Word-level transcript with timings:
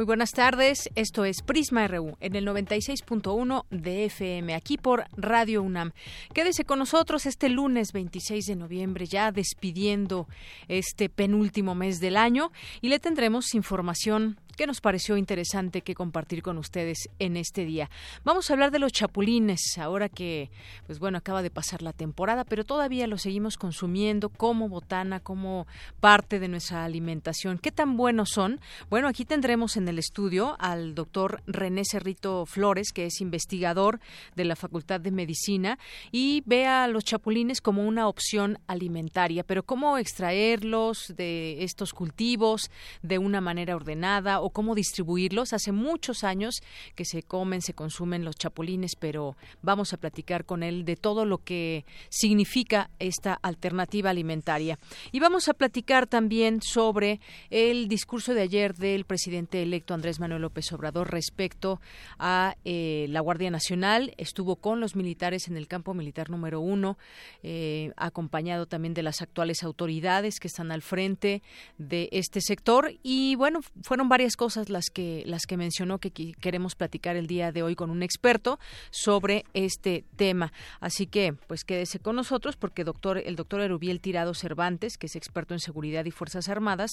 Muy 0.00 0.06
buenas 0.06 0.32
tardes, 0.32 0.88
esto 0.94 1.26
es 1.26 1.42
Prisma 1.42 1.86
RU 1.86 2.16
en 2.20 2.34
el 2.34 2.46
96.1 2.46 3.66
de 3.68 4.06
FM, 4.06 4.54
aquí 4.54 4.78
por 4.78 5.04
Radio 5.14 5.62
UNAM. 5.62 5.92
Quédese 6.32 6.64
con 6.64 6.78
nosotros 6.78 7.26
este 7.26 7.50
lunes 7.50 7.92
26 7.92 8.46
de 8.46 8.56
noviembre, 8.56 9.04
ya 9.04 9.30
despidiendo 9.30 10.26
este 10.68 11.10
penúltimo 11.10 11.74
mes 11.74 12.00
del 12.00 12.16
año, 12.16 12.50
y 12.80 12.88
le 12.88 12.98
tendremos 12.98 13.54
información 13.54 14.38
que 14.60 14.66
nos 14.66 14.82
pareció 14.82 15.16
interesante 15.16 15.80
que 15.80 15.94
compartir 15.94 16.42
con 16.42 16.58
ustedes 16.58 17.08
en 17.18 17.38
este 17.38 17.64
día. 17.64 17.88
Vamos 18.24 18.50
a 18.50 18.52
hablar 18.52 18.70
de 18.70 18.78
los 18.78 18.92
chapulines, 18.92 19.78
ahora 19.78 20.10
que, 20.10 20.50
pues 20.86 20.98
bueno, 20.98 21.16
acaba 21.16 21.40
de 21.40 21.48
pasar 21.48 21.80
la 21.80 21.94
temporada, 21.94 22.44
pero 22.44 22.62
todavía 22.64 23.06
los 23.06 23.22
seguimos 23.22 23.56
consumiendo 23.56 24.28
como 24.28 24.68
botana, 24.68 25.18
como 25.18 25.66
parte 26.00 26.40
de 26.40 26.48
nuestra 26.48 26.84
alimentación. 26.84 27.56
¿Qué 27.56 27.72
tan 27.72 27.96
buenos 27.96 28.32
son? 28.34 28.60
Bueno, 28.90 29.08
aquí 29.08 29.24
tendremos 29.24 29.78
en 29.78 29.88
el 29.88 29.98
estudio 29.98 30.56
al 30.58 30.94
doctor 30.94 31.42
René 31.46 31.86
Cerrito 31.90 32.44
Flores, 32.44 32.92
que 32.92 33.06
es 33.06 33.22
investigador 33.22 33.98
de 34.36 34.44
la 34.44 34.56
Facultad 34.56 35.00
de 35.00 35.10
Medicina 35.10 35.78
y 36.12 36.42
ve 36.44 36.66
a 36.66 36.86
los 36.86 37.04
chapulines 37.04 37.62
como 37.62 37.88
una 37.88 38.08
opción 38.08 38.58
alimentaria, 38.66 39.42
pero 39.42 39.62
cómo 39.62 39.96
extraerlos 39.96 41.14
de 41.16 41.64
estos 41.64 41.94
cultivos 41.94 42.70
de 43.00 43.16
una 43.16 43.40
manera 43.40 43.74
ordenada 43.74 44.42
cómo 44.50 44.74
distribuirlos. 44.74 45.52
Hace 45.52 45.72
muchos 45.72 46.24
años 46.24 46.62
que 46.94 47.04
se 47.04 47.22
comen, 47.22 47.62
se 47.62 47.74
consumen 47.74 48.24
los 48.24 48.36
chapulines, 48.36 48.96
pero 48.96 49.36
vamos 49.62 49.92
a 49.92 49.96
platicar 49.96 50.44
con 50.44 50.62
él 50.62 50.84
de 50.84 50.96
todo 50.96 51.24
lo 51.24 51.38
que 51.38 51.84
significa 52.08 52.90
esta 52.98 53.34
alternativa 53.34 54.10
alimentaria. 54.10 54.78
Y 55.12 55.20
vamos 55.20 55.48
a 55.48 55.54
platicar 55.54 56.06
también 56.06 56.62
sobre 56.62 57.20
el 57.50 57.88
discurso 57.88 58.34
de 58.34 58.42
ayer 58.42 58.74
del 58.74 59.04
presidente 59.04 59.62
electo 59.62 59.94
Andrés 59.94 60.20
Manuel 60.20 60.42
López 60.42 60.72
Obrador 60.72 61.10
respecto 61.10 61.80
a 62.18 62.56
eh, 62.64 63.06
la 63.08 63.20
Guardia 63.20 63.50
Nacional. 63.50 64.14
Estuvo 64.16 64.56
con 64.56 64.80
los 64.80 64.96
militares 64.96 65.48
en 65.48 65.56
el 65.56 65.68
campo 65.68 65.94
militar 65.94 66.30
número 66.30 66.60
uno, 66.60 66.98
eh, 67.42 67.92
acompañado 67.96 68.66
también 68.66 68.94
de 68.94 69.02
las 69.02 69.22
actuales 69.22 69.62
autoridades 69.62 70.40
que 70.40 70.48
están 70.48 70.72
al 70.72 70.82
frente 70.82 71.42
de 71.78 72.08
este 72.12 72.40
sector. 72.40 72.92
Y 73.02 73.34
bueno, 73.36 73.60
fueron 73.82 74.08
varias 74.08 74.36
cosas 74.40 74.70
las 74.70 74.88
que 74.88 75.22
las 75.26 75.44
que 75.44 75.58
mencionó 75.58 75.98
que 75.98 76.10
queremos 76.10 76.74
platicar 76.74 77.14
el 77.14 77.26
día 77.26 77.52
de 77.52 77.62
hoy 77.62 77.74
con 77.74 77.90
un 77.90 78.02
experto 78.02 78.58
sobre 78.90 79.44
este 79.52 80.06
tema. 80.16 80.50
Así 80.80 81.06
que, 81.06 81.34
pues 81.46 81.62
quédese 81.62 81.98
con 81.98 82.16
nosotros 82.16 82.56
porque 82.56 82.82
doctor 82.82 83.18
el 83.18 83.36
doctor 83.36 83.60
Erubiel 83.60 84.00
Tirado 84.00 84.32
Cervantes, 84.32 84.96
que 84.96 85.08
es 85.08 85.14
experto 85.14 85.52
en 85.52 85.60
seguridad 85.60 86.06
y 86.06 86.10
fuerzas 86.10 86.48
armadas, 86.48 86.92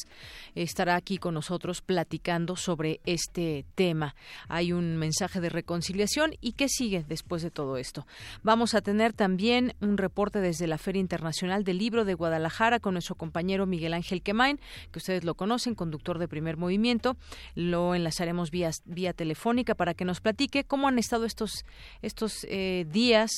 estará 0.55 0.95
aquí 0.97 1.19
con 1.19 1.35
nosotros 1.35 1.81
platicando 1.81 2.57
sobre 2.57 2.99
este 3.05 3.63
tema. 3.75 4.13
Hay 4.49 4.73
un 4.73 4.97
mensaje 4.97 5.39
de 5.39 5.47
reconciliación 5.47 6.33
y 6.41 6.51
qué 6.51 6.67
sigue 6.67 7.05
después 7.07 7.43
de 7.43 7.49
todo 7.49 7.77
esto. 7.77 8.05
Vamos 8.43 8.73
a 8.73 8.81
tener 8.81 9.13
también 9.13 9.73
un 9.79 9.97
reporte 9.97 10.41
desde 10.41 10.67
la 10.67 10.77
Feria 10.77 10.99
Internacional 10.99 11.63
del 11.63 11.77
Libro 11.77 12.03
de 12.03 12.13
Guadalajara 12.13 12.81
con 12.81 12.95
nuestro 12.95 13.15
compañero 13.15 13.65
Miguel 13.65 13.93
Ángel 13.93 14.21
Quemain, 14.21 14.59
que 14.91 14.99
ustedes 14.99 15.23
lo 15.23 15.35
conocen, 15.35 15.75
conductor 15.75 16.19
de 16.19 16.27
Primer 16.27 16.57
Movimiento, 16.57 17.15
lo 17.55 17.95
enlazaremos 17.95 18.51
vía, 18.51 18.71
vía 18.85 19.13
telefónica 19.13 19.75
para 19.75 19.93
que 19.93 20.05
nos 20.05 20.21
platique 20.21 20.63
cómo 20.63 20.87
han 20.87 20.99
estado 20.99 21.25
estos, 21.25 21.65
estos 22.01 22.45
eh, 22.49 22.85
días, 22.89 23.31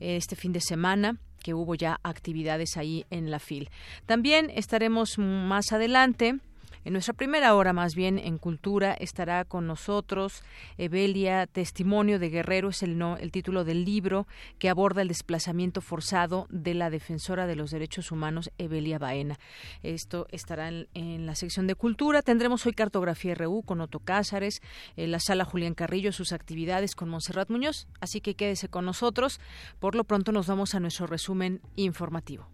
eh, 0.00 0.16
este 0.16 0.36
fin 0.36 0.52
de 0.52 0.60
semana 0.60 1.18
que 1.42 1.54
hubo 1.54 1.74
ya 1.74 2.00
actividades 2.02 2.76
ahí 2.76 3.04
en 3.10 3.30
la 3.30 3.38
FIL. 3.38 3.70
También 4.04 4.50
estaremos 4.50 5.18
más 5.18 5.72
adelante 5.72 6.40
en 6.86 6.92
nuestra 6.92 7.14
primera 7.14 7.52
hora, 7.56 7.72
más 7.72 7.96
bien 7.96 8.16
en 8.16 8.38
Cultura, 8.38 8.94
estará 8.94 9.44
con 9.44 9.66
nosotros 9.66 10.44
Evelia 10.78 11.48
Testimonio 11.48 12.20
de 12.20 12.30
Guerrero, 12.30 12.68
es 12.68 12.80
el, 12.84 12.96
no, 12.96 13.16
el 13.16 13.32
título 13.32 13.64
del 13.64 13.84
libro 13.84 14.28
que 14.60 14.68
aborda 14.68 15.02
el 15.02 15.08
desplazamiento 15.08 15.80
forzado 15.80 16.46
de 16.48 16.74
la 16.74 16.88
defensora 16.88 17.48
de 17.48 17.56
los 17.56 17.72
derechos 17.72 18.12
humanos, 18.12 18.52
Evelia 18.56 19.00
Baena. 19.00 19.36
Esto 19.82 20.28
estará 20.30 20.68
en, 20.68 21.26
la 21.26 21.34
sección 21.34 21.66
de 21.66 21.74
Cultura. 21.74 22.22
Tendremos 22.22 22.64
hoy 22.66 22.72
Cartografía 22.72 23.34
RU 23.34 23.64
con 23.64 23.80
Otto 23.80 23.98
Cázares, 23.98 24.62
en 24.94 25.10
la 25.10 25.18
sala 25.18 25.44
Julián 25.44 25.74
Carrillo, 25.74 26.12
sus 26.12 26.30
actividades 26.30 26.94
con 26.94 27.08
Monserrat 27.08 27.50
Muñoz. 27.50 27.88
Así 28.00 28.20
que 28.20 28.36
quédese 28.36 28.68
con 28.68 28.84
nosotros. 28.84 29.40
Por 29.80 29.96
lo 29.96 30.04
pronto 30.04 30.30
nos 30.30 30.46
vamos 30.46 30.76
a 30.76 30.78
nuestro 30.78 31.08
resumen 31.08 31.60
informativo. 31.74 32.48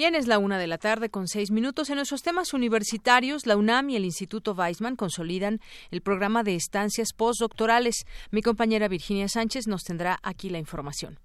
Bien, 0.00 0.14
es 0.14 0.26
la 0.26 0.38
una 0.38 0.58
de 0.58 0.66
la 0.66 0.78
tarde 0.78 1.10
con 1.10 1.28
seis 1.28 1.50
minutos. 1.50 1.90
En 1.90 1.96
nuestros 1.96 2.22
temas 2.22 2.54
universitarios, 2.54 3.44
la 3.44 3.58
UNAM 3.58 3.90
y 3.90 3.96
el 3.96 4.06
Instituto 4.06 4.54
Weizmann 4.54 4.96
consolidan 4.96 5.60
el 5.90 6.00
programa 6.00 6.42
de 6.42 6.54
estancias 6.54 7.12
postdoctorales. 7.12 8.06
Mi 8.30 8.40
compañera 8.40 8.88
Virginia 8.88 9.28
Sánchez 9.28 9.66
nos 9.66 9.82
tendrá 9.82 10.18
aquí 10.22 10.48
la 10.48 10.56
información. 10.56 11.18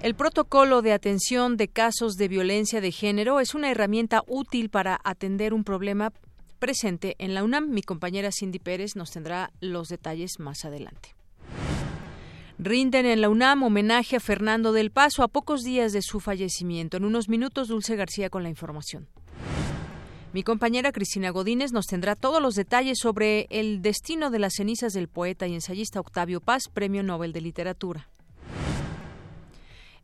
El 0.00 0.14
protocolo 0.14 0.80
de 0.80 0.92
atención 0.92 1.56
de 1.56 1.66
casos 1.66 2.14
de 2.14 2.28
violencia 2.28 2.80
de 2.80 2.92
género 2.92 3.40
es 3.40 3.56
una 3.56 3.72
herramienta 3.72 4.22
útil 4.28 4.70
para 4.70 5.00
atender 5.02 5.54
un 5.54 5.64
problema 5.64 6.12
presente 6.60 7.16
en 7.18 7.34
la 7.34 7.42
UNAM. 7.42 7.70
Mi 7.70 7.82
compañera 7.82 8.30
Cindy 8.30 8.60
Pérez 8.60 8.94
nos 8.94 9.10
tendrá 9.10 9.50
los 9.58 9.88
detalles 9.88 10.38
más 10.38 10.64
adelante. 10.64 11.16
Rinden 12.58 13.04
en 13.04 13.20
la 13.20 13.28
UNAM 13.28 13.64
homenaje 13.64 14.14
a 14.14 14.20
Fernando 14.20 14.72
del 14.72 14.92
Paso 14.92 15.24
a 15.24 15.28
pocos 15.28 15.62
días 15.62 15.92
de 15.92 16.02
su 16.02 16.20
fallecimiento. 16.20 16.96
En 16.96 17.04
unos 17.04 17.28
minutos, 17.28 17.66
Dulce 17.66 17.96
García 17.96 18.30
con 18.30 18.44
la 18.44 18.48
información. 18.48 19.08
Mi 20.32 20.44
compañera 20.44 20.92
Cristina 20.92 21.30
Godínez 21.30 21.72
nos 21.72 21.86
tendrá 21.86 22.14
todos 22.14 22.40
los 22.40 22.54
detalles 22.54 22.98
sobre 23.00 23.48
el 23.50 23.82
destino 23.82 24.30
de 24.30 24.38
las 24.38 24.54
cenizas 24.54 24.92
del 24.92 25.08
poeta 25.08 25.48
y 25.48 25.54
ensayista 25.54 25.98
Octavio 25.98 26.40
Paz, 26.40 26.68
Premio 26.72 27.02
Nobel 27.02 27.32
de 27.32 27.40
Literatura. 27.40 28.08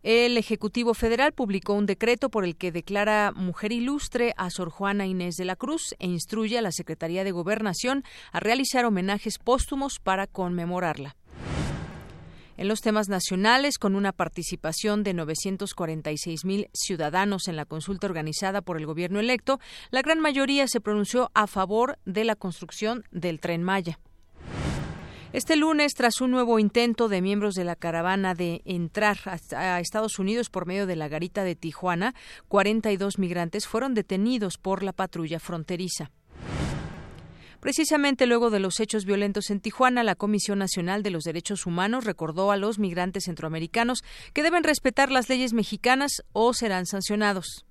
El 0.03 0.37
Ejecutivo 0.37 0.94
Federal 0.94 1.33
publicó 1.33 1.75
un 1.75 1.87
decreto 1.87 2.31
por 2.31 2.44
el 2.44 2.56
que 2.56 2.72
declara 2.72 3.33
mujer 3.33 3.71
ilustre 3.71 4.34
a 4.37 4.50
Sor 4.50 4.71
Juana 4.71 5.06
Inés 5.06 5.37
de 5.37 5.44
la 5.44 5.56
Cruz 5.56 5.94
e 6.00 6.06
instruye 6.09 6.59
a 6.59 6.62
la 6.62 6.72
Secretaría 6.72 7.22
de 7.22 7.31
Gobernación 7.31 8.03
a 8.33 8.41
realizar 8.41 8.84
homenajes 8.87 9.39
póstumos 9.39 10.00
para 10.03 10.27
conmemorarla 10.27 11.16
en 12.60 12.69
los 12.69 12.82
temas 12.82 13.09
nacionales, 13.09 13.78
con 13.78 13.97
una 13.97 14.12
participación 14.12 15.03
de 15.03 15.15
946 15.15 16.44
mil 16.44 16.69
ciudadanos 16.75 17.48
en 17.48 17.56
la 17.56 17.65
consulta 17.65 18.06
organizada 18.06 18.60
por 18.60 18.76
el 18.76 18.84
gobierno 18.84 19.19
electo, 19.19 19.59
la 19.91 20.03
gran 20.03 20.21
mayoría 20.21 20.69
se 20.69 20.82
pronunció 20.82 21.31
a 21.32 21.47
favor 21.47 21.98
de 22.04 22.25
la 22.25 22.37
construcción 22.37 23.04
del 23.12 23.41
tren 23.41 23.62
Maya. 23.62 23.98
Este 25.33 25.57
lunes, 25.57 25.95
tras 25.95 26.21
un 26.21 26.33
nuevo 26.33 26.59
intento 26.59 27.09
de 27.09 27.22
miembros 27.22 27.54
de 27.54 27.65
la 27.65 27.77
caravana 27.77 28.34
de 28.34 28.60
entrar 28.66 29.16
a 29.57 29.80
Estados 29.80 30.18
Unidos 30.18 30.51
por 30.51 30.66
medio 30.66 30.86
de 30.86 30.97
la 30.97 31.09
garita 31.09 31.45
de 31.45 31.57
Tijuana, 31.57 32.15
42 32.48 33.18
migrantes 33.18 33.66
fueron 33.66 33.95
detenidos 33.95 34.59
por 34.59 34.83
la 34.83 34.92
patrulla 34.92 35.41
fronteriza. 35.41 36.10
Precisamente 37.60 38.27
luego 38.27 38.51
de 38.51 38.60
los 38.60 38.80
hechos 38.80 39.04
violentos 39.04 39.51
en 39.51 39.60
Tijuana, 39.60 40.03
la 40.03 40.15
Comisión 40.15 40.59
Nacional 40.59 41.03
de 41.03 41.10
los 41.10 41.24
Derechos 41.24 41.66
Humanos 41.66 42.04
recordó 42.04 42.51
a 42.51 42.57
los 42.57 42.78
migrantes 42.78 43.24
centroamericanos 43.24 44.03
que 44.33 44.42
deben 44.42 44.65
respetar 44.65 45.10
las 45.10 45.28
leyes 45.28 45.53
mexicanas 45.53 46.22
o 46.33 46.54
serán 46.54 46.86
sancionados 46.86 47.66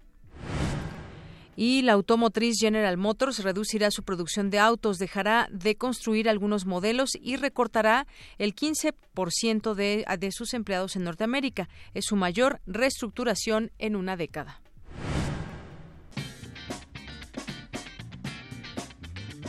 y 1.59 1.81
la 1.81 1.91
automotriz 1.91 2.55
General 2.57 2.95
Motors 2.95 3.43
reducirá 3.43 3.91
su 3.91 4.03
producción 4.03 4.49
de 4.49 4.59
autos, 4.59 4.97
dejará 4.97 5.49
de 5.51 5.75
construir 5.75 6.29
algunos 6.29 6.65
modelos 6.65 7.09
y 7.21 7.35
recortará 7.35 8.07
el 8.37 8.55
15% 8.55 9.73
de, 9.73 10.31
sus 10.31 10.53
empleados 10.53 10.95
en 10.95 11.03
Norteamérica. 11.03 11.67
Es 11.93 12.05
su 12.05 12.15
mayor 12.15 12.61
reestructuración 12.65 13.71
en 13.77 13.97
una 13.97 14.15
década. 14.15 14.61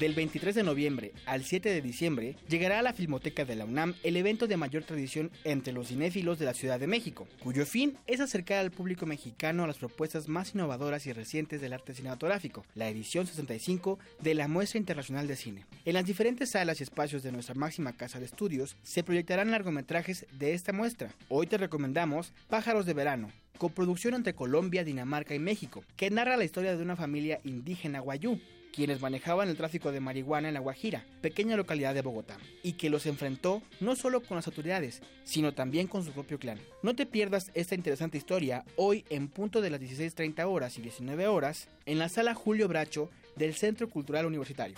Del 0.00 0.12
23 0.12 0.56
de 0.56 0.64
noviembre 0.64 1.12
al 1.24 1.44
7 1.44 1.68
de 1.68 1.80
diciembre 1.80 2.34
llegará 2.48 2.80
a 2.80 2.82
la 2.82 2.92
Filmoteca 2.92 3.44
de 3.44 3.54
la 3.54 3.64
UNAM 3.64 3.94
el 4.02 4.16
evento 4.16 4.48
de 4.48 4.56
mayor 4.56 4.82
tradición 4.82 5.30
entre 5.44 5.72
los 5.72 5.86
cinéfilos 5.86 6.40
de 6.40 6.46
la 6.46 6.54
Ciudad 6.54 6.80
de 6.80 6.88
México, 6.88 7.28
cuyo 7.38 7.64
fin 7.64 7.96
es 8.08 8.18
acercar 8.18 8.58
al 8.58 8.72
público 8.72 9.06
mexicano 9.06 9.62
a 9.62 9.66
las 9.68 9.78
propuestas 9.78 10.26
más 10.26 10.52
innovadoras 10.52 11.06
y 11.06 11.12
recientes 11.12 11.60
del 11.60 11.72
arte 11.72 11.94
cinematográfico, 11.94 12.64
la 12.74 12.88
edición 12.88 13.28
65 13.28 14.00
de 14.20 14.34
la 14.34 14.48
Muestra 14.48 14.80
Internacional 14.80 15.28
de 15.28 15.36
Cine. 15.36 15.64
En 15.84 15.94
las 15.94 16.04
diferentes 16.04 16.50
salas 16.50 16.80
y 16.80 16.82
espacios 16.82 17.22
de 17.22 17.30
nuestra 17.30 17.54
máxima 17.54 17.92
casa 17.92 18.18
de 18.18 18.24
estudios 18.24 18.76
se 18.82 19.04
proyectarán 19.04 19.52
largometrajes 19.52 20.26
de 20.32 20.54
esta 20.54 20.72
muestra. 20.72 21.14
Hoy 21.28 21.46
te 21.46 21.56
recomendamos 21.56 22.32
Pájaros 22.48 22.84
de 22.84 22.94
Verano, 22.94 23.30
coproducción 23.58 24.14
entre 24.14 24.34
Colombia, 24.34 24.82
Dinamarca 24.82 25.36
y 25.36 25.38
México, 25.38 25.84
que 25.96 26.10
narra 26.10 26.36
la 26.36 26.44
historia 26.44 26.76
de 26.76 26.82
una 26.82 26.96
familia 26.96 27.40
indígena 27.44 28.00
guayú 28.00 28.40
quienes 28.74 29.00
manejaban 29.00 29.48
el 29.48 29.56
tráfico 29.56 29.92
de 29.92 30.00
marihuana 30.00 30.48
en 30.48 30.54
La 30.54 30.60
Guajira, 30.60 31.04
pequeña 31.20 31.56
localidad 31.56 31.94
de 31.94 32.02
Bogotá, 32.02 32.36
y 32.62 32.72
que 32.72 32.90
los 32.90 33.06
enfrentó 33.06 33.62
no 33.80 33.94
solo 33.94 34.20
con 34.20 34.36
las 34.36 34.46
autoridades, 34.48 35.00
sino 35.22 35.54
también 35.54 35.86
con 35.86 36.04
su 36.04 36.12
propio 36.12 36.38
clan. 36.38 36.58
No 36.82 36.96
te 36.96 37.06
pierdas 37.06 37.50
esta 37.54 37.76
interesante 37.76 38.18
historia 38.18 38.64
hoy 38.76 39.04
en 39.10 39.28
punto 39.28 39.60
de 39.60 39.70
las 39.70 39.80
16.30 39.80 40.44
horas 40.46 40.76
y 40.78 40.82
19 40.82 41.28
horas 41.28 41.68
en 41.86 41.98
la 41.98 42.08
sala 42.08 42.34
Julio 42.34 42.66
Bracho 42.66 43.10
del 43.36 43.54
Centro 43.54 43.88
Cultural 43.88 44.26
Universitario. 44.26 44.76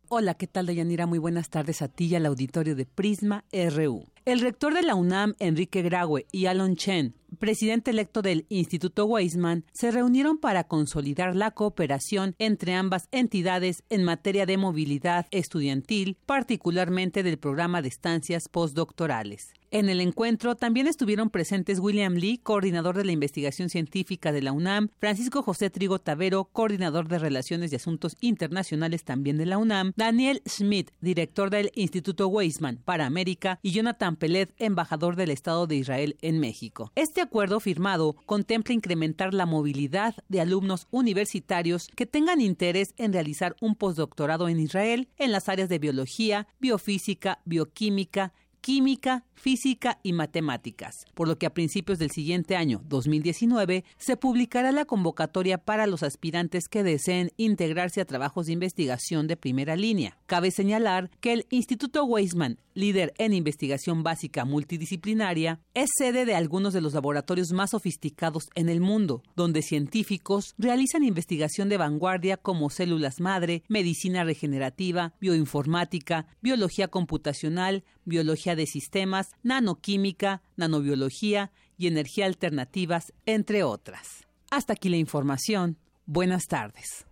Hola, 0.09 0.35
¿qué 0.35 0.45
tal, 0.45 0.67
Dayanira? 0.67 1.07
Muy 1.07 1.17
buenas 1.17 1.49
tardes 1.49 1.81
a 1.81 1.87
ti 1.87 2.05
y 2.05 2.15
al 2.15 2.27
auditorio 2.27 2.75
de 2.75 2.85
Prisma 2.85 3.45
RU. 3.51 4.05
El 4.29 4.41
rector 4.41 4.75
de 4.75 4.83
la 4.83 4.93
UNAM, 4.93 5.33
Enrique 5.39 5.81
Graue, 5.81 6.27
y 6.31 6.45
Alon 6.45 6.75
Chen, 6.75 7.15
presidente 7.39 7.89
electo 7.89 8.21
del 8.21 8.45
Instituto 8.49 9.05
Weizmann, 9.05 9.65
se 9.71 9.89
reunieron 9.89 10.37
para 10.37 10.65
consolidar 10.65 11.35
la 11.35 11.49
cooperación 11.49 12.35
entre 12.37 12.75
ambas 12.75 13.07
entidades 13.11 13.81
en 13.89 14.03
materia 14.03 14.45
de 14.45 14.57
movilidad 14.57 15.25
estudiantil, 15.31 16.15
particularmente 16.27 17.23
del 17.23 17.39
programa 17.39 17.81
de 17.81 17.87
estancias 17.87 18.49
postdoctorales. 18.49 19.51
En 19.71 19.87
el 19.87 20.01
encuentro 20.01 20.55
también 20.55 20.87
estuvieron 20.87 21.29
presentes 21.29 21.77
William 21.77 22.15
Lee, 22.15 22.39
coordinador 22.39 22.97
de 22.97 23.05
la 23.05 23.11
investigación 23.11 23.69
científica 23.69 24.31
de 24.31 24.41
la 24.41 24.51
UNAM, 24.51 24.89
Francisco 24.97 25.43
José 25.43 25.69
Trigo 25.69 25.99
Tavero, 25.99 26.45
coordinador 26.45 27.07
de 27.07 27.19
Relaciones 27.19 27.71
y 27.71 27.75
Asuntos 27.75 28.17
Internacionales 28.19 29.03
también 29.03 29.37
de 29.37 29.45
la 29.45 29.59
UNAM, 29.59 29.93
Daniel 29.95 30.41
Schmidt, 30.47 30.89
director 31.01 31.51
del 31.51 31.71
Instituto 31.75 32.27
Weizmann 32.29 32.77
para 32.77 33.05
América, 33.05 33.59
y 33.61 33.69
Jonathan 33.69 34.15
Peled, 34.15 34.49
embajador 34.57 35.15
del 35.15 35.29
Estado 35.29 35.67
de 35.67 35.75
Israel 35.75 36.17
en 36.23 36.39
México. 36.39 36.91
Este 36.95 37.21
acuerdo 37.21 37.59
firmado 37.59 38.15
contempla 38.25 38.73
incrementar 38.73 39.35
la 39.35 39.45
movilidad 39.45 40.15
de 40.29 40.41
alumnos 40.41 40.87
universitarios 40.89 41.89
que 41.95 42.07
tengan 42.07 42.41
interés 42.41 42.95
en 42.97 43.13
realizar 43.13 43.55
un 43.61 43.75
postdoctorado 43.75 44.49
en 44.49 44.59
Israel 44.59 45.09
en 45.19 45.31
las 45.31 45.47
áreas 45.47 45.69
de 45.69 45.77
biología, 45.77 46.47
biofísica, 46.59 47.39
bioquímica, 47.45 48.33
química, 48.61 49.23
física 49.35 49.99
y 50.03 50.13
matemáticas, 50.13 51.05
por 51.13 51.27
lo 51.27 51.37
que 51.37 51.45
a 51.45 51.53
principios 51.53 51.97
del 51.97 52.11
siguiente 52.11 52.55
año, 52.55 52.81
2019, 52.87 53.85
se 53.97 54.17
publicará 54.17 54.71
la 54.71 54.85
convocatoria 54.85 55.57
para 55.57 55.87
los 55.87 56.03
aspirantes 56.03 56.67
que 56.67 56.83
deseen 56.83 57.31
integrarse 57.37 58.01
a 58.01 58.05
trabajos 58.05 58.47
de 58.47 58.53
investigación 58.53 59.27
de 59.27 59.37
primera 59.37 59.75
línea. 59.75 60.17
Cabe 60.25 60.51
señalar 60.51 61.09
que 61.21 61.33
el 61.33 61.45
Instituto 61.49 62.03
Weizmann, 62.03 62.59
líder 62.73 63.13
en 63.17 63.33
investigación 63.33 64.03
básica 64.03 64.45
multidisciplinaria, 64.45 65.59
es 65.73 65.89
sede 65.97 66.25
de 66.25 66.35
algunos 66.35 66.73
de 66.73 66.81
los 66.81 66.93
laboratorios 66.93 67.51
más 67.51 67.71
sofisticados 67.71 68.49
en 68.55 68.69
el 68.69 68.81
mundo, 68.81 69.23
donde 69.35 69.61
científicos 69.61 70.53
realizan 70.57 71.03
investigación 71.03 71.69
de 71.69 71.77
vanguardia 71.77 72.37
como 72.37 72.69
células 72.69 73.19
madre, 73.19 73.63
medicina 73.67 74.23
regenerativa, 74.23 75.13
bioinformática, 75.19 76.27
biología 76.41 76.87
computacional, 76.87 77.83
biología 78.05 78.48
de 78.55 78.65
sistemas, 78.65 79.31
nanoquímica, 79.43 80.41
nanobiología 80.55 81.51
y 81.77 81.87
energía 81.87 82.25
alternativas, 82.25 83.13
entre 83.25 83.63
otras. 83.63 84.27
Hasta 84.51 84.73
aquí 84.73 84.89
la 84.89 84.97
información. 84.97 85.77
Buenas 86.05 86.47
tardes. 86.47 87.05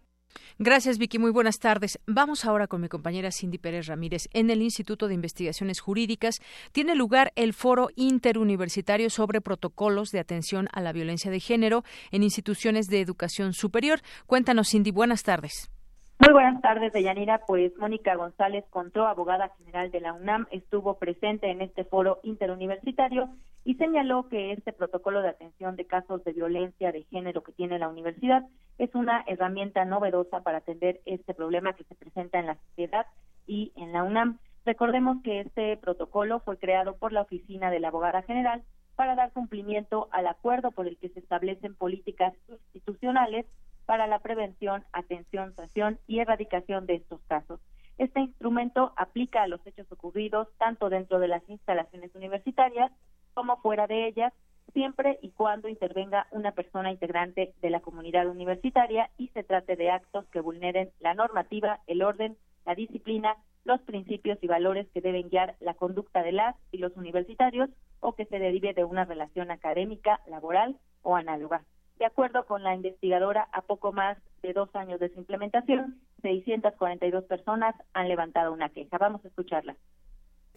Gracias, 0.59 0.97
Vicky. 0.97 1.19
Muy 1.19 1.29
buenas 1.29 1.59
tardes. 1.59 1.99
Vamos 2.07 2.43
ahora 2.43 2.67
con 2.67 2.81
mi 2.81 2.89
compañera 2.89 3.31
Cindy 3.31 3.59
Pérez 3.59 3.85
Ramírez. 3.85 4.27
En 4.33 4.49
el 4.49 4.63
Instituto 4.63 5.07
de 5.07 5.13
Investigaciones 5.13 5.79
Jurídicas 5.79 6.39
tiene 6.71 6.95
lugar 6.95 7.31
el 7.35 7.53
Foro 7.53 7.89
Interuniversitario 7.95 9.11
sobre 9.11 9.39
Protocolos 9.39 10.09
de 10.09 10.19
Atención 10.19 10.67
a 10.71 10.81
la 10.81 10.93
Violencia 10.93 11.29
de 11.29 11.39
Género 11.39 11.83
en 12.11 12.23
Instituciones 12.23 12.87
de 12.87 13.01
Educación 13.01 13.53
Superior. 13.53 14.01
Cuéntanos, 14.25 14.69
Cindy. 14.69 14.89
Buenas 14.89 15.21
tardes. 15.21 15.69
Muy 16.19 16.33
buenas 16.33 16.61
tardes, 16.61 16.91
Deyanira. 16.93 17.41
Pues 17.45 17.77
Mónica 17.77 18.15
González 18.15 18.65
Contró, 18.71 19.05
abogada 19.05 19.49
general 19.59 19.91
de 19.91 20.01
la 20.01 20.13
UNAM, 20.13 20.47
estuvo 20.49 20.97
presente 20.97 21.51
en 21.51 21.61
este 21.61 21.83
foro 21.83 22.19
interuniversitario 22.23 23.29
y 23.63 23.75
señaló 23.75 24.27
que 24.27 24.51
este 24.51 24.73
protocolo 24.73 25.21
de 25.21 25.29
atención 25.29 25.75
de 25.75 25.85
casos 25.85 26.23
de 26.23 26.33
violencia 26.33 26.91
de 26.91 27.03
género 27.03 27.43
que 27.43 27.51
tiene 27.51 27.77
la 27.77 27.87
universidad 27.87 28.43
es 28.79 28.95
una 28.95 29.23
herramienta 29.27 29.85
novedosa 29.85 30.41
para 30.41 30.57
atender 30.57 31.01
este 31.05 31.35
problema 31.35 31.73
que 31.73 31.83
se 31.83 31.93
presenta 31.93 32.39
en 32.39 32.47
la 32.47 32.55
sociedad 32.69 33.05
y 33.45 33.71
en 33.75 33.93
la 33.93 34.03
UNAM. 34.03 34.39
Recordemos 34.65 35.21
que 35.23 35.41
este 35.41 35.77
protocolo 35.77 36.39
fue 36.39 36.57
creado 36.57 36.97
por 36.97 37.13
la 37.13 37.21
Oficina 37.21 37.69
de 37.69 37.79
la 37.79 37.89
Abogada 37.89 38.23
General 38.23 38.63
para 38.95 39.13
dar 39.13 39.31
cumplimiento 39.33 40.09
al 40.11 40.25
acuerdo 40.25 40.71
por 40.71 40.87
el 40.87 40.97
que 40.97 41.09
se 41.09 41.19
establecen 41.19 41.75
políticas 41.75 42.33
institucionales 42.73 43.45
para 43.87 44.05
la 44.05 44.19
prevención, 44.19 44.83
atención, 44.91 45.55
sanción 45.55 45.97
y 46.07 46.19
erradicación 46.19 46.85
de 46.85 46.95
estos 46.95 47.21
casos. 47.27 47.61
Este 47.97 48.19
instrumento 48.19 48.93
aplica 48.97 49.41
a 49.41 49.47
los 49.47 49.65
hechos 49.65 49.91
ocurridos 49.91 50.49
tanto 50.59 50.89
dentro 50.89 51.19
de 51.19 51.29
las 51.29 51.41
instalaciones 51.49 52.13
universitarias 52.13 52.91
como 53.33 53.57
fuera 53.61 53.87
de 53.87 54.07
ellas, 54.07 54.33
siempre 54.73 55.17
y 55.21 55.31
cuando 55.31 55.69
intervenga 55.69 56.27
una 56.31 56.51
persona 56.51 56.91
integrante 56.91 57.53
de 57.61 57.69
la 57.69 57.79
comunidad 57.79 58.27
universitaria 58.27 59.09
y 59.17 59.29
se 59.29 59.43
trate 59.43 59.77
de 59.77 59.89
actos 59.89 60.27
que 60.27 60.41
vulneren 60.41 60.91
la 60.99 61.13
normativa, 61.13 61.79
el 61.87 62.03
orden, 62.03 62.37
la 62.65 62.75
disciplina, 62.75 63.37
los 63.63 63.79
principios 63.81 64.37
y 64.41 64.47
valores 64.47 64.87
que 64.93 65.01
deben 65.01 65.29
guiar 65.29 65.55
la 65.61 65.75
conducta 65.75 66.23
de 66.23 66.33
las 66.33 66.57
y 66.71 66.79
los 66.79 66.95
universitarios 66.97 67.69
o 68.01 68.15
que 68.15 68.25
se 68.25 68.37
derive 68.37 68.73
de 68.73 68.83
una 68.83 69.05
relación 69.05 69.49
académica, 69.49 70.19
laboral 70.27 70.77
o 71.03 71.15
análoga. 71.15 71.63
De 71.99 72.05
acuerdo 72.05 72.45
con 72.45 72.63
la 72.63 72.75
investigadora, 72.75 73.47
a 73.51 73.61
poco 73.61 73.91
más 73.91 74.17
de 74.43 74.53
dos 74.53 74.69
años 74.75 74.99
de 74.99 75.09
su 75.09 75.19
implementación, 75.19 75.99
642 76.21 77.23
personas 77.25 77.75
han 77.93 78.07
levantado 78.07 78.53
una 78.53 78.69
queja. 78.69 78.97
Vamos 78.97 79.23
a 79.25 79.27
escucharla. 79.27 79.75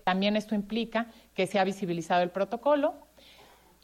También 0.04 0.36
esto 0.36 0.54
implica 0.54 1.06
que 1.34 1.46
se 1.46 1.58
ha 1.58 1.64
visibilizado 1.64 2.22
el 2.22 2.30
protocolo. 2.30 2.94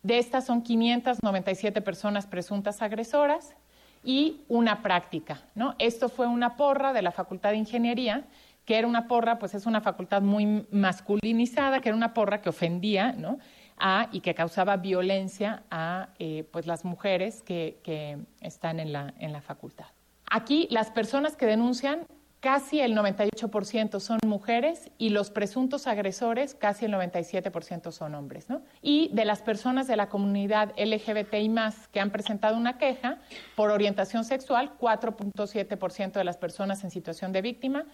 De 0.02 0.18
estas 0.18 0.44
son 0.44 0.62
597 0.62 1.80
personas 1.80 2.26
presuntas 2.26 2.82
agresoras 2.82 3.56
y 4.04 4.42
una 4.48 4.82
práctica. 4.82 5.42
¿no? 5.54 5.74
Esto 5.78 6.08
fue 6.08 6.26
una 6.26 6.56
porra 6.56 6.92
de 6.92 7.02
la 7.02 7.10
Facultad 7.10 7.50
de 7.50 7.56
Ingeniería, 7.56 8.24
que 8.64 8.78
era 8.78 8.86
una 8.86 9.08
porra, 9.08 9.38
pues 9.38 9.54
es 9.54 9.64
una 9.64 9.80
facultad 9.80 10.22
muy 10.22 10.66
masculinizada, 10.70 11.80
que 11.80 11.88
era 11.88 11.96
una 11.96 12.12
porra 12.12 12.42
que 12.42 12.48
ofendía 12.48 13.12
¿no? 13.12 13.38
A, 13.78 14.08
y 14.12 14.20
que 14.20 14.34
causaba 14.34 14.76
violencia 14.76 15.64
a 15.70 16.10
eh, 16.18 16.48
pues 16.50 16.66
las 16.66 16.84
mujeres 16.84 17.42
que, 17.42 17.80
que 17.82 18.18
están 18.40 18.80
en 18.80 18.92
la, 18.92 19.14
en 19.18 19.32
la 19.32 19.40
facultad. 19.40 19.86
Aquí 20.30 20.66
las 20.70 20.90
personas 20.90 21.36
que 21.36 21.46
denuncian 21.46 22.06
casi 22.40 22.80
el 22.80 22.94
98% 22.96 23.98
son 23.98 24.18
mujeres 24.24 24.90
y 24.98 25.08
los 25.08 25.30
presuntos 25.30 25.86
agresores, 25.86 26.54
casi 26.54 26.84
el 26.84 26.92
97% 26.92 27.90
son 27.90 28.14
hombres. 28.14 28.48
¿no? 28.48 28.62
Y 28.82 29.10
de 29.12 29.24
las 29.24 29.42
personas 29.42 29.86
de 29.86 29.96
la 29.96 30.08
comunidad 30.08 30.72
LGBTI 30.78 31.48
más 31.48 31.88
que 31.88 31.98
han 31.98 32.10
presentado 32.10 32.56
una 32.56 32.78
queja 32.78 33.18
por 33.56 33.70
orientación 33.70 34.24
sexual, 34.24 34.72
4.7% 34.78 36.12
de 36.12 36.24
las 36.24 36.36
personas 36.36 36.84
en 36.84 36.90
situación 36.90 37.32
de 37.32 37.42
víctima 37.42 37.84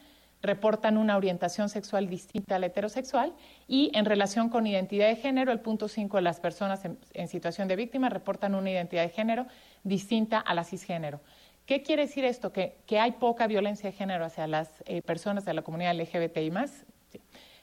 reportan 0.43 0.99
una 0.99 1.17
orientación 1.17 1.69
sexual 1.69 2.09
distinta 2.09 2.57
a 2.57 2.59
la 2.59 2.67
heterosexual 2.67 3.33
y 3.69 3.91
en 3.95 4.05
relación 4.05 4.49
con 4.49 4.67
identidad 4.67 5.09
de 5.09 5.17
género, 5.17 5.53
el 5.53 5.61
punto 5.61 5.89
5 5.89 6.17
de 6.17 6.23
las 6.23 6.41
personas 6.41 6.85
en, 6.85 6.99
en 7.15 7.29
situación 7.29 7.69
de 7.69 7.77
víctima 7.77 8.09
reportan 8.09 8.55
una 8.55 8.71
identidad 8.71 9.03
de 9.03 9.09
género 9.11 9.47
distinta 9.85 10.39
a 10.39 10.55
la 10.55 10.65
cisgénero. 10.65 11.21
¿Qué 11.67 11.83
quiere 11.83 12.03
decir 12.03 12.25
esto? 12.25 12.53
¿Que, 12.53 12.75
hay 12.99 13.13
poca 13.13 13.47
violencia 13.47 13.91
de 13.91 13.97
género 13.97 14.25
hacia 14.25 14.47
las 14.47 14.83
eh, 14.85 15.01
personas 15.01 15.45
de 15.45 15.55
la 15.55 15.63
comunidad 15.63 15.95
LGBTI 15.95 16.51
más? 16.51 16.85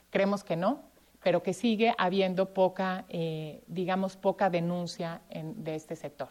Creemos 0.08 0.42
que 0.42 0.56
no, 0.56 0.82
pero 1.22 1.42
que 1.42 1.52
sigue 1.52 1.94
habiendo 1.98 2.54
poca, 2.54 3.04
eh, 3.10 3.62
digamos, 3.66 4.16
poca 4.16 4.48
denuncia 4.48 5.20
de 5.30 5.74
este 5.74 5.96
sector. 5.96 6.30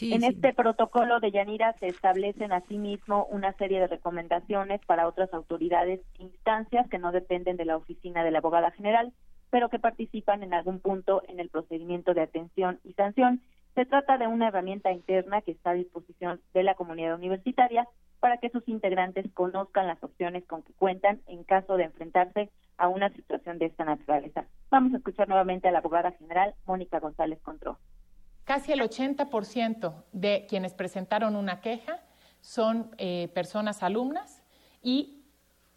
En 0.00 0.24
este 0.24 0.52
protocolo 0.52 1.20
de 1.20 1.30
Yanira 1.30 1.72
se 1.74 1.88
establecen 1.88 2.52
asimismo 2.52 3.26
una 3.30 3.52
serie 3.54 3.80
de 3.80 3.86
recomendaciones 3.86 4.80
para 4.86 5.08
otras 5.08 5.32
autoridades 5.32 6.00
e 6.18 6.22
instancias 6.22 6.88
que 6.88 6.98
no 6.98 7.12
dependen 7.12 7.56
de 7.56 7.64
la 7.64 7.76
oficina 7.76 8.24
de 8.24 8.30
la 8.30 8.38
abogada 8.38 8.70
general, 8.70 9.12
pero 9.50 9.68
que 9.68 9.78
participan 9.78 10.42
en 10.42 10.54
algún 10.54 10.80
punto 10.80 11.22
en 11.28 11.40
el 11.40 11.48
procedimiento 11.48 12.14
de 12.14 12.22
atención 12.22 12.80
y 12.84 12.92
sanción 12.92 13.40
se 13.74 13.86
trata 13.86 14.18
de 14.18 14.26
una 14.26 14.48
herramienta 14.48 14.90
interna 14.92 15.40
que 15.40 15.52
está 15.52 15.70
a 15.70 15.74
disposición 15.74 16.40
de 16.52 16.64
la 16.64 16.74
comunidad 16.74 17.14
universitaria 17.14 17.86
para 18.18 18.38
que 18.38 18.50
sus 18.50 18.66
integrantes 18.68 19.26
conozcan 19.34 19.86
las 19.86 20.02
opciones 20.02 20.44
con 20.46 20.62
que 20.62 20.72
cuentan 20.72 21.20
en 21.26 21.44
caso 21.44 21.76
de 21.76 21.84
enfrentarse 21.84 22.50
a 22.76 22.88
una 22.88 23.10
situación 23.10 23.58
de 23.58 23.66
esta 23.66 23.84
naturaleza. 23.84 24.46
Vamos 24.70 24.94
a 24.94 24.96
escuchar 24.96 25.28
nuevamente 25.28 25.68
a 25.68 25.70
la 25.70 25.78
abogada 25.78 26.10
general 26.12 26.54
Mónica 26.66 26.98
González 26.98 27.38
Contró. 27.40 27.78
Casi 28.48 28.72
el 28.72 28.80
80% 28.80 29.92
de 30.12 30.46
quienes 30.48 30.72
presentaron 30.72 31.36
una 31.36 31.60
queja 31.60 32.00
son 32.40 32.90
eh, 32.96 33.28
personas 33.34 33.82
alumnas 33.82 34.42
y 34.82 35.22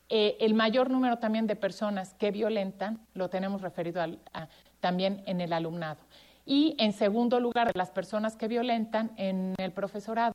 eh, 0.08 0.38
el 0.40 0.54
mayor 0.54 0.90
número 0.90 1.18
también 1.18 1.48
de 1.48 1.58
personas 1.58 2.14
que 2.14 2.32
violentan 2.32 3.06
lo 3.14 3.30
tenemos 3.30 3.62
referido 3.62 4.02
también 4.80 5.22
en 5.26 5.42
el 5.42 5.52
alumnado 5.52 6.00
y 6.46 6.78
en 6.80 6.94
segundo 6.94 7.42
lugar 7.42 7.76
las 7.76 7.92
personas 7.92 8.38
que 8.38 8.48
violentan 8.48 9.12
en 9.18 9.54
el 9.58 9.74
profesorado. 9.74 10.32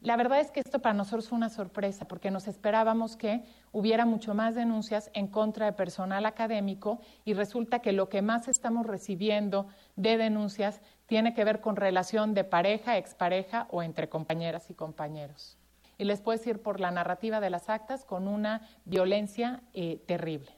La 0.00 0.16
verdad 0.16 0.40
es 0.40 0.52
que 0.52 0.60
esto 0.60 0.80
para 0.80 0.94
nosotros 0.94 1.28
fue 1.28 1.36
una 1.36 1.48
sorpresa 1.48 2.06
porque 2.06 2.30
nos 2.30 2.46
esperábamos 2.46 3.16
que 3.16 3.42
hubiera 3.72 4.04
mucho 4.04 4.32
más 4.32 4.54
denuncias 4.54 5.10
en 5.12 5.26
contra 5.26 5.66
de 5.66 5.72
personal 5.72 6.26
académico 6.26 7.00
y 7.24 7.32
resulta 7.32 7.80
que 7.80 7.92
lo 7.92 8.08
que 8.08 8.20
más 8.20 8.46
estamos 8.46 8.86
recibiendo 8.86 9.66
de 9.96 10.16
denuncias 10.18 10.80
tiene 11.08 11.34
que 11.34 11.42
ver 11.42 11.60
con 11.60 11.74
relación 11.74 12.34
de 12.34 12.44
pareja, 12.44 12.98
expareja 12.98 13.66
o 13.70 13.82
entre 13.82 14.08
compañeras 14.08 14.70
y 14.70 14.74
compañeros. 14.74 15.56
Y 15.96 16.04
les 16.04 16.20
puedo 16.20 16.38
decir 16.38 16.62
por 16.62 16.78
la 16.78 16.92
narrativa 16.92 17.40
de 17.40 17.50
las 17.50 17.68
actas 17.68 18.04
con 18.04 18.28
una 18.28 18.68
violencia 18.84 19.62
eh, 19.72 20.00
terrible. 20.06 20.52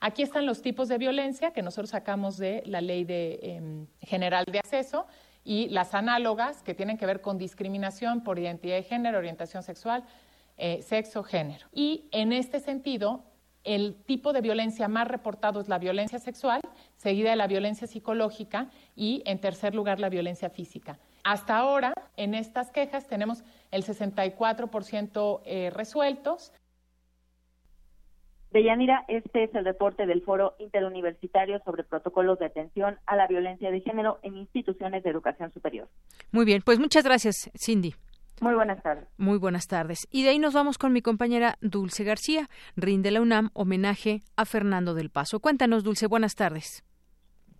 Aquí 0.00 0.22
están 0.22 0.46
los 0.46 0.60
tipos 0.60 0.88
de 0.88 0.98
violencia 0.98 1.52
que 1.52 1.62
nosotros 1.62 1.90
sacamos 1.90 2.36
de 2.36 2.64
la 2.66 2.80
Ley 2.80 3.04
de, 3.04 3.38
em, 3.42 3.86
General 4.00 4.44
de 4.50 4.58
Acceso 4.58 5.06
y 5.44 5.68
las 5.68 5.94
análogas 5.94 6.62
que 6.62 6.74
tienen 6.74 6.96
que 6.96 7.06
ver 7.06 7.20
con 7.20 7.38
discriminación 7.38 8.24
por 8.24 8.38
identidad 8.38 8.76
de 8.76 8.82
género, 8.82 9.18
orientación 9.18 9.62
sexual, 9.62 10.04
eh, 10.56 10.82
sexo, 10.82 11.22
género. 11.22 11.66
Y 11.72 12.08
en 12.10 12.32
este 12.32 12.58
sentido, 12.58 13.24
el 13.64 13.94
tipo 14.04 14.32
de 14.32 14.40
violencia 14.40 14.88
más 14.88 15.08
reportado 15.08 15.60
es 15.60 15.68
la 15.68 15.78
violencia 15.78 16.18
sexual, 16.18 16.60
seguida 16.96 17.30
de 17.30 17.36
la 17.36 17.46
violencia 17.46 17.86
psicológica 17.86 18.70
y, 18.96 19.22
en 19.26 19.40
tercer 19.40 19.74
lugar, 19.74 20.00
la 20.00 20.08
violencia 20.08 20.50
física. 20.50 20.98
Hasta 21.24 21.56
ahora, 21.56 21.94
en 22.16 22.34
estas 22.34 22.70
quejas 22.70 23.06
tenemos 23.06 23.44
el 23.70 23.84
64% 23.84 25.40
eh, 25.44 25.70
resueltos, 25.70 26.52
Deyanira, 28.52 29.04
este 29.08 29.44
es 29.44 29.54
el 29.54 29.64
reporte 29.64 30.06
del 30.06 30.22
Foro 30.22 30.54
Interuniversitario 30.58 31.58
sobre 31.64 31.84
protocolos 31.84 32.38
de 32.38 32.46
atención 32.46 32.98
a 33.06 33.16
la 33.16 33.26
violencia 33.26 33.70
de 33.70 33.80
género 33.80 34.18
en 34.22 34.36
instituciones 34.36 35.02
de 35.02 35.10
educación 35.10 35.50
superior. 35.52 35.88
Muy 36.32 36.44
bien, 36.44 36.60
pues 36.62 36.78
muchas 36.78 37.04
gracias, 37.04 37.50
Cindy. 37.56 37.94
Muy 38.42 38.54
buenas 38.54 38.82
tardes. 38.82 39.08
Muy 39.18 39.38
buenas 39.38 39.68
tardes. 39.68 40.08
Y 40.10 40.24
de 40.24 40.30
ahí 40.30 40.40
nos 40.40 40.52
vamos 40.52 40.76
con 40.76 40.92
mi 40.92 41.00
compañera 41.00 41.54
Dulce 41.60 42.02
García. 42.02 42.48
Rinde 42.74 43.12
la 43.12 43.20
UNAM 43.20 43.50
homenaje 43.54 44.22
a 44.36 44.44
Fernando 44.46 44.94
del 44.94 45.10
Paso. 45.10 45.38
Cuéntanos, 45.38 45.84
Dulce, 45.84 46.08
buenas 46.08 46.34
tardes. 46.34 46.82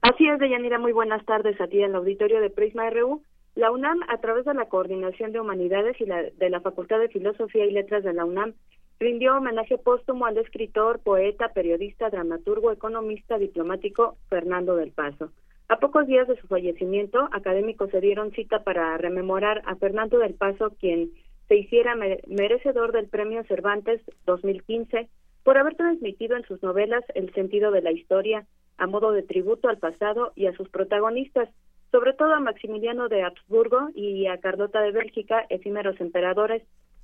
Así 0.01 0.27
es, 0.27 0.41
Deyanira, 0.41 0.81
muy 0.81 0.91
buenas 0.91 1.25
tardes 1.25 1.61
a 1.61 1.69
ti 1.69 1.79
en 1.79 1.91
el 1.91 1.95
auditorio 1.95 2.41
de 2.41 2.51
Prisma 2.51 2.91
RU. 2.91 3.23
La 3.55 3.71
UNAM, 3.71 4.01
a 4.09 4.19
través 4.19 4.45
de 4.45 4.55
la 4.55 4.65
Coordinación 4.65 5.31
de 5.31 5.39
Humanidades 5.39 6.01
y 6.01 6.05
la, 6.05 6.21
de 6.21 6.51
la 6.51 6.61
Facultad 6.61 6.99
de 6.99 7.09
Filosofía 7.11 7.65
y 7.65 7.71
Letras 7.71 8.03
de 8.03 8.13
la 8.13 8.25
UNAM, 8.25 8.55
rindió 8.99 9.37
homenaje 9.37 9.79
póstumo 9.79 10.27
al 10.27 10.37
escritor, 10.39 10.99
poeta, 10.99 11.51
periodista, 11.51 12.11
dramaturgo, 12.11 12.73
economista, 12.73 13.39
diplomático 13.39 14.17
Fernando 14.29 14.75
del 14.75 14.91
Paso. 14.91 15.31
A 15.69 15.79
pocos 15.79 16.07
días 16.07 16.29
de 16.29 16.37
su 16.37 16.47
fallecimiento, 16.47 17.29
académicos 17.33 17.91
se 17.91 18.01
dieron 18.01 18.33
cita 18.33 18.63
para 18.63 18.97
rememorar 18.99 19.63
a 19.65 19.77
Fernando 19.77 20.19
del 20.19 20.35
Paso, 20.35 20.75
quien 20.79 21.13
se 21.49 21.57
hiciera 21.57 21.97
merecedor 22.27 22.93
del 22.93 23.09
Premio 23.09 23.43
Cervantes 23.45 24.01
2015 24.27 25.09
por 25.45 25.59
haber 25.59 25.75
transmitido 25.75 26.37
en 26.37 26.45
sus 26.45 26.63
novelas 26.63 27.05
el 27.15 27.33
sentido 27.35 27.71
de 27.71 27.83
la 27.83 27.93
historia 27.93 28.47
a 28.79 28.87
modo 28.87 29.13
de 29.13 29.23
tributo 29.23 29.69
al 29.69 29.79
pasado 29.79 30.33
y 30.35 30.47
a 30.47 30.55
sus 30.55 30.69
protagonistas, 30.69 31.49
sobre 31.91 32.15
todo 32.15 32.35
a 32.35 32.41
Maximiliano 32.41 33.09
de 33.09 33.23
Habsburgo 33.23 33.91
y 33.95 34.27
a 34.27 34.39
Carlota 34.39 34.81
de 34.81 34.93
Bélgica, 34.93 35.45
efímeros 35.51 36.01
emperadores, 36.01 36.63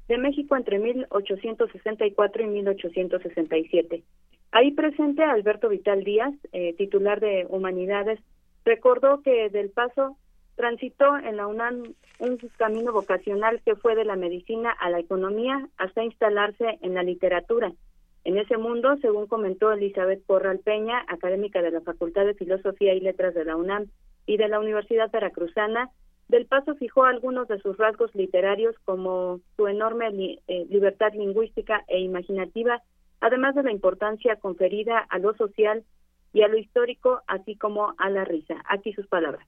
de 0.09 0.17
México 0.17 0.57
entre 0.57 0.79
1864 0.79 2.43
y 2.43 2.47
1867. 2.47 4.03
Ahí 4.51 4.73
presente 4.73 5.23
Alberto 5.23 5.69
Vital 5.69 6.03
Díaz, 6.03 6.35
eh, 6.53 6.75
titular 6.79 7.21
de 7.21 7.47
Humanidades, 7.51 8.19
recordó 8.69 9.23
que 9.23 9.49
del 9.49 9.71
paso 9.71 10.19
transitó 10.55 11.17
en 11.17 11.39
la 11.39 11.47
UNAM 11.47 11.95
un 12.19 12.37
camino 12.59 12.93
vocacional 12.93 13.63
que 13.65 13.77
fue 13.77 13.95
de 13.95 14.05
la 14.05 14.17
medicina 14.17 14.71
a 14.71 14.91
la 14.91 14.99
economía 14.99 15.69
hasta 15.79 16.05
instalarse 16.05 16.79
en 16.83 16.93
la 16.95 17.03
literatura. 17.03 17.73
En 18.25 18.37
ese 18.37 18.59
mundo, 18.59 18.97
según 19.01 19.27
comentó 19.27 19.73
Elizabeth 19.73 20.23
Porral 20.27 20.59
Peña, 20.59 21.03
académica 21.09 21.63
de 21.63 21.71
la 21.71 21.81
Facultad 21.81 22.27
de 22.27 22.35
Filosofía 22.35 22.93
y 22.93 23.01
Letras 23.01 23.35
de 23.35 23.47
la 23.47 23.57
UNAM 23.57 23.87
y 24.27 24.37
de 24.37 24.49
la 24.49 24.61
Universidad 24.61 25.11
Veracruzana, 25.11 25.89
del 26.29 26.45
Paso 26.45 26.75
fijó 26.75 27.05
algunos 27.05 27.49
de 27.49 27.59
sus 27.61 27.79
rasgos 27.79 28.15
literarios 28.15 28.77
como 28.85 29.41
su 29.57 29.67
enorme 29.67 30.09
eh, 30.47 30.67
libertad 30.69 31.15
lingüística 31.15 31.85
e 31.89 32.01
imaginativa, 32.01 32.83
además 33.21 33.55
de 33.55 33.63
la 33.63 33.73
importancia 33.73 34.37
conferida 34.37 34.99
a 34.99 35.19
lo 35.19 35.35
social 35.37 35.85
y 36.33 36.43
a 36.43 36.49
lo 36.49 36.59
histórico, 36.59 37.23
así 37.27 37.57
como 37.57 37.95
a 37.99 38.11
la 38.11 38.25
risa. 38.25 38.63
Aquí 38.69 38.93
sus 38.93 39.07
palabras. 39.07 39.47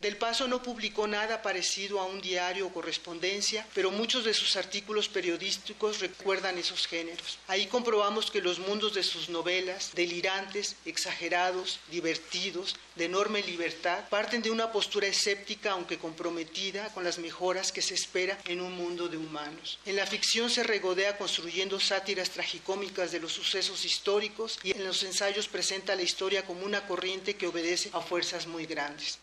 Del 0.00 0.16
Paso 0.16 0.48
no 0.48 0.62
publicó 0.62 1.06
nada 1.06 1.42
parecido 1.42 2.00
a 2.00 2.06
un 2.06 2.22
diario 2.22 2.66
o 2.66 2.72
correspondencia, 2.72 3.66
pero 3.74 3.90
muchos 3.90 4.24
de 4.24 4.32
sus 4.32 4.56
artículos 4.56 5.10
periodísticos 5.10 6.00
recuerdan 6.00 6.56
esos 6.56 6.86
géneros. 6.86 7.38
Ahí 7.48 7.66
comprobamos 7.66 8.30
que 8.30 8.40
los 8.40 8.60
mundos 8.60 8.94
de 8.94 9.02
sus 9.02 9.28
novelas, 9.28 9.90
delirantes, 9.94 10.76
exagerados, 10.86 11.80
divertidos, 11.90 12.76
de 12.96 13.04
enorme 13.04 13.42
libertad, 13.42 14.08
parten 14.08 14.40
de 14.40 14.50
una 14.50 14.72
postura 14.72 15.06
escéptica 15.06 15.72
aunque 15.72 15.98
comprometida 15.98 16.88
con 16.94 17.04
las 17.04 17.18
mejoras 17.18 17.70
que 17.70 17.82
se 17.82 17.92
espera 17.92 18.38
en 18.46 18.62
un 18.62 18.72
mundo 18.72 19.06
de 19.06 19.18
humanos. 19.18 19.80
En 19.84 19.96
la 19.96 20.06
ficción 20.06 20.48
se 20.48 20.62
regodea 20.62 21.18
construyendo 21.18 21.78
sátiras 21.78 22.30
tragicómicas 22.30 23.12
de 23.12 23.20
los 23.20 23.32
sucesos 23.32 23.84
históricos 23.84 24.58
y 24.62 24.70
en 24.70 24.82
los 24.82 25.02
ensayos 25.02 25.46
presenta 25.46 25.94
la 25.94 26.00
historia 26.00 26.46
como 26.46 26.64
una 26.64 26.86
corriente 26.86 27.34
que 27.34 27.48
obedece 27.48 27.90
a 27.92 28.00
fuerzas 28.00 28.46
muy 28.46 28.64
grandes. 28.64 29.18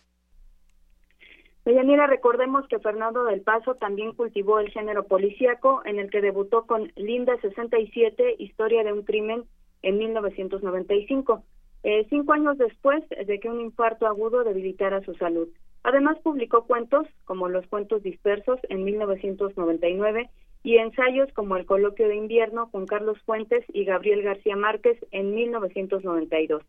Deyanira, 1.68 2.08
recordemos 2.08 2.66
que 2.70 2.80
Fernando 2.80 3.26
del 3.26 3.42
Paso 3.42 3.76
también 3.76 4.14
cultivó 4.14 4.62
el 4.62 4.70
género 4.70 5.04
policíaco, 5.04 5.82
en 5.84 6.00
el 6.00 6.10
que 6.10 6.22
debutó 6.22 6.66
con 6.66 6.94
Linda 6.96 7.36
67, 7.42 8.38
Historia 8.40 8.86
de 8.86 8.94
un 8.94 9.02
crimen, 9.04 9.44
en 9.82 9.98
1995, 9.98 11.44
eh, 11.84 12.08
cinco 12.10 12.32
años 12.32 12.58
después 12.58 13.04
de 13.10 13.40
que 13.42 13.50
un 13.50 13.60
infarto 13.60 14.08
agudo 14.08 14.46
debilitara 14.46 15.02
su 15.02 15.14
salud. 15.16 15.50
Además, 15.84 16.18
publicó 16.24 16.64
cuentos 16.64 17.06
como 17.26 17.50
Los 17.50 17.68
Cuentos 17.68 18.02
Dispersos 18.02 18.62
en 18.70 18.86
1999 18.86 20.30
y 20.64 20.78
ensayos 20.78 21.30
como 21.34 21.58
El 21.58 21.66
Coloquio 21.66 22.08
de 22.08 22.16
Invierno 22.16 22.72
con 22.72 22.86
Carlos 22.86 23.22
Fuentes 23.26 23.66
y 23.74 23.84
Gabriel 23.84 24.22
García 24.22 24.56
Márquez 24.56 24.98
en 25.12 25.36
1992. 25.36 26.64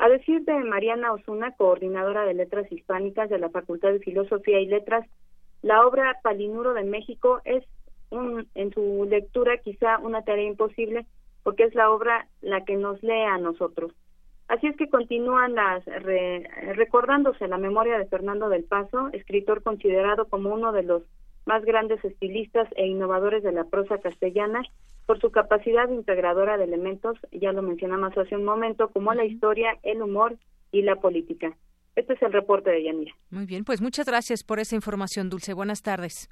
A 0.00 0.08
decir 0.08 0.46
de 0.46 0.54
Mariana 0.64 1.12
Osuna, 1.12 1.52
coordinadora 1.52 2.24
de 2.24 2.32
Letras 2.32 2.72
Hispánicas 2.72 3.28
de 3.28 3.38
la 3.38 3.50
Facultad 3.50 3.92
de 3.92 3.98
Filosofía 3.98 4.58
y 4.58 4.64
Letras, 4.64 5.06
la 5.60 5.86
obra 5.86 6.18
Palinuro 6.22 6.72
de 6.72 6.84
México 6.84 7.42
es 7.44 7.62
un, 8.08 8.48
en 8.54 8.72
su 8.72 9.06
lectura 9.10 9.58
quizá 9.58 9.98
una 9.98 10.22
tarea 10.22 10.46
imposible 10.46 11.04
porque 11.42 11.64
es 11.64 11.74
la 11.74 11.90
obra 11.90 12.28
la 12.40 12.64
que 12.64 12.78
nos 12.78 13.02
lee 13.02 13.26
a 13.28 13.36
nosotros. 13.36 13.92
Así 14.48 14.68
es 14.68 14.76
que 14.78 14.88
continúan 14.88 15.54
las 15.54 15.84
recordándose 15.84 17.46
la 17.46 17.58
memoria 17.58 17.98
de 17.98 18.06
Fernando 18.06 18.48
del 18.48 18.64
Paso, 18.64 19.10
escritor 19.12 19.62
considerado 19.62 20.28
como 20.28 20.48
uno 20.48 20.72
de 20.72 20.82
los 20.82 21.02
más 21.44 21.62
grandes 21.66 22.02
estilistas 22.02 22.66
e 22.74 22.86
innovadores 22.86 23.42
de 23.42 23.52
la 23.52 23.64
prosa 23.64 23.98
castellana 23.98 24.62
por 25.10 25.20
su 25.20 25.32
capacidad 25.32 25.88
integradora 25.88 26.56
de 26.56 26.62
elementos, 26.62 27.18
ya 27.32 27.50
lo 27.50 27.62
mencionamos 27.62 28.16
hace 28.16 28.36
un 28.36 28.44
momento, 28.44 28.90
como 28.90 29.12
la 29.12 29.24
historia, 29.24 29.76
el 29.82 30.02
humor 30.02 30.38
y 30.70 30.82
la 30.82 30.94
política. 30.94 31.52
Este 31.96 32.12
es 32.12 32.22
el 32.22 32.32
reporte 32.32 32.70
de 32.70 32.84
Yanira. 32.84 33.12
Muy 33.28 33.44
bien, 33.44 33.64
pues 33.64 33.80
muchas 33.80 34.06
gracias 34.06 34.44
por 34.44 34.60
esa 34.60 34.76
información, 34.76 35.28
Dulce. 35.28 35.52
Buenas 35.52 35.82
tardes. 35.82 36.28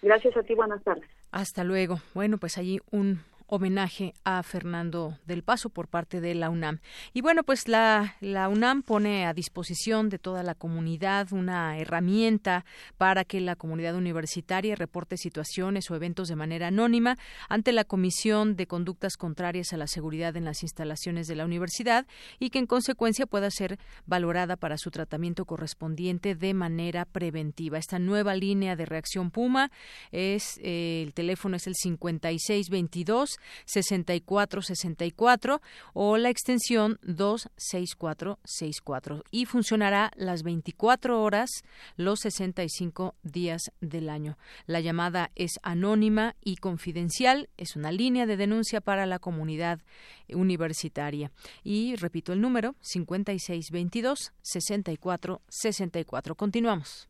Gracias 0.00 0.36
a 0.36 0.44
ti, 0.44 0.54
buenas 0.54 0.80
tardes. 0.84 1.10
Hasta 1.32 1.64
luego. 1.64 1.96
Bueno, 2.14 2.38
pues 2.38 2.56
allí 2.56 2.78
un 2.92 3.18
homenaje 3.50 4.14
a 4.24 4.42
Fernando 4.44 5.18
del 5.26 5.42
Paso 5.42 5.70
por 5.70 5.88
parte 5.88 6.20
de 6.20 6.34
la 6.36 6.50
UNAM. 6.50 6.78
Y 7.12 7.20
bueno, 7.20 7.42
pues 7.42 7.66
la, 7.66 8.16
la 8.20 8.48
UNAM 8.48 8.82
pone 8.82 9.26
a 9.26 9.34
disposición 9.34 10.08
de 10.08 10.20
toda 10.20 10.44
la 10.44 10.54
comunidad 10.54 11.32
una 11.32 11.76
herramienta 11.76 12.64
para 12.96 13.24
que 13.24 13.40
la 13.40 13.56
comunidad 13.56 13.96
universitaria 13.96 14.76
reporte 14.76 15.16
situaciones 15.16 15.90
o 15.90 15.96
eventos 15.96 16.28
de 16.28 16.36
manera 16.36 16.68
anónima 16.68 17.18
ante 17.48 17.72
la 17.72 17.84
Comisión 17.84 18.54
de 18.54 18.68
Conductas 18.68 19.16
Contrarias 19.16 19.72
a 19.72 19.76
la 19.76 19.88
Seguridad 19.88 20.36
en 20.36 20.44
las 20.44 20.62
instalaciones 20.62 21.26
de 21.26 21.34
la 21.34 21.44
universidad 21.44 22.06
y 22.38 22.50
que 22.50 22.60
en 22.60 22.66
consecuencia 22.66 23.26
pueda 23.26 23.50
ser 23.50 23.80
valorada 24.06 24.56
para 24.56 24.78
su 24.78 24.92
tratamiento 24.92 25.44
correspondiente 25.44 26.36
de 26.36 26.54
manera 26.54 27.04
preventiva. 27.04 27.78
Esta 27.78 27.98
nueva 27.98 28.36
línea 28.36 28.76
de 28.76 28.86
reacción 28.86 29.32
Puma 29.32 29.72
es 30.12 30.60
eh, 30.62 31.02
el 31.04 31.14
teléfono 31.14 31.56
es 31.56 31.66
el 31.66 31.74
5622 31.74 33.39
6464 33.66 35.60
o 35.92 36.16
la 36.16 36.30
extensión 36.30 36.98
26464 37.02 39.24
y 39.30 39.46
funcionará 39.46 40.10
las 40.16 40.42
24 40.42 41.22
horas 41.22 41.50
los 41.96 42.20
65 42.20 43.14
días 43.22 43.70
del 43.80 44.08
año. 44.08 44.38
La 44.66 44.80
llamada 44.80 45.30
es 45.34 45.52
anónima 45.62 46.36
y 46.42 46.56
confidencial, 46.56 47.48
es 47.56 47.76
una 47.76 47.92
línea 47.92 48.26
de 48.26 48.36
denuncia 48.36 48.80
para 48.80 49.06
la 49.06 49.18
comunidad 49.18 49.80
universitaria. 50.28 51.30
Y 51.64 51.96
repito 51.96 52.32
el 52.32 52.40
número 52.40 52.76
5622 52.80 54.32
6464. 54.42 56.34
Continuamos. 56.34 57.09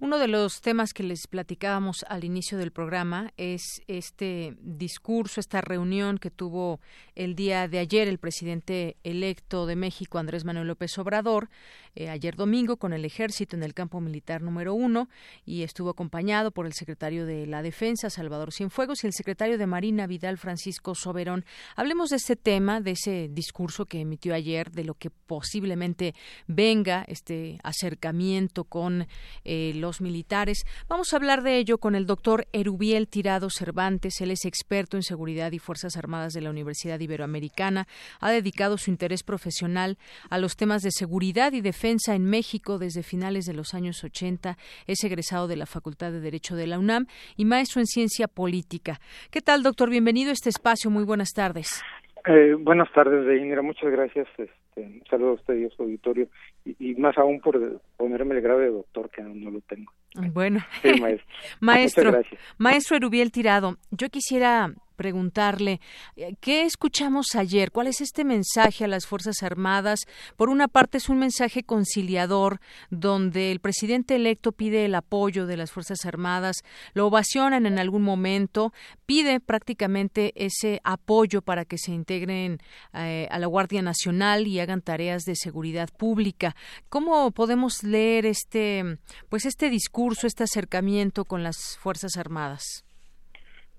Uno 0.00 0.18
de 0.18 0.26
los 0.26 0.62
temas 0.62 0.94
que 0.94 1.02
les 1.02 1.26
platicábamos 1.26 2.04
al 2.08 2.24
inicio 2.24 2.56
del 2.56 2.72
programa 2.72 3.32
es 3.36 3.82
este 3.88 4.56
discurso, 4.60 5.38
esta 5.38 5.60
reunión 5.60 6.16
que 6.16 6.30
tuvo 6.30 6.80
el 7.14 7.34
día 7.34 7.68
de 7.68 7.78
ayer 7.78 8.08
el 8.08 8.18
presidente 8.18 8.96
electo 9.04 9.66
de 9.66 9.76
México, 9.76 10.18
Andrés 10.18 10.44
Manuel 10.44 10.68
López 10.68 10.96
Obrador, 10.96 11.50
eh, 11.94 12.08
ayer 12.08 12.36
domingo 12.36 12.78
con 12.78 12.94
el 12.94 13.04
ejército 13.04 13.54
en 13.54 13.62
el 13.62 13.74
campo 13.74 14.00
militar 14.00 14.40
número 14.40 14.72
uno 14.72 15.10
y 15.44 15.62
estuvo 15.62 15.90
acompañado 15.90 16.50
por 16.50 16.64
el 16.64 16.72
secretario 16.72 17.26
de 17.26 17.46
la 17.46 17.60
Defensa, 17.60 18.08
Salvador 18.08 18.50
Cienfuegos, 18.50 19.04
y 19.04 19.08
el 19.08 19.12
secretario 19.12 19.58
de 19.58 19.66
Marina, 19.66 20.06
Vidal 20.06 20.38
Francisco 20.38 20.94
Soberón. 20.94 21.44
Hablemos 21.76 22.08
de 22.08 22.16
este 22.16 22.34
tema, 22.34 22.80
de 22.80 22.92
ese 22.92 23.28
discurso 23.30 23.84
que 23.84 24.00
emitió 24.00 24.34
ayer, 24.34 24.70
de 24.70 24.84
lo 24.84 24.94
que 24.94 25.10
posiblemente 25.10 26.14
venga, 26.46 27.04
este 27.08 27.58
acercamiento 27.62 28.64
con 28.64 29.06
eh, 29.44 29.72
los 29.74 30.00
militares. 30.00 30.64
Vamos 30.88 31.12
a 31.12 31.16
hablar 31.16 31.42
de 31.42 31.58
ello 31.58 31.76
con 31.76 31.94
el 31.94 32.06
doctor 32.06 32.48
Erubiel 32.54 33.06
Tirado 33.06 33.50
Cervantes. 33.50 34.18
Él 34.22 34.30
es 34.30 34.46
experto 34.46 34.96
en 34.96 35.02
seguridad 35.02 35.52
y 35.52 35.58
Fuerzas 35.58 35.98
Armadas 35.98 36.32
de 36.32 36.40
la 36.40 36.48
Universidad 36.48 37.00
Iberoamericana. 37.00 37.86
Ha 38.18 38.30
dedicado 38.30 38.78
su 38.78 38.88
interés 38.88 39.22
profesional 39.22 39.98
a 40.30 40.38
los 40.38 40.56
temas 40.56 40.80
de 40.80 40.90
seguridad 40.90 41.52
y 41.52 41.60
defensa 41.60 41.81
defensa 41.82 42.14
en 42.14 42.30
México 42.30 42.78
desde 42.78 43.02
finales 43.02 43.44
de 43.44 43.54
los 43.54 43.74
años 43.74 44.04
80. 44.04 44.56
Es 44.86 45.02
egresado 45.02 45.48
de 45.48 45.56
la 45.56 45.66
Facultad 45.66 46.12
de 46.12 46.20
Derecho 46.20 46.54
de 46.54 46.68
la 46.68 46.78
UNAM 46.78 47.06
y 47.36 47.44
maestro 47.44 47.80
en 47.80 47.86
ciencia 47.86 48.28
política. 48.28 49.00
¿Qué 49.32 49.40
tal, 49.40 49.64
doctor? 49.64 49.90
Bienvenido 49.90 50.30
a 50.30 50.32
este 50.32 50.48
espacio. 50.48 50.92
Muy 50.92 51.02
buenas 51.02 51.30
tardes. 51.34 51.82
Eh, 52.24 52.54
buenas 52.56 52.86
tardes, 52.92 53.26
Deyanira. 53.26 53.62
Muchas 53.62 53.90
gracias. 53.90 54.28
Este, 54.38 55.02
a 55.10 55.32
usted 55.32 55.56
y 55.56 55.64
a 55.64 55.70
su 55.70 55.82
auditorio. 55.82 56.28
Y, 56.64 56.94
más 56.94 57.18
aún 57.18 57.40
por 57.40 57.58
ponerme 58.02 58.34
el 58.34 58.40
grado 58.40 58.58
de 58.58 58.68
doctor, 58.68 59.08
que 59.10 59.22
no, 59.22 59.48
lo 59.48 59.60
tengo. 59.60 59.92
Bueno, 60.32 60.58
maestro. 61.00 61.26
maestro, 61.60 62.22
maestro 62.58 62.96
Erubiel 62.96 63.30
Tirado, 63.30 63.78
yo 63.92 64.08
quisiera 64.08 64.74
preguntarle 65.02 65.80
eh, 66.14 66.34
qué 66.40 66.62
escuchamos 66.62 67.34
ayer, 67.34 67.72
cuál 67.72 67.88
es 67.88 68.00
este 68.00 68.24
mensaje 68.24 68.84
a 68.84 68.88
las 68.88 69.06
Fuerzas 69.06 69.42
Armadas. 69.42 70.00
Por 70.36 70.48
una 70.48 70.68
parte 70.68 70.98
es 70.98 71.08
un 71.08 71.18
mensaje 71.18 71.64
conciliador 71.64 72.60
donde 72.90 73.50
el 73.50 73.58
presidente 73.58 74.14
electo 74.14 74.52
pide 74.52 74.84
el 74.84 74.94
apoyo 74.94 75.46
de 75.46 75.56
las 75.56 75.72
Fuerzas 75.72 76.04
Armadas, 76.04 76.62
lo 76.94 77.06
ovacionan 77.06 77.66
en 77.66 77.78
algún 77.80 78.02
momento, 78.02 78.72
pide 79.04 79.40
prácticamente 79.40 80.32
ese 80.36 80.80
apoyo 80.84 81.42
para 81.42 81.64
que 81.64 81.78
se 81.78 81.92
integren 81.92 82.58
eh, 82.94 83.26
a 83.30 83.38
la 83.38 83.46
Guardia 83.46 83.82
Nacional 83.82 84.46
y 84.46 84.60
hagan 84.60 84.82
tareas 84.82 85.24
de 85.24 85.34
seguridad 85.34 85.88
pública. 85.96 86.54
¿Cómo 86.88 87.30
podemos 87.32 87.82
leer 87.92 88.26
este 88.26 88.98
pues 89.28 89.44
este 89.46 89.70
discurso, 89.70 90.26
este 90.26 90.44
acercamiento 90.44 91.24
con 91.24 91.42
las 91.42 91.78
Fuerzas 91.80 92.16
Armadas? 92.16 92.84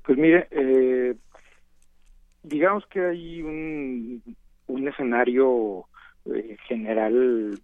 Pues 0.06 0.18
mire, 0.18 0.48
eh, 0.52 1.16
digamos 2.44 2.86
que 2.88 3.02
hay 3.06 3.42
un, 3.42 4.22
un 4.68 4.88
escenario 4.88 5.86
eh, 6.26 6.58
general 6.68 7.60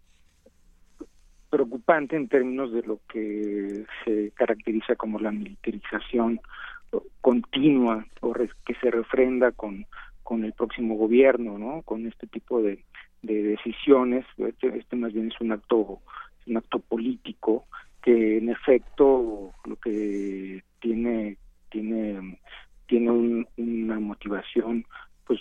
preocupante 1.49 2.15
en 2.15 2.27
términos 2.27 2.71
de 2.71 2.83
lo 2.83 2.99
que 3.12 3.85
se 4.03 4.31
caracteriza 4.35 4.95
como 4.95 5.19
la 5.19 5.31
militarización 5.31 6.39
continua 7.21 8.05
o 8.21 8.33
que 8.33 8.75
se 8.81 8.91
refrenda 8.91 9.51
con, 9.51 9.85
con 10.23 10.43
el 10.43 10.53
próximo 10.53 10.95
gobierno, 10.95 11.57
¿no? 11.57 11.81
Con 11.83 12.07
este 12.07 12.27
tipo 12.27 12.62
de, 12.62 12.83
de 13.21 13.43
decisiones. 13.43 14.25
Este, 14.38 14.77
este 14.77 14.95
más 14.95 15.13
bien 15.13 15.31
es 15.31 15.41
un 15.41 15.51
acto, 15.51 15.99
un 16.49 16.57
acto 16.57 16.79
político 16.79 17.65
que 18.01 18.38
en 18.38 18.49
efecto 18.49 19.53
lo 19.65 19.75
que 19.77 20.63
tiene 20.79 21.38
tiene 21.69 22.39
tiene 22.88 23.45
una 23.57 23.99
motivación 23.99 24.85
pues 25.25 25.39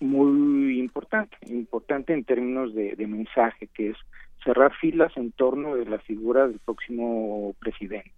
muy 0.00 0.78
importante 0.78 1.36
importante 1.46 2.12
en 2.12 2.24
términos 2.24 2.74
de, 2.74 2.94
mensaje 3.06 3.68
que 3.68 3.90
es 3.90 3.96
cerrar 4.44 4.74
filas 4.74 5.16
en 5.16 5.32
torno 5.32 5.74
de 5.76 5.86
la 5.86 5.98
figura 5.98 6.46
del 6.46 6.58
próximo 6.58 7.54
presidente 7.58 8.12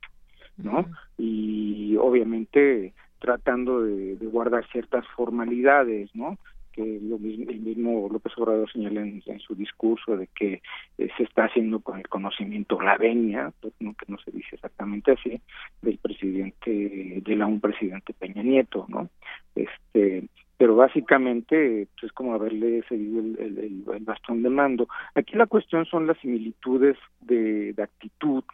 no 0.57 0.87
y 1.17 1.97
obviamente 1.97 2.95
tratando 3.21 3.83
de, 3.83 4.17
guardar 4.23 4.67
ciertas 4.73 5.07
formalidades 5.17 6.11
no 6.15 6.39
que 6.79 7.01
lo 7.03 7.19
mismo, 7.19 7.51
el 7.51 7.61
mismo 7.61 8.09
López 8.09 8.33
Obrador 8.37 8.71
señala 8.71 9.01
en, 9.01 9.41
su 9.41 9.57
discurso 9.57 10.17
de 10.17 10.29
que 10.29 10.63
eh, 10.99 11.09
se 11.17 11.25
está 11.25 11.47
haciendo 11.47 11.81
con 11.81 11.99
el 11.99 12.09
conocimiento 12.09 12.81
la 12.81 12.97
venia, 12.97 13.53
pues 13.61 13.75
no 13.81 13.95
que 13.95 14.07
no 14.07 14.17
se 14.19 14.31
dice 14.31 14.55
exactamente 14.55 15.13
así, 15.13 15.41
del 15.83 15.99
presidente, 15.99 17.21
de 17.25 17.37
la 17.37 17.47
un 17.47 17.61
presidente 17.61 18.15
Peña 18.15 18.45
Nieto, 18.45 18.87
¿no? 18.89 19.09
Este, 19.57 20.29
pero 20.57 20.77
básicamente 20.77 21.89
pues, 21.95 22.05
es 22.05 22.13
como 22.13 22.35
haberle 22.35 22.85
seguido 22.89 23.21
el, 23.21 23.83
bastón 24.03 24.45
de 24.45 24.51
mando. 24.51 24.89
Aquí 25.17 25.37
la 25.37 25.47
cuestión 25.47 25.85
son 25.87 26.07
las 26.07 26.19
similitudes 26.19 26.97
de, 27.21 27.75
actitud, 27.83 28.45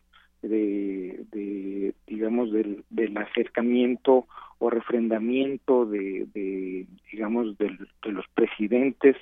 de, 0.48 1.24
de 1.32 1.94
digamos, 2.06 2.52
del, 2.52 2.84
del, 2.90 3.16
acercamiento 3.16 4.26
o 4.58 4.70
refrendamiento 4.70 5.86
de, 5.86 6.26
de 6.34 6.86
digamos, 7.10 7.56
de 7.58 7.76
los 8.04 8.26
presidentes 8.34 9.16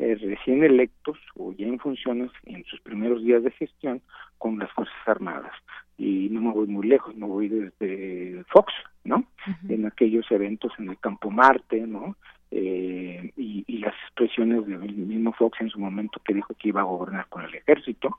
eh, 0.00 0.14
recién 0.14 0.64
electos 0.64 1.18
o 1.36 1.52
ya 1.52 1.66
en 1.66 1.78
funciones 1.78 2.30
en 2.46 2.64
sus 2.64 2.80
primeros 2.80 3.22
días 3.22 3.42
de 3.42 3.50
gestión 3.50 4.00
con 4.38 4.58
las 4.58 4.72
Fuerzas 4.72 4.96
Armadas. 5.06 5.52
Y 5.98 6.28
no 6.30 6.40
me 6.40 6.52
voy 6.52 6.66
muy 6.68 6.88
lejos, 6.88 7.14
me 7.14 7.26
voy 7.26 7.48
desde 7.48 8.42
Fox, 8.44 8.72
¿no? 9.04 9.26
En 9.68 9.84
aquellos 9.84 10.24
eventos 10.30 10.72
en 10.78 10.88
el 10.88 10.98
Campo 10.98 11.30
Marte, 11.30 11.86
¿no? 11.86 12.16
Eh, 12.52 13.32
y, 13.36 13.64
y, 13.68 13.78
las 13.78 13.94
expresiones 14.06 14.66
del 14.66 14.92
mismo 14.92 15.32
Fox 15.32 15.60
en 15.60 15.70
su 15.70 15.78
momento 15.78 16.20
que 16.24 16.34
dijo 16.34 16.52
que 16.54 16.68
iba 16.68 16.80
a 16.80 16.84
gobernar 16.84 17.26
con 17.28 17.44
el 17.44 17.54
ejército. 17.54 18.18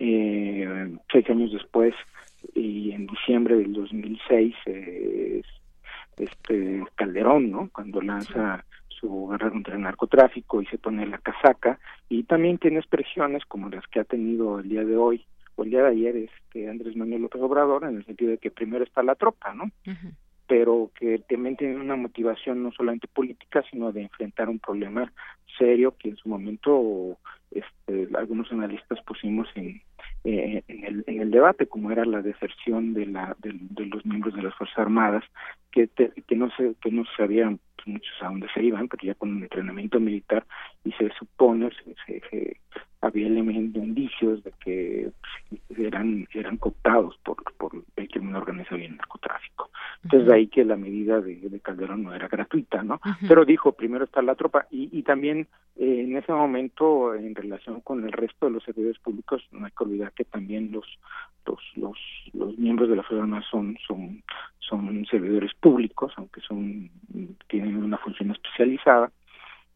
eh, 0.00 0.96
seis 1.12 1.30
años 1.30 1.52
después, 1.52 1.94
y 2.54 2.90
en 2.90 3.06
diciembre 3.06 3.56
del 3.56 3.72
2006, 3.72 4.54
eh, 4.66 5.42
este 6.16 6.84
Calderón, 6.96 7.50
¿no? 7.52 7.70
Cuando 7.72 8.00
lanza 8.00 8.64
su 8.88 9.28
guerra 9.28 9.50
contra 9.50 9.76
el 9.76 9.82
narcotráfico 9.82 10.60
y 10.60 10.66
se 10.66 10.78
pone 10.78 11.06
la 11.06 11.18
casaca, 11.18 11.78
y 12.08 12.24
también 12.24 12.58
tiene 12.58 12.78
expresiones 12.78 13.44
como 13.46 13.68
las 13.68 13.86
que 13.86 14.00
ha 14.00 14.04
tenido 14.04 14.58
el 14.58 14.68
día 14.68 14.84
de 14.84 14.96
hoy 14.96 15.24
o 15.54 15.64
el 15.64 15.70
día 15.70 15.82
de 15.82 15.90
ayer 15.90 16.16
este 16.16 16.68
Andrés 16.68 16.96
Manuel 16.96 17.22
López 17.22 17.40
Obrador 17.42 17.84
en 17.84 17.96
el 17.96 18.04
sentido 18.04 18.32
de 18.32 18.38
que 18.38 18.50
primero 18.50 18.84
está 18.84 19.02
la 19.02 19.14
tropa, 19.14 19.54
¿no? 19.54 19.70
Pero 20.46 20.90
que 20.98 21.18
también 21.28 21.56
tiene 21.56 21.76
una 21.76 21.96
motivación 21.96 22.62
no 22.62 22.72
solamente 22.72 23.08
política, 23.08 23.64
sino 23.70 23.92
de 23.92 24.02
enfrentar 24.02 24.48
un 24.48 24.58
problema 24.58 25.12
serio 25.58 25.94
que 25.98 26.10
en 26.10 26.16
su 26.16 26.28
momento 26.28 27.16
este, 27.50 28.08
algunos 28.16 28.50
analistas 28.52 29.00
pusimos 29.06 29.48
en, 29.54 29.80
eh, 30.24 30.62
en, 30.68 30.84
el, 30.84 31.04
en 31.06 31.20
el 31.20 31.30
debate, 31.30 31.66
como 31.66 31.90
era 31.90 32.04
la 32.04 32.22
deserción 32.22 32.94
de, 32.94 33.06
la, 33.06 33.36
de, 33.38 33.86
los 33.86 34.04
miembros 34.04 34.34
de 34.34 34.42
las 34.42 34.54
Fuerzas 34.54 34.78
Armadas, 34.78 35.24
que, 35.70 35.88
que 35.88 36.36
no 36.36 36.50
se 36.56 36.74
que 36.80 36.90
no 36.90 37.04
sabían 37.16 37.58
pues, 37.75 37.75
muchos 37.86 38.12
a 38.20 38.26
dónde 38.26 38.48
se 38.52 38.62
iban, 38.62 38.88
pero 38.88 39.02
ya 39.02 39.14
con 39.14 39.30
un 39.30 39.42
entrenamiento 39.42 40.00
militar 40.00 40.44
y 40.84 40.92
se 40.92 41.10
supone, 41.18 41.70
se, 42.06 42.20
se, 42.30 42.56
había 43.00 43.26
elementos, 43.26 43.82
indicios 43.82 44.42
de 44.42 44.52
que 44.60 45.10
eran 45.76 46.26
eran 46.34 46.56
cooptados 46.56 47.16
por, 47.24 47.36
por 47.56 47.72
el 47.96 48.08
crimen 48.08 48.34
organizado 48.34 48.78
y 48.78 48.84
el 48.84 48.96
narcotráfico. 48.96 49.70
Entonces, 50.02 50.28
de 50.28 50.34
ahí 50.34 50.46
que 50.46 50.64
la 50.64 50.76
medida 50.76 51.20
de, 51.20 51.60
Calderón 51.60 52.04
no 52.04 52.14
era 52.14 52.28
gratuita, 52.28 52.82
¿no? 52.82 53.00
Pero 53.26 53.44
dijo, 53.44 53.72
primero 53.72 54.04
está 54.04 54.22
la 54.22 54.34
tropa 54.34 54.66
y, 54.70 54.88
y 54.96 55.02
también 55.02 55.48
eh, 55.76 56.02
en 56.04 56.16
ese 56.16 56.32
momento, 56.32 57.14
en 57.14 57.34
relación 57.34 57.80
con 57.80 58.04
el 58.04 58.12
resto 58.12 58.46
de 58.46 58.52
los 58.52 58.64
servidores 58.64 58.98
públicos, 58.98 59.42
no 59.50 59.66
hay 59.66 59.72
que 59.72 59.84
olvidar 59.84 60.12
que 60.12 60.24
también 60.24 60.70
los 60.72 60.86
los 61.46 61.60
los, 61.76 61.98
los 62.32 62.58
miembros 62.58 62.88
de 62.88 62.96
la 62.96 63.02
Federación 63.02 63.42
son 63.50 63.76
son 63.86 64.22
son 64.58 65.06
servidores 65.06 65.52
públicos, 65.54 66.12
aunque 66.16 66.40
son 66.40 66.90
tienen 67.48 67.75
una 67.84 67.98
función 67.98 68.30
especializada 68.30 69.10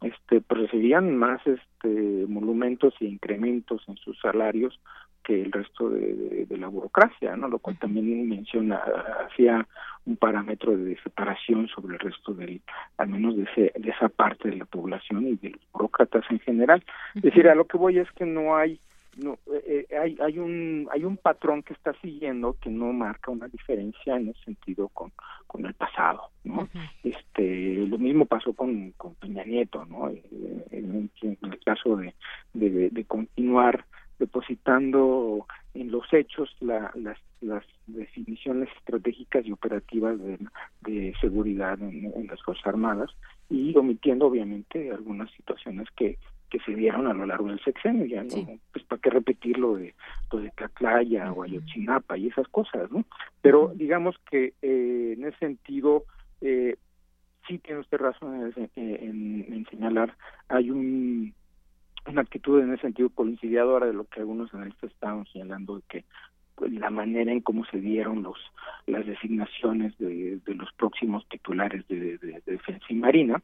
este 0.02 0.40
pues 0.40 0.62
recibían 0.62 1.16
más 1.16 1.40
este 1.46 2.26
monumentos 2.26 2.94
y 3.00 3.06
incrementos 3.06 3.82
en 3.88 3.96
sus 3.96 4.18
salarios 4.20 4.80
que 5.22 5.42
el 5.42 5.52
resto 5.52 5.90
de, 5.90 6.46
la 6.58 6.68
burocracia, 6.68 7.36
¿no? 7.36 7.48
Lo 7.48 7.58
cual 7.58 7.78
también 7.78 8.26
menciona, 8.28 8.82
hacía 9.26 9.66
un 10.06 10.16
parámetro 10.16 10.76
de 10.76 10.98
separación 11.02 11.68
sobre 11.68 11.94
el 11.94 12.00
resto 12.00 12.32
del, 12.32 12.62
al 12.96 13.08
menos 13.10 13.36
de, 13.36 13.42
ese, 13.44 13.72
de 13.78 13.90
esa 13.90 14.08
parte 14.08 14.48
de 14.48 14.56
la 14.56 14.64
población 14.64 15.26
y 15.26 15.36
de 15.36 15.50
los 15.50 15.60
burócratas 15.72 16.24
en 16.30 16.40
general. 16.40 16.82
Es 17.14 17.22
decir, 17.22 17.48
a 17.48 17.54
lo 17.54 17.66
que 17.66 17.76
voy 17.76 17.98
es 17.98 18.10
que 18.12 18.24
no 18.24 18.56
hay 18.56 18.80
no 19.22 19.38
eh, 19.52 19.86
eh, 19.88 19.96
hay 19.96 20.16
hay 20.20 20.38
un 20.38 20.88
hay 20.90 21.04
un 21.04 21.16
patrón 21.16 21.62
que 21.62 21.72
está 21.72 21.92
siguiendo 22.00 22.56
que 22.60 22.70
no 22.70 22.92
marca 22.92 23.30
una 23.30 23.48
diferencia 23.48 24.16
en 24.16 24.28
ese 24.28 24.44
sentido 24.44 24.88
con 24.88 25.12
con 25.46 25.66
el 25.66 25.74
pasado 25.74 26.30
no 26.44 26.68
este 27.04 27.86
lo 27.86 27.98
mismo 27.98 28.26
pasó 28.26 28.52
con 28.52 28.92
con 28.92 29.14
Peña 29.14 29.44
Nieto 29.44 29.84
no 29.86 30.08
eh, 30.08 30.22
en, 30.70 31.10
el 31.22 31.60
caso 31.64 31.96
de, 31.96 32.14
de, 32.54 32.90
de 32.90 33.04
continuar 33.04 33.84
depositando 34.20 35.46
en 35.74 35.90
los 35.90 36.04
hechos 36.12 36.54
la, 36.60 36.92
las, 36.94 37.18
las 37.40 37.64
definiciones 37.86 38.68
estratégicas 38.76 39.44
y 39.46 39.52
operativas 39.52 40.18
de, 40.20 40.38
de 40.82 41.14
seguridad 41.20 41.80
en, 41.80 42.26
las 42.28 42.40
Fuerzas 42.42 42.66
Armadas 42.66 43.10
y 43.48 43.76
omitiendo 43.76 44.26
obviamente 44.26 44.90
algunas 44.92 45.30
situaciones 45.32 45.88
que 45.96 46.18
que 46.50 46.58
se 46.60 46.74
dieron 46.74 47.06
a 47.06 47.14
lo 47.14 47.24
largo 47.24 47.48
del 47.48 47.60
sexenio, 47.60 48.04
ya 48.04 48.22
no, 48.22 48.58
pues 48.72 48.84
para 48.84 49.00
qué 49.00 49.10
repetir 49.10 49.58
lo 49.58 49.76
de, 49.76 49.94
lo 50.32 50.40
de 50.40 50.50
Catlaya 50.50 51.32
o 51.32 51.44
Ayotzinapa 51.44 52.18
y 52.18 52.26
esas 52.26 52.48
cosas, 52.48 52.90
¿no? 52.90 53.04
Pero 53.40 53.72
digamos 53.74 54.16
que 54.30 54.54
eh, 54.60 55.14
en 55.16 55.24
ese 55.24 55.38
sentido, 55.38 56.04
eh, 56.40 56.76
sí 57.46 57.58
tiene 57.58 57.80
usted 57.80 57.98
razón 57.98 58.52
en, 58.76 59.46
en, 59.48 59.66
señalar, 59.70 60.16
hay 60.48 60.70
un 60.70 61.34
una 62.06 62.22
actitud 62.22 62.60
en 62.60 62.72
ese 62.72 62.82
sentido 62.82 63.10
coincidiadora 63.10 63.86
de 63.86 63.92
lo 63.92 64.04
que 64.04 64.20
algunos 64.20 64.52
analistas 64.54 64.90
estaban 64.90 65.26
señalando 65.26 65.76
de 65.76 65.82
que 65.88 66.04
pues, 66.54 66.72
la 66.72 66.90
manera 66.90 67.30
en 67.30 67.40
cómo 67.40 67.64
se 67.66 67.78
dieron 67.78 68.22
los 68.22 68.38
las 68.86 69.06
designaciones 69.06 69.96
de, 69.98 70.40
de 70.44 70.54
los 70.54 70.72
próximos 70.72 71.28
titulares 71.28 71.86
de, 71.88 72.18
de, 72.18 72.42
defensa 72.46 72.86
y 72.88 72.94
marina, 72.94 73.42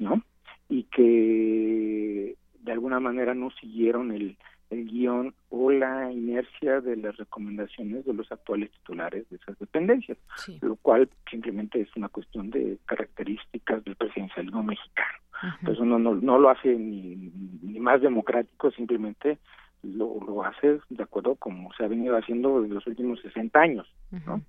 ¿no? 0.00 0.22
Y 0.68 0.84
que 0.84 2.36
de 2.62 2.72
alguna 2.72 3.00
manera 3.00 3.34
no 3.34 3.50
siguieron 3.50 4.12
el, 4.12 4.36
el 4.70 4.86
guion 4.86 5.34
o 5.50 5.70
la 5.70 6.10
inercia 6.10 6.80
de 6.80 6.96
las 6.96 7.16
recomendaciones 7.16 8.04
de 8.04 8.14
los 8.14 8.30
actuales 8.32 8.70
titulares 8.70 9.28
de 9.28 9.36
esas 9.36 9.58
dependencias, 9.58 10.18
lo 10.60 10.76
cual 10.76 11.08
simplemente 11.30 11.80
es 11.80 11.94
una 11.96 12.08
cuestión 12.08 12.50
de 12.50 12.78
características 12.86 13.84
del 13.84 13.96
presidencialismo 13.96 14.62
mexicano. 14.62 15.18
Entonces 15.60 15.80
uno 15.80 15.98
no, 15.98 16.14
no 16.14 16.38
lo 16.38 16.50
hace 16.50 16.68
ni, 16.74 17.32
ni 17.62 17.80
más 17.80 18.00
democrático, 18.00 18.70
simplemente 18.70 19.38
lo, 19.82 20.20
lo 20.24 20.44
hace 20.44 20.78
de 20.88 21.02
acuerdo 21.02 21.34
como 21.34 21.72
se 21.74 21.84
ha 21.84 21.88
venido 21.88 22.16
haciendo 22.16 22.64
en 22.64 22.72
los 22.72 22.86
últimos 22.86 23.20
60 23.20 23.60
años, 23.60 23.92
¿no? 24.24 24.40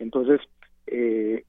Entonces, 0.00 0.40
eh, 0.86 1.44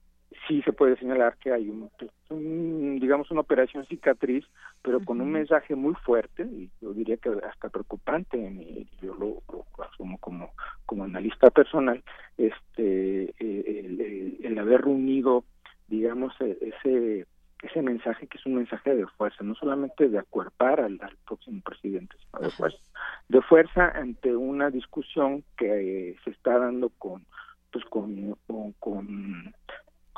sí 0.47 0.61
se 0.63 0.73
puede 0.73 0.97
señalar 0.97 1.37
que 1.37 1.51
hay 1.51 1.69
un, 1.69 2.99
digamos 2.99 3.29
una 3.31 3.41
operación 3.41 3.85
cicatriz 3.85 4.45
pero 4.81 4.99
con 5.01 5.21
un 5.21 5.31
mensaje 5.31 5.75
muy 5.75 5.93
fuerte 5.95 6.43
y 6.43 6.69
yo 6.81 6.93
diría 6.93 7.17
que 7.17 7.29
hasta 7.49 7.69
preocupante 7.69 8.87
yo 9.01 9.13
lo, 9.15 9.41
asumo 9.83 10.17
como 10.19 10.51
como 10.85 11.03
analista 11.03 11.49
personal 11.49 12.03
este 12.37 13.33
el, 13.39 14.37
el, 14.43 14.57
haber 14.57 14.81
reunido 14.81 15.43
digamos 15.87 16.33
e, 16.39 16.57
ese 16.61 17.25
ese 17.61 17.81
mensaje 17.81 18.27
que 18.27 18.37
es 18.37 18.45
un 18.45 18.55
mensaje 18.55 18.95
de 18.95 19.05
fuerza 19.07 19.43
no 19.43 19.55
solamente 19.55 20.07
de 20.07 20.19
acuerpar 20.19 20.79
al, 20.79 20.99
próximo 21.25 21.61
presidente 21.61 22.15
sino 22.19 22.47
de 22.47 22.51
fuerza. 22.51 22.79
de 23.27 23.41
fuerza 23.41 23.89
ante 23.89 24.35
una 24.35 24.69
discusión 24.69 25.43
que 25.57 26.15
se 26.23 26.29
está 26.29 26.57
dando 26.57 26.89
con 26.89 27.25
pues 27.71 27.85
con, 27.85 28.35
con 28.79 29.53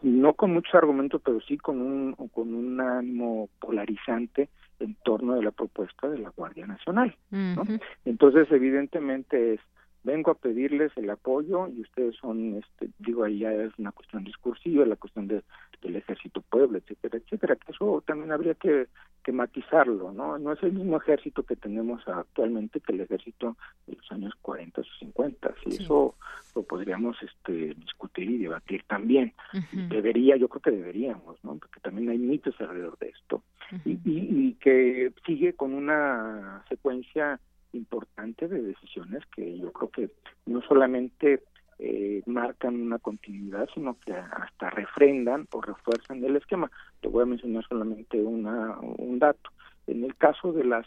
no 0.03 0.33
con 0.33 0.53
muchos 0.53 0.75
argumentos, 0.75 1.21
pero 1.23 1.39
sí 1.41 1.57
con 1.57 1.81
un, 1.81 2.13
con 2.13 2.53
un 2.53 2.79
ánimo 2.79 3.49
polarizante 3.59 4.49
en 4.79 4.95
torno 5.03 5.35
de 5.35 5.43
la 5.43 5.51
propuesta 5.51 6.09
de 6.09 6.19
la 6.19 6.29
Guardia 6.29 6.67
Nacional. 6.67 7.15
¿no? 7.31 7.63
Entonces, 8.05 8.47
evidentemente 8.51 9.53
es, 9.53 9.59
vengo 10.03 10.31
a 10.31 10.35
pedirles 10.35 10.91
el 10.97 11.09
apoyo 11.09 11.67
y 11.69 11.81
ustedes 11.81 12.15
son, 12.17 12.55
este, 12.55 12.89
digo, 12.99 13.23
ahí 13.23 13.39
ya 13.39 13.53
es 13.53 13.71
una 13.77 13.91
cuestión 13.91 14.23
discursiva, 14.23 14.85
la 14.85 14.97
cuestión 14.97 15.27
de, 15.27 15.43
del 15.81 15.95
ejército 15.95 16.41
pueblo, 16.41 16.77
etcétera, 16.77 17.17
etcétera, 17.17 17.55
que 17.55 17.71
eso 17.71 18.03
también 18.05 18.31
habría 18.31 18.53
que, 18.55 18.87
que 19.23 19.31
matizarlo, 19.31 20.11
¿no? 20.11 20.37
No 20.37 20.51
es 20.51 20.61
el 20.63 20.73
mismo 20.73 20.97
ejército 20.97 21.43
que 21.43 21.55
tenemos 21.55 22.05
actualmente 22.07 22.81
que 22.81 22.93
el 22.93 23.01
ejército 23.01 23.55
de 23.87 23.95
los 23.95 24.11
años 24.11 24.33
40 24.41 24.81
o 24.81 24.83
50, 24.99 25.53
y 25.65 25.75
eso 25.75 26.15
lo 26.55 26.63
podríamos 26.63 27.17
este, 27.23 27.73
discutir 27.75 28.29
y 28.29 28.37
debatir 28.39 28.83
también. 28.87 29.33
Debería, 29.71 30.35
yo 30.35 30.49
creo 30.49 30.61
que 30.61 30.71
deberíamos, 30.71 31.41
¿no? 31.43 31.57
Porque 31.57 31.79
también 31.79 32.09
hay 32.09 32.17
mitos 32.17 32.59
alrededor 32.59 32.97
de 32.99 33.09
esto. 33.09 33.43
y, 33.85 33.97
y, 34.05 34.53
que 34.55 35.11
sigue 35.25 35.53
con 35.53 35.73
una 35.73 36.63
secuencia 36.69 37.39
importante 37.73 38.47
de 38.47 38.61
decisiones 38.61 39.23
que 39.35 39.57
yo 39.57 39.71
creo 39.71 39.89
que 39.89 40.09
no 40.45 40.61
solamente 40.61 41.43
eh, 41.79 42.21
marcan 42.25 42.79
una 42.79 42.99
continuidad, 42.99 43.67
sino 43.73 43.97
que 43.99 44.13
hasta 44.13 44.69
refrendan 44.69 45.47
o 45.51 45.61
refuerzan 45.61 46.23
el 46.23 46.35
esquema. 46.35 46.71
Te 47.01 47.07
voy 47.07 47.23
a 47.23 47.27
mencionar 47.27 47.65
solamente 47.67 48.21
una, 48.21 48.77
un 48.79 49.19
dato. 49.19 49.49
En 49.87 50.03
el 50.03 50.15
caso 50.15 50.53
de 50.53 50.63
las 50.63 50.85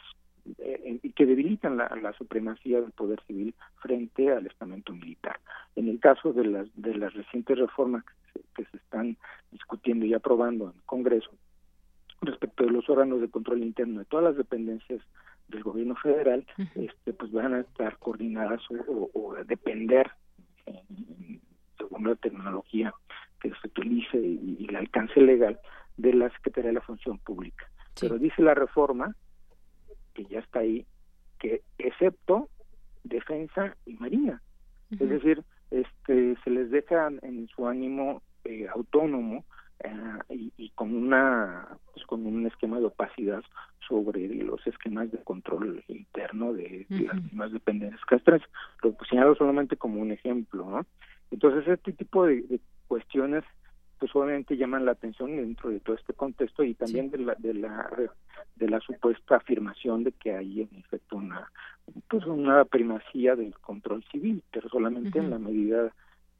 eh, 0.58 1.00
que 1.14 1.26
debilitan 1.26 1.76
la, 1.76 2.14
supremacía 2.16 2.80
del 2.80 2.92
poder 2.92 3.20
civil 3.26 3.54
frente 3.82 4.30
al 4.30 4.46
estamento 4.46 4.92
militar. 4.92 5.40
En 5.74 5.88
el 5.88 5.98
caso 5.98 6.32
de 6.32 6.44
las 6.44 6.68
de 6.76 6.94
las 6.94 7.12
recientes 7.14 7.58
reformas 7.58 8.04
que 8.04 8.12
se, 8.32 8.46
que 8.54 8.70
se 8.70 8.76
están 8.76 9.16
discutiendo 9.50 10.06
y 10.06 10.14
aprobando 10.14 10.70
en 10.70 10.76
el 10.76 10.82
Congreso 10.84 11.30
respecto 12.22 12.64
de 12.64 12.70
los 12.70 12.88
órganos 12.88 13.20
de 13.20 13.28
control 13.28 13.62
interno 13.62 14.00
de 14.00 14.04
todas 14.06 14.24
las 14.24 14.36
dependencias 14.36 15.00
del 15.48 15.62
gobierno 15.62 15.96
federal, 15.96 16.46
este, 16.74 17.12
pues 17.12 17.32
van 17.32 17.54
a 17.54 17.60
estar 17.60 17.98
coordinadas 17.98 18.60
o, 18.70 19.10
o, 19.12 19.34
depender 19.44 20.10
según 21.78 22.08
la 22.08 22.16
tecnología 22.16 22.92
que 23.40 23.50
se 23.50 23.68
utilice 23.68 24.18
y, 24.18 24.56
y, 24.58 24.66
el 24.68 24.76
alcance 24.76 25.20
legal 25.20 25.58
de 25.96 26.14
la 26.14 26.30
Secretaría 26.30 26.70
de 26.70 26.74
la 26.74 26.80
Función 26.80 27.18
Pública. 27.18 27.70
Pero 28.00 28.18
dice 28.18 28.42
la 28.42 28.54
reforma 28.54 29.14
que 30.14 30.24
ya 30.24 30.40
está 30.40 30.60
ahí, 30.60 30.86
que 31.38 31.62
excepto 31.78 32.48
defensa 33.04 33.76
y 33.84 33.94
marina. 33.94 34.42
Es 34.90 35.08
decir, 35.08 35.42
este 35.70 36.36
se 36.42 36.50
les 36.50 36.70
deja 36.70 37.08
en 37.22 37.48
su 37.48 37.66
ánimo 37.66 38.22
eh, 38.44 38.68
autónomo 38.68 39.44
eh, 39.80 40.18
y, 40.30 40.52
y, 40.56 40.70
con 40.70 40.94
una 40.94 41.68
pues 41.92 42.06
con 42.06 42.26
un 42.26 42.46
esquema 42.46 42.78
de 42.78 42.86
opacidad 42.86 43.42
sobre 43.86 44.28
los 44.28 44.66
esquemas 44.66 45.10
de 45.12 45.22
control 45.22 45.84
interno 45.88 46.52
de, 46.52 46.86
de 46.88 47.00
las 47.02 47.22
mismas 47.22 47.52
dependencias 47.52 48.04
castras. 48.04 48.42
Lo 48.82 48.96
señalo 49.08 49.34
solamente 49.34 49.76
como 49.76 50.00
un 50.00 50.12
ejemplo, 50.12 50.68
¿no? 50.68 50.86
Entonces 51.30 51.66
este 51.68 51.92
tipo 51.92 52.26
de, 52.26 52.42
de 52.42 52.60
cuestiones 52.88 53.44
pues 53.98 54.14
obviamente 54.14 54.56
llaman 54.56 54.84
la 54.84 54.92
atención 54.92 55.36
dentro 55.36 55.70
de 55.70 55.80
todo 55.80 55.96
este 55.96 56.12
contexto 56.12 56.62
y 56.62 56.74
también 56.74 57.10
sí. 57.10 57.16
de 57.16 57.24
la 57.24 57.34
de 57.38 57.54
la 57.54 57.90
de 58.56 58.68
la 58.68 58.80
supuesta 58.80 59.36
afirmación 59.36 60.04
de 60.04 60.12
que 60.12 60.32
hay 60.32 60.62
en 60.62 60.78
efecto 60.78 61.16
una 61.16 61.50
pues 62.08 62.26
una 62.26 62.64
primacía 62.64 63.36
del 63.36 63.54
control 63.58 64.04
civil 64.12 64.42
pero 64.50 64.68
solamente 64.68 65.18
uh 65.18 65.22
-huh. 65.22 65.24
en 65.24 65.30
la 65.30 65.38
medida 65.38 65.92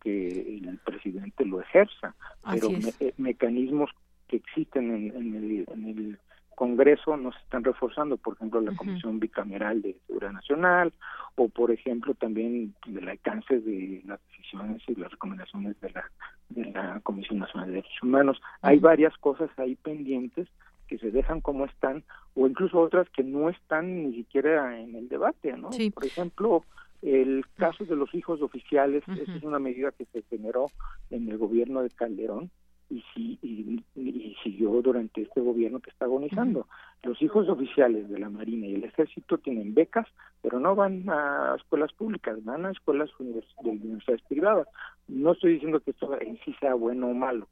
que 0.06 0.60
el 0.62 0.78
presidente 0.84 1.44
lo 1.44 1.60
ejerza 1.60 2.14
pero 2.48 2.70
me, 2.70 2.92
eh, 3.00 3.12
mecanismos 3.16 3.90
que 4.28 4.36
existen 4.36 4.94
en, 4.94 5.16
en, 5.16 5.34
el, 5.34 5.66
en 5.72 5.84
el 5.88 6.18
Congreso 6.54 7.16
no 7.16 7.32
se 7.32 7.38
están 7.40 7.64
reforzando, 7.64 8.16
por 8.16 8.34
ejemplo, 8.34 8.60
la 8.60 8.70
uh 8.70 8.74
-huh. 8.74 8.78
Comisión 8.78 9.18
Bicameral 9.18 9.82
de 9.82 9.96
Seguridad 10.06 10.32
Nacional 10.32 10.92
o, 11.34 11.48
por 11.48 11.70
ejemplo, 11.70 12.14
también 12.14 12.72
del 12.86 13.08
alcance 13.08 13.60
de 13.60 14.02
las 14.06 14.20
decisiones 14.28 14.80
y 14.86 14.94
las 14.94 15.10
recomendaciones 15.10 15.78
de 15.80 15.90
la, 15.90 16.04
de 16.50 16.64
la 16.70 17.00
Comisión 17.00 17.40
Nacional 17.40 17.66
de 17.68 17.74
Derechos 17.74 18.02
Humanos. 18.02 18.38
Uh 18.38 18.42
-huh. 18.42 18.70
Hay 18.70 18.78
varias 18.78 19.14
cosas 19.18 19.50
ahí 19.58 19.74
pendientes 19.74 20.48
que 20.86 20.98
se 20.98 21.10
dejan 21.10 21.40
como 21.40 21.64
están 21.64 22.04
o 22.34 22.46
incluso 22.46 22.78
otras 22.78 23.08
que 23.10 23.24
no 23.24 23.50
están 23.50 23.84
ni 24.04 24.14
siquiera 24.14 24.78
en 24.80 24.94
el 24.94 25.08
debate, 25.08 25.56
¿no? 25.56 25.72
Sí. 25.72 25.90
Por 25.90 26.04
ejemplo, 26.06 26.64
el 27.02 27.44
caso 27.56 27.84
de 27.84 27.96
los 27.96 28.14
hijos 28.14 28.42
oficiales, 28.42 29.02
uh 29.06 29.12
-huh. 29.12 29.22
esa 29.22 29.34
es 29.34 29.42
una 29.42 29.58
medida 29.58 29.92
que 29.92 30.06
se 30.06 30.22
generó 30.22 30.70
en 31.10 31.28
el 31.28 31.38
gobierno 31.38 31.82
de 31.82 31.90
Calderón, 31.90 32.50
y, 32.88 33.02
sí, 33.14 33.38
y, 33.42 33.84
y, 33.96 34.36
siguió 34.44 34.80
durante 34.80 35.22
este 35.22 35.40
gobierno 35.40 35.80
que 35.80 35.90
está 35.90 36.04
agonizando. 36.04 36.60
Uh 36.60 36.62
-huh. 36.62 37.08
Los 37.08 37.22
hijos 37.22 37.48
oficiales 37.48 38.08
de 38.08 38.18
la 38.18 38.30
Marina 38.30 38.66
y 38.66 38.74
el 38.74 38.84
Ejército 38.84 39.38
tienen 39.38 39.74
becas, 39.74 40.06
pero 40.40 40.60
no 40.60 40.74
van 40.76 41.08
a 41.08 41.54
escuelas 41.56 41.92
públicas, 41.92 42.42
van 42.44 42.64
a 42.66 42.70
escuelas 42.70 43.10
univers 43.18 43.48
de 43.62 43.70
universidades 43.70 44.22
privadas. 44.28 44.68
No 45.08 45.32
estoy 45.32 45.54
diciendo 45.54 45.80
que 45.80 45.90
esto 45.90 46.20
en 46.20 46.38
sí 46.44 46.54
sea 46.60 46.74
bueno 46.74 47.08
o 47.08 47.14
malo, 47.14 47.48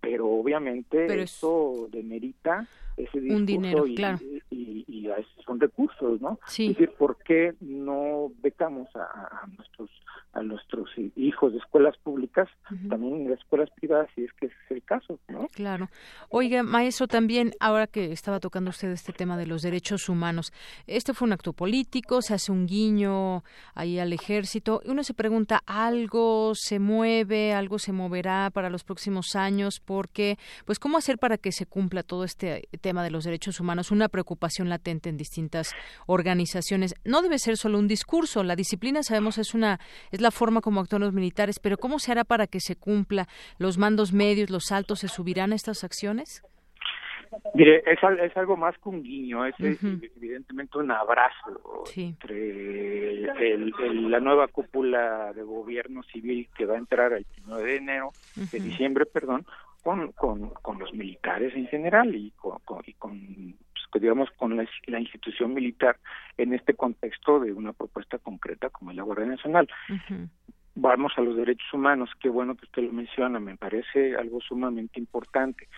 pero 0.00 0.28
obviamente 0.28 1.06
pero 1.06 1.22
eso 1.22 1.88
demerita 1.90 2.66
ese 2.98 3.20
discurso 3.20 3.36
un 3.36 3.46
dinero, 3.46 3.86
y, 3.86 3.94
claro. 3.94 4.18
y, 4.50 4.84
y, 4.86 5.08
son 5.44 5.58
recursos, 5.58 6.20
¿no? 6.20 6.38
Sí. 6.46 6.66
Es 6.66 6.76
decir, 6.76 6.94
¿por 6.98 7.16
qué 7.22 7.54
no 7.60 8.30
becamos 8.42 8.88
a, 8.94 9.42
a 9.42 9.46
nuestros 9.56 9.90
a 10.38 10.42
nuestros 10.42 10.88
hijos 11.16 11.52
de 11.52 11.58
escuelas 11.58 11.96
públicas, 11.98 12.48
uh 12.70 12.74
-huh. 12.74 12.88
también 12.90 13.14
en 13.22 13.30
las 13.30 13.38
escuelas 13.38 13.70
privadas, 13.70 14.08
si 14.14 14.24
es 14.24 14.32
que 14.34 14.46
ese 14.46 14.54
es 14.66 14.70
el 14.70 14.82
caso, 14.82 15.18
¿no? 15.28 15.46
Claro. 15.48 15.88
Oiga, 16.28 16.62
maestro, 16.62 17.08
también, 17.08 17.52
ahora 17.60 17.86
que 17.86 18.12
estaba 18.12 18.38
tocando 18.38 18.70
usted 18.70 18.90
este 18.90 19.12
tema 19.12 19.36
de 19.36 19.46
los 19.46 19.62
derechos 19.62 20.08
humanos, 20.08 20.52
este 20.86 21.14
fue 21.14 21.26
un 21.26 21.32
acto 21.32 21.52
político, 21.52 22.22
se 22.22 22.34
hace 22.34 22.52
un 22.52 22.66
guiño 22.66 23.42
ahí 23.74 23.98
al 23.98 24.12
ejército, 24.12 24.80
y 24.84 24.90
uno 24.90 25.02
se 25.02 25.14
pregunta, 25.14 25.62
¿algo 25.66 26.54
se 26.54 26.78
mueve, 26.78 27.54
algo 27.54 27.78
se 27.78 27.92
moverá 27.92 28.50
para 28.52 28.70
los 28.70 28.84
próximos 28.84 29.34
años? 29.34 29.80
Porque, 29.80 30.38
pues, 30.66 30.78
¿cómo 30.78 30.98
hacer 30.98 31.18
para 31.18 31.38
que 31.38 31.52
se 31.52 31.66
cumpla 31.66 32.02
todo 32.02 32.24
este 32.24 32.68
tema 32.80 32.87
de 32.96 33.10
los 33.10 33.24
derechos 33.24 33.60
humanos? 33.60 33.90
Una 33.90 34.08
preocupación 34.08 34.68
latente 34.68 35.08
en 35.08 35.16
distintas 35.16 35.74
organizaciones. 36.06 36.94
No 37.04 37.22
debe 37.22 37.38
ser 37.38 37.56
solo 37.56 37.78
un 37.78 37.88
discurso, 37.88 38.42
la 38.42 38.56
disciplina, 38.56 39.02
sabemos, 39.02 39.38
es 39.38 39.54
una 39.54 39.78
es 40.10 40.20
la 40.20 40.30
forma 40.30 40.60
como 40.60 40.80
actúan 40.80 41.02
los 41.02 41.12
militares, 41.12 41.58
pero 41.60 41.76
¿cómo 41.76 41.98
se 41.98 42.12
hará 42.12 42.24
para 42.24 42.46
que 42.46 42.60
se 42.60 42.76
cumpla? 42.76 43.26
¿Los 43.58 43.78
mandos 43.78 44.12
medios, 44.12 44.50
los 44.50 44.72
altos, 44.72 45.00
se 45.00 45.08
subirán 45.08 45.52
a 45.52 45.56
estas 45.56 45.84
acciones? 45.84 46.42
Mire, 47.54 47.82
es, 47.86 47.98
es 48.02 48.36
algo 48.36 48.56
más 48.56 48.74
que 48.78 48.88
un 48.88 49.02
guiño, 49.02 49.44
es, 49.44 49.54
uh 49.60 49.64
-huh. 49.64 50.04
es 50.04 50.16
evidentemente 50.16 50.78
un 50.78 50.90
abrazo 50.90 51.84
sí. 51.84 52.04
entre 52.04 53.10
el, 53.10 53.72
el, 53.78 54.10
la 54.10 54.20
nueva 54.20 54.48
cúpula 54.48 55.32
de 55.34 55.42
gobierno 55.42 56.02
civil 56.04 56.48
que 56.56 56.64
va 56.64 56.74
a 56.74 56.78
entrar 56.78 57.12
el 57.12 57.26
1 57.46 57.56
de 57.58 57.76
enero, 57.76 58.06
uh 58.08 58.40
-huh. 58.40 58.50
de 58.50 58.60
diciembre, 58.60 59.04
perdón, 59.06 59.44
con, 59.82 60.12
con, 60.12 60.50
con 60.62 60.78
los 60.78 60.92
militares 60.92 61.54
en 61.54 61.66
general 61.68 62.14
y 62.14 62.30
con, 62.32 62.58
con, 62.64 62.82
y 62.86 62.92
con 62.94 63.56
pues, 63.90 64.02
digamos 64.02 64.30
con 64.36 64.56
la, 64.56 64.66
la, 64.86 65.00
institución 65.00 65.54
militar 65.54 65.96
en 66.36 66.52
este 66.52 66.74
contexto 66.74 67.40
de 67.40 67.52
una 67.52 67.72
propuesta 67.72 68.18
concreta 68.18 68.70
como 68.70 68.90
es 68.90 68.96
la 68.96 69.02
Guardia 69.02 69.26
Nacional. 69.26 69.68
Uh 69.88 69.94
-huh. 69.94 70.28
Vamos 70.74 71.12
a 71.16 71.22
los 71.22 71.36
derechos 71.36 71.72
humanos, 71.72 72.08
qué 72.20 72.28
bueno 72.28 72.54
que 72.54 72.66
usted 72.66 72.82
lo 72.82 72.92
menciona, 72.92 73.40
me 73.40 73.56
parece 73.56 74.14
algo 74.14 74.40
sumamente 74.40 75.00
importante 75.00 75.68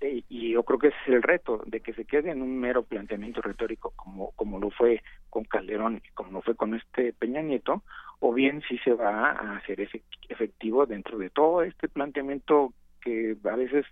y 0.00 0.52
yo 0.52 0.62
creo 0.62 0.78
que 0.78 0.88
ese 0.88 0.96
es 1.06 1.08
el 1.08 1.22
reto 1.22 1.62
de 1.66 1.80
que 1.80 1.92
se 1.92 2.06
quede 2.06 2.30
en 2.30 2.40
un 2.40 2.58
mero 2.58 2.82
planteamiento 2.82 3.42
retórico 3.42 3.92
como 3.96 4.30
como 4.32 4.58
lo 4.58 4.70
fue 4.70 5.02
con 5.28 5.44
Calderón 5.44 6.00
y 6.04 6.08
como 6.12 6.32
lo 6.32 6.42
fue 6.42 6.54
con 6.54 6.74
este 6.74 7.12
Peña 7.12 7.42
Nieto 7.42 7.82
o 8.20 8.32
bien 8.32 8.62
si 8.68 8.78
se 8.78 8.94
va 8.94 9.32
a 9.32 9.56
hacer 9.56 9.86
efectivo 10.28 10.86
dentro 10.86 11.18
de 11.18 11.28
todo 11.30 11.62
este 11.62 11.88
planteamiento 11.88 12.72
que 13.00 13.36
a 13.44 13.56
veces 13.56 13.86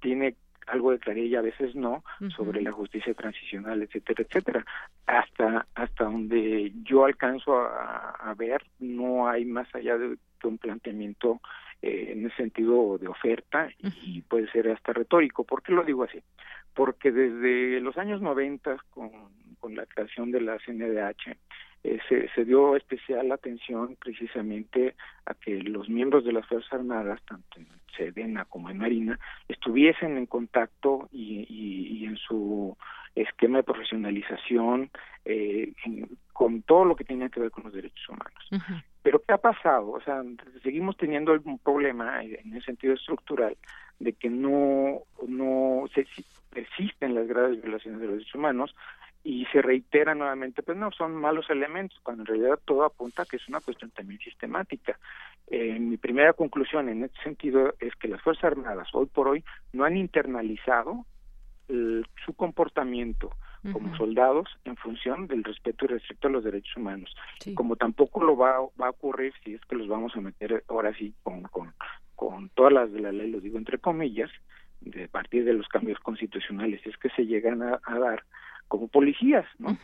tiene 0.00 0.36
algo 0.66 0.92
de 0.92 0.98
claridad 0.98 1.26
y 1.26 1.36
a 1.36 1.42
veces 1.42 1.74
no 1.74 2.04
uh 2.20 2.24
-huh. 2.24 2.36
sobre 2.36 2.62
la 2.62 2.70
justicia 2.72 3.12
transicional 3.14 3.82
etcétera 3.82 4.22
etcétera 4.22 4.64
hasta 5.06 5.66
hasta 5.74 6.04
donde 6.04 6.72
yo 6.84 7.04
alcanzo 7.04 7.58
a, 7.58 8.10
a 8.30 8.34
ver 8.34 8.62
no 8.78 9.28
hay 9.28 9.44
más 9.44 9.72
allá 9.74 9.98
de, 9.98 10.08
de 10.10 10.48
un 10.48 10.58
planteamiento 10.58 11.40
eh, 11.82 12.12
en 12.12 12.26
el 12.26 12.36
sentido 12.36 12.98
de 12.98 13.08
oferta 13.08 13.70
y 14.04 14.20
puede 14.20 14.50
ser 14.50 14.68
hasta 14.68 14.92
retórico. 14.92 15.44
¿Por 15.44 15.62
qué 15.62 15.72
lo 15.72 15.82
digo 15.82 16.04
así? 16.04 16.18
Porque 16.74 17.10
desde 17.10 17.80
los 17.80 17.96
años 17.96 18.20
90, 18.20 18.76
con, 18.90 19.10
con 19.58 19.74
la 19.74 19.86
creación 19.86 20.30
de 20.30 20.42
la 20.42 20.58
CNDH, 20.58 21.38
eh, 21.82 21.98
se, 22.08 22.28
se, 22.34 22.44
dio 22.44 22.76
especial 22.76 23.32
atención 23.32 23.96
precisamente 23.96 24.94
a 25.24 25.34
que 25.34 25.62
los 25.62 25.88
miembros 25.88 26.24
de 26.24 26.32
las 26.32 26.46
Fuerzas 26.46 26.72
Armadas, 26.74 27.20
tanto 27.26 27.58
en 27.58 27.66
Sedena 27.96 28.44
como 28.44 28.68
en 28.70 28.78
Marina, 28.78 29.18
estuviesen 29.48 30.18
en 30.18 30.26
contacto 30.26 31.08
y, 31.10 31.46
y, 31.48 31.98
y 31.98 32.04
en 32.04 32.16
su 32.16 32.76
esquema 33.14 33.58
de 33.58 33.64
profesionalización 33.64 34.90
eh, 35.24 35.72
en, 35.84 36.08
con 36.32 36.62
todo 36.62 36.84
lo 36.84 36.96
que 36.96 37.04
tenía 37.04 37.28
que 37.28 37.40
ver 37.40 37.50
con 37.50 37.64
los 37.64 37.72
derechos 37.72 38.08
humanos. 38.08 38.48
Uh 38.52 38.56
-huh. 38.56 38.84
Pero 39.02 39.22
¿qué 39.26 39.32
ha 39.32 39.38
pasado? 39.38 39.90
O 39.90 40.00
sea, 40.02 40.22
seguimos 40.62 40.96
teniendo 40.96 41.32
un 41.32 41.58
problema 41.58 42.22
en 42.22 42.54
el 42.54 42.62
sentido 42.64 42.94
estructural 42.94 43.56
de 43.98 44.12
que 44.12 44.28
no, 44.28 45.00
no 45.26 45.84
se 45.94 46.06
persisten 46.50 47.14
las 47.14 47.26
graves 47.26 47.62
violaciones 47.62 48.00
de 48.00 48.06
los 48.06 48.14
derechos 48.16 48.34
humanos 48.34 48.74
y 49.22 49.44
se 49.52 49.60
reitera 49.60 50.14
nuevamente, 50.14 50.62
pues 50.62 50.78
no, 50.78 50.90
son 50.92 51.14
malos 51.14 51.50
elementos, 51.50 51.98
cuando 52.02 52.22
en 52.22 52.26
realidad 52.26 52.58
todo 52.64 52.84
apunta 52.84 53.22
a 53.22 53.26
que 53.26 53.36
es 53.36 53.48
una 53.48 53.60
cuestión 53.60 53.90
también 53.90 54.18
sistemática. 54.20 54.98
Eh, 55.46 55.78
mi 55.78 55.96
primera 55.98 56.32
conclusión 56.32 56.88
en 56.88 57.04
este 57.04 57.22
sentido 57.22 57.74
es 57.80 57.94
que 57.96 58.08
las 58.08 58.22
Fuerzas 58.22 58.44
Armadas 58.44 58.88
hoy 58.94 59.06
por 59.06 59.28
hoy 59.28 59.44
no 59.72 59.84
han 59.84 59.96
internalizado 59.96 61.04
el, 61.68 62.06
su 62.24 62.34
comportamiento 62.34 63.30
como 63.72 63.88
uh 63.88 63.92
-huh. 63.92 63.98
soldados 63.98 64.48
en 64.64 64.74
función 64.76 65.26
del 65.26 65.44
respeto 65.44 65.84
y 65.84 65.88
respeto 65.88 66.28
a 66.28 66.30
los 66.30 66.44
derechos 66.44 66.74
humanos. 66.78 67.14
Sí. 67.40 67.54
Como 67.54 67.76
tampoco 67.76 68.24
lo 68.24 68.34
va, 68.34 68.58
va 68.80 68.86
a 68.86 68.90
ocurrir 68.90 69.34
si 69.44 69.52
es 69.54 69.60
que 69.66 69.76
los 69.76 69.86
vamos 69.86 70.16
a 70.16 70.20
meter 70.22 70.64
ahora 70.68 70.94
sí 70.94 71.12
con, 71.22 71.42
con, 71.42 71.74
con 72.16 72.48
todas 72.50 72.72
las 72.72 72.90
de 72.90 73.00
la 73.00 73.12
ley, 73.12 73.30
lo 73.30 73.38
digo 73.38 73.58
entre 73.58 73.78
comillas, 73.78 74.30
de 74.80 75.08
partir 75.08 75.44
de 75.44 75.52
los 75.52 75.68
cambios 75.68 75.98
constitucionales, 75.98 76.80
si 76.82 76.88
es 76.88 76.96
que 76.96 77.10
se 77.10 77.26
llegan 77.26 77.62
a, 77.62 77.80
a 77.84 77.98
dar 77.98 78.24
como 78.70 78.86
policías, 78.88 79.44
¿no? 79.58 79.76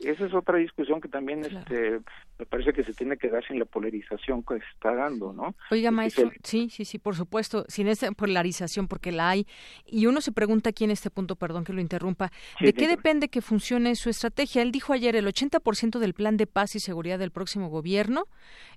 Esa 0.00 0.26
es 0.26 0.34
otra 0.34 0.58
discusión 0.58 1.00
que 1.00 1.08
también 1.08 1.44
este 1.44 2.00
me 2.38 2.46
parece 2.46 2.72
que 2.72 2.82
se 2.82 2.92
tiene 2.92 3.16
que 3.16 3.28
dar 3.28 3.46
sin 3.46 3.60
la 3.60 3.64
polarización 3.64 4.42
que 4.42 4.58
se 4.58 4.64
está 4.74 4.92
dando, 4.94 5.32
¿no? 5.32 5.54
Oiga, 5.70 5.92
maestro, 5.92 6.32
sí, 6.42 6.68
sí, 6.68 6.84
sí, 6.84 6.98
por 6.98 7.14
supuesto, 7.14 7.64
sin 7.68 7.86
esa 7.86 8.10
polarización, 8.10 8.88
porque 8.88 9.12
la 9.12 9.30
hay. 9.30 9.46
Y 9.86 10.06
uno 10.06 10.20
se 10.20 10.32
pregunta 10.32 10.70
aquí 10.70 10.82
en 10.82 10.90
este 10.90 11.10
punto, 11.10 11.36
perdón 11.36 11.64
que 11.64 11.72
lo 11.72 11.80
interrumpa, 11.80 12.32
¿de 12.60 12.72
qué 12.72 12.88
depende 12.88 13.28
que 13.28 13.40
funcione 13.40 13.94
su 13.94 14.10
estrategia? 14.10 14.62
Él 14.62 14.72
dijo 14.72 14.92
ayer, 14.92 15.14
el 15.14 15.26
80% 15.26 15.98
del 16.00 16.14
plan 16.14 16.36
de 16.36 16.46
paz 16.46 16.74
y 16.74 16.80
seguridad 16.80 17.20
del 17.20 17.30
próximo 17.30 17.68
gobierno 17.68 18.24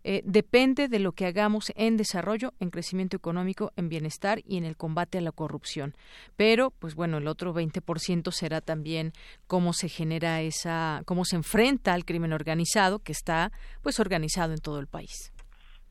eh, 0.03 0.21
depende 0.23 0.87
de 0.87 0.99
lo 0.99 1.13
que 1.13 1.25
hagamos 1.25 1.71
en 1.75 1.97
desarrollo, 1.97 2.53
en 2.59 2.69
crecimiento 2.69 3.17
económico, 3.17 3.71
en 3.75 3.89
bienestar 3.89 4.41
y 4.45 4.57
en 4.57 4.65
el 4.65 4.77
combate 4.77 5.17
a 5.17 5.21
la 5.21 5.31
corrupción. 5.31 5.95
Pero, 6.35 6.71
pues 6.71 6.93
bueno, 6.93 7.17
el 7.17 7.27
otro 7.27 7.55
20% 7.55 8.31
será 8.31 8.61
también 8.61 9.13
cómo 9.47 9.73
se 9.73 9.89
genera 9.89 10.41
esa, 10.41 11.01
cómo 11.07 11.23
se 11.23 11.37
enfrenta 11.37 11.93
al 11.93 12.03
crimen 12.03 12.33
organizado, 12.33 12.99
que 12.99 13.13
está 13.13 13.49
pues 13.81 13.99
organizado 13.99 14.51
en 14.51 14.59
todo 14.59 14.79
el 14.79 14.87
país. 14.87 15.31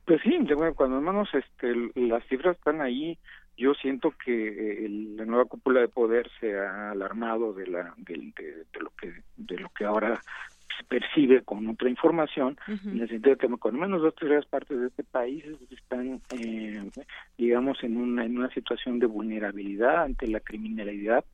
Pues 0.04 0.20
sí, 0.22 0.36
bueno, 0.54 0.74
cuando 0.74 1.00
menos 1.00 1.28
este, 1.32 1.74
las 1.94 2.22
cifras 2.28 2.56
están 2.56 2.82
ahí, 2.82 3.18
yo 3.56 3.72
siento 3.74 4.12
que 4.22 4.84
eh, 4.84 4.88
la 5.16 5.24
nueva 5.24 5.46
cúpula 5.46 5.80
de 5.80 5.88
poder 5.88 6.30
se 6.38 6.56
ha 6.58 6.90
alarmado 6.90 7.54
de 7.54 7.66
la 7.66 7.94
de, 7.96 8.32
lo 8.78 8.90
que 8.90 9.14
de 9.38 9.58
lo 9.58 9.70
que 9.70 9.86
ahora 9.86 10.20
se 10.76 10.84
percibe 10.84 11.42
con 11.42 11.66
otra 11.66 11.88
información. 11.88 12.58
En 12.68 13.00
el 13.00 13.08
sentido 13.08 13.34
de 13.34 13.38
que 13.38 13.48
con 13.56 13.80
menos 13.80 14.02
dos 14.02 14.14
terceras 14.14 14.44
partes 14.44 14.78
de 14.78 14.88
este 14.88 15.02
país 15.04 15.42
están 15.70 16.20
eh, 16.38 16.90
digamos 17.38 17.82
en 17.82 17.96
una 17.96 18.26
en 18.26 18.36
una 18.36 18.50
situación 18.50 18.98
de 18.98 19.06
vulnerabilidad 19.06 20.02
ante 20.02 20.28
la 20.28 20.40
criminalidad 20.40 21.24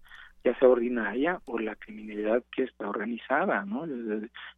ya 0.45 0.59
sea 0.59 0.69
ordinaria 0.69 1.41
o 1.47 1.59
la 1.59 1.77
criminalidad 1.77 2.43
que 2.51 2.65
está 2.65 2.89
organizada, 2.89 3.65
¿no? 3.65 3.87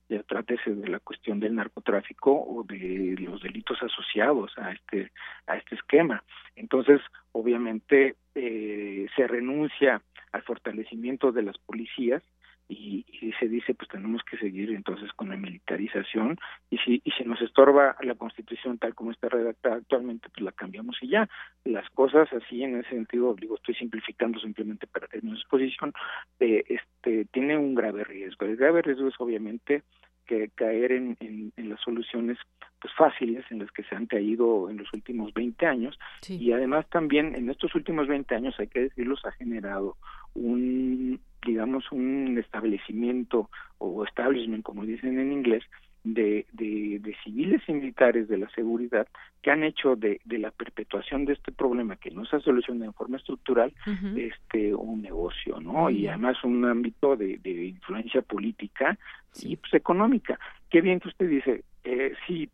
Ya 0.08 0.22
trátese 0.22 0.74
de 0.74 0.88
la 0.88 1.00
cuestión 1.00 1.40
del 1.40 1.54
narcotráfico 1.54 2.32
o 2.32 2.64
de 2.64 3.16
los 3.18 3.42
delitos 3.42 3.82
asociados 3.82 4.52
a 4.58 4.72
este 4.72 5.10
a 5.46 5.56
este 5.56 5.74
esquema. 5.74 6.22
Entonces, 6.56 7.00
obviamente 7.32 8.16
eh, 8.34 9.06
se 9.14 9.26
renuncia 9.26 10.00
al 10.32 10.42
fortalecimiento 10.42 11.32
de 11.32 11.42
las 11.42 11.58
policías 11.58 12.22
y, 12.68 13.04
se 13.40 13.48
dice 13.48 13.74
pues 13.74 13.88
tenemos 13.88 14.22
que 14.22 14.36
seguir 14.36 14.70
entonces 14.70 15.10
con 15.12 15.30
la 15.30 15.36
militarización 15.36 16.38
y 16.70 16.78
si 16.78 17.02
y 17.04 17.10
si 17.12 17.24
nos 17.24 17.40
estorba 17.42 17.96
la 18.02 18.14
constitución 18.14 18.78
tal 18.78 18.94
como 18.94 19.10
está 19.10 19.28
redactada 19.28 19.76
actualmente 19.76 20.28
pues 20.28 20.44
la 20.44 20.52
cambiamos 20.52 20.96
y 21.02 21.08
ya. 21.08 21.28
Las 21.64 21.88
cosas 21.90 22.32
así 22.32 22.62
en 22.62 22.76
ese 22.76 22.90
sentido 22.90 23.34
digo 23.34 23.56
estoy 23.56 23.74
simplificando 23.74 24.38
simplemente 24.38 24.86
para 24.86 25.08
tener 25.08 25.24
una 25.24 25.34
exposición 25.38 25.92
eh, 26.38 26.64
este 26.68 27.24
tiene 27.32 27.58
un 27.58 27.74
grave 27.74 28.04
riesgo. 28.04 28.46
El 28.46 28.56
grave 28.56 28.82
riesgo 28.82 29.08
es 29.08 29.14
obviamente 29.18 29.82
que 30.26 30.50
caer 30.54 30.92
en, 30.92 31.16
en, 31.20 31.68
las 31.68 31.80
soluciones 31.80 32.38
pues 32.80 32.92
fáciles 32.94 33.44
en 33.50 33.60
las 33.60 33.70
que 33.70 33.82
se 33.84 33.94
han 33.94 34.06
caído 34.06 34.68
en 34.68 34.76
los 34.76 34.92
últimos 34.92 35.32
20 35.32 35.66
años. 35.66 35.98
Y 36.28 36.52
además 36.52 36.88
también 36.90 37.34
en 37.34 37.48
estos 37.48 37.74
últimos 37.74 38.08
20 38.08 38.34
años 38.34 38.54
hay 38.58 38.68
que 38.68 38.80
decirlos 38.80 39.24
ha 39.24 39.32
generado 39.32 39.96
un 40.34 41.20
digamos, 41.44 41.84
un 41.92 42.38
establecimiento 42.38 43.50
o 43.78 44.04
establishment, 44.04 44.64
como 44.64 44.84
dicen 44.84 45.18
en 45.18 45.32
inglés, 45.32 45.62
de, 46.04 46.46
de, 46.52 47.16
civiles 47.24 47.62
y 47.66 47.72
militares 47.72 48.28
de 48.28 48.36
la 48.36 48.48
seguridad 48.50 49.08
que 49.40 49.50
han 49.50 49.64
hecho 49.64 49.96
de, 49.96 50.20
de 50.24 50.38
la 50.38 50.50
perpetuación 50.50 51.24
de 51.24 51.32
este 51.32 51.50
problema 51.50 51.96
que 51.96 52.10
no 52.10 52.26
se 52.26 52.36
ha 52.36 52.40
solucionado 52.40 52.84
en 52.84 52.92
forma 52.92 53.16
estructural 53.16 53.72
este 54.16 54.74
un 54.74 55.00
negocio 55.00 55.58
no 55.60 55.88
y 55.88 56.06
además 56.06 56.36
un 56.44 56.64
ámbito 56.66 57.16
de, 57.16 57.38
de 57.38 57.66
influencia 57.66 58.20
política 58.20 58.98
y 59.42 59.56
pues 59.56 59.72
económica. 59.74 60.38
Qué 60.68 60.82
bien 60.82 61.00
que 61.00 61.08
usted 61.08 61.28
dice 61.28 61.64
eh, 61.84 62.12
sí 62.26 62.50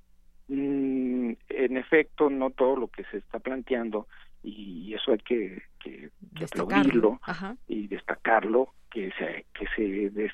mm, 0.48 1.32
en 1.48 1.76
efecto 1.76 2.30
no 2.30 2.50
todo 2.50 2.76
lo 2.76 2.88
que 2.88 3.04
se 3.04 3.18
está 3.18 3.40
planteando 3.40 4.06
y 4.42 4.94
eso 4.94 5.12
hay 5.12 5.18
que, 5.18 5.62
que, 5.80 6.10
aplaudirlo 6.42 7.20
y 7.68 7.88
destacarlo 7.88 8.74
que 8.90 9.10
se 9.18 9.46
que 9.52 9.66
se 9.74 10.30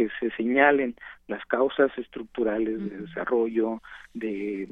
que 0.00 0.08
se 0.18 0.34
señalen 0.34 0.94
las 1.28 1.44
causas 1.44 1.90
estructurales 1.98 2.78
de 2.78 2.96
desarrollo 3.02 3.82
de, 4.14 4.66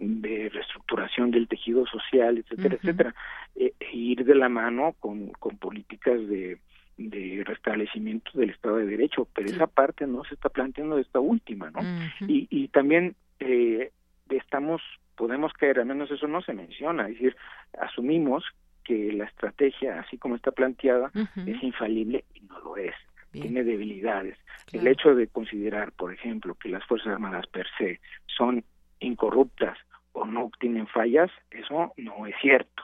de, 0.00 0.50
reestructuración 0.52 1.30
del 1.30 1.46
tejido 1.46 1.86
social 1.86 2.38
etcétera 2.38 2.74
etcétera 2.74 3.14
e, 3.54 3.72
e, 3.78 3.96
ir 3.96 4.24
de 4.24 4.34
la 4.34 4.48
mano 4.48 4.96
con, 4.98 5.28
con 5.32 5.56
políticas 5.58 6.18
de 6.28 6.58
de 6.98 7.42
restablecimiento 7.44 8.30
del 8.32 8.48
Estado 8.48 8.78
de 8.78 8.86
Derecho, 8.86 9.28
pero 9.34 9.50
esa 9.50 9.66
parte 9.66 10.06
no 10.06 10.24
se 10.24 10.32
está 10.32 10.48
planteando 10.48 10.96
de 10.96 11.02
esta 11.02 11.20
última, 11.20 11.70
¿no? 11.70 11.80
y, 12.26 12.48
y 12.48 12.68
también 12.68 13.14
eh, 13.38 13.90
estamos 14.30 14.80
podemos 15.14 15.52
caer, 15.52 15.78
al 15.80 15.86
menos 15.86 16.10
eso 16.10 16.26
no 16.26 16.40
se 16.40 16.54
menciona, 16.54 17.02
es 17.02 17.14
decir, 17.14 17.36
asumimos 17.78 18.44
que 18.82 19.12
la 19.12 19.24
estrategia, 19.26 20.00
así 20.00 20.16
como 20.16 20.36
está 20.36 20.52
planteada, 20.52 21.10
es 21.46 21.62
infalible 21.62 22.24
y 22.34 22.40
no 22.40 22.60
lo 22.60 22.76
es. 22.78 22.94
Tiene 23.40 23.64
debilidades. 23.64 24.38
El 24.72 24.86
hecho 24.86 25.14
de 25.14 25.28
considerar, 25.28 25.92
por 25.92 26.12
ejemplo, 26.12 26.54
que 26.54 26.68
las 26.68 26.84
Fuerzas 26.84 27.12
Armadas 27.14 27.46
per 27.46 27.66
se 27.78 28.00
son 28.26 28.64
incorruptas 29.00 29.78
o 30.12 30.24
no 30.24 30.50
tienen 30.58 30.86
fallas, 30.86 31.30
eso 31.50 31.92
no 31.96 32.26
es 32.26 32.34
cierto. 32.40 32.82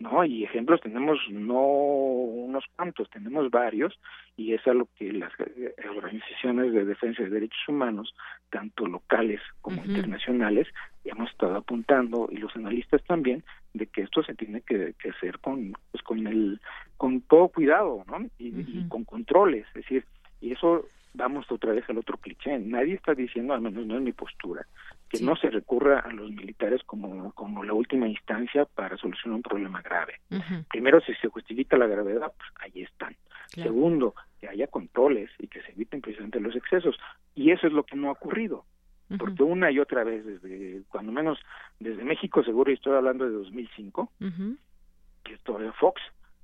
¿No? 0.00 0.24
Y 0.24 0.44
ejemplos 0.44 0.80
tenemos 0.80 1.18
no 1.30 1.60
unos 1.60 2.64
cuantos, 2.74 3.08
tenemos 3.10 3.50
varios, 3.50 3.98
y 4.36 4.54
es 4.54 4.66
a 4.66 4.74
lo 4.74 4.88
que 4.96 5.12
las 5.12 5.32
eh, 5.38 5.74
organizaciones 5.96 6.72
de 6.72 6.84
defensa 6.84 7.22
de 7.22 7.30
derechos 7.30 7.68
humanos, 7.68 8.14
tanto 8.50 8.86
locales 8.86 9.40
como 9.60 9.84
internacionales, 9.84 10.66
hemos 11.04 11.30
estado 11.30 11.56
apuntando, 11.56 12.28
y 12.32 12.38
los 12.38 12.54
analistas 12.56 13.04
también, 13.04 13.44
de 13.74 13.86
que 13.86 14.02
esto 14.02 14.22
se 14.22 14.34
tiene 14.34 14.62
que, 14.62 14.94
hacer 15.08 15.38
con, 15.38 15.74
pues 15.92 16.02
con 16.02 16.26
el, 16.26 16.60
con 16.96 17.20
todo 17.20 17.48
cuidado, 17.48 18.04
¿no? 18.08 18.26
y 18.38 18.88
con 18.88 19.04
controles, 19.04 19.66
es 19.68 19.74
decir, 19.74 20.04
y 20.40 20.52
eso 20.52 20.86
vamos 21.14 21.50
otra 21.50 21.72
vez 21.72 21.88
al 21.88 21.98
otro 21.98 22.16
cliché. 22.16 22.58
Nadie 22.58 22.94
está 22.94 23.14
diciendo, 23.14 23.54
al 23.54 23.60
menos 23.60 23.86
no 23.86 23.96
es 23.96 24.02
mi 24.02 24.12
postura, 24.12 24.66
que 25.10 25.20
no 25.20 25.34
se 25.34 25.50
recurra 25.50 25.98
a 25.98 26.12
los 26.12 26.30
militares 26.30 26.82
como, 26.84 27.32
como 27.32 27.64
la 27.64 27.72
última 27.72 28.06
instancia 28.06 28.64
para 28.64 28.96
solucionar 28.96 29.36
un 29.36 29.42
problema 29.42 29.82
grave. 29.82 30.20
Primero, 30.68 31.00
si 31.00 31.12
se 31.14 31.28
justifica 31.28 31.76
la 31.76 31.88
gravedad, 31.88 32.32
pues 32.36 32.50
ahí 32.60 32.82
están. 32.82 33.16
Segundo, 33.48 34.14
que 34.40 34.48
haya 34.48 34.68
controles 34.68 35.28
y 35.40 35.48
que 35.48 35.60
se 35.62 35.72
eviten 35.72 36.00
precisamente 36.00 36.38
los 36.38 36.54
excesos. 36.54 36.96
Y 37.34 37.50
eso 37.50 37.66
es 37.66 37.72
lo 37.72 37.82
que 37.82 37.96
no 37.96 38.08
ha 38.08 38.12
ocurrido. 38.12 38.64
Porque 39.18 39.42
una 39.42 39.72
y 39.72 39.80
otra 39.80 40.04
vez, 40.04 40.24
desde 40.24 40.82
cuando 40.88 41.10
menos 41.10 41.40
desde 41.80 42.04
México, 42.04 42.44
seguro, 42.44 42.70
y 42.70 42.74
estoy 42.74 42.94
hablando 42.94 43.24
de 43.24 43.32
2005, 43.32 44.12
que 45.24 45.34
es 45.34 45.42
todavía 45.42 45.72
Fox, 45.72 46.00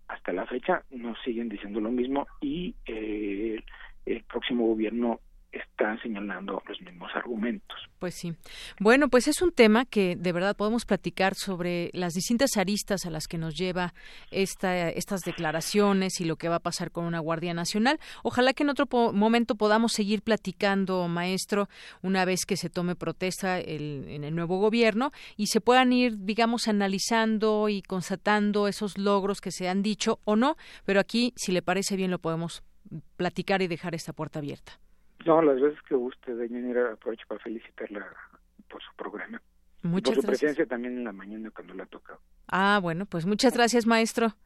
hasta 0.09 0.33
la 0.33 0.47
fecha 0.47 0.83
nos 0.91 1.17
siguen 1.23 1.49
diciendo 1.49 1.81
lo 1.81 1.93
mismo 1.93 2.27
y 2.41 2.75
eh, 2.87 3.63
el 4.05 4.23
próximo 4.25 4.67
gobierno 4.67 5.21
está 5.57 6.01
señalando 6.03 6.63
los 6.67 6.81
mismos 6.81 7.11
argumentos. 7.15 7.77
Pues 7.99 8.15
sí. 8.15 8.35
Bueno, 8.81 9.09
pues 9.09 9.29
es 9.29 9.43
un 9.43 9.53
tema 9.53 9.85
que 9.85 10.17
de 10.17 10.33
verdad 10.33 10.57
podemos 10.57 10.85
platicar 10.85 11.35
sobre 11.35 11.91
las 11.93 12.15
distintas 12.15 12.57
aristas 12.57 13.07
a 13.07 13.11
las 13.11 13.27
que 13.27 13.39
nos 13.39 13.55
lleva 13.55 13.95
esta, 14.31 14.89
estas 14.91 15.23
declaraciones 15.23 16.21
y 16.21 16.25
lo 16.25 16.37
que 16.37 16.49
va 16.49 16.57
a 16.57 16.61
pasar 16.61 16.91
con 16.91 17.05
una 17.05 17.21
Guardia 17.21 17.55
Nacional. 17.55 17.99
Ojalá 18.23 18.53
que 18.53 18.63
en 18.63 18.71
otro 18.71 18.87
momento 19.13 19.55
podamos 19.55 19.93
seguir 19.93 20.23
platicando, 20.23 21.09
maestro, 21.09 21.69
una 22.03 22.25
vez 22.25 22.45
que 22.47 22.57
se 22.57 22.71
tome 22.71 22.97
protesta 22.97 23.59
en 23.59 24.25
el 24.25 24.35
nuevo 24.35 24.59
gobierno 24.59 25.13
y 25.37 25.47
se 25.47 25.61
puedan 25.61 25.93
ir, 25.93 26.25
digamos, 26.25 26.69
analizando 26.69 27.69
y 27.69 27.83
constatando 27.83 28.69
esos 28.69 28.99
logros 28.99 29.41
que 29.41 29.51
se 29.51 29.69
han 29.69 29.83
dicho 29.83 30.21
o 30.25 30.37
no, 30.37 30.57
pero 30.85 31.01
aquí, 31.01 31.33
si 31.37 31.53
le 31.53 31.63
parece 31.63 31.97
bien, 31.97 32.11
lo 32.11 32.19
podemos 32.19 32.63
platicar 33.17 33.63
y 33.63 33.67
dejar 33.67 33.95
esta 33.95 34.13
puerta 34.13 34.39
abierta. 34.39 34.79
No, 35.27 35.43
las 35.43 35.61
veces 35.61 35.79
que 35.89 35.97
guste, 35.97 36.35
Deyanira, 36.35 36.93
aprovecho 36.93 37.25
para 37.27 37.41
felicitarla 37.41 38.07
por 38.69 38.81
su 38.81 38.95
programa. 38.97 39.43
Muchas 39.83 40.15
por 40.15 40.23
su 40.23 40.29
presencia 40.29 40.67
también 40.67 40.99
en 40.99 41.05
la 41.05 41.13
mañana 41.13 41.51
cuando 41.51 41.75
la 41.75 41.83
ha 41.83 41.87
tocado. 41.87 42.21
Ah, 42.47 42.79
bueno, 42.81 43.07
pues 43.07 43.27
muchas 43.27 43.55
gracias, 43.55 43.87
maestro. 43.87 44.37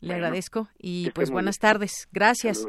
Le 0.00 0.14
agradezco 0.14 0.68
y 0.78 1.10
pues 1.10 1.30
buenas 1.30 1.58
tardes. 1.58 2.08
Gracias. 2.12 2.66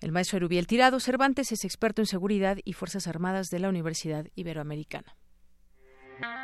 El 0.00 0.12
maestro 0.12 0.38
Erubiel 0.38 0.66
Tirado 0.66 0.98
Cervantes 0.98 1.52
es 1.52 1.64
experto 1.64 2.00
en 2.00 2.06
seguridad 2.06 2.56
y 2.64 2.72
Fuerzas 2.72 3.06
Armadas 3.06 3.50
de 3.50 3.58
la 3.58 3.68
Universidad 3.68 4.26
Iberoamericana. 4.34 5.14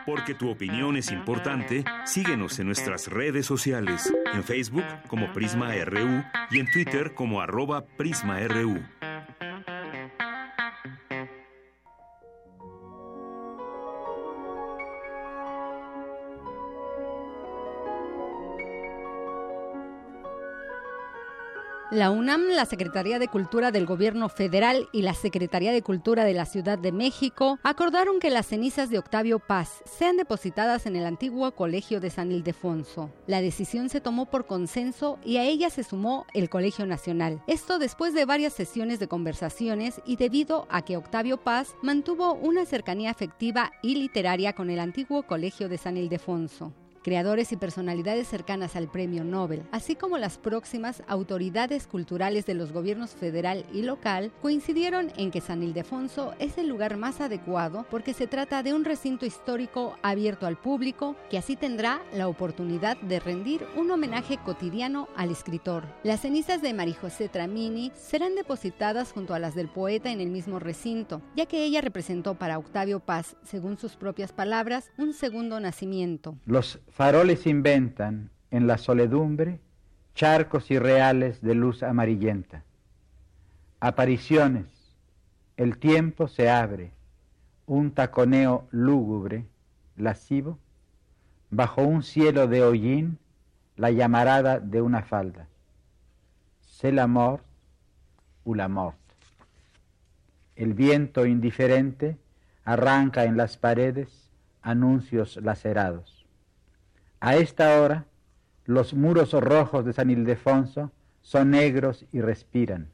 Porque 0.04 0.34
tu 0.34 0.50
opinión 0.50 0.96
es 0.96 1.10
importante, 1.10 1.84
síguenos 2.04 2.58
en 2.58 2.66
nuestras 2.66 3.08
redes 3.08 3.46
sociales, 3.46 4.12
en 4.32 4.44
Facebook 4.44 4.84
como 5.08 5.32
Prisma 5.32 5.72
RU 5.84 6.22
y 6.50 6.60
en 6.60 6.70
Twitter 6.70 7.14
como 7.14 7.40
arroba 7.40 7.86
PrismaRU. 7.96 8.82
La 21.92 22.10
UNAM, 22.10 22.48
la 22.48 22.66
Secretaría 22.66 23.20
de 23.20 23.28
Cultura 23.28 23.70
del 23.70 23.86
Gobierno 23.86 24.28
Federal 24.28 24.88
y 24.90 25.02
la 25.02 25.14
Secretaría 25.14 25.70
de 25.70 25.82
Cultura 25.82 26.24
de 26.24 26.34
la 26.34 26.44
Ciudad 26.44 26.76
de 26.76 26.90
México 26.90 27.60
acordaron 27.62 28.18
que 28.18 28.28
las 28.28 28.46
cenizas 28.46 28.90
de 28.90 28.98
Octavio 28.98 29.38
Paz 29.38 29.84
sean 29.84 30.16
depositadas 30.16 30.86
en 30.86 30.96
el 30.96 31.06
antiguo 31.06 31.52
Colegio 31.52 32.00
de 32.00 32.10
San 32.10 32.32
Ildefonso. 32.32 33.12
La 33.28 33.40
decisión 33.40 33.88
se 33.88 34.00
tomó 34.00 34.26
por 34.26 34.46
consenso 34.46 35.20
y 35.24 35.36
a 35.36 35.44
ella 35.44 35.70
se 35.70 35.84
sumó 35.84 36.26
el 36.34 36.50
Colegio 36.50 36.86
Nacional. 36.86 37.40
Esto 37.46 37.78
después 37.78 38.14
de 38.14 38.24
varias 38.24 38.52
sesiones 38.52 38.98
de 38.98 39.06
conversaciones 39.06 40.00
y 40.04 40.16
debido 40.16 40.66
a 40.68 40.82
que 40.82 40.96
Octavio 40.96 41.36
Paz 41.36 41.76
mantuvo 41.82 42.34
una 42.34 42.66
cercanía 42.66 43.12
afectiva 43.12 43.70
y 43.80 43.94
literaria 43.94 44.54
con 44.54 44.70
el 44.70 44.80
antiguo 44.80 45.22
Colegio 45.22 45.68
de 45.68 45.78
San 45.78 45.96
Ildefonso 45.96 46.72
creadores 47.06 47.52
y 47.52 47.56
personalidades 47.56 48.26
cercanas 48.26 48.74
al 48.74 48.88
premio 48.88 49.22
Nobel, 49.22 49.62
así 49.70 49.94
como 49.94 50.18
las 50.18 50.38
próximas 50.38 51.04
autoridades 51.06 51.86
culturales 51.86 52.46
de 52.46 52.54
los 52.54 52.72
gobiernos 52.72 53.10
federal 53.10 53.64
y 53.72 53.82
local, 53.82 54.32
coincidieron 54.42 55.12
en 55.16 55.30
que 55.30 55.40
San 55.40 55.62
Ildefonso 55.62 56.34
es 56.40 56.58
el 56.58 56.66
lugar 56.66 56.96
más 56.96 57.20
adecuado 57.20 57.86
porque 57.92 58.12
se 58.12 58.26
trata 58.26 58.64
de 58.64 58.74
un 58.74 58.84
recinto 58.84 59.24
histórico 59.24 59.94
abierto 60.02 60.48
al 60.48 60.56
público 60.56 61.14
que 61.30 61.38
así 61.38 61.54
tendrá 61.54 62.02
la 62.12 62.26
oportunidad 62.26 62.96
de 62.96 63.20
rendir 63.20 63.64
un 63.76 63.88
homenaje 63.92 64.38
cotidiano 64.38 65.06
al 65.14 65.30
escritor. 65.30 65.84
Las 66.02 66.22
cenizas 66.22 66.60
de 66.60 66.74
María 66.74 66.96
José 67.00 67.28
Tramini 67.28 67.92
serán 67.94 68.34
depositadas 68.34 69.12
junto 69.12 69.32
a 69.32 69.38
las 69.38 69.54
del 69.54 69.68
poeta 69.68 70.10
en 70.10 70.20
el 70.20 70.30
mismo 70.30 70.58
recinto, 70.58 71.22
ya 71.36 71.46
que 71.46 71.62
ella 71.62 71.82
representó 71.82 72.34
para 72.34 72.58
Octavio 72.58 72.98
Paz, 72.98 73.36
según 73.44 73.78
sus 73.78 73.94
propias 73.94 74.32
palabras, 74.32 74.90
un 74.98 75.12
segundo 75.12 75.60
nacimiento. 75.60 76.34
Los 76.46 76.80
faroles 76.96 77.46
inventan 77.46 78.30
en 78.50 78.66
la 78.66 78.78
soledumbre 78.78 79.60
charcos 80.14 80.70
irreales 80.70 81.42
de 81.42 81.54
luz 81.54 81.82
amarillenta. 81.82 82.62
Apariciones, 83.80 84.64
el 85.58 85.76
tiempo 85.76 86.26
se 86.26 86.48
abre, 86.48 86.92
un 87.66 87.90
taconeo 87.90 88.66
lúgubre, 88.70 89.44
lascivo, 89.98 90.58
bajo 91.50 91.82
un 91.82 92.02
cielo 92.02 92.46
de 92.46 92.64
hollín, 92.64 93.18
la 93.76 93.90
llamarada 93.90 94.58
de 94.58 94.80
una 94.80 95.02
falda. 95.02 95.48
C'est 96.62 96.94
la 96.94 97.06
mort 97.06 97.44
ou 98.46 98.54
la 98.54 98.68
mort. 98.68 98.96
El 100.54 100.72
viento 100.72 101.26
indiferente 101.26 102.16
arranca 102.64 103.24
en 103.24 103.36
las 103.36 103.58
paredes 103.58 104.30
anuncios 104.62 105.36
lacerados. 105.42 106.15
A 107.26 107.34
esta 107.34 107.80
hora, 107.80 108.06
los 108.66 108.94
muros 108.94 109.32
rojos 109.32 109.84
de 109.84 109.92
San 109.92 110.10
Ildefonso 110.10 110.92
son 111.22 111.50
negros 111.50 112.04
y 112.12 112.20
respiran. 112.20 112.92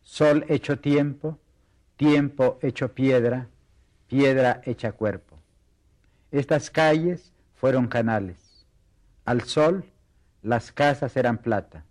Sol 0.00 0.46
hecho 0.48 0.78
tiempo, 0.78 1.38
tiempo 1.98 2.58
hecho 2.62 2.94
piedra, 2.94 3.48
piedra 4.06 4.62
hecha 4.64 4.92
cuerpo. 4.92 5.36
Estas 6.30 6.70
calles 6.70 7.34
fueron 7.56 7.88
canales. 7.88 8.64
Al 9.26 9.42
sol, 9.42 9.84
las 10.40 10.72
casas 10.72 11.14
eran 11.18 11.36
plata. 11.36 11.84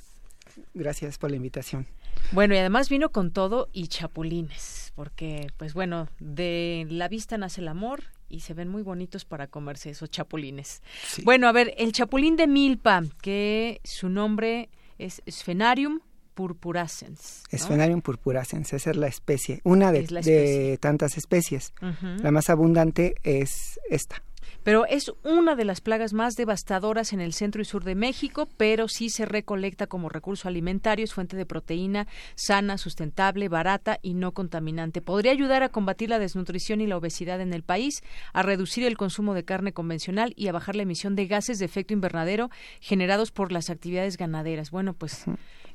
Gracias 0.73 1.19
por 1.19 1.31
la 1.31 1.37
invitación. 1.37 1.87
Bueno, 2.31 2.55
y 2.55 2.59
además 2.59 2.89
vino 2.89 3.11
con 3.11 3.31
todo 3.31 3.69
y 3.75 3.89
chapulines, 3.89 4.93
porque, 4.95 5.49
pues 5.59 5.75
bueno, 5.75 6.09
de 6.19 6.87
la 6.89 7.09
vista 7.09 7.37
nace 7.37 7.61
el 7.61 7.69
amor 7.69 8.05
y 8.33 8.41
se 8.41 8.55
ven 8.55 8.69
muy 8.69 8.83
bonitos 8.83 9.25
para 9.25 9.47
comerse 9.47 9.91
esos 9.91 10.11
chapulines. 10.11 10.83
Bueno, 11.23 11.47
a 11.47 11.53
ver, 11.53 11.75
el 11.77 11.93
chapulín 11.93 12.37
de 12.37 12.47
milpa, 12.47 13.03
que 13.21 13.81
su 13.85 14.09
nombre 14.09 14.71
es 14.99 15.23
Sphenarium 15.31 16.01
purpurascens. 16.35 17.45
¿no? 17.53 17.59
Sphenarium 17.59 18.01
purpurascens, 18.01 18.73
esa 18.73 18.91
es 18.91 18.97
la 18.97 19.07
especie, 19.07 19.61
una 19.65 19.93
de, 19.93 20.01
especie. 20.01 20.33
de 20.33 20.79
tantas 20.79 21.19
especies. 21.19 21.75
Uh 21.83 21.87
-huh. 21.87 22.23
La 22.23 22.31
más 22.31 22.49
abundante 22.49 23.17
es 23.23 23.79
esta 23.91 24.23
pero 24.63 24.87
es 24.87 25.13
una 25.25 25.57
de 25.57 25.65
las 25.65 25.81
plagas 25.81 26.13
más 26.13 26.35
devastadoras 26.35 27.13
en 27.13 27.21
el 27.21 27.33
centro 27.33 27.63
y 27.63 27.65
sur 27.65 27.85
de 27.85 27.95
México, 27.95 28.49
pero 28.57 28.89
sí 28.89 29.11
se 29.11 29.25
recolecta 29.25 29.87
como 29.87 30.09
recurso 30.09 30.49
alimentario, 30.49 31.05
es 31.05 31.15
fuente 31.15 31.37
de 31.37 31.47
proteína 31.47 32.07
sana, 32.35 32.79
sustentable, 32.79 33.49
barata 33.49 33.99
y 34.03 34.15
no 34.15 34.33
contaminante. 34.33 35.01
Podría 35.01 35.33
ayudar 35.33 35.63
a 35.63 35.69
combatir 35.69 36.11
la 36.11 36.19
desnutrición 36.19 36.81
y 36.81 36.87
la 36.87 36.97
obesidad 36.97 37.41
en 37.41 37.53
el 37.53 37.63
país, 37.63 38.03
a 38.33 38.43
reducir 38.43 38.85
el 38.85 38.97
consumo 38.97 39.35
de 39.35 39.45
carne 39.45 39.73
convencional 39.73 40.33
y 40.37 40.49
a 40.49 40.53
bajar 40.53 40.77
la 40.77 40.83
emisión 40.83 41.17
de 41.17 41.27
gases 41.27 41.59
de 41.59 41.65
efecto 41.65 41.95
invernadero 41.95 42.51
generados 42.81 43.31
por 43.31 43.53
las 43.53 43.71
actividades 43.71 44.17
ganaderas. 44.17 44.71
Bueno, 44.71 44.95
pues 44.95 45.25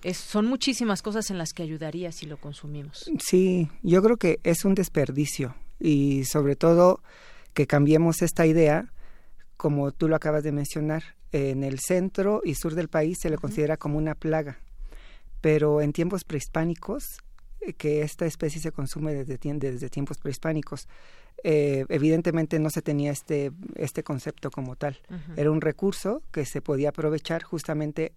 es, 0.03 0.17
son 0.17 0.45
muchísimas 0.45 1.01
cosas 1.01 1.29
en 1.29 1.37
las 1.37 1.53
que 1.53 1.63
ayudaría 1.63 2.11
si 2.11 2.25
lo 2.25 2.37
consumimos. 2.37 3.09
Sí, 3.19 3.69
yo 3.83 4.01
creo 4.01 4.17
que 4.17 4.39
es 4.43 4.65
un 4.65 4.75
desperdicio 4.75 5.55
y 5.79 6.25
sobre 6.25 6.55
todo 6.55 7.01
que 7.57 7.65
cambiemos 7.65 8.21
esta 8.21 8.45
idea, 8.45 8.93
como 9.57 9.91
tú 9.91 10.07
lo 10.07 10.15
acabas 10.15 10.43
de 10.43 10.51
mencionar, 10.51 11.15
en 11.31 11.63
el 11.63 11.79
centro 11.79 12.41
y 12.43 12.53
sur 12.53 12.75
del 12.75 12.87
país 12.87 13.17
se 13.19 13.31
le 13.31 13.37
considera 13.37 13.77
como 13.77 13.97
una 13.97 14.13
plaga, 14.13 14.59
pero 15.41 15.81
en 15.81 15.91
tiempos 15.91 16.23
prehispánicos, 16.23 17.17
que 17.79 18.03
esta 18.03 18.27
especie 18.27 18.61
se 18.61 18.71
consume 18.71 19.15
desde, 19.15 19.39
desde 19.55 19.89
tiempos 19.89 20.19
prehispánicos, 20.19 20.87
eh, 21.43 21.85
evidentemente 21.89 22.59
no 22.59 22.69
se 22.69 22.83
tenía 22.83 23.09
este, 23.11 23.51
este 23.73 24.03
concepto 24.03 24.51
como 24.51 24.75
tal. 24.75 24.99
Uh 25.09 25.13
-huh. 25.15 25.33
Era 25.37 25.49
un 25.49 25.61
recurso 25.61 26.21
que 26.31 26.45
se 26.45 26.61
podía 26.61 26.89
aprovechar 26.89 27.41
justamente 27.41 28.13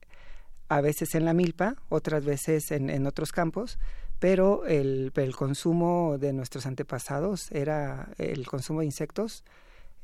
a 0.68 0.82
veces 0.82 1.14
en 1.14 1.24
la 1.24 1.32
milpa, 1.32 1.76
otras 1.88 2.26
veces 2.26 2.72
en, 2.72 2.90
en 2.90 3.06
otros 3.06 3.32
campos, 3.32 3.78
pero 4.20 4.64
el, 4.66 5.12
el, 5.16 5.34
consumo 5.34 6.18
de 6.18 6.32
nuestros 6.32 6.66
antepasados 6.66 7.50
era 7.50 8.10
el 8.18 8.46
consumo 8.46 8.80
de 8.80 8.86
insectos 8.86 9.42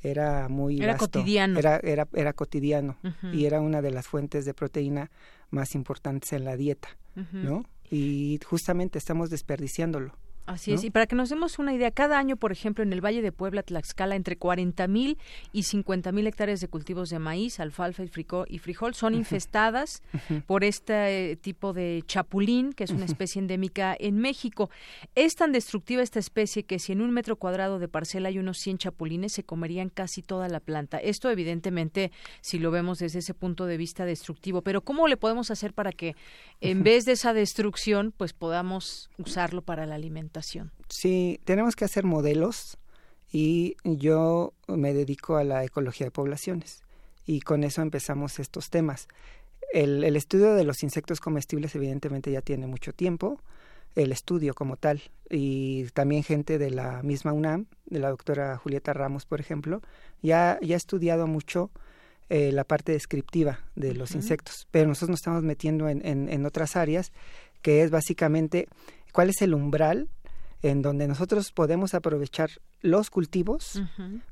era 0.03 0.49
muy 0.49 0.79
era 0.79 0.93
vasto, 0.93 1.07
cotidiano 1.07 1.59
era 1.59 1.77
era, 1.77 2.09
era 2.13 2.33
cotidiano 2.33 2.97
uh 3.05 3.09
-huh. 3.09 3.35
y 3.35 3.47
era 3.47 3.61
una 3.61 3.83
de 3.83 3.91
las 3.91 4.09
fuentes 4.09 4.45
de 4.45 4.55
proteína 4.55 5.11
más 5.51 5.75
importantes 5.75 6.33
en 6.33 6.45
la 6.45 6.57
dieta 6.57 6.89
uh 7.17 7.21
-huh. 7.21 7.27
no 7.33 7.65
y 7.91 8.41
justamente 8.45 8.99
estamos 8.99 9.31
desperdiciándolo 9.31 10.13
Así 10.47 10.73
es, 10.73 10.85
y 10.85 10.91
para 10.91 11.07
que 11.07 11.17
nos 11.17 11.29
demos 11.29 11.59
una 11.59 11.75
idea, 11.75 11.91
cada 11.91 12.19
año, 12.19 12.37
por 12.37 12.53
ejemplo, 12.53 12.85
en 12.85 12.93
el 12.93 13.05
Valle 13.05 13.21
de 13.21 13.33
Puebla, 13.33 13.63
Tlaxcala, 13.63 14.15
entre 14.15 14.37
40 14.37 14.87
mil 14.87 15.19
y 15.53 15.65
50 15.65 16.13
mil 16.13 16.27
hectáreas 16.27 16.61
de 16.61 16.69
cultivos 16.69 17.11
de 17.11 17.19
maíz, 17.19 17.59
alfalfa 17.59 18.05
y, 18.05 18.11
y 18.49 18.59
frijol 18.59 18.95
son 18.95 19.15
infestadas 19.15 20.03
por 20.47 20.63
este 20.63 21.33
eh, 21.33 21.37
tipo 21.37 21.73
de 21.73 22.03
chapulín, 22.07 22.73
que 22.73 22.85
es 22.85 22.91
una 22.91 23.05
especie 23.05 23.41
endémica 23.41 23.97
en 23.99 24.19
México. 24.19 24.71
Es 25.15 25.35
tan 25.35 25.53
destructiva 25.53 26.03
esta 26.03 26.19
especie 26.19 26.63
que 26.63 26.79
si 26.79 26.93
en 26.93 27.01
un 27.01 27.11
metro 27.11 27.37
cuadrado 27.37 27.79
de 27.79 27.89
parcela 27.89 28.29
hay 28.29 28.39
unos 28.39 28.59
100 28.59 28.79
chapulines, 28.79 29.33
se 29.33 29.45
comerían 29.45 29.89
casi 29.89 30.23
toda 30.23 30.49
la 30.49 30.61
planta. 30.61 30.99
Esto, 30.99 31.31
evidentemente, 31.31 32.13
si 32.41 32.59
lo 32.59 32.71
vemos 32.71 32.99
desde 32.99 33.19
ese 33.19 33.35
punto 33.35 33.67
de 33.67 33.77
vista 33.77 34.05
destructivo, 34.05 34.63
pero 34.63 34.83
¿cómo 34.83 35.09
le 35.09 35.17
podemos 35.17 35.51
hacer 35.51 35.75
para 35.75 35.93
que 35.93 36.15
en 36.61 36.83
vez 36.83 37.05
de 37.05 37.13
esa 37.13 37.33
destrucción, 37.33 38.13
pues 38.17 38.33
podamos 38.33 39.11
usarlo 39.19 39.63
para 39.63 39.87
la 39.87 39.99
Sí, 40.89 41.41
tenemos 41.45 41.77
que 41.77 41.85
hacer 41.85 42.05
modelos 42.05 42.79
y 43.33 43.77
yo 43.85 44.53
me 44.69 44.95
dedico 44.95 45.37
a 45.37 45.45
la 45.45 45.65
ecología 45.65 46.07
de 46.07 46.11
poblaciones 46.11 46.83
y 47.27 47.41
con 47.41 47.65
eso 47.65 47.83
empezamos 47.83 48.39
estos 48.39 48.71
temas. 48.71 49.09
El, 49.73 50.05
estudio 50.17 50.55
de 50.55 50.65
los 50.65 50.83
insectos 50.83 51.21
comestibles 51.21 51.75
evidentemente 51.75 52.31
ya 52.31 52.41
tiene 52.41 52.67
mucho 52.67 52.93
tiempo, 52.93 53.41
el 53.97 54.13
estudio 54.13 54.55
como 54.55 54.77
tal, 54.77 55.03
y 55.29 55.85
también 55.93 56.23
gente 56.23 56.59
de 56.59 56.71
la 56.71 57.03
misma 57.03 57.33
UNAM, 57.33 57.67
de 57.87 57.99
la 57.99 58.11
doctora 58.11 58.57
Julieta 58.59 58.93
Ramos, 58.93 59.27
por 59.27 59.41
ejemplo, 59.41 59.83
ya, 60.23 60.59
ya 60.63 60.75
ha 60.75 60.77
estudiado 60.77 61.27
mucho 61.27 61.71
eh, 62.29 62.53
la 62.53 62.65
parte 62.65 62.93
descriptiva 62.93 63.61
de 63.75 63.95
los 63.95 64.15
insectos, 64.15 64.69
pero 64.71 64.87
nosotros 64.87 65.11
nos 65.11 65.21
estamos 65.21 65.43
metiendo 65.43 65.89
en, 65.89 66.05
en 66.05 66.47
otras 66.47 66.77
áreas, 66.77 67.13
que 67.61 67.83
es 67.83 67.91
básicamente 67.91 68.69
cuál 69.13 69.31
es 69.31 69.43
el 69.43 69.55
umbral 69.55 70.09
en 70.71 70.83
donde 70.83 71.07
nosotros 71.07 71.53
podemos 71.53 71.95
aprovechar 71.95 72.51
los 72.83 73.11
cultivos, 73.11 73.83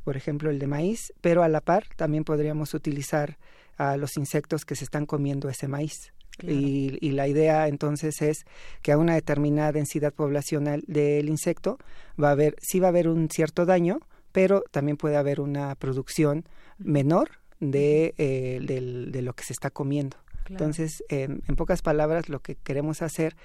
por 0.03 0.16
ejemplo 0.16 0.51
el 0.51 0.59
de 0.59 0.66
maíz, 0.66 1.12
pero 1.20 1.43
a 1.43 1.49
la 1.49 1.61
par 1.61 1.87
también 1.97 2.24
podríamos 2.24 2.74
utilizar 2.74 3.39
a 3.76 3.97
los 3.97 4.16
insectos 4.16 4.64
que 4.64 4.74
se 4.74 4.85
están 4.85 5.07
comiendo 5.07 5.49
ese 5.49 5.68
maíz. 5.68 6.12
Y, 6.43 7.12
la 7.12 7.28
idea 7.28 7.68
entonces 7.68 8.20
es 8.20 8.45
que 8.82 8.91
a 8.91 8.99
una 8.99 9.14
determinada 9.14 9.70
densidad 9.70 10.12
poblacional 10.12 10.82
del 10.89 11.28
insecto 11.28 11.78
va 12.20 12.30
a 12.30 12.32
haber, 12.32 12.57
sí 12.61 12.80
va 12.80 12.89
a 12.89 12.91
haber 12.91 13.07
un 13.07 13.28
cierto 13.30 13.66
daño, 13.66 14.01
pero 14.32 14.64
también 14.72 14.97
puede 14.97 15.16
haber 15.16 15.41
una 15.41 15.76
producción 15.76 16.45
menor 16.78 17.30
de, 17.61 18.14
eh, 18.18 18.59
de, 18.61 19.22
lo 19.22 19.35
que 19.35 19.45
se 19.45 19.53
está 19.53 19.70
comiendo. 19.70 20.16
Entonces, 20.51 21.05
en 21.09 21.41
pocas 21.57 21.82
palabras, 21.82 22.28
lo 22.28 22.41
que 22.41 22.57
queremos 22.57 23.01
hacer 23.01 23.37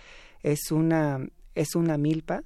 es 0.42 0.72
una, 0.72 1.28
es 1.54 1.76
una 1.76 1.98
milpa 2.00 2.44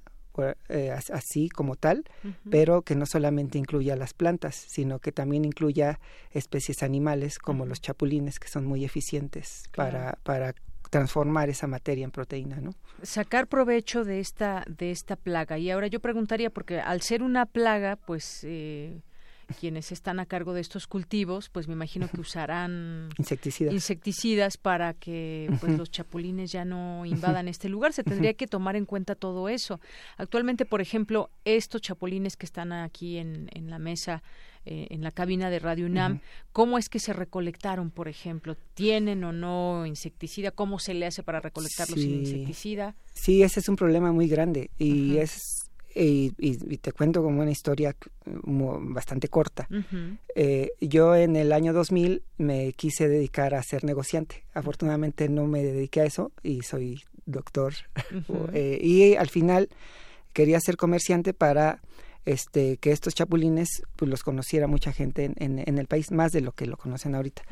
eh, 0.68 0.90
así 0.90 1.48
como 1.48 1.76
tal, 1.76 2.04
pero 2.50 2.82
que 2.82 2.94
no 2.94 3.06
solamente 3.06 3.58
incluya 3.58 3.96
las 3.96 4.14
plantas, 4.14 4.54
sino 4.54 4.98
que 4.98 5.12
también 5.12 5.44
incluya 5.44 6.00
especies 6.32 6.82
animales 6.82 7.38
como 7.38 7.66
los 7.66 7.80
chapulines, 7.80 8.38
que 8.40 8.48
son 8.48 8.66
muy 8.66 8.84
eficientes 8.84 9.64
para, 9.74 10.18
para 10.22 10.54
transformar 10.90 11.48
esa 11.48 11.66
materia 11.66 12.04
en 12.04 12.10
proteína, 12.10 12.60
¿no? 12.60 12.74
Sacar 13.02 13.46
provecho 13.48 14.04
de 14.04 14.20
esta 14.20 14.64
de 14.68 14.90
esta 14.90 15.16
plaga. 15.16 15.58
Y 15.58 15.70
ahora 15.70 15.86
yo 15.88 16.00
preguntaría 16.00 16.50
porque 16.50 16.80
al 16.80 17.00
ser 17.00 17.22
una 17.22 17.46
plaga, 17.46 17.96
pues 17.96 18.44
eh, 18.44 19.02
quienes 19.60 19.92
están 19.92 20.20
a 20.20 20.26
cargo 20.26 20.54
de 20.54 20.60
estos 20.60 20.86
cultivos, 20.86 21.48
pues 21.48 21.68
me 21.68 21.74
imagino 21.74 22.08
que 22.08 22.20
usarán 22.20 23.10
insecticidas, 23.18 23.72
insecticidas 23.72 24.56
para 24.56 24.94
que 24.94 25.50
pues 25.60 25.76
los 25.76 25.90
chapulines 25.90 26.52
ya 26.52 26.64
no 26.64 27.04
invadan 27.06 27.48
este 27.48 27.68
lugar. 27.68 27.92
Se 27.92 28.04
tendría 28.04 28.34
que 28.34 28.46
tomar 28.46 28.76
en 28.76 28.86
cuenta 28.86 29.14
todo 29.14 29.48
eso. 29.48 29.80
Actualmente, 30.16 30.64
por 30.64 30.80
ejemplo, 30.80 31.30
estos 31.44 31.80
chapulines 31.80 32.36
que 32.36 32.46
están 32.46 32.72
aquí 32.72 33.18
en, 33.18 33.48
en 33.52 33.70
la 33.70 33.78
mesa, 33.78 34.22
eh, 34.66 34.86
en 34.90 35.02
la 35.02 35.10
cabina 35.10 35.50
de 35.50 35.58
Radio 35.58 35.84
UNAM, 35.84 36.20
¿cómo 36.52 36.78
es 36.78 36.88
que 36.88 36.98
se 36.98 37.12
recolectaron, 37.12 37.90
por 37.90 38.08
ejemplo? 38.08 38.56
¿Tienen 38.72 39.22
o 39.24 39.32
no 39.32 39.84
insecticida? 39.84 40.52
¿Cómo 40.52 40.78
se 40.78 40.94
le 40.94 41.04
hace 41.04 41.22
para 41.22 41.40
recolectarlos 41.40 42.00
sin 42.00 42.20
insecticida? 42.20 42.94
Sí, 43.12 43.42
ese 43.42 43.60
es 43.60 43.68
un 43.68 43.76
problema 43.76 44.10
muy 44.12 44.26
grande 44.26 44.70
y 44.78 45.18
es 45.18 45.63
y, 45.94 46.30
te 46.78 46.92
cuento 46.92 47.22
como 47.22 47.42
una 47.42 47.50
historia 47.50 47.96
bastante 48.24 49.28
corta. 49.28 49.68
Eh, 50.34 50.72
yo 50.80 51.14
en 51.14 51.36
el 51.36 51.52
año 51.52 51.72
2000 51.72 52.22
me 52.38 52.72
quise 52.72 53.08
dedicar 53.08 53.54
a 53.54 53.62
ser 53.62 53.84
negociante. 53.84 54.44
Afortunadamente 54.54 55.28
no 55.28 55.46
me 55.46 55.62
dediqué 55.62 56.00
a 56.00 56.04
eso 56.04 56.32
y 56.42 56.62
soy 56.62 57.02
doctor. 57.26 57.74
Eh, 58.52 58.78
y 58.80 59.14
al 59.16 59.28
final 59.28 59.68
quería 60.32 60.60
ser 60.60 60.76
comerciante 60.76 61.34
para 61.34 61.80
este 62.24 62.78
que 62.78 62.92
estos 62.92 63.14
chapulines 63.14 63.82
pues 63.96 64.10
los 64.10 64.22
conociera 64.22 64.66
mucha 64.66 64.92
gente 64.92 65.24
en, 65.24 65.58
en, 65.58 65.78
el 65.78 65.86
país 65.86 66.10
más 66.10 66.32
de 66.32 66.40
lo 66.40 66.52
que 66.52 66.66
lo 66.66 66.76
conocen 66.76 67.14
ahorita. 67.14 67.42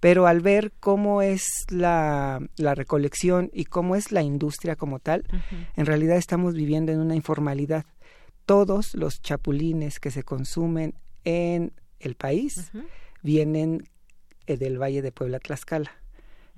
Pero 0.00 0.26
al 0.26 0.40
ver 0.40 0.72
cómo 0.80 1.22
es 1.22 1.44
la, 1.68 2.40
la, 2.56 2.74
recolección 2.74 3.50
y 3.52 3.64
cómo 3.64 3.94
es 3.96 4.12
la 4.12 4.22
industria 4.22 4.76
como 4.76 4.98
tal 4.98 5.24
en 5.76 5.86
realidad 5.86 6.16
estamos 6.16 6.54
viviendo 6.54 6.92
en 6.92 7.00
una 7.00 7.14
informalidad. 7.14 7.84
Todos 8.44 8.94
los 8.94 9.20
chapulines 9.20 9.98
que 10.00 10.10
se 10.10 10.22
consumen 10.22 10.94
en 11.24 11.72
el 12.00 12.14
país 12.14 12.70
vienen 13.22 13.88
eh, 14.46 14.56
del 14.56 14.80
Valle 14.80 15.02
de 15.02 15.12
Puebla 15.12 15.38
Tlaxcala. 15.38 15.92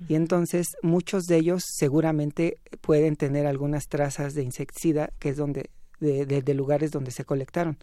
Y 0.07 0.15
entonces 0.15 0.77
muchos 0.81 1.25
de 1.25 1.35
ellos 1.35 1.63
seguramente 1.65 2.57
pueden 2.79 3.17
tener 3.17 3.45
algunas 3.45 3.89
trazas 3.89 4.33
de 4.33 4.43
insecticida 4.43 5.11
que 5.19 5.29
es 5.29 5.35
donde 5.35 5.71
de, 5.99 6.53
lugares 6.53 6.91
donde 6.91 7.11
se 7.11 7.25
colectaron. 7.25 7.77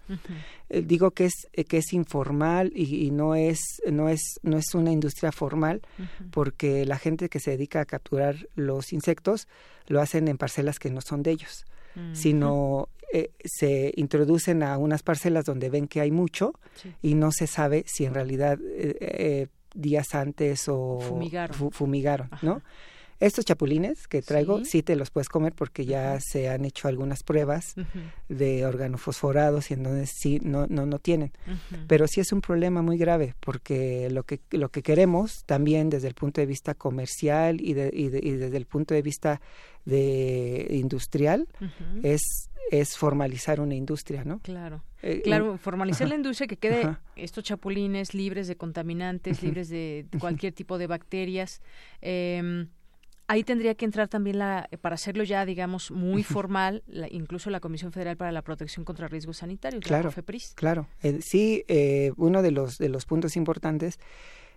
Eh, 0.68 0.82
digo 0.82 1.10
que 1.12 1.26
es 1.26 1.48
eh, 1.52 1.64
que 1.64 1.78
es 1.78 1.92
informal 1.92 2.72
y, 2.74 3.10
no 3.10 3.34
es 3.34 3.60
no 3.90 4.08
es 4.08 4.20
no 4.42 4.58
es 4.58 4.74
una 4.74 4.90
industria 4.90 5.32
formal 5.32 5.82
porque 6.30 6.84
la 6.84 6.98
gente 6.98 7.28
que 7.28 7.40
se 7.40 7.52
dedica 7.52 7.80
a 7.80 7.84
capturar 7.84 8.48
los 8.54 8.92
insectos 8.92 9.48
lo 9.86 10.00
hacen 10.00 10.28
en 10.28 10.38
parcelas 10.38 10.78
que 10.78 10.90
no 10.90 11.00
son 11.00 11.22
de 11.22 11.32
ellos, 11.32 11.64
sino 12.12 12.88
eh, 13.12 13.30
se 13.44 13.92
introducen 13.96 14.62
a 14.62 14.76
unas 14.78 15.02
parcelas 15.02 15.44
donde 15.44 15.70
ven 15.70 15.86
que 15.86 16.00
hay 16.00 16.10
mucho 16.10 16.52
y 17.02 17.14
no 17.14 17.30
se 17.32 17.46
sabe 17.46 17.84
si 17.86 18.04
en 18.04 18.14
realidad 18.14 18.58
días 19.74 20.14
antes 20.14 20.68
o 20.68 21.00
fumigaron, 21.70 22.30
¿no? 22.42 22.62
Estos 23.18 23.44
chapulines 23.44 24.08
que 24.08 24.22
traigo 24.22 24.64
sí, 24.64 24.82
te 24.82 24.96
los 24.96 25.10
puedes 25.10 25.28
comer 25.28 25.54
porque 25.54 25.86
ya 25.86 26.20
se 26.20 26.48
han 26.48 26.64
hecho 26.64 26.88
algunas 26.88 27.22
pruebas 27.22 27.74
de 28.28 28.66
organofosforados 28.66 29.70
y 29.70 29.74
en 29.74 29.82
donde 29.82 30.06
sí 30.06 30.40
no 30.42 30.66
no 30.66 30.86
no 30.86 30.98
tienen. 30.98 31.32
Pero 31.86 32.06
sí 32.06 32.20
es 32.20 32.32
un 32.32 32.40
problema 32.40 32.82
muy 32.82 32.98
grave 32.98 33.34
porque 33.40 34.10
lo 34.10 34.24
que 34.24 34.40
lo 34.50 34.68
que 34.68 34.82
queremos 34.82 35.44
también 35.44 35.90
desde 35.90 36.08
el 36.08 36.14
punto 36.14 36.40
de 36.40 36.46
vista 36.46 36.74
comercial 36.74 37.60
y, 37.60 37.74
de, 37.74 37.90
y, 37.92 38.08
desde 38.08 38.56
el 38.56 38.66
punto 38.66 38.94
de 38.94 39.02
vista 39.02 39.40
de 39.84 40.66
industrial 40.70 41.48
es 42.02 42.50
es 42.70 42.96
formalizar 42.96 43.60
una 43.60 43.76
industria, 43.76 44.24
¿no? 44.24 44.40
Claro. 44.40 44.82
Eh, 45.02 45.20
claro, 45.22 45.56
formalizar 45.56 46.08
la 46.08 46.16
industria 46.16 46.48
que 46.48 46.56
quede 46.56 46.96
estos 47.14 47.44
chapulines 47.44 48.12
libres 48.12 48.48
de 48.48 48.56
contaminantes, 48.56 49.42
libres 49.42 49.68
de 49.68 50.06
cualquier 50.18 50.52
tipo 50.52 50.76
de 50.76 50.88
bacterias. 50.88 51.62
Eh, 52.02 52.66
ahí 53.28 53.44
tendría 53.44 53.74
que 53.74 53.84
entrar 53.84 54.08
también 54.08 54.38
la 54.38 54.68
para 54.80 54.94
hacerlo 54.94 55.24
ya 55.24 55.44
digamos 55.44 55.90
muy 55.90 56.22
formal 56.22 56.82
incluso 57.10 57.50
la 57.50 57.60
Comisión 57.60 57.92
Federal 57.92 58.16
para 58.16 58.32
la 58.32 58.42
Protección 58.42 58.84
contra 58.84 59.08
Riesgos 59.08 59.38
Sanitarios 59.38 59.84
claro 59.84 60.12
la 60.14 60.22
claro. 60.54 60.86
Eh, 61.02 61.20
sí 61.22 61.64
eh, 61.68 62.12
uno 62.16 62.42
de 62.42 62.50
los 62.50 62.78
de 62.78 62.88
los 62.88 63.04
puntos 63.04 63.36
importantes 63.36 63.98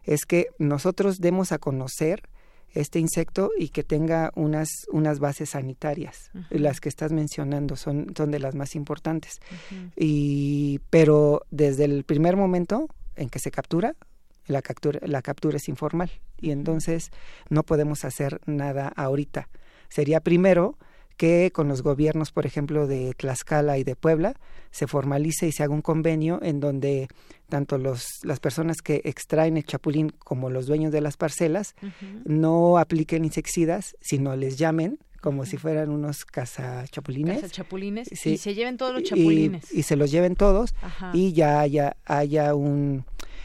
es 0.04 0.26
que 0.26 0.48
nosotros 0.58 1.20
demos 1.20 1.52
a 1.52 1.60
conocer 1.60 2.24
este 2.74 3.00
insecto 3.00 3.52
y 3.58 3.70
que 3.70 3.84
tenga 3.84 4.32
unas 4.36 4.70
unas 4.92 5.20
bases 5.20 5.52
sanitarias. 5.52 6.32
Las 6.50 6.80
que 6.80 6.90
estás 6.90 7.12
mencionando 7.12 7.76
son 7.76 8.14
son 8.16 8.32
de 8.32 8.40
las 8.40 8.56
más 8.56 8.76
importantes. 8.76 9.40
Y 9.96 10.80
pero 10.90 11.42
desde 11.50 11.86
el 11.86 12.04
primer 12.04 12.36
momento 12.36 12.88
en 13.16 13.30
que 13.30 13.40
se 13.40 13.52
captura 13.52 13.96
la 14.50 14.62
captura, 14.62 15.00
la 15.04 15.22
captura 15.22 15.58
es 15.58 15.70
informal 15.70 16.12
y 16.38 16.52
entonces 16.52 17.12
no 17.50 17.64
podemos 17.64 18.04
hacer 18.04 18.42
nada 18.46 18.92
ahorita. 18.96 19.48
Sería 19.90 20.20
primero 20.20 20.78
que 21.20 21.52
con 21.52 21.68
los 21.68 21.82
gobiernos, 21.84 22.32
por 22.32 22.46
ejemplo, 22.46 22.88
de 22.88 23.14
Tlaxcala 23.14 23.78
y 23.78 23.84
de 23.84 23.98
Puebla, 23.98 24.36
se 24.72 24.88
formalice 24.88 25.48
y 25.48 25.52
se 25.52 25.64
haga 25.64 25.74
un 25.74 25.82
convenio 25.82 26.40
en 26.42 26.62
donde 26.62 27.10
tanto 27.50 27.78
los, 27.78 28.08
las 28.24 28.40
personas 28.40 28.78
que 28.82 29.02
extraen 29.04 29.58
el 29.58 29.66
chapulín 29.66 30.12
como 30.18 30.50
los 30.50 30.66
dueños 30.66 30.94
de 30.94 31.02
las 31.02 31.18
parcelas 31.18 31.76
no 32.24 32.78
apliquen 32.78 33.26
insecticidas, 33.26 33.98
sino 34.00 34.36
les 34.38 34.58
llamen 34.58 34.98
como 35.20 35.46
si 35.46 35.58
fueran 35.58 35.90
unos 35.90 36.24
cazachapulines. 36.24 37.52
chapulines 37.52 38.10
y 38.12 38.38
se 38.38 38.54
lleven 38.54 38.78
todos 38.78 38.94
los 38.94 39.04
chapulines. 39.04 39.74
Y, 39.74 39.84
se 39.84 39.98
los 39.98 40.12
lleven 40.12 40.36
todos 40.36 40.74
y 41.14 41.34
ya 41.34 41.60
haya, 41.60 41.98
haya 42.06 42.56
un 42.56 43.04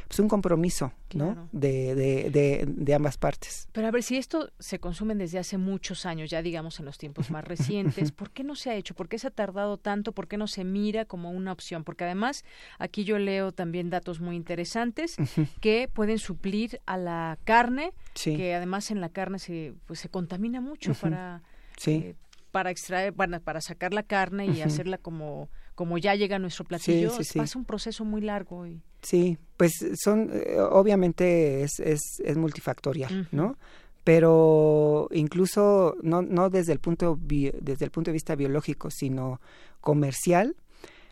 pues 0.09 0.19
un 0.21 0.29
compromiso, 0.29 0.93
¿no? 1.15 1.49
De, 1.53 1.95
de, 1.95 2.65
de, 2.67 2.95
ambas 2.95 3.17
partes. 3.17 3.69
Pero 3.73 3.87
a 3.87 3.91
ver, 3.91 4.03
si 4.03 4.17
esto 4.17 4.51
se 4.59 4.79
consume 4.79 5.15
desde 5.15 5.39
hace 5.39 5.59
muchos 5.59 6.07
años, 6.07 6.31
ya 6.31 6.43
digamos 6.43 6.79
en 6.79 6.87
los 6.87 6.99
tiempos 6.99 7.31
más 7.31 7.45
recientes, 7.45 8.13
¿por 8.13 8.31
qué 8.31 8.45
no 8.45 8.55
se 8.55 8.71
ha 8.71 8.75
hecho? 8.75 8.95
¿Por 8.95 9.09
qué 9.09 9.19
se 9.19 9.29
ha 9.29 9.31
tardado 9.31 9.79
tanto? 9.79 10.13
¿Por 10.13 10.29
qué 10.29 10.37
no 10.37 10.47
se 10.47 10.65
mira 10.65 11.05
como 11.05 11.31
una 11.31 11.53
opción? 11.53 11.85
Porque 11.85 12.05
además 12.05 12.45
aquí 12.79 13.05
yo 13.05 13.19
leo 13.19 13.53
también 13.53 13.91
datos 13.91 14.21
muy 14.21 14.37
interesantes 14.37 15.17
que 15.61 15.89
pueden 15.93 16.19
suplir 16.19 16.81
a 16.87 16.97
la 16.97 17.39
carne, 17.45 17.93
que 18.15 18.55
además 18.55 18.91
en 18.91 19.01
la 19.01 19.09
carne 19.09 19.39
se, 19.39 19.75
pues, 19.87 20.01
se 20.01 20.09
contamina 20.09 20.61
mucho 20.61 20.95
para... 20.95 21.43
Eh, 21.87 22.15
para 22.53 22.71
extraer, 22.71 23.13
para, 23.13 23.41
para 23.41 23.61
sacar 23.61 23.93
la 23.93 24.05
carne 24.05 24.47
y 24.47 24.63
hacerla 24.63 24.97
como 24.97 25.49
como 25.75 25.99
ya 25.99 26.15
llega 26.15 26.37
a 26.37 26.39
nuestro 26.39 26.65
platillo, 26.65 27.13
pasa 27.35 27.59
un 27.59 27.65
proceso 27.65 28.05
muy 28.05 28.21
largo. 28.21 28.67
Y... 28.67 28.81
Sí, 29.05 29.39
pues 29.57 29.73
son, 30.03 30.31
eh, 30.33 30.59
obviamente 30.59 31.63
es, 31.63 31.79
es, 31.79 32.01
es 32.25 32.37
multifactorial, 32.37 33.29
¿no? 33.31 33.57
Pero 34.03 35.09
incluso 35.13 35.97
no, 36.03 36.23
no 36.23 36.51
desde, 36.51 36.73
el 36.73 36.81
punto 36.81 37.19
desde 37.21 37.85
el 37.85 37.91
punto 37.91 38.11
de 38.11 38.15
vista 38.15 38.35
biológico, 38.35 38.91
sino 38.91 39.41
comercial, 39.81 40.57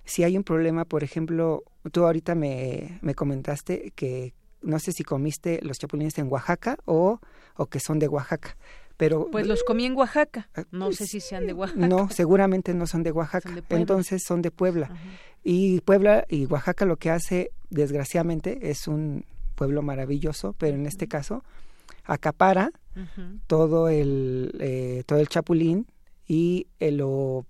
si 0.05 0.25
hay 0.25 0.37
un 0.37 0.45
problema, 0.45 0.85
por 0.85 1.05
ejemplo, 1.05 1.65
tú 1.93 2.05
ahorita 2.05 2.35
me, 2.35 2.99
me 3.03 3.15
comentaste 3.15 3.93
que 3.95 4.35
no 4.63 4.79
sé 4.79 4.93
si 4.93 5.05
comiste 5.05 5.61
los 5.63 5.79
chapulines 5.79 6.19
en 6.19 6.31
Oaxaca 6.31 6.77
o, 6.85 7.21
o 7.57 7.67
que 7.67 7.81
son 7.81 7.99
de 7.99 8.09
Oaxaca. 8.09 8.57
Pero, 8.97 9.29
pues 9.31 9.47
los 9.47 9.65
comí 9.65 9.85
en 9.85 9.97
Oaxaca. 9.97 10.49
Ah, 10.55 10.65
no 10.71 10.93
sé 10.93 11.07
si 11.07 11.21
sean 11.21 11.47
de 11.47 11.53
Oaxaca. 11.53 11.89
No, 11.89 12.09
seguramente 12.11 12.75
no 12.75 12.87
son 12.87 13.03
de 13.03 13.11
Oaxaca. 13.11 13.51
Entonces 13.71 14.23
son 14.25 14.43
de 14.43 14.51
Puebla. 14.51 14.91
Y 15.43 15.81
Puebla 15.81 16.25
y 16.29 16.47
Oaxaca 16.47 16.85
lo 16.85 16.97
que 16.97 17.11
hace, 17.11 17.51
desgraciadamente, 17.73 18.71
es 18.71 18.87
un 18.87 19.25
pueblo 19.55 19.83
maravilloso, 19.83 20.55
pero 20.59 20.77
en 20.77 20.87
este 20.87 21.09
caso 21.09 21.45
acapara 22.05 22.73
todo 23.47 23.89
el 23.89 24.55
eh, 24.61 25.03
todo 25.07 25.19
el 25.19 25.29
chapulín 25.29 25.87
y 26.27 26.67
eh, 26.81 26.91
lo 26.91 27.47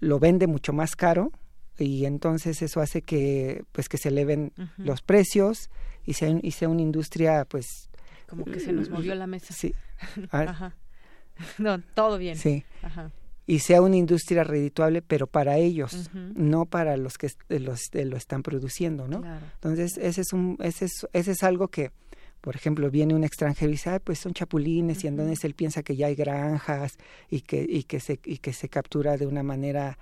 lo 0.00 0.18
vende 0.18 0.46
mucho 0.46 0.72
más 0.72 0.96
caro 0.96 1.30
y 1.78 2.06
entonces 2.06 2.60
eso 2.62 2.80
hace 2.80 3.02
que 3.02 3.64
pues 3.72 3.88
que 3.88 3.98
se 3.98 4.08
eleven 4.08 4.52
los 4.78 5.02
precios 5.02 5.70
y 6.04 6.14
sea 6.14 6.36
y 6.42 6.50
sea 6.52 6.68
una 6.68 6.82
industria 6.82 7.44
pues 7.44 7.88
como 8.26 8.46
que 8.46 8.60
se 8.60 8.72
nos 8.72 8.88
movió 8.88 9.14
la 9.14 9.26
mesa. 9.26 9.52
Sí. 9.52 9.74
Ajá. 10.30 10.74
No, 11.58 11.80
todo 11.94 12.18
bien. 12.18 12.36
Sí. 12.36 12.64
Ajá. 12.82 13.10
Y 13.46 13.58
sea 13.58 13.82
una 13.82 13.96
industria 13.96 14.44
redituable, 14.44 15.02
pero 15.02 15.26
para 15.26 15.58
ellos, 15.58 16.10
no 16.12 16.66
para 16.66 16.96
los 16.96 17.18
que 17.18 17.30
los, 17.48 17.90
lo 17.92 18.16
están 18.16 18.42
produciendo, 18.42 19.08
¿no? 19.08 19.22
Entonces, 19.54 19.98
ese 19.98 20.20
es, 20.20 20.32
un, 20.32 20.56
ese, 20.60 20.84
es, 20.84 21.06
ese 21.12 21.32
es 21.32 21.42
algo 21.42 21.68
que, 21.68 21.90
por 22.40 22.54
ejemplo, 22.54 22.90
viene 22.90 23.14
un 23.14 23.24
extranjero 23.24 23.70
y 23.70 23.72
dice, 23.72 23.98
pues 24.00 24.20
son 24.20 24.32
chapulines, 24.32 25.02
y 25.02 25.08
entonces 25.08 25.44
él 25.44 25.54
piensa 25.54 25.82
que 25.82 25.96
ya 25.96 26.06
hay 26.06 26.14
granjas 26.14 26.98
y 27.30 27.40
que, 27.40 27.66
y 27.68 27.82
que, 27.82 27.98
se, 27.98 28.20
y 28.24 28.38
que 28.38 28.52
se 28.52 28.68
captura 28.68 29.16
de 29.16 29.26
una 29.26 29.42
manera 29.42 29.98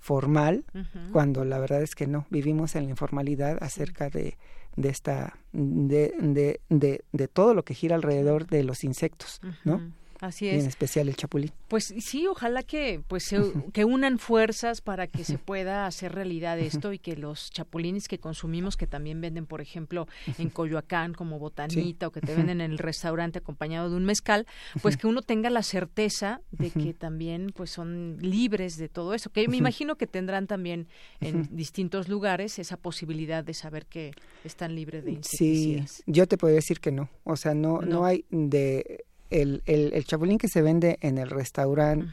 formal, 0.00 0.64
cuando 1.12 1.44
la 1.44 1.58
verdad 1.58 1.82
es 1.82 1.94
que 1.94 2.06
no, 2.06 2.26
vivimos 2.30 2.74
en 2.74 2.84
la 2.84 2.90
informalidad 2.90 3.62
acerca 3.62 4.08
de 4.08 4.36
de 4.76 4.88
esta 4.88 5.38
de, 5.52 6.14
de, 6.20 6.60
de, 6.68 7.04
de 7.12 7.28
todo 7.28 7.54
lo 7.54 7.64
que 7.64 7.74
gira 7.74 7.96
alrededor 7.96 8.46
de 8.46 8.62
los 8.62 8.84
insectos, 8.84 9.40
¿no? 9.64 9.92
Así 10.20 10.48
es. 10.48 10.62
en 10.62 10.68
especial 10.68 11.08
el 11.08 11.16
chapulín. 11.16 11.50
Pues 11.68 11.94
sí, 11.98 12.26
ojalá 12.26 12.62
que 12.62 13.00
pues 13.08 13.34
que 13.72 13.84
unan 13.84 14.18
fuerzas 14.18 14.82
para 14.82 15.06
que 15.06 15.24
se 15.24 15.38
pueda 15.38 15.86
hacer 15.86 16.12
realidad 16.12 16.58
esto 16.58 16.92
y 16.92 16.98
que 16.98 17.16
los 17.16 17.50
chapulines 17.50 18.06
que 18.06 18.18
consumimos 18.18 18.76
que 18.76 18.86
también 18.86 19.20
venden, 19.20 19.46
por 19.46 19.60
ejemplo, 19.60 20.06
en 20.38 20.50
Coyoacán 20.50 21.14
como 21.14 21.38
botanita 21.38 22.08
o 22.08 22.10
que 22.10 22.20
te 22.20 22.34
venden 22.34 22.60
en 22.60 22.72
el 22.72 22.78
restaurante 22.78 23.38
acompañado 23.38 23.88
de 23.88 23.96
un 23.96 24.04
mezcal, 24.04 24.46
pues 24.82 24.96
que 24.96 25.06
uno 25.06 25.22
tenga 25.22 25.48
la 25.48 25.62
certeza 25.62 26.42
de 26.50 26.70
que 26.70 26.92
también 26.92 27.52
pues 27.54 27.70
son 27.70 28.18
libres 28.20 28.76
de 28.76 28.88
todo 28.88 29.14
eso, 29.14 29.30
que 29.30 29.48
me 29.48 29.56
imagino 29.56 29.96
que 29.96 30.06
tendrán 30.06 30.46
también 30.46 30.88
en 31.20 31.48
distintos 31.56 32.08
lugares 32.08 32.58
esa 32.58 32.76
posibilidad 32.76 33.42
de 33.42 33.54
saber 33.54 33.86
que 33.86 34.12
están 34.44 34.74
libres 34.74 35.04
de 35.04 35.12
insecticidas. 35.12 35.90
Sí, 35.90 36.02
yo 36.06 36.26
te 36.26 36.36
puedo 36.36 36.54
decir 36.54 36.80
que 36.80 36.92
no, 36.92 37.08
o 37.24 37.36
sea, 37.36 37.54
no 37.54 37.70
no, 37.70 37.82
no 37.82 38.04
hay 38.04 38.24
de 38.30 39.04
el, 39.30 39.62
el, 39.66 39.92
el 39.94 40.04
chapulín 40.04 40.38
que 40.38 40.48
se 40.48 40.62
vende 40.62 40.98
en 41.00 41.18
el 41.18 41.30
restaurante 41.30 42.12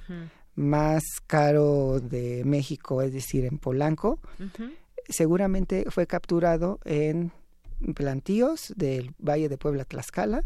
más 0.56 1.04
caro 1.28 2.00
de 2.00 2.44
México, 2.44 3.02
es 3.02 3.14
decir, 3.14 3.46
en 3.46 3.60
Polanco, 3.60 4.20
seguramente 5.08 5.86
fue 5.90 6.08
capturado 6.08 6.80
en 6.84 7.32
plantíos 7.94 8.74
del 8.76 9.14
Valle 9.20 9.50
de 9.50 9.58
Puebla 9.58 9.86
Tlaxcala, 9.86 10.44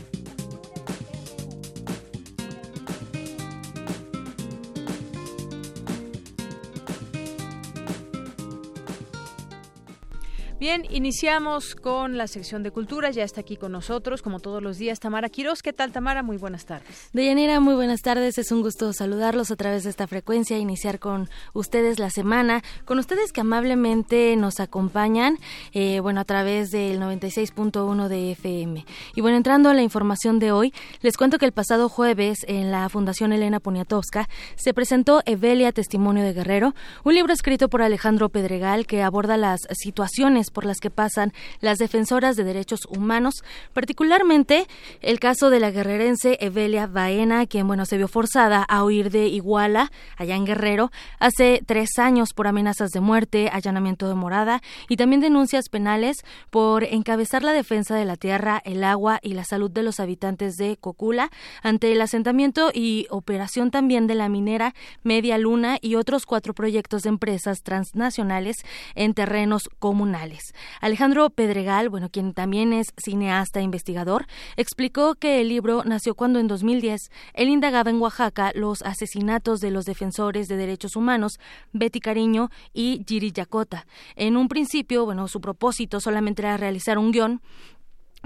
Bien, 10.61 10.85
iniciamos 10.91 11.73
con 11.73 12.19
la 12.19 12.27
sección 12.27 12.61
de 12.61 12.69
cultura. 12.69 13.09
Ya 13.09 13.23
está 13.23 13.41
aquí 13.41 13.57
con 13.57 13.71
nosotros, 13.71 14.21
como 14.21 14.39
todos 14.39 14.61
los 14.61 14.77
días, 14.77 14.99
Tamara 14.99 15.27
Quiroz. 15.27 15.63
¿Qué 15.63 15.73
tal, 15.73 15.91
Tamara? 15.91 16.21
Muy 16.21 16.37
buenas 16.37 16.67
tardes. 16.67 17.09
Deyanira, 17.13 17.59
muy 17.59 17.73
buenas 17.73 18.03
tardes. 18.03 18.37
Es 18.37 18.51
un 18.51 18.61
gusto 18.61 18.93
saludarlos 18.93 19.49
a 19.49 19.55
través 19.55 19.85
de 19.85 19.89
esta 19.89 20.05
frecuencia, 20.05 20.59
iniciar 20.59 20.99
con 20.99 21.31
ustedes 21.53 21.97
la 21.97 22.11
semana, 22.11 22.61
con 22.85 22.99
ustedes 22.99 23.31
que 23.31 23.41
amablemente 23.41 24.35
nos 24.35 24.59
acompañan, 24.59 25.39
eh, 25.73 25.99
bueno, 25.99 26.21
a 26.21 26.25
través 26.25 26.69
del 26.69 26.99
96.1 26.99 28.07
de 28.07 28.33
FM. 28.33 28.85
Y 29.15 29.21
bueno, 29.21 29.37
entrando 29.37 29.67
a 29.71 29.73
la 29.73 29.81
información 29.81 30.37
de 30.37 30.51
hoy, 30.51 30.75
les 31.01 31.17
cuento 31.17 31.39
que 31.39 31.45
el 31.47 31.53
pasado 31.53 31.89
jueves 31.89 32.45
en 32.47 32.69
la 32.69 32.87
Fundación 32.89 33.33
Elena 33.33 33.59
Poniatowska 33.59 34.29
se 34.57 34.75
presentó 34.75 35.23
Evelia 35.25 35.71
Testimonio 35.71 36.23
de 36.23 36.33
Guerrero, 36.33 36.75
un 37.03 37.15
libro 37.15 37.33
escrito 37.33 37.67
por 37.67 37.81
Alejandro 37.81 38.29
Pedregal 38.29 38.85
que 38.85 39.01
aborda 39.01 39.37
las 39.37 39.61
situaciones 39.71 40.50
por 40.51 40.65
las 40.65 40.79
que 40.79 40.89
pasan 40.89 41.33
las 41.59 41.77
defensoras 41.77 42.35
de 42.35 42.43
derechos 42.43 42.81
humanos, 42.89 43.43
particularmente 43.73 44.67
el 45.01 45.19
caso 45.19 45.49
de 45.49 45.59
la 45.59 45.71
guerrerense 45.71 46.37
Evelia 46.41 46.87
Baena, 46.87 47.45
quien 47.45 47.67
bueno 47.67 47.85
se 47.85 47.97
vio 47.97 48.07
forzada 48.07 48.63
a 48.63 48.83
huir 48.83 49.09
de 49.11 49.27
Iguala, 49.27 49.91
allá 50.17 50.35
en 50.35 50.45
Guerrero, 50.45 50.91
hace 51.19 51.61
tres 51.65 51.97
años 51.97 52.33
por 52.33 52.47
amenazas 52.47 52.91
de 52.91 52.99
muerte, 52.99 53.49
allanamiento 53.51 54.07
de 54.07 54.15
morada 54.15 54.61
y 54.87 54.97
también 54.97 55.21
denuncias 55.21 55.69
penales 55.69 56.17
por 56.49 56.83
encabezar 56.83 57.43
la 57.43 57.53
defensa 57.53 57.95
de 57.95 58.05
la 58.05 58.17
tierra, 58.17 58.61
el 58.65 58.83
agua 58.83 59.19
y 59.21 59.33
la 59.33 59.43
salud 59.43 59.71
de 59.71 59.83
los 59.83 59.99
habitantes 59.99 60.55
de 60.55 60.77
Cocula 60.77 61.31
ante 61.63 61.91
el 61.91 62.01
asentamiento 62.01 62.71
y 62.73 63.07
operación 63.09 63.71
también 63.71 64.07
de 64.07 64.15
la 64.15 64.29
minera 64.29 64.73
Media 65.03 65.37
Luna 65.37 65.77
y 65.81 65.95
otros 65.95 66.25
cuatro 66.25 66.53
proyectos 66.53 67.03
de 67.03 67.09
empresas 67.09 67.61
transnacionales 67.63 68.57
en 68.95 69.13
terrenos 69.13 69.69
comunales. 69.79 70.40
Alejandro 70.79 71.29
Pedregal, 71.29 71.89
bueno, 71.89 72.09
quien 72.09 72.33
también 72.33 72.73
es 72.73 72.93
cineasta 72.97 73.59
e 73.59 73.63
investigador, 73.63 74.27
explicó 74.57 75.15
que 75.15 75.41
el 75.41 75.49
libro 75.49 75.83
nació 75.85 76.15
cuando 76.15 76.39
en 76.39 76.47
2010 76.47 77.09
él 77.33 77.49
indagaba 77.49 77.89
en 77.89 78.01
Oaxaca 78.01 78.51
los 78.55 78.81
asesinatos 78.81 79.59
de 79.59 79.71
los 79.71 79.85
defensores 79.85 80.47
de 80.47 80.57
derechos 80.57 80.95
humanos 80.95 81.39
Betty 81.73 81.99
Cariño 81.99 82.49
y 82.73 83.03
Giri 83.07 83.31
Yacota. 83.31 83.85
En 84.15 84.37
un 84.37 84.47
principio, 84.47 85.05
bueno, 85.05 85.27
su 85.27 85.41
propósito 85.41 85.99
solamente 85.99 86.41
era 86.41 86.57
realizar 86.57 86.97
un 86.97 87.11
guion 87.11 87.41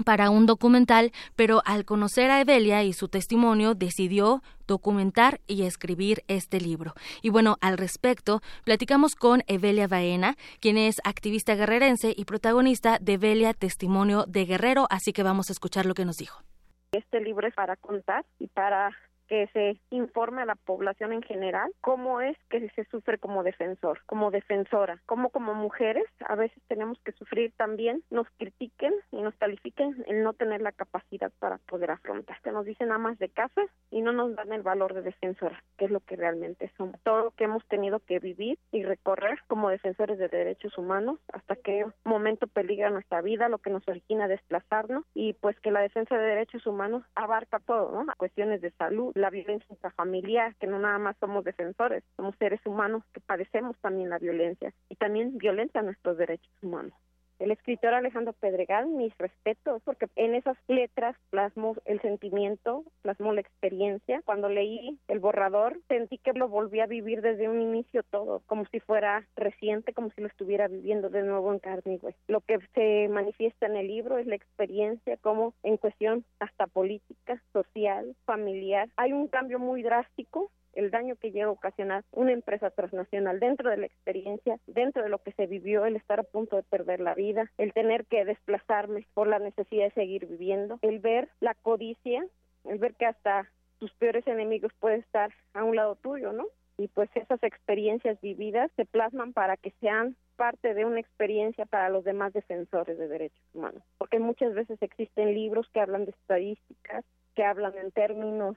para 0.04 0.30
un 0.30 0.46
documental, 0.46 1.12
pero 1.34 1.62
al 1.64 1.84
conocer 1.84 2.30
a 2.30 2.40
Evelia 2.40 2.82
y 2.84 2.92
su 2.92 3.08
testimonio 3.08 3.74
decidió 3.74 4.42
documentar 4.66 5.40
y 5.46 5.62
escribir 5.62 6.22
este 6.28 6.60
libro. 6.60 6.94
Y 7.22 7.30
bueno, 7.30 7.56
al 7.60 7.78
respecto, 7.78 8.40
platicamos 8.64 9.14
con 9.14 9.42
Evelia 9.46 9.88
Baena, 9.88 10.36
quien 10.60 10.76
es 10.76 11.00
activista 11.04 11.54
guerrerense 11.54 12.12
y 12.16 12.24
protagonista 12.24 12.98
de 13.00 13.14
Evelia 13.14 13.54
Testimonio 13.54 14.24
de 14.26 14.44
Guerrero, 14.44 14.86
así 14.90 15.12
que 15.12 15.22
vamos 15.22 15.50
a 15.50 15.52
escuchar 15.52 15.86
lo 15.86 15.94
que 15.94 16.04
nos 16.04 16.18
dijo. 16.18 16.42
Este 16.92 17.20
libro 17.20 17.46
es 17.46 17.54
para 17.54 17.76
contar 17.76 18.24
y 18.38 18.46
para 18.46 18.90
que 19.28 19.48
se 19.52 19.80
informe 19.90 20.42
a 20.42 20.46
la 20.46 20.54
población 20.54 21.12
en 21.12 21.22
general 21.22 21.72
cómo 21.80 22.20
es 22.20 22.36
que 22.48 22.68
se 22.70 22.84
sufre 22.86 23.18
como 23.18 23.42
defensor, 23.42 24.00
como 24.06 24.30
defensora, 24.30 25.00
cómo 25.06 25.30
como 25.30 25.54
mujeres 25.54 26.04
a 26.26 26.34
veces 26.34 26.62
tenemos 26.68 26.98
que 27.00 27.12
sufrir 27.12 27.52
también, 27.56 28.02
nos 28.10 28.26
critiquen 28.38 28.94
y 29.10 29.22
nos 29.22 29.34
califiquen 29.36 30.04
el 30.06 30.22
no 30.22 30.32
tener 30.32 30.62
la 30.62 30.72
capacidad 30.72 31.32
para 31.38 31.58
poder 31.58 31.90
afrontar. 31.90 32.40
Se 32.42 32.52
nos 32.52 32.64
dicen 32.64 32.92
amas 32.92 33.18
de 33.18 33.28
casa 33.28 33.62
y 33.90 34.02
no 34.02 34.12
nos 34.12 34.34
dan 34.34 34.52
el 34.52 34.62
valor 34.62 34.94
de 34.94 35.02
defensora, 35.02 35.62
que 35.76 35.86
es 35.86 35.90
lo 35.90 36.00
que 36.00 36.16
realmente 36.16 36.72
somos. 36.76 37.00
Todo 37.02 37.24
lo 37.24 37.30
que 37.32 37.44
hemos 37.44 37.66
tenido 37.66 38.00
que 38.00 38.18
vivir 38.18 38.58
y 38.72 38.84
recorrer 38.84 39.38
como 39.46 39.70
defensores 39.70 40.18
de 40.18 40.28
derechos 40.28 40.76
humanos 40.78 41.18
hasta 41.32 41.56
un 41.84 41.94
momento 42.04 42.46
peligra 42.46 42.90
nuestra 42.90 43.20
vida, 43.22 43.48
lo 43.48 43.58
que 43.58 43.70
nos 43.70 43.86
origina 43.88 44.28
desplazarnos 44.28 45.04
y 45.14 45.34
pues 45.34 45.58
que 45.60 45.70
la 45.70 45.80
defensa 45.80 46.16
de 46.16 46.24
derechos 46.24 46.66
humanos 46.66 47.02
abarca 47.14 47.58
todo, 47.58 47.90
¿no? 47.90 48.12
Cuestiones 48.16 48.60
de 48.60 48.70
salud, 48.72 49.12
la 49.16 49.30
violencia 49.30 49.66
intrafamiliar, 49.70 50.54
que 50.56 50.66
no 50.66 50.78
nada 50.78 50.98
más 50.98 51.16
somos 51.18 51.44
defensores, 51.44 52.04
somos 52.16 52.34
seres 52.38 52.60
humanos 52.66 53.02
que 53.12 53.20
padecemos 53.20 53.76
también 53.80 54.10
la 54.10 54.18
violencia 54.18 54.72
y 54.88 54.96
también 54.96 55.38
violencia 55.38 55.82
nuestros 55.82 56.18
derechos 56.18 56.52
humanos. 56.62 56.92
El 57.38 57.50
escritor 57.50 57.92
Alejandro 57.92 58.32
Pedregal, 58.32 58.86
mis 58.86 59.16
respetos, 59.18 59.82
porque 59.84 60.08
en 60.16 60.34
esas 60.34 60.56
letras 60.68 61.16
plasmó 61.30 61.76
el 61.84 62.00
sentimiento, 62.00 62.84
plasmó 63.02 63.32
la 63.32 63.42
experiencia. 63.42 64.22
Cuando 64.24 64.48
leí 64.48 64.98
el 65.08 65.18
borrador, 65.18 65.78
sentí 65.88 66.18
que 66.18 66.32
lo 66.32 66.48
volví 66.48 66.80
a 66.80 66.86
vivir 66.86 67.20
desde 67.20 67.48
un 67.48 67.60
inicio 67.60 68.02
todo, 68.04 68.42
como 68.46 68.64
si 68.66 68.80
fuera 68.80 69.26
reciente, 69.36 69.92
como 69.92 70.10
si 70.10 70.22
lo 70.22 70.28
estuviera 70.28 70.66
viviendo 70.66 71.10
de 71.10 71.22
nuevo 71.22 71.52
en 71.52 71.58
carne 71.58 71.94
y 71.94 71.98
hueso. 71.98 72.18
Lo 72.26 72.40
que 72.40 72.58
se 72.74 73.08
manifiesta 73.08 73.66
en 73.66 73.76
el 73.76 73.88
libro 73.88 74.18
es 74.18 74.26
la 74.26 74.34
experiencia, 74.34 75.16
como 75.18 75.52
en 75.62 75.76
cuestión 75.76 76.24
hasta 76.40 76.66
política, 76.66 77.42
social, 77.52 78.16
familiar. 78.24 78.88
Hay 78.96 79.12
un 79.12 79.28
cambio 79.28 79.58
muy 79.58 79.82
drástico 79.82 80.50
el 80.76 80.90
daño 80.90 81.16
que 81.16 81.32
llega 81.32 81.46
a 81.46 81.50
ocasionar 81.50 82.04
una 82.12 82.32
empresa 82.32 82.70
transnacional 82.70 83.40
dentro 83.40 83.70
de 83.70 83.78
la 83.78 83.86
experiencia, 83.86 84.58
dentro 84.66 85.02
de 85.02 85.08
lo 85.08 85.18
que 85.18 85.32
se 85.32 85.46
vivió, 85.46 85.86
el 85.86 85.96
estar 85.96 86.20
a 86.20 86.24
punto 86.24 86.56
de 86.56 86.62
perder 86.62 87.00
la 87.00 87.14
vida, 87.14 87.50
el 87.58 87.72
tener 87.72 88.04
que 88.04 88.24
desplazarme 88.24 89.06
por 89.14 89.26
la 89.26 89.38
necesidad 89.38 89.86
de 89.86 89.90
seguir 89.92 90.26
viviendo, 90.26 90.78
el 90.82 91.00
ver 91.00 91.28
la 91.40 91.54
codicia, 91.54 92.24
el 92.64 92.78
ver 92.78 92.94
que 92.94 93.06
hasta 93.06 93.50
tus 93.78 93.92
peores 93.94 94.26
enemigos 94.26 94.72
pueden 94.78 95.00
estar 95.00 95.32
a 95.54 95.64
un 95.64 95.76
lado 95.76 95.96
tuyo, 95.96 96.32
¿no? 96.32 96.46
Y 96.78 96.88
pues 96.88 97.08
esas 97.14 97.42
experiencias 97.42 98.20
vividas 98.20 98.70
se 98.76 98.84
plasman 98.84 99.32
para 99.32 99.56
que 99.56 99.72
sean 99.80 100.14
parte 100.36 100.74
de 100.74 100.84
una 100.84 101.00
experiencia 101.00 101.64
para 101.64 101.88
los 101.88 102.04
demás 102.04 102.34
defensores 102.34 102.98
de 102.98 103.08
derechos 103.08 103.42
humanos, 103.54 103.82
porque 103.96 104.18
muchas 104.18 104.54
veces 104.54 104.80
existen 104.82 105.32
libros 105.32 105.66
que 105.72 105.80
hablan 105.80 106.04
de 106.04 106.10
estadísticas, 106.10 107.04
que 107.34 107.44
hablan 107.44 107.76
en 107.78 107.90
términos 107.92 108.56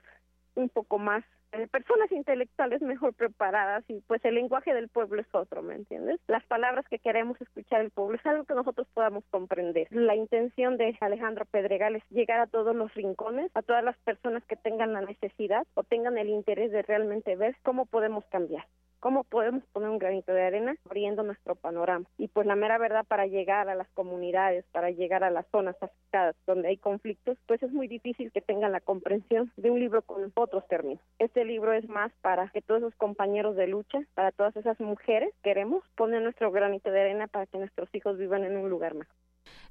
un 0.56 0.68
poco 0.68 0.98
más 0.98 1.24
eh, 1.52 1.68
personas 1.68 2.12
intelectuales 2.12 2.82
mejor 2.82 3.14
preparadas 3.14 3.84
y 3.88 4.02
pues 4.02 4.24
el 4.26 4.36
lenguaje 4.36 4.74
del 4.74 4.90
pueblo 4.90 5.22
es 5.22 5.28
otro, 5.34 5.62
¿me 5.62 5.76
entiendes? 5.76 6.20
Las 6.28 6.46
palabras 6.46 6.86
que 6.88 7.00
queremos 7.00 7.40
escuchar 7.42 7.82
el 7.82 7.92
pueblo 7.92 8.18
es 8.18 8.26
algo 8.26 8.46
que 8.46 8.54
nosotros 8.54 8.88
podamos 8.94 9.24
comprender. 9.32 9.88
La 9.92 10.16
intención 10.16 10.78
de 10.78 10.96
Alejandro 11.00 11.46
Pedregal 11.46 11.96
es 11.96 12.04
llegar 12.10 12.40
a 12.40 12.48
todos 12.48 12.76
los 12.76 12.94
rincones, 12.94 13.52
a 13.56 13.62
todas 13.62 13.84
las 13.84 13.98
personas 14.00 14.44
que 14.46 14.56
tengan 14.56 14.94
la 14.94 15.02
necesidad 15.02 15.66
o 15.74 15.84
tengan 15.84 16.18
el 16.18 16.30
interés 16.30 16.72
de 16.72 16.82
realmente 16.82 17.36
ver 17.36 17.56
cómo 17.64 17.86
podemos 17.86 18.26
cambiar 18.26 18.66
cómo 19.00 19.24
podemos 19.24 19.64
poner 19.72 19.90
un 19.90 20.00
granito 20.00 20.34
de 20.34 20.44
arena 20.44 20.76
abriendo 20.86 21.24
nuestro 21.24 21.56
panorama. 21.56 22.06
Y 22.18 22.28
pues 22.28 22.48
la 22.48 22.56
mera 22.56 22.78
verdad 22.78 23.06
para 23.08 23.28
llegar 23.28 23.70
a 23.70 23.76
las 23.76 23.90
comunidades, 23.90 24.66
para 24.72 24.92
llegar 24.92 25.24
a 25.24 25.30
las 25.30 25.46
zonas 25.52 25.76
afectadas 25.82 26.36
donde 26.46 26.70
hay 26.70 26.78
conflictos, 26.78 27.38
pues 27.48 27.62
es 27.64 27.72
muy 27.72 27.88
difícil 27.88 28.32
que 28.32 28.42
tengan 28.42 28.72
la 28.72 28.82
comprensión 28.82 29.52
de 29.58 29.72
un 29.72 29.80
libro 29.80 30.02
con 30.02 30.32
otros 30.36 30.68
términos. 30.68 31.02
Este 31.20 31.46
libro 31.46 31.74
es 31.74 31.88
más 31.88 32.12
para 32.22 32.50
que 32.50 32.62
todos 32.62 32.82
esos 32.82 32.96
compañeros 32.96 33.56
de 33.56 33.68
lucha, 33.68 34.00
para 34.14 34.32
todas 34.32 34.56
esas 34.56 34.80
mujeres, 34.80 35.34
queremos 35.44 35.84
poner 35.96 36.22
nuestro 36.22 36.52
granito 36.52 36.92
de 36.92 37.02
arena 37.02 37.28
para 37.28 37.46
que 37.46 37.58
nuestros 37.58 37.90
hijos 37.94 38.18
vivan 38.18 38.44
en 38.44 38.58
un 38.58 38.70
lugar 38.70 38.94
mejor. 38.94 39.16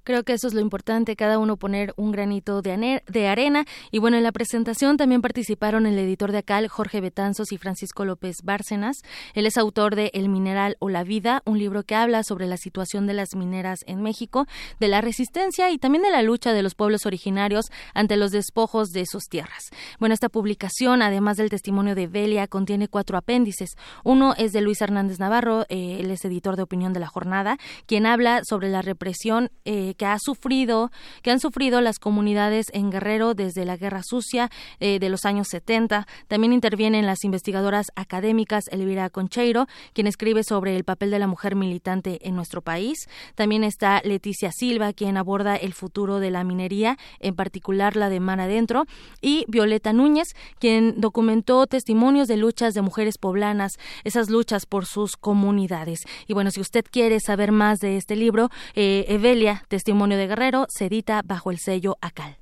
Creo 0.09 0.24
que 0.24 0.32
eso 0.32 0.48
es 0.48 0.54
lo 0.54 0.62
importante, 0.62 1.16
cada 1.16 1.38
uno 1.38 1.59
poner 1.59 1.92
un 1.98 2.12
granito 2.12 2.62
de, 2.62 3.02
de, 3.06 3.28
arena. 3.28 3.66
Y 3.90 3.98
bueno, 3.98 4.16
en 4.16 4.22
la 4.22 4.32
presentación 4.32 4.96
también 4.96 5.20
participaron 5.20 5.84
el 5.84 5.98
editor 5.98 6.32
de 6.32 6.38
ACAL, 6.38 6.68
Jorge 6.68 7.02
Betanzos 7.02 7.52
y 7.52 7.59
Francisco 7.59 8.06
López 8.06 8.36
Bárcenas. 8.42 8.96
Él 9.34 9.44
es 9.44 9.59
autor 9.59 9.96
de 9.96 10.11
El 10.14 10.30
Mineral 10.30 10.78
o 10.78 10.88
la 10.88 11.04
Vida, 11.04 11.42
un 11.44 11.59
libro 11.59 11.82
que 11.82 11.94
habla 11.94 12.22
sobre 12.22 12.46
la 12.46 12.56
situación 12.56 13.06
de 13.06 13.12
las 13.12 13.34
mineras 13.36 13.80
en 13.86 14.00
México, 14.00 14.46
de 14.80 14.88
la 14.88 15.02
resistencia 15.02 15.70
y 15.70 15.76
también 15.76 16.02
de 16.02 16.11
la 16.11 16.22
lucha 16.22 16.54
de 16.54 16.62
los 16.62 16.74
pueblos 16.74 17.04
originarios 17.04 17.66
ante 17.92 18.16
los 18.16 18.30
despojos 18.30 18.88
de 18.88 19.04
sus 19.04 19.24
tierras. 19.24 19.68
Bueno, 19.98 20.14
esta 20.14 20.30
publicación, 20.30 21.02
además 21.02 21.36
del 21.36 21.50
testimonio 21.50 21.94
de 21.94 22.06
Belia, 22.06 22.46
contiene 22.46 22.88
cuatro 22.88 23.18
apéndices. 23.18 23.72
Uno 24.04 24.32
es 24.38 24.52
de 24.52 24.62
Luis 24.62 24.80
Hernández 24.80 25.18
Navarro, 25.18 25.66
eh, 25.68 25.98
él 26.00 26.11
es 26.11 26.24
editor 26.24 26.56
de 26.56 26.62
opinión 26.62 26.94
de 26.94 27.00
la 27.00 27.09
jornada, 27.09 27.59
quien 27.84 28.06
habla 28.06 28.40
sobre 28.44 28.70
la 28.70 28.80
represión 28.80 29.50
eh, 29.66 29.96
que 29.99 30.07
ha 30.07 30.18
sufrido, 30.18 30.90
que 31.22 31.30
han 31.30 31.40
sufrido 31.40 31.82
las 31.82 31.99
comunidades 31.99 32.68
en 32.72 32.90
Guerrero 32.90 33.34
desde 33.34 33.66
la 33.66 33.76
Guerra 33.76 34.03
Sucia 34.03 34.51
eh, 34.80 34.99
de 34.99 35.11
los 35.11 35.26
años 35.26 35.49
70. 35.49 36.07
También 36.28 36.55
intervienen 36.55 37.05
las 37.05 37.24
investigadoras 37.24 37.88
académicas 37.96 38.64
Elvira 38.70 39.11
Concheiro, 39.11 39.66
quien 39.92 40.07
escribe 40.07 40.44
sobre 40.44 40.76
el 40.76 40.84
papel 40.84 41.11
de 41.11 41.18
la 41.18 41.26
mujer 41.26 41.57
militante 41.57 42.26
en 42.26 42.36
nuestro 42.36 42.62
país. 42.62 43.09
También 43.34 43.64
está 43.64 44.01
Leticia 44.05 44.53
Silva, 44.53 44.92
quien 44.92 45.16
aborda 45.16 45.57
el 45.57 45.74
futuro 45.74 46.20
de 46.20 46.30
la 46.30 46.44
minería, 46.44 46.96
en 47.20 47.34
particular 47.34 47.96
la 47.96 48.09
de 48.09 48.20
mar 48.20 48.40
adentro, 48.40 48.84
y 49.20 49.44
Violeta 49.49 49.92
Núñez, 49.92 50.28
quien 50.61 51.01
documentó 51.01 51.66
testimonios 51.66 52.28
de 52.28 52.36
luchas 52.36 52.74
de 52.74 52.82
mujeres 52.82 53.18
poblanas, 53.18 53.72
esas 54.05 54.30
luchas 54.30 54.64
por 54.64 54.86
sus 54.86 55.16
comunidades. 55.16 56.01
Y 56.28 56.34
bueno, 56.34 56.51
si 56.53 56.61
usted 56.61 56.84
quiere 56.88 57.18
saber 57.18 57.51
más 57.51 57.80
de 57.80 57.96
este 57.96 58.14
libro, 58.14 58.51
eh, 58.74 59.05
Evelia, 59.09 59.64
Testimonio 59.79 60.18
de 60.18 60.26
Guerrero 60.26 60.66
se 60.68 60.87
edita 60.87 61.22
bajo 61.24 61.53
el 61.53 61.59
sello 61.59 61.99
ACAL. 62.01 62.37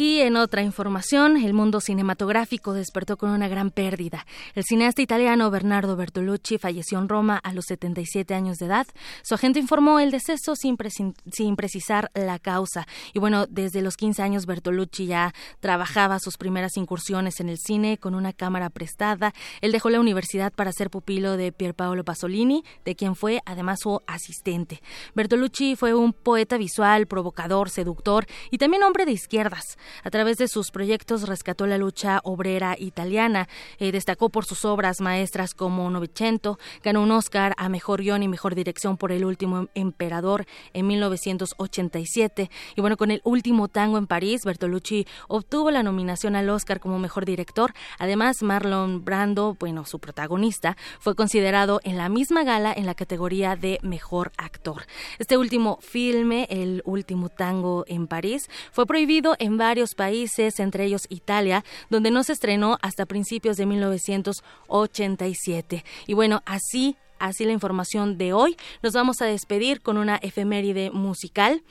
Y 0.00 0.20
en 0.20 0.36
otra 0.36 0.62
información, 0.62 1.36
el 1.38 1.54
mundo 1.54 1.80
cinematográfico 1.80 2.72
despertó 2.72 3.16
con 3.16 3.30
una 3.30 3.48
gran 3.48 3.72
pérdida. 3.72 4.26
El 4.54 4.62
cineasta 4.62 5.02
italiano 5.02 5.50
Bernardo 5.50 5.96
Bertolucci 5.96 6.56
falleció 6.56 7.00
en 7.00 7.08
Roma 7.08 7.36
a 7.36 7.52
los 7.52 7.64
77 7.64 8.32
años 8.32 8.58
de 8.58 8.66
edad. 8.66 8.86
Su 9.24 9.34
agente 9.34 9.58
informó 9.58 9.98
el 9.98 10.12
deceso 10.12 10.54
sin, 10.54 10.76
precisar 10.76 12.12
la 12.14 12.38
causa. 12.38 12.86
Y 13.12 13.18
bueno, 13.18 13.46
desde 13.48 13.82
los 13.82 13.96
15 13.96 14.22
años 14.22 14.46
Bertolucci 14.46 15.06
ya 15.06 15.34
trabajaba 15.58 16.20
sus 16.20 16.36
primeras 16.36 16.76
incursiones 16.76 17.40
en 17.40 17.48
el 17.48 17.58
cine 17.58 17.98
con 17.98 18.14
una 18.14 18.32
cámara 18.32 18.70
prestada. 18.70 19.34
Él 19.62 19.72
dejó 19.72 19.90
la 19.90 19.98
universidad 19.98 20.52
para 20.52 20.70
ser 20.70 20.90
pupilo 20.90 21.36
de 21.36 21.50
Pier 21.50 21.74
Paolo 21.74 22.04
Pasolini, 22.04 22.62
de 22.84 22.94
quien 22.94 23.16
fue 23.16 23.40
además 23.46 23.80
su 23.82 24.00
asistente. 24.06 24.80
Bertolucci 25.16 25.74
fue 25.74 25.92
un 25.92 26.12
poeta 26.12 26.56
visual, 26.56 27.08
provocador, 27.08 27.68
seductor 27.68 28.26
y 28.52 28.58
también 28.58 28.84
hombre 28.84 29.04
de 29.04 29.10
izquierdas. 29.10 29.76
A 30.04 30.10
través 30.10 30.36
de 30.36 30.48
sus 30.48 30.70
proyectos 30.70 31.28
rescató 31.28 31.66
la 31.66 31.78
lucha 31.78 32.20
obrera 32.24 32.76
italiana, 32.78 33.48
eh, 33.78 33.92
destacó 33.92 34.28
por 34.28 34.44
sus 34.44 34.64
obras 34.64 35.00
maestras 35.00 35.54
como 35.54 35.90
Novecento, 35.90 36.58
ganó 36.82 37.02
un 37.02 37.10
Oscar 37.10 37.54
a 37.56 37.68
Mejor 37.68 38.02
Guión 38.02 38.22
y 38.22 38.28
Mejor 38.28 38.54
Dirección 38.54 38.96
por 38.96 39.12
El 39.12 39.24
Último 39.24 39.68
Emperador 39.74 40.46
en 40.72 40.86
1987. 40.86 42.50
Y 42.76 42.80
bueno, 42.80 42.96
con 42.96 43.10
El 43.10 43.20
Último 43.24 43.68
Tango 43.68 43.98
en 43.98 44.06
París, 44.06 44.42
Bertolucci 44.44 45.06
obtuvo 45.28 45.70
la 45.70 45.82
nominación 45.82 46.36
al 46.36 46.48
Oscar 46.50 46.80
como 46.80 46.98
Mejor 46.98 47.24
Director. 47.24 47.72
Además, 47.98 48.42
Marlon 48.42 49.04
Brando, 49.04 49.56
bueno, 49.58 49.84
su 49.84 49.98
protagonista, 49.98 50.76
fue 51.00 51.14
considerado 51.14 51.80
en 51.84 51.96
la 51.96 52.08
misma 52.08 52.44
gala 52.44 52.72
en 52.72 52.86
la 52.86 52.94
categoría 52.94 53.56
de 53.56 53.78
Mejor 53.82 54.32
Actor. 54.36 54.84
Este 55.18 55.36
último 55.36 55.78
filme, 55.80 56.46
El 56.50 56.82
Último 56.84 57.28
Tango 57.28 57.84
en 57.86 58.06
París, 58.06 58.48
fue 58.72 58.86
prohibido 58.86 59.36
en 59.38 59.56
varios 59.56 59.77
países, 59.94 60.58
entre 60.60 60.84
ellos 60.84 61.06
Italia, 61.08 61.64
donde 61.90 62.10
no 62.10 62.24
se 62.24 62.32
estrenó 62.32 62.78
hasta 62.82 63.06
principios 63.06 63.56
de 63.56 63.66
1987. 63.66 65.84
Y 66.06 66.14
bueno, 66.14 66.42
así 66.44 66.96
así 67.18 67.44
la 67.44 67.52
información 67.52 68.18
de 68.18 68.32
hoy. 68.32 68.56
Nos 68.82 68.92
vamos 68.92 69.20
a 69.20 69.26
despedir 69.26 69.80
con 69.80 69.98
una 69.98 70.16
efeméride 70.16 70.90
musical. 70.90 71.62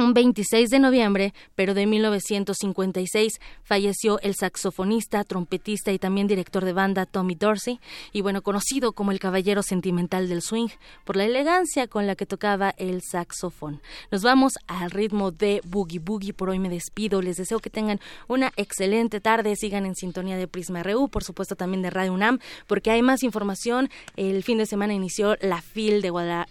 Un 0.00 0.14
26 0.14 0.70
de 0.70 0.78
noviembre, 0.78 1.34
pero 1.54 1.74
de 1.74 1.84
1956, 1.84 3.34
falleció 3.62 4.18
el 4.20 4.34
saxofonista, 4.34 5.24
trompetista 5.24 5.92
y 5.92 5.98
también 5.98 6.26
director 6.26 6.64
de 6.64 6.72
banda 6.72 7.04
Tommy 7.04 7.34
Dorsey, 7.34 7.80
y 8.10 8.22
bueno, 8.22 8.40
conocido 8.40 8.92
como 8.94 9.12
el 9.12 9.18
caballero 9.18 9.62
sentimental 9.62 10.26
del 10.30 10.40
swing, 10.40 10.68
por 11.04 11.16
la 11.16 11.26
elegancia 11.26 11.86
con 11.86 12.06
la 12.06 12.16
que 12.16 12.24
tocaba 12.24 12.70
el 12.78 13.02
saxofón. 13.02 13.82
Nos 14.10 14.22
vamos 14.22 14.54
al 14.68 14.90
ritmo 14.90 15.32
de 15.32 15.60
Boogie 15.66 15.98
Boogie. 15.98 16.32
Por 16.32 16.48
hoy 16.48 16.58
me 16.58 16.70
despido. 16.70 17.20
Les 17.20 17.36
deseo 17.36 17.58
que 17.58 17.68
tengan 17.68 18.00
una 18.26 18.52
excelente 18.56 19.20
tarde. 19.20 19.54
Sigan 19.54 19.84
en 19.84 19.94
sintonía 19.94 20.38
de 20.38 20.48
Prisma 20.48 20.82
RU, 20.82 21.08
por 21.08 21.24
supuesto 21.24 21.56
también 21.56 21.82
de 21.82 21.90
Radio 21.90 22.14
UNAM, 22.14 22.38
porque 22.66 22.90
hay 22.90 23.02
más 23.02 23.22
información. 23.22 23.90
El 24.16 24.44
fin 24.44 24.56
de 24.56 24.64
semana 24.64 24.94
inició 24.94 25.36
la 25.42 25.60
FIL 25.60 26.00
de, 26.00 26.10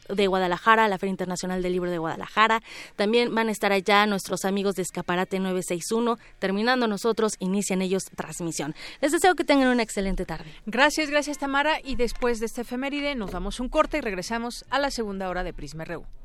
de 0.10 0.28
Guadalajara, 0.28 0.88
la 0.88 1.00
Feria 1.00 1.12
Internacional 1.12 1.64
del 1.64 1.72
Libro 1.72 1.89
de 1.89 1.97
Guadalajara. 1.97 2.62
También 2.95 3.39
van 3.40 3.48
a 3.48 3.52
estar 3.54 3.72
allá 3.72 4.06
nuestros 4.06 4.44
amigos 4.44 4.76
de 4.76 4.82
Escaparate 4.82 5.40
961. 5.40 6.18
Terminando 6.40 6.88
nosotros, 6.88 7.36
inician 7.40 7.82
ellos 7.82 8.04
transmisión. 8.16 8.76
Les 9.00 9.14
deseo 9.14 9.36
que 9.36 9.46
tengan 9.46 9.70
una 9.70 9.82
excelente 9.82 10.26
tarde. 10.26 10.54
Gracias, 10.66 11.10
gracias 11.10 11.38
Tamara. 11.38 11.80
Y 11.82 11.96
después 11.96 12.42
de 12.42 12.48
este 12.48 12.62
efeméride 12.62 13.16
nos 13.16 13.32
damos 13.32 13.62
un 13.62 13.70
corte 13.70 14.00
y 14.00 14.02
regresamos 14.02 14.66
a 14.70 14.80
la 14.80 14.92
segunda 14.92 15.30
hora 15.30 15.46
de 15.46 15.54
Prisma 15.54 15.86
RU. 15.86 16.18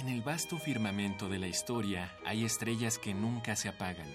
En 0.00 0.08
el 0.08 0.22
vasto 0.22 0.56
firmamento 0.56 1.28
de 1.28 1.38
la 1.38 1.46
historia 1.46 2.10
hay 2.24 2.46
estrellas 2.46 2.96
que 2.96 3.12
nunca 3.12 3.54
se 3.54 3.68
apagan. 3.68 4.06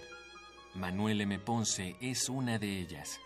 Manuel 0.73 1.21
M. 1.21 1.37
Ponce 1.37 1.95
es 2.01 2.27
una 2.27 2.57
de 2.57 2.79
ellas. 2.79 3.19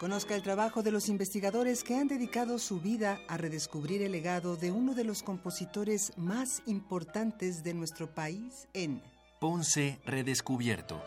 Conozca 0.00 0.34
el 0.34 0.42
trabajo 0.42 0.82
de 0.82 0.92
los 0.92 1.10
investigadores 1.10 1.84
que 1.84 1.94
han 1.94 2.08
dedicado 2.08 2.58
su 2.58 2.80
vida 2.80 3.20
a 3.28 3.36
redescubrir 3.36 4.00
el 4.00 4.12
legado 4.12 4.56
de 4.56 4.72
uno 4.72 4.94
de 4.94 5.04
los 5.04 5.22
compositores 5.22 6.16
más 6.16 6.62
importantes 6.64 7.62
de 7.62 7.74
nuestro 7.74 8.14
país 8.14 8.66
en 8.72 9.02
Ponce 9.40 10.00
Redescubierto. 10.06 11.02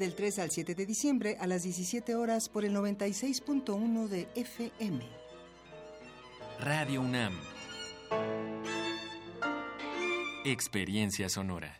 Del 0.00 0.14
3 0.14 0.38
al 0.40 0.50
7 0.50 0.74
de 0.74 0.86
diciembre 0.86 1.36
a 1.38 1.46
las 1.46 1.62
17 1.62 2.16
horas 2.16 2.48
por 2.48 2.64
el 2.64 2.74
96.1 2.74 4.08
de 4.08 4.28
FM. 4.34 5.04
Radio 6.58 7.02
UNAM. 7.02 7.38
Experiencia 10.46 11.28
sonora. 11.28 11.79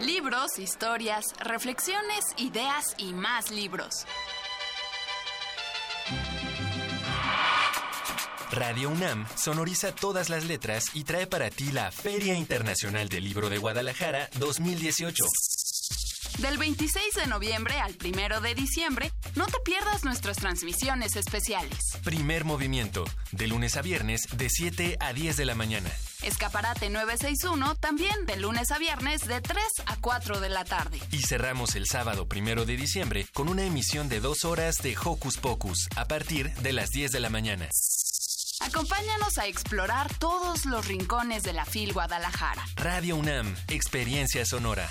Libros, 0.00 0.58
historias, 0.58 1.26
reflexiones, 1.40 2.24
ideas 2.38 2.94
y 2.96 3.12
más 3.12 3.50
libros. 3.50 4.06
Radio 8.50 8.88
UNAM 8.88 9.26
sonoriza 9.36 9.94
todas 9.94 10.30
las 10.30 10.44
letras 10.44 10.86
y 10.94 11.04
trae 11.04 11.26
para 11.26 11.50
ti 11.50 11.70
la 11.70 11.92
Feria 11.92 12.34
Internacional 12.34 13.10
del 13.10 13.24
Libro 13.24 13.50
de 13.50 13.58
Guadalajara 13.58 14.30
2018. 14.38 15.22
Del 16.38 16.56
26 16.56 17.14
de 17.16 17.26
noviembre 17.26 17.78
al 17.78 17.94
1 18.02 18.40
de 18.40 18.54
diciembre, 18.54 19.12
no 19.34 19.46
te 19.46 19.58
pierdas 19.64 20.04
nuestras 20.04 20.36
transmisiones 20.36 21.16
especiales. 21.16 21.78
Primer 22.04 22.44
movimiento, 22.44 23.04
de 23.32 23.46
lunes 23.46 23.76
a 23.76 23.82
viernes, 23.82 24.22
de 24.36 24.48
7 24.48 24.96
a 25.00 25.12
10 25.12 25.36
de 25.36 25.44
la 25.44 25.54
mañana. 25.54 25.90
Escaparate 26.22 26.90
961, 26.90 27.74
también 27.76 28.26
de 28.26 28.36
lunes 28.36 28.70
a 28.70 28.78
viernes, 28.78 29.26
de 29.26 29.40
3 29.40 29.64
a 29.86 29.96
4 29.96 30.40
de 30.40 30.48
la 30.48 30.64
tarde. 30.64 30.98
Y 31.10 31.22
cerramos 31.22 31.74
el 31.76 31.86
sábado 31.86 32.28
1 32.30 32.64
de 32.64 32.76
diciembre 32.76 33.26
con 33.32 33.48
una 33.48 33.64
emisión 33.64 34.08
de 34.08 34.20
dos 34.20 34.44
horas 34.44 34.76
de 34.82 34.96
Hocus 35.02 35.38
Pocus, 35.38 35.88
a 35.96 36.06
partir 36.06 36.52
de 36.56 36.72
las 36.72 36.90
10 36.90 37.12
de 37.12 37.20
la 37.20 37.30
mañana. 37.30 37.68
Acompáñanos 38.60 39.38
a 39.38 39.46
explorar 39.46 40.12
todos 40.18 40.66
los 40.66 40.86
rincones 40.86 41.42
de 41.42 41.54
la 41.54 41.64
FIL 41.64 41.94
Guadalajara. 41.94 42.62
Radio 42.76 43.16
UNAM, 43.16 43.56
Experiencia 43.68 44.44
Sonora. 44.44 44.90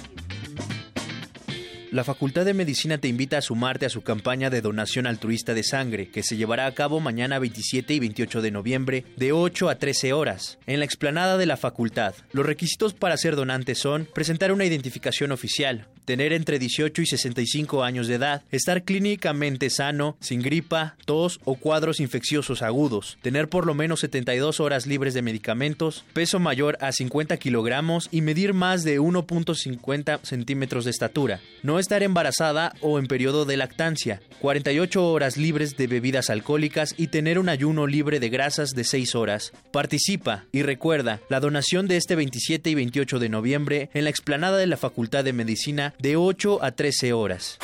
La 1.91 2.05
Facultad 2.05 2.45
de 2.45 2.53
Medicina 2.53 2.99
te 2.99 3.09
invita 3.09 3.37
a 3.37 3.41
sumarte 3.41 3.85
a 3.85 3.89
su 3.89 4.01
campaña 4.01 4.49
de 4.49 4.61
donación 4.61 5.07
altruista 5.07 5.53
de 5.53 5.61
sangre, 5.61 6.07
que 6.09 6.23
se 6.23 6.37
llevará 6.37 6.65
a 6.65 6.73
cabo 6.73 7.01
mañana 7.01 7.37
27 7.37 7.93
y 7.93 7.99
28 7.99 8.41
de 8.41 8.49
noviembre, 8.49 9.03
de 9.17 9.33
8 9.33 9.67
a 9.67 9.75
13 9.75 10.13
horas, 10.13 10.57
en 10.67 10.79
la 10.79 10.85
explanada 10.85 11.37
de 11.37 11.47
la 11.47 11.57
facultad. 11.57 12.15
Los 12.31 12.45
requisitos 12.45 12.93
para 12.93 13.17
ser 13.17 13.35
donante 13.35 13.75
son 13.75 14.07
presentar 14.13 14.53
una 14.53 14.63
identificación 14.63 15.33
oficial, 15.33 15.89
tener 16.05 16.31
entre 16.31 16.59
18 16.59 17.01
y 17.01 17.05
65 17.05 17.83
años 17.83 18.07
de 18.07 18.15
edad, 18.15 18.43
estar 18.51 18.83
clínicamente 18.83 19.69
sano, 19.69 20.15
sin 20.21 20.41
gripa, 20.41 20.95
tos 21.05 21.41
o 21.43 21.55
cuadros 21.55 21.99
infecciosos 21.99 22.61
agudos, 22.61 23.17
tener 23.21 23.49
por 23.49 23.65
lo 23.65 23.73
menos 23.73 23.99
72 23.99 24.61
horas 24.61 24.87
libres 24.87 25.13
de 25.13 25.21
medicamentos, 25.23 26.05
peso 26.13 26.39
mayor 26.39 26.77
a 26.79 26.93
50 26.93 27.35
kilogramos 27.35 28.07
y 28.11 28.21
medir 28.21 28.53
más 28.53 28.83
de 28.83 29.01
1.50 29.01 30.21
centímetros 30.23 30.85
de 30.85 30.91
estatura. 30.91 31.41
No 31.63 31.80
estar 31.81 32.03
embarazada 32.03 32.73
o 32.79 32.97
en 32.99 33.07
periodo 33.07 33.45
de 33.45 33.57
lactancia, 33.57 34.21
48 34.39 35.05
horas 35.05 35.35
libres 35.35 35.75
de 35.75 35.87
bebidas 35.87 36.29
alcohólicas 36.29 36.93
y 36.97 37.07
tener 37.07 37.37
un 37.37 37.49
ayuno 37.49 37.87
libre 37.87 38.19
de 38.19 38.29
grasas 38.29 38.71
de 38.71 38.83
6 38.83 39.15
horas. 39.15 39.51
Participa 39.71 40.45
y 40.51 40.61
recuerda 40.61 41.19
la 41.29 41.39
donación 41.39 41.87
de 41.87 41.97
este 41.97 42.15
27 42.15 42.69
y 42.69 42.75
28 42.75 43.19
de 43.19 43.29
noviembre 43.29 43.89
en 43.93 44.05
la 44.05 44.09
explanada 44.09 44.57
de 44.57 44.67
la 44.67 44.77
Facultad 44.77 45.23
de 45.23 45.33
Medicina 45.33 45.93
de 45.99 46.15
8 46.15 46.63
a 46.63 46.71
13 46.71 47.13
horas. 47.13 47.59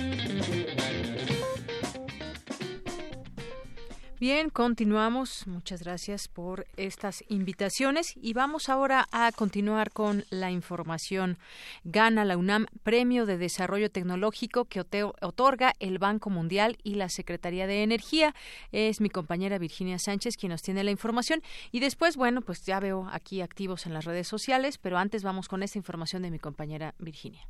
Bien, 4.24 4.50
continuamos. 4.50 5.48
Muchas 5.48 5.84
gracias 5.84 6.30
por 6.30 6.66
estas 6.78 7.26
invitaciones 7.28 8.14
y 8.16 8.32
vamos 8.32 8.70
ahora 8.70 9.06
a 9.12 9.30
continuar 9.34 9.92
con 9.92 10.24
la 10.30 10.50
información. 10.50 11.38
Gana 11.84 12.24
la 12.24 12.38
UNAM 12.38 12.68
Premio 12.84 13.26
de 13.26 13.38
Desarrollo 13.38 13.92
Tecnológico 13.92 14.64
que 14.64 14.80
otorga 14.80 15.74
el 15.82 16.00
Banco 16.00 16.30
Mundial 16.30 16.78
y 16.84 16.96
la 16.96 17.10
Secretaría 17.10 17.68
de 17.68 17.84
Energía. 17.84 18.34
Es 18.72 19.02
mi 19.02 19.10
compañera 19.10 19.58
Virginia 19.58 20.00
Sánchez 20.00 20.38
quien 20.38 20.52
nos 20.52 20.62
tiene 20.62 20.86
la 20.86 20.92
información 20.92 21.42
y 21.74 21.82
después, 21.82 22.16
bueno, 22.16 22.40
pues 22.40 22.64
ya 22.64 22.80
veo 22.80 23.10
aquí 23.12 23.42
activos 23.42 23.86
en 23.88 23.94
las 23.94 24.06
redes 24.06 24.30
sociales, 24.30 24.78
pero 24.78 24.98
antes 25.00 25.24
vamos 25.24 25.50
con 25.50 25.64
esta 25.64 25.78
información 25.78 26.22
de 26.22 26.32
mi 26.32 26.40
compañera 26.40 26.96
Virginia. 26.98 27.46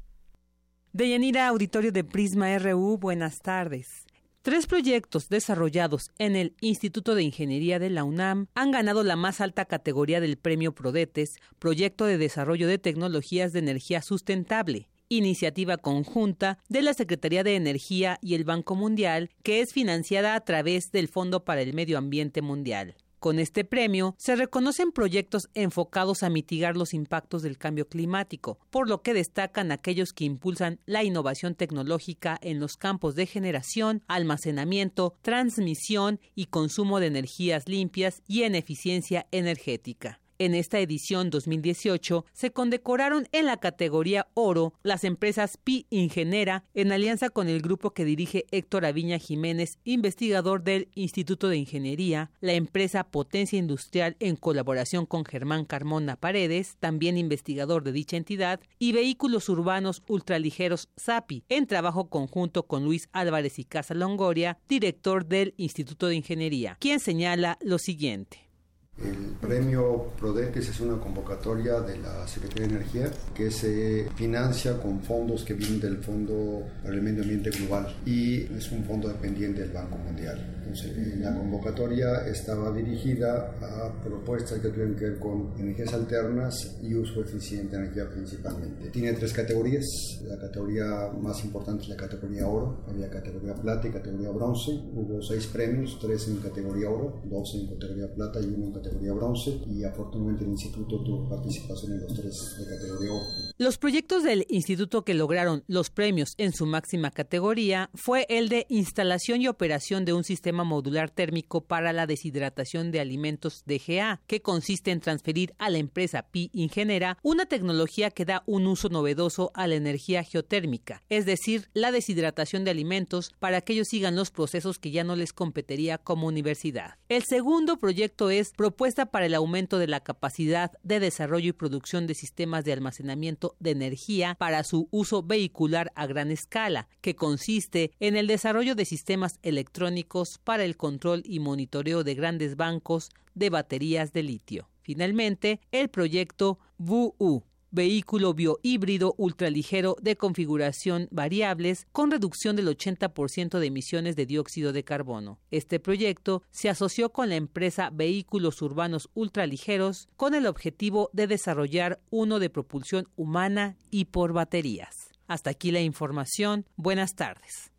Deyanira, 0.92 1.50
auditorio 1.50 1.92
de 1.92 2.04
Prisma 2.04 2.58
RU, 2.58 2.98
buenas 2.98 3.42
tardes. 3.42 4.03
Tres 4.44 4.68
proyectos 4.68 5.30
desarrollados 5.30 6.12
en 6.18 6.36
el 6.36 6.54
Instituto 6.60 7.16
de 7.16 7.24
Ingeniería 7.24 7.80
de 7.80 7.90
la 7.90 8.04
UNAM 8.04 8.48
han 8.56 8.72
ganado 8.72 9.02
la 9.04 9.16
más 9.16 9.40
alta 9.40 9.64
categoría 9.64 10.20
del 10.20 10.36
Premio 10.36 10.76
Prodetes, 10.76 11.38
Proyecto 11.60 12.04
de 12.04 12.18
Desarrollo 12.18 12.68
de 12.68 12.78
Tecnologías 12.78 13.54
de 13.54 13.60
Energía 13.60 14.02
Sustentable 14.02 14.90
iniciativa 15.10 15.78
conjunta 15.78 16.58
de 16.70 16.82
la 16.82 16.94
Secretaría 16.94 17.44
de 17.44 17.56
Energía 17.56 18.18
y 18.22 18.34
el 18.36 18.46
Banco 18.46 18.76
Mundial, 18.76 19.30
que 19.44 19.62
es 19.62 19.72
financiada 19.72 20.34
a 20.34 20.42
través 20.42 20.92
del 20.92 21.08
Fondo 21.08 21.46
para 21.46 21.62
el 21.62 21.74
Medio 21.74 21.98
Ambiente 21.98 22.42
Mundial. 22.42 22.96
Con 23.24 23.40
este 23.40 23.64
premio 23.64 24.16
se 24.18 24.36
reconocen 24.36 24.92
proyectos 24.92 25.48
enfocados 25.54 26.24
a 26.24 26.30
mitigar 26.30 26.76
los 26.76 26.94
impactos 26.94 27.42
del 27.42 27.58
cambio 27.58 27.88
climático, 27.88 28.60
por 28.70 28.90
lo 28.90 29.02
que 29.02 29.14
destacan 29.14 29.72
aquellos 29.72 30.12
que 30.12 30.26
impulsan 30.26 30.82
la 30.86 31.06
innovación 31.06 31.56
tecnológica 31.56 32.38
en 32.42 32.60
los 32.60 32.76
campos 32.76 33.16
de 33.16 33.26
generación, 33.26 34.04
almacenamiento, 34.10 35.16
transmisión 35.22 36.20
y 36.36 36.48
consumo 36.48 37.00
de 37.00 37.08
energías 37.08 37.66
limpias 37.70 38.22
y 38.28 38.44
en 38.44 38.56
eficiencia 38.56 39.26
energética. 39.32 40.20
En 40.44 40.56
esta 40.56 40.82
edición 40.82 41.30
2018 41.30 42.26
se 42.34 42.52
condecoraron 42.52 43.30
en 43.32 43.46
la 43.46 43.62
categoría 43.62 44.28
oro 44.34 44.74
las 44.84 45.06
empresas 45.06 45.56
Pi 45.56 45.88
Ingenera 45.90 46.66
en 46.74 46.92
alianza 46.92 47.30
con 47.30 47.48
el 47.48 47.62
grupo 47.62 47.92
que 47.92 48.04
dirige 48.04 48.46
Héctor 48.52 48.84
Aviña 48.86 49.20
Jiménez, 49.20 49.80
investigador 49.86 50.62
del 50.62 50.90
Instituto 50.96 51.48
de 51.48 51.56
Ingeniería, 51.56 52.30
la 52.42 52.52
empresa 52.52 53.06
Potencia 53.06 53.58
Industrial 53.58 54.18
en 54.20 54.36
colaboración 54.36 55.06
con 55.06 55.24
Germán 55.24 55.64
Carmona 55.64 56.18
Paredes, 56.18 56.76
también 56.78 57.18
investigador 57.18 57.82
de 57.86 57.94
dicha 57.94 58.18
entidad, 58.18 58.60
y 58.80 58.92
Vehículos 58.92 59.48
Urbanos 59.48 60.04
Ultraligeros 60.10 60.90
SAPI, 60.98 61.46
en 61.48 61.68
trabajo 61.68 62.10
conjunto 62.10 62.64
con 62.64 62.84
Luis 62.84 63.08
Álvarez 63.14 63.60
y 63.60 63.64
Casa 63.64 63.94
Longoria, 63.94 64.60
director 64.68 65.26
del 65.26 65.54
Instituto 65.56 66.08
de 66.08 66.16
Ingeniería, 66.16 66.76
quien 66.82 67.00
señala 67.00 67.58
lo 67.62 67.80
siguiente. 67.80 68.53
El 69.02 69.34
premio 69.42 70.12
PRODECES 70.20 70.70
es 70.70 70.80
una 70.80 71.00
convocatoria 71.00 71.82
de 71.82 71.98
la 71.98 72.28
Secretaría 72.28 72.68
de 72.68 72.76
Energía 72.76 73.12
que 73.34 73.50
se 73.50 74.08
financia 74.16 74.80
con 74.80 75.02
fondos 75.02 75.44
que 75.44 75.56
vienen 75.56 75.80
del 75.80 75.98
Fondo 75.98 76.62
para 76.84 76.94
el 76.94 77.02
Medio 77.02 77.24
Ambiente 77.24 77.50
Global 77.50 77.88
y 78.06 78.44
es 78.56 78.72
un 78.72 78.84
fondo 78.84 79.08
dependiente 79.08 79.62
del 79.62 79.72
Banco 79.72 79.98
Mundial. 79.98 80.60
Entonces, 80.60 81.18
la 81.18 81.36
convocatoria 81.36 82.28
estaba 82.28 82.72
dirigida 82.72 83.52
a 83.62 83.92
propuestas 84.04 84.60
que 84.60 84.70
tienen 84.70 84.96
que 84.96 85.06
ver 85.06 85.20
con 85.20 85.54
energías 85.58 85.94
alternas 85.94 86.78
y 86.84 86.94
uso 86.94 87.22
eficiente 87.22 87.76
de 87.76 87.84
energía 87.84 88.10
principalmente. 88.10 88.90
Tiene 88.90 89.14
tres 89.14 89.34
categorías. 89.34 90.22
La 90.24 90.38
categoría 90.38 91.10
más 91.20 91.44
importante 91.44 91.84
es 91.84 91.90
la 91.90 91.98
categoría 91.98 92.48
oro, 92.48 92.84
había 92.88 93.10
categoría 93.10 93.56
plata 93.56 93.88
y 93.88 93.92
categoría 93.92 94.30
bronce. 94.30 94.72
Hubo 94.94 95.22
seis 95.22 95.48
premios, 95.48 95.98
tres 96.00 96.28
en 96.28 96.38
categoría 96.38 96.90
oro, 96.90 97.22
dos 97.26 97.56
en 97.56 97.68
categoría 97.68 98.14
plata 98.14 98.40
y 98.40 98.46
uno 98.46 98.68
en 98.68 98.74
categoría 98.74 98.83
bronce 99.14 99.62
y 99.68 99.84
afortunadamente 99.84 100.44
el 100.44 100.52
instituto 100.52 101.04
tuvo 101.04 101.30
participación 101.30 101.94
en 101.94 102.02
los 102.02 102.14
tres 102.14 102.56
de 102.60 102.66
categoría 102.66 103.12
oro. 103.12 103.26
Los 103.58 103.78
proyectos 103.78 104.24
del 104.24 104.46
instituto 104.50 105.04
que 105.04 105.14
lograron 105.14 105.64
los 105.68 105.90
premios 105.90 106.34
en 106.38 106.54
su 106.54 106.66
máxima 106.66 107.12
categoría 107.12 107.90
fue 107.94 108.26
el 108.30 108.50
de 108.50 108.66
instalación 108.70 109.42
y 109.42 109.48
operación 109.48 110.06
de 110.06 110.14
un 110.14 110.24
sistema 110.24 110.64
modular 110.64 111.12
térmico 111.12 111.62
para 111.62 111.94
la 111.94 112.08
deshidratación 112.08 112.92
de 112.92 113.00
alimentos 113.00 113.64
DGA, 113.66 114.22
que 114.28 114.42
consiste 114.42 114.92
en 114.92 115.00
transferir 115.00 115.54
a 115.58 115.70
la 115.70 115.78
empresa 115.78 116.24
Pi 116.32 116.50
Ingenera 116.54 117.18
una 117.24 117.46
tecnología 117.46 118.10
que 118.12 118.26
da 118.26 118.44
un 118.46 118.68
uso 118.68 118.90
novedoso 118.90 119.52
a 119.54 119.68
la 119.68 119.76
energía 119.76 120.24
geotérmica, 120.24 121.04
es 121.10 121.26
decir, 121.26 121.70
la 121.74 121.92
deshidratación 121.92 122.64
de 122.64 122.72
alimentos 122.72 123.32
para 123.40 123.62
que 123.62 123.74
ellos 123.74 123.88
sigan 123.90 124.16
los 124.16 124.32
procesos 124.32 124.80
que 124.80 124.92
ya 124.92 125.04
no 125.04 125.16
les 125.16 125.34
competiría 125.34 125.98
como 125.98 126.28
universidad. 126.28 126.96
El 127.10 127.24
segundo 127.24 127.78
proyecto 127.78 128.30
es 128.30 128.52
propuesta 128.74 129.06
para 129.06 129.28
el 129.28 129.36
aumento 129.36 129.78
de 129.78 129.86
la 129.86 130.00
capacidad 130.00 130.72
de 130.82 131.00
desarrollo 131.00 131.50
y 131.50 131.54
producción 131.54 132.08
de 132.08 132.16
sistemas 132.16 132.66
de 132.66 132.74
almacenamiento 132.74 133.56
de 133.60 133.70
energía 133.70 134.36
para 134.40 134.64
su 134.64 134.88
uso 134.90 135.22
vehicular 135.22 135.92
a 135.94 136.08
gran 136.08 136.32
escala, 136.32 136.88
que 137.02 137.16
consiste 137.16 137.92
en 138.00 138.16
el 138.16 138.26
desarrollo 138.26 138.74
de 138.74 138.86
sistemas 138.86 139.38
electrónicos 139.44 140.40
para 140.44 140.64
el 140.64 140.76
control 140.76 141.22
y 141.24 141.40
monitoreo 141.40 142.04
de 142.04 142.16
grandes 142.16 142.56
bancos 142.56 143.12
de 143.36 143.52
baterías 143.52 144.12
de 144.12 144.24
litio. 144.24 144.70
Finalmente, 144.82 145.62
el 145.72 145.90
proyecto 145.90 146.58
VUU, 146.80 147.44
vehículo 147.74 148.34
biohíbrido 148.34 149.16
ultraligero 149.18 149.98
de 150.02 150.16
configuración 150.16 151.10
variables 151.12 151.88
con 151.92 152.12
reducción 152.12 152.56
del 152.56 152.68
80% 152.68 153.60
de 153.60 153.68
emisiones 153.68 154.16
de 154.16 154.26
dióxido 154.26 154.72
de 154.72 154.86
carbono. 154.86 155.40
Este 155.52 155.80
proyecto 155.80 156.44
se 156.52 156.70
asoció 156.70 157.12
con 157.12 157.28
la 157.30 157.36
empresa 157.36 157.90
Vehículos 157.92 158.62
Urbanos 158.62 159.10
Ultraligeros 159.14 160.08
con 160.16 160.36
el 160.36 160.46
objetivo 160.46 161.10
de 161.12 161.28
desarrollar 161.28 162.00
uno 162.10 162.40
de 162.40 162.50
propulsión 162.50 163.10
humana 163.16 163.76
y 163.92 164.06
por 164.06 164.32
baterías. 164.32 165.10
Hasta 165.28 165.50
aquí 165.50 165.72
la 165.72 165.82
información. 165.82 166.66
Buenas 166.76 167.16
tardes. 167.16 167.72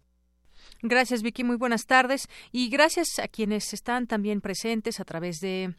Gracias, 0.82 1.22
Vicky. 1.22 1.45
Muy 1.45 1.57
buenas 1.57 1.86
tardes. 1.86 2.28
Y 2.53 2.68
gracias 2.68 3.18
a 3.18 3.28
quienes 3.28 3.72
están 3.72 4.07
también 4.07 4.40
presentes 4.40 5.01
a 5.01 5.05
través 5.05 5.40
de 5.40 5.74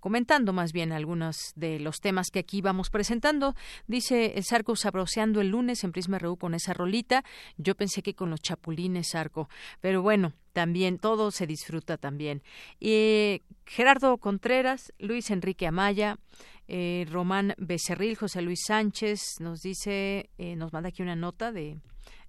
comentando 0.00 0.52
más 0.52 0.72
bien 0.72 0.92
algunos 0.92 1.52
de 1.56 1.80
los 1.80 2.00
temas 2.00 2.30
que 2.30 2.38
aquí 2.40 2.60
vamos 2.60 2.90
presentando. 2.90 3.54
Dice 3.86 4.34
el 4.36 4.44
Sarco 4.44 4.76
sabroseando 4.76 5.40
el 5.40 5.48
lunes 5.48 5.82
en 5.84 5.92
Prisma 5.92 6.18
RU 6.18 6.36
con 6.36 6.54
esa 6.54 6.74
rolita. 6.74 7.24
Yo 7.56 7.74
pensé 7.74 8.02
que 8.02 8.14
con 8.14 8.28
los 8.30 8.40
chapulines, 8.40 9.08
Sarco, 9.10 9.48
pero 9.80 10.02
bueno, 10.02 10.32
también 10.54 10.98
todo 10.98 11.30
se 11.30 11.46
disfruta 11.46 11.98
también. 11.98 12.42
Y 12.80 13.42
Gerardo 13.66 14.16
Contreras, 14.16 14.94
Luis 14.98 15.30
Enrique 15.30 15.66
Amaya, 15.66 16.16
eh, 16.68 17.06
Román 17.10 17.54
Becerril, 17.58 18.16
José 18.16 18.40
Luis 18.40 18.60
Sánchez 18.66 19.20
nos 19.40 19.60
dice, 19.60 20.30
eh, 20.38 20.56
nos 20.56 20.72
manda 20.72 20.88
aquí 20.88 21.02
una 21.02 21.16
nota 21.16 21.52
de 21.52 21.76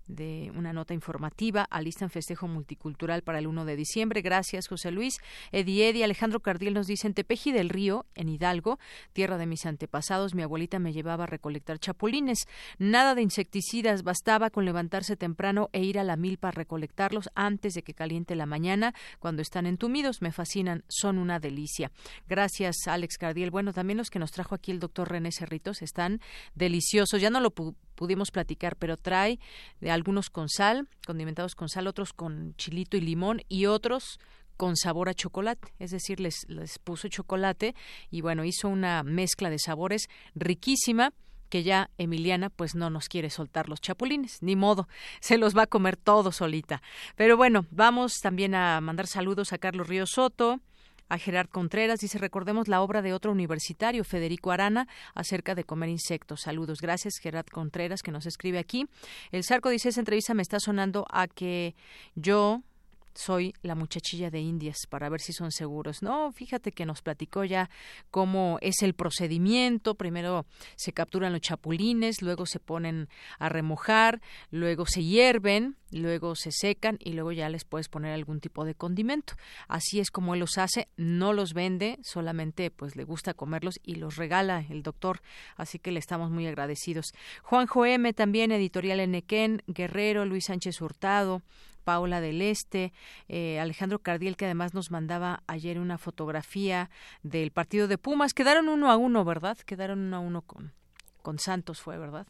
de 0.07 0.51
una 0.55 0.73
nota 0.73 0.93
informativa. 0.93 1.67
Alistan 1.69 2.09
festejo 2.09 2.47
multicultural 2.47 3.23
para 3.23 3.39
el 3.39 3.47
1 3.47 3.65
de 3.65 3.75
diciembre. 3.75 4.21
Gracias, 4.21 4.67
José 4.67 4.91
Luis. 4.91 5.17
Eddie 5.51 5.89
Eddie, 5.89 6.03
Alejandro 6.03 6.39
Cardiel 6.39 6.73
nos 6.73 6.87
dice, 6.87 7.07
en 7.07 7.13
Tepeji 7.13 7.51
del 7.51 7.69
Río, 7.69 8.05
en 8.15 8.29
Hidalgo, 8.29 8.79
tierra 9.13 9.37
de 9.37 9.45
mis 9.45 9.65
antepasados, 9.65 10.35
mi 10.35 10.43
abuelita 10.43 10.79
me 10.79 10.93
llevaba 10.93 11.23
a 11.23 11.27
recolectar 11.27 11.79
chapulines. 11.79 12.47
Nada 12.77 13.15
de 13.15 13.21
insecticidas, 13.21 14.03
bastaba 14.03 14.49
con 14.49 14.65
levantarse 14.65 15.15
temprano 15.15 15.69
e 15.73 15.83
ir 15.83 15.99
a 15.99 16.03
la 16.03 16.15
milpa 16.15 16.49
a 16.49 16.51
recolectarlos 16.51 17.29
antes 17.35 17.73
de 17.73 17.83
que 17.83 17.93
caliente 17.93 18.35
la 18.35 18.45
mañana, 18.45 18.93
cuando 19.19 19.41
están 19.41 19.65
entumidos. 19.65 20.21
Me 20.21 20.31
fascinan, 20.31 20.83
son 20.87 21.17
una 21.17 21.39
delicia. 21.39 21.91
Gracias, 22.27 22.87
Alex 22.87 23.17
Cardiel. 23.17 23.51
Bueno, 23.51 23.73
también 23.73 23.97
los 23.97 24.09
que 24.09 24.19
nos 24.19 24.31
trajo 24.31 24.55
aquí 24.55 24.71
el 24.71 24.79
doctor 24.79 25.09
René 25.09 25.31
Cerritos 25.31 25.81
están 25.81 26.21
deliciosos. 26.53 27.21
Ya 27.21 27.29
no 27.29 27.39
lo 27.39 27.51
pudimos 27.95 28.31
platicar, 28.31 28.75
pero 28.75 28.97
trae 28.97 29.39
de 29.81 29.91
algunos 29.91 30.29
con 30.29 30.49
sal, 30.49 30.87
condimentados 31.05 31.55
con 31.55 31.69
sal, 31.69 31.87
otros 31.87 32.13
con 32.13 32.55
chilito 32.55 32.97
y 32.97 33.01
limón 33.01 33.41
y 33.49 33.65
otros 33.65 34.19
con 34.57 34.77
sabor 34.77 35.09
a 35.09 35.13
chocolate, 35.13 35.73
es 35.79 35.91
decir, 35.91 36.19
les, 36.19 36.45
les 36.47 36.79
puso 36.79 37.09
chocolate 37.09 37.75
y 38.09 38.21
bueno, 38.21 38.45
hizo 38.45 38.69
una 38.69 39.03
mezcla 39.03 39.49
de 39.49 39.59
sabores 39.59 40.07
riquísima 40.33 41.11
que 41.49 41.63
ya 41.63 41.89
Emiliana 41.97 42.49
pues 42.49 42.75
no 42.75 42.89
nos 42.89 43.07
quiere 43.07 43.29
soltar 43.29 43.69
los 43.69 43.81
chapulines, 43.81 44.41
ni 44.41 44.55
modo, 44.55 44.87
se 45.19 45.37
los 45.37 45.55
va 45.55 45.63
a 45.63 45.67
comer 45.67 45.97
todo 45.97 46.31
solita. 46.31 46.81
Pero 47.15 47.37
bueno, 47.37 47.65
vamos 47.71 48.19
también 48.21 48.55
a 48.55 48.81
mandar 48.81 49.07
saludos 49.07 49.53
a 49.53 49.57
Carlos 49.57 49.87
Río 49.87 50.05
Soto, 50.05 50.59
a 51.09 51.17
Gerard 51.17 51.49
Contreras. 51.49 51.99
Dice, 51.99 52.17
recordemos 52.17 52.67
la 52.67 52.81
obra 52.81 53.01
de 53.01 53.13
otro 53.13 53.31
universitario, 53.31 54.03
Federico 54.03 54.51
Arana, 54.51 54.87
acerca 55.13 55.55
de 55.55 55.63
comer 55.63 55.89
insectos. 55.89 56.41
Saludos. 56.41 56.79
Gracias, 56.81 57.19
Gerard 57.21 57.47
Contreras, 57.47 58.01
que 58.01 58.11
nos 58.11 58.25
escribe 58.25 58.59
aquí. 58.59 58.87
El 59.31 59.43
Sarco 59.43 59.69
dice, 59.69 59.89
esa 59.89 60.01
entrevista 60.01 60.33
me 60.33 60.41
está 60.41 60.59
sonando 60.59 61.05
a 61.11 61.27
que 61.27 61.75
yo 62.15 62.61
soy 63.15 63.53
la 63.61 63.75
muchachilla 63.75 64.29
de 64.29 64.41
Indias 64.41 64.77
para 64.89 65.09
ver 65.09 65.21
si 65.21 65.33
son 65.33 65.51
seguros. 65.51 66.03
No, 66.03 66.31
fíjate 66.31 66.71
que 66.71 66.85
nos 66.85 67.01
platicó 67.01 67.43
ya 67.43 67.69
cómo 68.11 68.57
es 68.61 68.81
el 68.81 68.93
procedimiento. 68.93 69.95
Primero 69.95 70.45
se 70.75 70.93
capturan 70.93 71.33
los 71.33 71.41
chapulines, 71.41 72.21
luego 72.21 72.45
se 72.45 72.59
ponen 72.59 73.09
a 73.39 73.49
remojar, 73.49 74.21
luego 74.51 74.85
se 74.85 75.03
hierven, 75.03 75.77
luego 75.91 76.35
se 76.35 76.51
secan 76.51 76.97
y 76.99 77.13
luego 77.13 77.31
ya 77.31 77.49
les 77.49 77.63
puedes 77.63 77.89
poner 77.89 78.13
algún 78.13 78.39
tipo 78.39 78.65
de 78.65 78.75
condimento. 78.75 79.33
Así 79.67 79.99
es 79.99 80.11
como 80.11 80.33
él 80.33 80.41
los 80.41 80.57
hace, 80.57 80.89
no 80.97 81.33
los 81.33 81.53
vende, 81.53 81.97
solamente 82.03 82.71
pues 82.71 82.95
le 82.95 83.03
gusta 83.03 83.33
comerlos 83.33 83.79
y 83.83 83.95
los 83.95 84.17
regala 84.17 84.65
el 84.69 84.83
doctor, 84.83 85.21
así 85.55 85.79
que 85.79 85.91
le 85.91 85.99
estamos 85.99 86.31
muy 86.31 86.47
agradecidos. 86.47 87.13
Juanjo 87.43 87.85
M 87.85 88.13
también, 88.13 88.51
editorial 88.51 88.99
Enequén, 88.99 89.61
Guerrero, 89.67 90.25
Luis 90.25 90.45
Sánchez 90.45 90.81
Hurtado, 90.81 91.41
Paula 91.85 92.19
del 92.19 92.41
Este, 92.41 92.91
eh, 93.29 93.59
Alejandro 93.61 93.99
Cardiel, 93.99 94.35
que 94.35 94.43
además 94.43 94.73
nos 94.73 94.91
mandaba 94.91 95.43
ayer 95.47 95.79
una 95.79 95.97
fotografía 95.97 96.89
del 97.23 97.51
partido 97.51 97.87
de 97.87 97.97
Pumas. 97.97 98.33
Quedaron 98.33 98.67
uno 98.67 98.91
a 98.91 98.97
uno, 98.97 99.23
¿verdad? 99.23 99.57
Quedaron 99.59 99.99
uno 99.99 100.17
a 100.17 100.19
uno 100.19 100.41
con, 100.41 100.73
con 101.21 101.39
Santos, 101.39 101.79
fue, 101.79 101.97
¿verdad? 101.97 102.27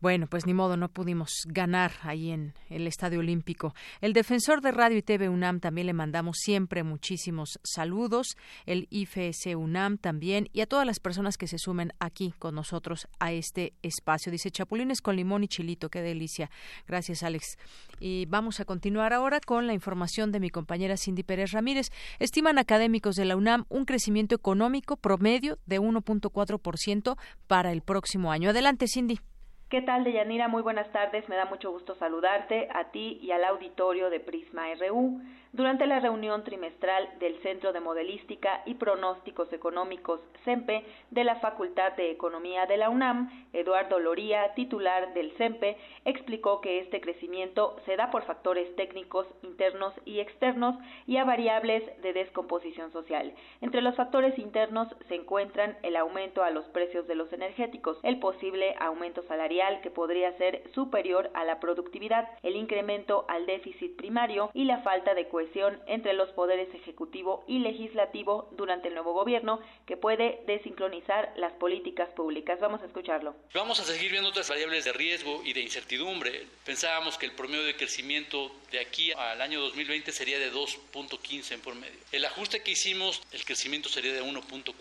Bueno, 0.00 0.26
pues 0.26 0.46
ni 0.46 0.54
modo, 0.54 0.76
no 0.76 0.88
pudimos 0.88 1.30
ganar 1.46 1.92
ahí 2.02 2.30
en 2.30 2.54
el 2.68 2.86
Estadio 2.86 3.20
Olímpico. 3.20 3.74
El 4.00 4.12
defensor 4.12 4.60
de 4.60 4.72
Radio 4.72 4.98
y 4.98 5.02
TV 5.02 5.28
UNAM 5.28 5.60
también 5.60 5.86
le 5.86 5.92
mandamos 5.92 6.38
siempre 6.40 6.82
muchísimos 6.82 7.58
saludos, 7.62 8.36
el 8.66 8.86
IFS 8.90 9.54
UNAM 9.56 9.98
también 9.98 10.48
y 10.52 10.60
a 10.60 10.66
todas 10.66 10.86
las 10.86 11.00
personas 11.00 11.36
que 11.36 11.46
se 11.46 11.58
sumen 11.58 11.92
aquí 11.98 12.34
con 12.38 12.54
nosotros 12.54 13.08
a 13.18 13.32
este 13.32 13.74
espacio. 13.82 14.30
Dice 14.30 14.50
Chapulines 14.50 15.00
con 15.00 15.16
limón 15.16 15.44
y 15.44 15.48
chilito, 15.48 15.88
qué 15.88 16.02
delicia. 16.02 16.50
Gracias, 16.86 17.22
Alex. 17.22 17.56
Y 18.00 18.26
vamos 18.26 18.60
a 18.60 18.64
continuar 18.64 19.12
ahora 19.12 19.40
con 19.40 19.66
la 19.66 19.74
información 19.74 20.32
de 20.32 20.40
mi 20.40 20.50
compañera 20.50 20.96
Cindy 20.96 21.22
Pérez 21.22 21.52
Ramírez. 21.52 21.90
Estiman 22.18 22.58
académicos 22.58 23.16
de 23.16 23.24
la 23.24 23.36
UNAM 23.36 23.64
un 23.68 23.84
crecimiento 23.84 24.34
económico 24.34 24.96
promedio 24.96 25.58
de 25.66 25.80
1.4% 25.80 27.16
para 27.46 27.72
el 27.72 27.82
próximo 27.82 28.32
año. 28.32 28.50
Adelante, 28.50 28.86
Cindy. 28.88 29.20
¿Qué 29.68 29.82
tal, 29.82 30.04
Deyanira? 30.04 30.46
Muy 30.46 30.62
buenas 30.62 30.90
tardes. 30.92 31.28
Me 31.28 31.36
da 31.36 31.46
mucho 31.46 31.70
gusto 31.70 31.94
saludarte 31.96 32.68
a 32.72 32.90
ti 32.90 33.18
y 33.22 33.30
al 33.32 33.44
auditorio 33.44 34.10
de 34.10 34.20
Prisma 34.20 34.66
RU 34.74 35.20
durante 35.54 35.86
la 35.86 36.00
reunión 36.00 36.42
trimestral 36.42 37.08
del 37.20 37.40
Centro 37.42 37.72
de 37.72 37.78
Modelística 37.78 38.62
y 38.66 38.74
Pronósticos 38.74 39.52
Económicos 39.52 40.20
CEMPE 40.44 40.84
de 41.12 41.22
la 41.22 41.36
Facultad 41.36 41.92
de 41.92 42.10
Economía 42.10 42.66
de 42.66 42.76
la 42.76 42.90
UNAM, 42.90 43.30
Eduardo 43.52 44.00
Loría, 44.00 44.52
titular 44.54 45.14
del 45.14 45.30
CEMPE, 45.36 45.76
explicó 46.06 46.60
que 46.60 46.80
este 46.80 47.00
crecimiento 47.00 47.76
se 47.86 47.94
da 47.94 48.10
por 48.10 48.24
factores 48.24 48.74
técnicos 48.74 49.28
internos 49.42 49.94
y 50.04 50.18
externos 50.18 50.74
y 51.06 51.18
a 51.18 51.24
variables 51.24 51.84
de 52.02 52.12
descomposición 52.12 52.90
social. 52.90 53.32
Entre 53.60 53.80
los 53.80 53.94
factores 53.94 54.36
internos 54.40 54.88
se 55.06 55.14
encuentran 55.14 55.78
el 55.82 55.94
aumento 55.94 56.42
a 56.42 56.50
los 56.50 56.64
precios 56.70 57.06
de 57.06 57.14
los 57.14 57.32
energéticos, 57.32 57.96
el 58.02 58.18
posible 58.18 58.74
aumento 58.80 59.22
salarial 59.22 59.80
que 59.82 59.90
podría 59.90 60.36
ser 60.36 60.68
superior 60.74 61.30
a 61.34 61.44
la 61.44 61.60
productividad, 61.60 62.28
el 62.42 62.56
incremento 62.56 63.24
al 63.28 63.46
déficit 63.46 63.96
primario 63.96 64.50
y 64.52 64.64
la 64.64 64.78
falta 64.78 65.14
de 65.14 65.28
cohesión 65.28 65.43
entre 65.86 66.12
los 66.14 66.30
poderes 66.30 66.74
ejecutivo 66.74 67.44
y 67.46 67.58
legislativo 67.58 68.48
durante 68.52 68.88
el 68.88 68.94
nuevo 68.94 69.12
gobierno 69.12 69.60
que 69.86 69.96
puede 69.96 70.42
desincronizar 70.46 71.32
las 71.36 71.52
políticas 71.52 72.08
públicas. 72.10 72.58
Vamos 72.60 72.82
a 72.82 72.86
escucharlo. 72.86 73.34
Vamos 73.54 73.80
a 73.80 73.84
seguir 73.84 74.10
viendo 74.10 74.30
otras 74.30 74.48
variables 74.48 74.84
de 74.84 74.92
riesgo 74.92 75.42
y 75.44 75.52
de 75.52 75.60
incertidumbre. 75.60 76.46
Pensábamos 76.64 77.18
que 77.18 77.26
el 77.26 77.32
promedio 77.32 77.64
de 77.64 77.76
crecimiento 77.76 78.50
de 78.70 78.80
aquí 78.80 79.12
al 79.12 79.40
año 79.40 79.60
2020 79.60 80.12
sería 80.12 80.38
de 80.38 80.52
2.15 80.52 81.52
en 81.52 81.60
por 81.60 81.74
medio. 81.74 81.98
El 82.12 82.24
ajuste 82.24 82.62
que 82.62 82.72
hicimos, 82.72 83.22
el 83.32 83.44
crecimiento 83.44 83.88
sería 83.88 84.12
de 84.12 84.22
1.4 84.22 84.74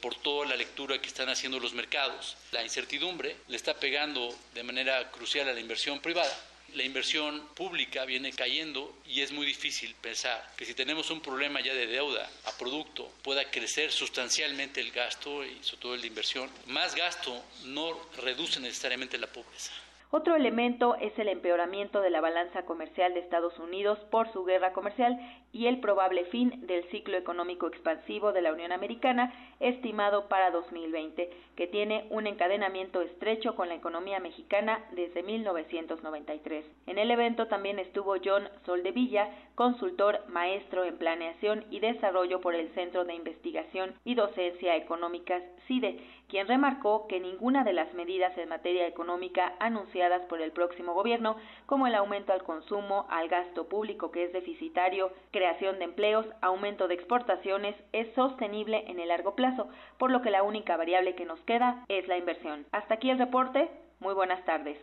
por 0.00 0.14
toda 0.16 0.46
la 0.46 0.56
lectura 0.56 1.00
que 1.00 1.06
están 1.06 1.28
haciendo 1.28 1.60
los 1.60 1.74
mercados. 1.74 2.36
La 2.50 2.62
incertidumbre 2.62 3.36
le 3.46 3.56
está 3.56 3.74
pegando 3.74 4.34
de 4.52 4.62
manera 4.64 5.10
crucial 5.12 5.48
a 5.48 5.52
la 5.52 5.60
inversión 5.60 6.00
privada 6.00 6.32
la 6.74 6.82
inversión 6.82 7.42
pública 7.54 8.04
viene 8.04 8.32
cayendo 8.32 8.92
y 9.06 9.20
es 9.20 9.32
muy 9.32 9.46
difícil 9.46 9.94
pensar 10.00 10.42
que 10.56 10.64
si 10.64 10.74
tenemos 10.74 11.10
un 11.10 11.20
problema 11.20 11.60
ya 11.60 11.74
de 11.74 11.86
deuda 11.86 12.28
a 12.46 12.52
producto 12.58 13.10
pueda 13.22 13.50
crecer 13.50 13.90
sustancialmente 13.90 14.80
el 14.80 14.90
gasto 14.90 15.44
y 15.44 15.58
sobre 15.62 15.82
todo 15.82 15.94
el 15.94 16.00
de 16.00 16.06
inversión. 16.06 16.48
Más 16.66 16.94
gasto 16.94 17.42
no 17.66 17.98
reduce 18.22 18.60
necesariamente 18.60 19.18
la 19.18 19.26
pobreza. 19.26 19.72
Otro 20.10 20.36
elemento 20.36 20.96
es 20.96 21.18
el 21.18 21.28
empeoramiento 21.28 22.02
de 22.02 22.10
la 22.10 22.20
balanza 22.20 22.66
comercial 22.66 23.14
de 23.14 23.20
Estados 23.20 23.58
Unidos 23.58 23.98
por 24.10 24.30
su 24.32 24.44
guerra 24.44 24.74
comercial 24.74 25.18
y 25.52 25.66
el 25.66 25.80
probable 25.80 26.24
fin 26.26 26.66
del 26.66 26.84
ciclo 26.90 27.16
económico 27.16 27.66
expansivo 27.66 28.32
de 28.32 28.40
la 28.40 28.52
Unión 28.52 28.72
Americana 28.72 29.32
estimado 29.60 30.28
para 30.28 30.50
2020, 30.50 31.30
que 31.56 31.66
tiene 31.66 32.06
un 32.10 32.26
encadenamiento 32.26 33.02
estrecho 33.02 33.54
con 33.54 33.68
la 33.68 33.74
economía 33.74 34.18
mexicana 34.18 34.84
desde 34.92 35.22
1993. 35.22 36.64
En 36.86 36.98
el 36.98 37.10
evento 37.10 37.46
también 37.46 37.78
estuvo 37.78 38.16
John 38.24 38.48
Soldevilla, 38.64 39.28
consultor 39.54 40.24
maestro 40.28 40.84
en 40.84 40.96
planeación 40.96 41.64
y 41.70 41.80
desarrollo 41.80 42.40
por 42.40 42.54
el 42.54 42.72
Centro 42.74 43.04
de 43.04 43.14
Investigación 43.14 43.94
y 44.04 44.14
Docencia 44.14 44.74
Económicas 44.76 45.42
CIDE, 45.66 46.00
quien 46.28 46.48
remarcó 46.48 47.06
que 47.08 47.20
ninguna 47.20 47.62
de 47.62 47.74
las 47.74 47.92
medidas 47.94 48.36
en 48.38 48.48
materia 48.48 48.86
económica 48.86 49.54
anunciadas 49.60 50.24
por 50.26 50.40
el 50.40 50.50
próximo 50.50 50.94
gobierno, 50.94 51.36
como 51.66 51.86
el 51.86 51.94
aumento 51.94 52.32
al 52.32 52.42
consumo, 52.42 53.06
al 53.10 53.28
gasto 53.28 53.68
público 53.68 54.10
que 54.10 54.24
es 54.24 54.32
deficitario, 54.32 55.12
creación 55.42 55.80
de 55.80 55.86
empleos, 55.86 56.24
aumento 56.40 56.86
de 56.86 56.94
exportaciones, 56.94 57.74
es 57.92 58.06
sostenible 58.14 58.84
en 58.86 59.00
el 59.00 59.08
largo 59.08 59.34
plazo, 59.34 59.68
por 59.98 60.12
lo 60.12 60.22
que 60.22 60.30
la 60.30 60.44
única 60.44 60.76
variable 60.76 61.16
que 61.16 61.24
nos 61.24 61.40
queda 61.40 61.84
es 61.88 62.06
la 62.06 62.16
inversión. 62.16 62.64
Hasta 62.70 62.94
aquí 62.94 63.10
el 63.10 63.18
reporte. 63.18 63.68
Muy 63.98 64.14
buenas 64.14 64.44
tardes. 64.44 64.78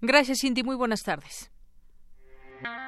Gracias, 0.00 0.38
Cindy. 0.42 0.62
Muy 0.62 0.76
buenas 0.76 1.02
tardes. 1.02 1.50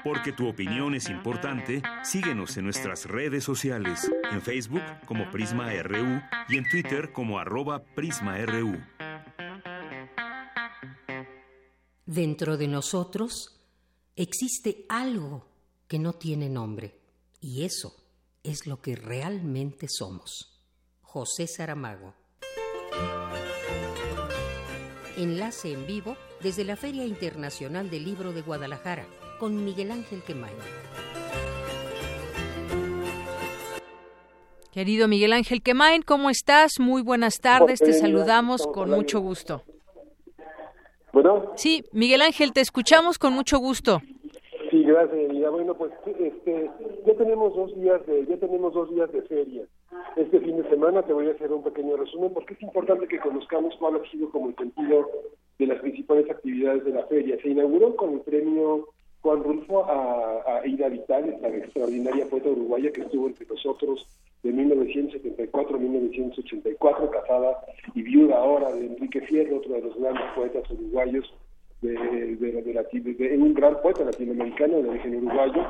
Porque 0.05 0.31
tu 0.31 0.49
opinión 0.49 0.95
es 0.95 1.09
importante, 1.09 1.83
síguenos 2.05 2.57
en 2.57 2.65
nuestras 2.67 3.07
redes 3.07 3.43
sociales, 3.43 4.09
en 4.31 4.41
Facebook 4.41 4.83
como 5.05 5.29
Prisma 5.33 5.73
RU 5.83 6.21
y 6.51 6.57
en 6.57 6.69
Twitter 6.71 7.11
como 7.13 7.41
arroba 7.41 7.83
PrismaRU. 7.97 8.81
Dentro 12.07 12.57
de 12.57 12.69
nosotros 12.69 13.61
existe 14.15 14.85
algo 14.89 15.52
que 15.89 15.99
no 15.99 16.13
tiene 16.13 16.49
nombre, 16.49 16.99
y 17.41 17.65
eso 17.65 17.95
es 18.43 18.67
lo 18.67 18.81
que 18.81 18.97
realmente 18.97 19.87
somos. 19.89 20.61
José 21.01 21.47
Saramago. 21.47 22.15
Enlace 25.17 25.73
en 25.73 25.87
vivo 25.87 26.17
desde 26.43 26.65
la 26.65 26.77
Feria 26.77 27.05
Internacional 27.05 27.91
del 27.91 28.05
Libro 28.05 28.33
de 28.33 28.43
Guadalajara 28.43 29.07
con 29.39 29.65
Miguel 29.65 29.91
Ángel 29.91 30.23
Quemain. 30.23 30.57
Querido 34.73 35.07
Miguel 35.07 35.35
Ángel 35.35 35.63
Quemain, 35.63 36.01
¿cómo 36.01 36.31
estás? 36.31 36.81
Muy 36.81 37.03
buenas 37.03 37.41
tardes, 37.41 37.79
te 37.81 37.93
saludamos 37.93 38.67
con 38.67 38.89
mucho 38.89 39.21
gusto. 39.21 39.65
Bueno. 41.13 41.53
Sí, 41.57 41.85
Miguel 41.93 42.23
Ángel, 42.23 42.55
te 42.55 42.63
escuchamos 42.63 43.19
con 43.19 43.35
mucho 43.35 43.59
gusto. 43.59 44.01
Gracias. 44.93 45.33
Ya 45.33 45.49
bueno, 45.49 45.75
pues 45.75 45.91
este, 46.07 46.71
ya 47.07 47.15
tenemos 47.15 47.57
dos 47.57 47.75
días 47.75 48.05
de, 48.07 48.27
ya 48.27 48.37
tenemos 48.37 48.75
dos 48.75 48.91
días 48.91 49.11
de 49.11 49.23
feria. 49.23 49.65
Este 50.17 50.39
fin 50.41 50.63
de 50.63 50.69
semana 50.69 51.03
te 51.03 51.15
voy 51.15 51.29
a 51.29 51.33
hacer 51.33 51.51
un 51.51 51.63
pequeño 51.63 51.97
resumen 51.97 52.35
porque 52.35 52.53
es 52.53 52.63
importante 52.63 53.09
que 53.09 53.19
conozcamos 53.19 53.75
cuál 53.79 53.97
ha 53.97 54.11
sido 54.11 54.29
como 54.31 54.51
el 54.51 54.57
sentido 54.57 55.09
de 55.59 55.67
las 55.67 55.81
principales 55.81 56.29
actividades 56.31 56.85
de 56.85 56.91
la 56.91 57.07
feria. 57.07 57.39
Se 57.41 57.49
inauguró 57.49 57.97
con 57.97 58.13
el 58.13 58.21
premio 58.21 58.89
Juan 59.23 59.43
Rulfo 59.43 59.85
a, 59.87 60.59
a 60.59 60.67
Ida 60.67 60.89
Vital, 60.89 61.27
esta 61.27 61.49
extraordinaria 61.49 62.27
poeta 62.27 62.51
uruguaya 62.51 62.93
que 62.93 63.01
estuvo 63.01 63.29
entre 63.29 63.47
nosotros 63.47 64.07
de 64.43 64.53
1974 64.53 65.77
a 65.77 65.81
1984, 65.81 67.11
casada 67.11 67.65
y 67.95 68.03
viuda 68.03 68.37
ahora 68.37 68.71
de 68.73 68.89
Enrique 68.89 69.23
Fierro, 69.23 69.57
otro 69.57 69.73
de 69.73 69.81
los 69.81 69.97
grandes 69.97 70.25
poetas 70.35 70.71
uruguayos, 70.71 71.33
de, 71.83 72.37
de, 72.37 73.39
un 73.39 73.55
gran 73.55 73.81
poeta 73.83 74.05
latinoamericano 74.05 74.83
de 74.83 74.89
origen 74.89 75.17
uruguayo. 75.17 75.63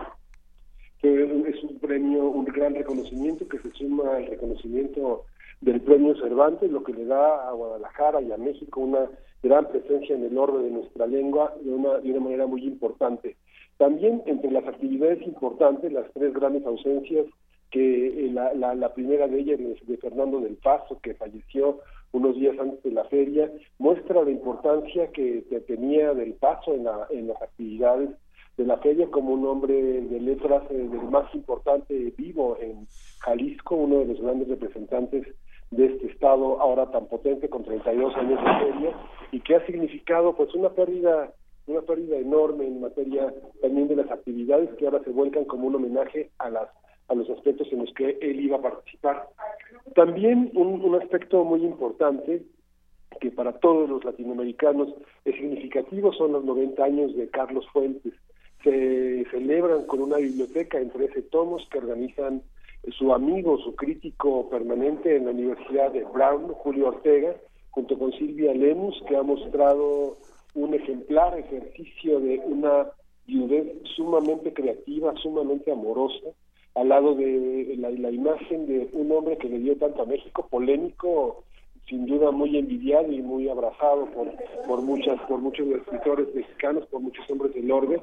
Es 1.03 1.65
un 1.65 1.79
premio, 1.81 2.29
un 2.29 2.45
gran 2.45 2.75
reconocimiento 2.75 3.49
que 3.49 3.59
se 3.59 3.71
suma 3.73 4.17
al 4.17 4.27
reconocimiento 4.27 5.25
del 5.61 5.81
premio 5.81 6.15
Cervantes, 6.17 6.71
lo 6.71 6.85
que 6.85 6.93
le 6.93 7.07
da 7.07 7.49
a 7.49 7.53
Guadalajara 7.53 8.21
y 8.21 8.31
a 8.31 8.37
México 8.37 8.81
una 8.81 9.09
gran 9.43 9.69
presencia 9.69 10.15
en 10.15 10.25
el 10.25 10.39
orden 10.39 10.63
de 10.63 10.71
nuestra 10.71 11.07
lengua 11.07 11.55
de 11.61 11.73
una, 11.73 11.99
de 11.99 12.11
una 12.11 12.21
manera 12.21 12.47
muy 12.47 12.65
importante. 12.65 13.37
También 13.79 14.23
entre 14.27 14.51
las 14.53 14.67
actividades 14.67 15.27
importantes, 15.27 15.93
las 15.93 16.07
tres 16.13 16.33
grandes 16.33 16.65
ausencias, 16.67 17.27
que 17.73 18.27
eh, 18.27 18.31
la, 18.31 18.53
la, 18.55 18.95
primera 18.95 19.27
de 19.27 19.41
ellas 19.41 19.59
es 19.59 19.87
de 19.87 19.97
Fernando 19.97 20.41
del 20.41 20.57
Paso, 20.57 21.01
que 21.03 21.15
falleció 21.15 21.81
unos 22.13 22.37
días 22.37 22.59
antes 22.59 22.83
de 22.83 22.93
la 22.93 23.05
feria, 23.05 23.51
muestra 23.79 24.23
la 24.23 24.31
importancia 24.31 25.09
que, 25.09 25.43
tenía 25.67 26.15
del 26.15 26.35
Paso 26.35 26.75
en, 26.75 26.85
la, 26.85 27.07
en 27.11 27.29
las 27.29 27.41
actividades 27.41 28.11
de 28.57 28.65
la 28.65 28.77
feria 28.79 29.11
como 29.11 29.33
un 29.33 29.47
hombre 29.47 29.75
de 29.75 30.21
letras 30.21 30.63
eh, 30.71 30.75
del 30.75 31.09
más 31.11 31.35
importante 31.35 32.13
vivo 32.17 32.59
en 32.61 32.87
Jalisco, 33.21 33.77
uno 33.77 34.01
de 34.01 34.07
los 34.07 34.21
grandes 34.21 34.49
representantes 34.49 35.27
de 35.71 35.87
este 35.87 36.09
estado 36.09 36.61
ahora 36.61 36.91
tan 36.91 37.07
potente 37.07 37.49
con 37.49 37.65
32 37.65 38.15
años 38.17 38.39
de 38.45 38.67
feria 38.67 38.97
y 39.31 39.41
que 39.41 39.57
ha 39.57 39.67
significado 39.67 40.37
pues 40.37 40.55
una 40.55 40.69
pérdida 40.69 41.33
una 41.67 41.81
pérdida 41.81 42.19
enorme 42.19 42.67
en 42.67 42.81
materia 42.81 43.33
también 43.63 43.89
de 43.89 43.97
las 43.97 44.11
actividades 44.11 44.69
que 44.75 44.85
ahora 44.85 45.03
se 45.05 45.11
vuelcan 45.11 45.45
como 45.45 45.69
un 45.69 45.77
homenaje 45.77 46.31
a 46.39 46.51
las 46.51 46.69
a 47.13 47.15
los 47.15 47.31
aspectos 47.31 47.69
en 47.73 47.81
los 47.81 47.93
que 47.95 48.19
él 48.21 48.41
iba 48.41 48.57
a 48.57 48.63
participar. 48.63 49.29
También 49.95 50.51
un, 50.55 50.85
un 50.85 51.01
aspecto 51.01 51.45
muy 51.45 51.63
importante 51.65 52.43
que 53.21 53.31
para 53.31 53.53
todos 53.53 53.89
los 53.89 54.05
latinoamericanos 54.05 54.89
es 55.25 55.37
significativo 55.37 56.13
son 56.13 56.33
los 56.33 56.45
90 56.45 56.83
años 56.83 57.15
de 57.15 57.29
Carlos 57.29 57.67
Fuentes. 57.73 58.15
Se 58.65 59.25
celebran 59.31 59.87
con 59.87 60.01
una 60.01 60.17
biblioteca 60.17 60.79
en 60.79 60.91
13 60.91 61.23
tomos 61.23 61.67
que 61.71 61.79
organizan 61.79 62.43
su 62.99 63.13
amigo, 63.13 63.59
su 63.59 63.77
crítico 63.77 64.49
permanente 64.51 65.17
en 65.17 65.27
la 65.27 65.31
Universidad 65.33 65.93
de 65.93 66.05
Brown, 66.05 66.49
Julio 66.49 66.89
Ortega, 66.89 67.37
junto 67.71 67.99
con 67.99 68.13
Silvia 68.13 68.53
Lemus, 68.55 69.01
que 69.09 69.17
ha 69.17 69.23
mostrado 69.23 70.17
un 70.55 70.75
ejemplar 70.75 71.39
ejercicio 71.39 72.21
de 72.21 72.39
una 72.45 72.89
viudez 73.27 73.69
sumamente 73.95 74.53
creativa, 74.53 75.15
sumamente 75.17 75.71
amorosa, 75.71 76.31
al 76.75 76.89
lado 76.89 77.15
de 77.15 77.75
la, 77.79 78.11
imagen 78.11 78.67
de 78.67 78.89
un 78.93 79.13
hombre 79.13 79.37
que 79.37 79.49
le 79.49 79.59
dio 79.59 79.77
tanto 79.77 80.03
a 80.03 80.07
México, 80.07 80.47
polémico, 80.51 81.45
sin 81.89 82.07
duda 82.07 82.31
muy 82.31 82.57
envidiado 82.57 83.13
y 83.13 83.21
muy 83.21 83.49
abrazado 83.49 84.07
por, 84.07 84.31
por 84.67 84.83
muchas, 84.83 85.21
por 85.23 85.41
muchos 85.41 85.67
escritores 85.69 86.35
mexicanos, 86.35 86.87
por 86.87 87.01
muchos 87.01 87.29
hombres 87.31 87.55
del 87.55 87.71
orden, 87.71 88.01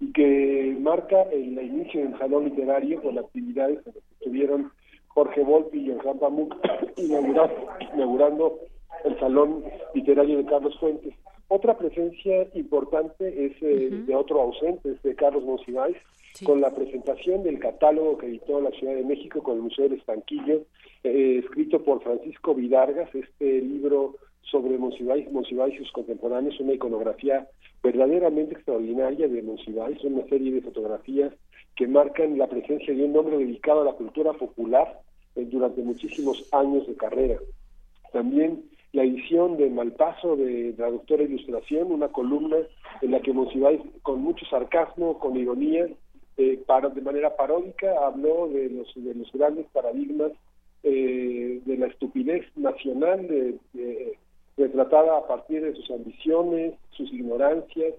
y 0.00 0.12
que 0.12 0.76
marca 0.80 1.22
el 1.32 1.58
inicio 1.60 2.02
del 2.02 2.18
salón 2.18 2.44
literario 2.44 3.02
con 3.02 3.18
actividades 3.18 3.82
que 3.82 3.92
tuvieron 4.22 4.70
Jorge 5.08 5.42
Volpi 5.42 5.78
y 5.78 5.86
Jean 5.86 6.18
Pamuk 6.18 6.54
inaugurando, 6.96 7.66
inaugurando 7.94 8.58
el 9.04 9.18
salón 9.18 9.64
literario 9.94 10.38
de 10.38 10.44
Carlos 10.44 10.78
Fuentes. 10.78 11.14
Otra 11.48 11.78
presencia 11.78 12.48
importante 12.54 13.46
es 13.46 13.52
eh, 13.62 13.90
de 13.90 14.14
otro 14.14 14.40
ausente, 14.40 14.90
es 14.90 15.02
de 15.02 15.14
Carlos 15.14 15.44
Monsiváis, 15.44 15.96
con 16.44 16.60
la 16.60 16.74
presentación 16.74 17.42
del 17.44 17.58
catálogo 17.58 18.18
que 18.18 18.26
editó 18.26 18.60
la 18.60 18.70
Ciudad 18.72 18.94
de 18.94 19.04
México 19.04 19.42
con 19.42 19.56
el 19.56 19.62
Museo 19.62 19.88
del 19.88 19.98
Estanquillo, 19.98 20.62
eh, 21.04 21.40
escrito 21.42 21.82
por 21.82 22.02
Francisco 22.02 22.54
Vidargas, 22.54 23.14
este 23.14 23.62
libro 23.62 24.16
sobre 24.42 24.76
Monsiváis, 24.76 25.30
Monsiváis 25.30 25.74
y 25.74 25.78
sus 25.78 25.92
contemporáneos, 25.92 26.58
una 26.60 26.74
iconografía 26.74 27.48
verdaderamente 27.82 28.54
extraordinaria 28.54 29.28
de 29.28 29.42
Monsiváis, 29.42 30.02
una 30.04 30.26
serie 30.28 30.52
de 30.52 30.62
fotografías 30.62 31.32
que 31.74 31.86
marcan 31.86 32.38
la 32.38 32.48
presencia 32.48 32.94
de 32.94 33.04
un 33.04 33.16
hombre 33.16 33.38
dedicado 33.38 33.82
a 33.82 33.84
la 33.84 33.92
cultura 33.92 34.32
popular 34.32 35.00
eh, 35.36 35.44
durante 35.44 35.82
muchísimos 35.82 36.48
años 36.52 36.86
de 36.86 36.96
carrera. 36.96 37.38
También 38.12 38.64
la 38.96 39.04
edición 39.04 39.58
de 39.58 39.68
Malpaso 39.68 40.36
de 40.36 40.72
Traductora 40.72 41.22
e 41.22 41.26
Ilustración, 41.26 41.92
una 41.92 42.08
columna 42.08 42.56
en 43.02 43.10
la 43.10 43.20
que 43.20 43.30
Monsiváis, 43.30 43.78
con 44.00 44.22
mucho 44.22 44.46
sarcasmo, 44.46 45.18
con 45.18 45.36
ironía, 45.36 45.86
eh, 46.38 46.62
para, 46.66 46.88
de 46.88 47.02
manera 47.02 47.36
paródica, 47.36 47.92
habló 48.06 48.48
de 48.48 48.70
los, 48.70 48.90
de 48.94 49.14
los 49.14 49.30
grandes 49.32 49.66
paradigmas 49.66 50.32
eh, 50.82 51.60
de 51.66 51.76
la 51.76 51.88
estupidez 51.88 52.46
nacional, 52.56 53.28
retratada 54.56 55.18
a 55.18 55.26
partir 55.26 55.62
de 55.62 55.74
sus 55.74 55.90
ambiciones, 55.90 56.72
sus 56.92 57.12
ignorancias 57.12 57.92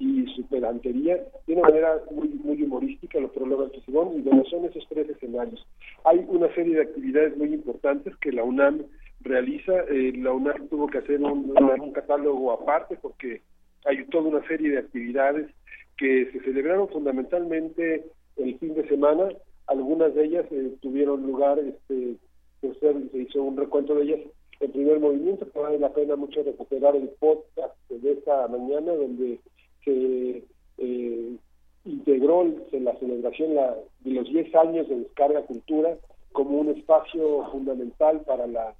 y 0.00 0.26
su 0.34 0.44
pedantería, 0.48 1.22
de 1.46 1.52
una 1.52 1.62
manera 1.62 2.00
muy, 2.10 2.30
muy 2.42 2.60
humorística, 2.64 3.20
los 3.20 3.30
problemas 3.30 3.70
de 3.70 3.80
Simón, 3.82 4.18
y 4.18 4.22
donde 4.22 4.50
son 4.50 4.64
esos 4.64 4.84
tres 4.88 5.08
escenarios. 5.08 5.64
Hay 6.02 6.24
una 6.26 6.52
serie 6.52 6.74
de 6.74 6.82
actividades 6.82 7.36
muy 7.36 7.54
importantes 7.54 8.16
que 8.16 8.32
la 8.32 8.42
UNAM 8.42 8.82
realiza. 9.22 9.72
Eh, 9.90 10.12
la 10.16 10.32
UNAM 10.32 10.68
tuvo 10.68 10.86
que 10.88 10.98
hacer 10.98 11.20
un, 11.20 11.52
catálogo 11.92 12.52
aparte 12.52 12.96
porque 13.00 13.42
hay 13.84 14.04
toda 14.06 14.28
una 14.28 14.46
serie 14.46 14.70
de 14.70 14.78
actividades 14.78 15.50
que 15.96 16.30
se 16.32 16.40
celebraron 16.40 16.88
fundamentalmente 16.88 18.04
el 18.36 18.58
fin 18.58 18.74
de 18.74 18.88
semana. 18.88 19.28
Algunas 19.66 20.14
de 20.14 20.24
ellas 20.24 20.46
eh, 20.50 20.74
tuvieron 20.80 21.22
lugar, 21.22 21.58
este, 21.58 22.16
se 22.60 23.18
hizo 23.18 23.42
un 23.42 23.56
recuento 23.56 23.94
de 23.94 24.04
ellas 24.04 24.20
en 24.60 24.70
primer 24.70 25.00
movimiento, 25.00 25.46
vale 25.54 25.78
la 25.78 25.92
pena 25.92 26.14
mucho 26.14 26.42
recuperar 26.44 26.94
el 26.94 27.08
podcast 27.18 27.74
de 27.88 28.12
esta 28.12 28.46
mañana 28.46 28.92
donde 28.92 29.40
se 29.84 30.44
eh, 30.78 31.36
integró 31.84 32.44
la 32.44 32.96
celebración 33.00 33.54
de 33.54 34.10
los 34.12 34.28
10 34.28 34.54
años 34.54 34.88
de 34.88 35.00
Descarga 35.00 35.42
Cultura 35.42 35.96
como 36.30 36.60
un 36.60 36.68
espacio 36.68 37.50
fundamental 37.50 38.20
para 38.20 38.46
la 38.46 38.74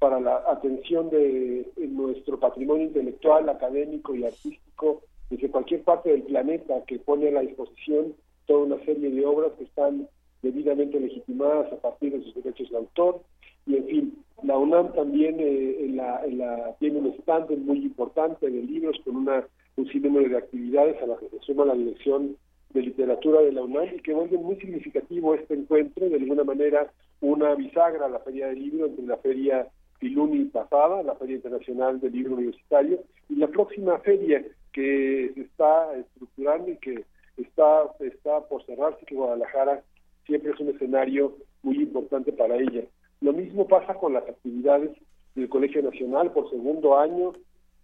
para 0.00 0.18
la 0.18 0.42
atención 0.48 1.10
de 1.10 1.70
nuestro 1.76 2.40
patrimonio 2.40 2.86
intelectual, 2.86 3.48
académico 3.48 4.14
y 4.14 4.24
artístico 4.24 5.02
desde 5.28 5.50
cualquier 5.50 5.82
parte 5.84 6.10
del 6.10 6.22
planeta 6.22 6.82
que 6.86 6.98
pone 6.98 7.28
a 7.28 7.32
la 7.32 7.40
disposición 7.42 8.14
toda 8.46 8.64
una 8.64 8.84
serie 8.84 9.10
de 9.10 9.24
obras 9.24 9.52
que 9.58 9.64
están 9.64 10.08
debidamente 10.42 10.98
legitimadas 10.98 11.72
a 11.72 11.76
partir 11.76 12.12
de 12.12 12.24
sus 12.24 12.42
derechos 12.42 12.70
de 12.70 12.78
autor. 12.78 13.20
Y 13.66 13.76
en 13.76 13.86
fin 13.86 14.24
la 14.42 14.56
UNAM 14.56 14.92
también 14.94 15.38
eh, 15.38 15.84
en 15.84 15.96
la, 15.96 16.24
en 16.24 16.38
la, 16.38 16.74
tiene 16.78 16.98
un 16.98 17.14
stand 17.20 17.50
muy 17.58 17.78
importante 17.78 18.50
de 18.50 18.62
libros 18.62 18.96
con 19.04 19.16
una 19.16 19.46
un 19.76 19.86
sinnúmero 19.88 20.28
de 20.28 20.36
actividades 20.36 21.00
a 21.02 21.06
las 21.06 21.18
que 21.20 21.28
se 21.28 21.38
suma 21.40 21.64
la 21.64 21.74
dirección 21.74 22.36
de 22.70 22.82
literatura 22.82 23.40
de 23.40 23.52
la 23.52 23.62
UNAM 23.62 23.94
y 23.94 24.00
que 24.00 24.12
vuelve 24.12 24.36
muy 24.36 24.56
significativo 24.56 25.34
este 25.34 25.54
encuentro, 25.54 26.08
de 26.08 26.16
alguna 26.16 26.44
manera 26.44 26.90
una 27.20 27.54
bisagra 27.54 28.06
a 28.06 28.08
la 28.08 28.18
Feria 28.20 28.48
del 28.48 28.58
Libro 28.58 28.86
entre 28.86 29.06
la 29.06 29.16
Feria 29.18 29.68
Filuni 30.00 30.46
pasada, 30.46 31.02
la 31.02 31.14
Feria 31.14 31.36
Internacional 31.36 32.00
del 32.00 32.12
Libro 32.12 32.34
Universitario, 32.34 33.00
y 33.28 33.36
la 33.36 33.48
próxima 33.48 33.98
feria 33.98 34.44
que 34.72 35.30
se 35.34 35.42
está 35.42 35.94
estructurando 35.94 36.70
y 36.70 36.76
que 36.78 37.04
está, 37.36 37.84
está 38.00 38.40
por 38.48 38.64
cerrarse, 38.64 39.04
que 39.04 39.14
Guadalajara 39.14 39.82
siempre 40.26 40.52
es 40.52 40.60
un 40.60 40.70
escenario 40.70 41.36
muy 41.62 41.82
importante 41.82 42.32
para 42.32 42.56
ella. 42.56 42.82
Lo 43.20 43.34
mismo 43.34 43.68
pasa 43.68 43.94
con 43.94 44.14
las 44.14 44.26
actividades 44.26 44.90
del 45.34 45.48
Colegio 45.50 45.82
Nacional 45.82 46.32
por 46.32 46.48
segundo 46.50 46.98
año, 46.98 47.34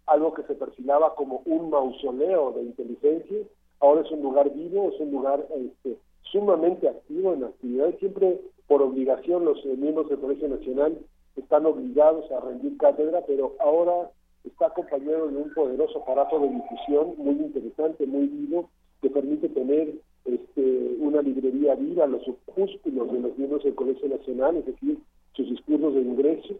algo 0.06 0.32
que 0.32 0.42
se 0.44 0.54
perfilaba 0.54 1.14
como 1.16 1.42
un 1.44 1.68
mausoleo 1.68 2.52
de 2.52 2.62
inteligencia, 2.62 3.38
ahora 3.80 4.02
es 4.02 4.10
un 4.10 4.22
lugar 4.22 4.50
vivo, 4.54 4.90
es 4.92 5.00
un 5.00 5.10
lugar 5.10 5.46
este, 5.54 5.98
sumamente 6.22 6.88
activo 6.88 7.34
en 7.34 7.44
actividades, 7.44 7.98
siempre 7.98 8.40
por 8.66 8.80
obligación 8.80 9.44
los 9.44 9.62
miembros 9.64 10.08
del 10.08 10.18
Colegio 10.18 10.48
Nacional 10.48 10.98
están 11.36 11.66
obligados 11.66 12.30
a 12.32 12.40
rendir 12.40 12.76
cátedra, 12.78 13.22
pero 13.26 13.54
ahora 13.60 14.10
está 14.44 14.66
acompañado 14.66 15.28
de 15.28 15.36
un 15.36 15.52
poderoso 15.54 15.98
aparato 16.00 16.38
de 16.40 16.48
difusión 16.48 17.14
muy 17.18 17.34
interesante, 17.34 18.06
muy 18.06 18.26
vivo, 18.26 18.70
que 19.02 19.10
permite 19.10 19.48
tener 19.48 19.94
este, 20.24 20.96
una 20.98 21.22
librería 21.22 21.74
viva, 21.74 22.06
los 22.06 22.26
opúsculos 22.28 23.12
de 23.12 23.20
los 23.20 23.36
miembros 23.36 23.64
del 23.64 23.74
Colegio 23.74 24.08
Nacional, 24.08 24.56
es 24.56 24.66
decir, 24.66 24.98
sus 25.34 25.48
discursos 25.50 25.94
de 25.94 26.00
ingreso, 26.00 26.54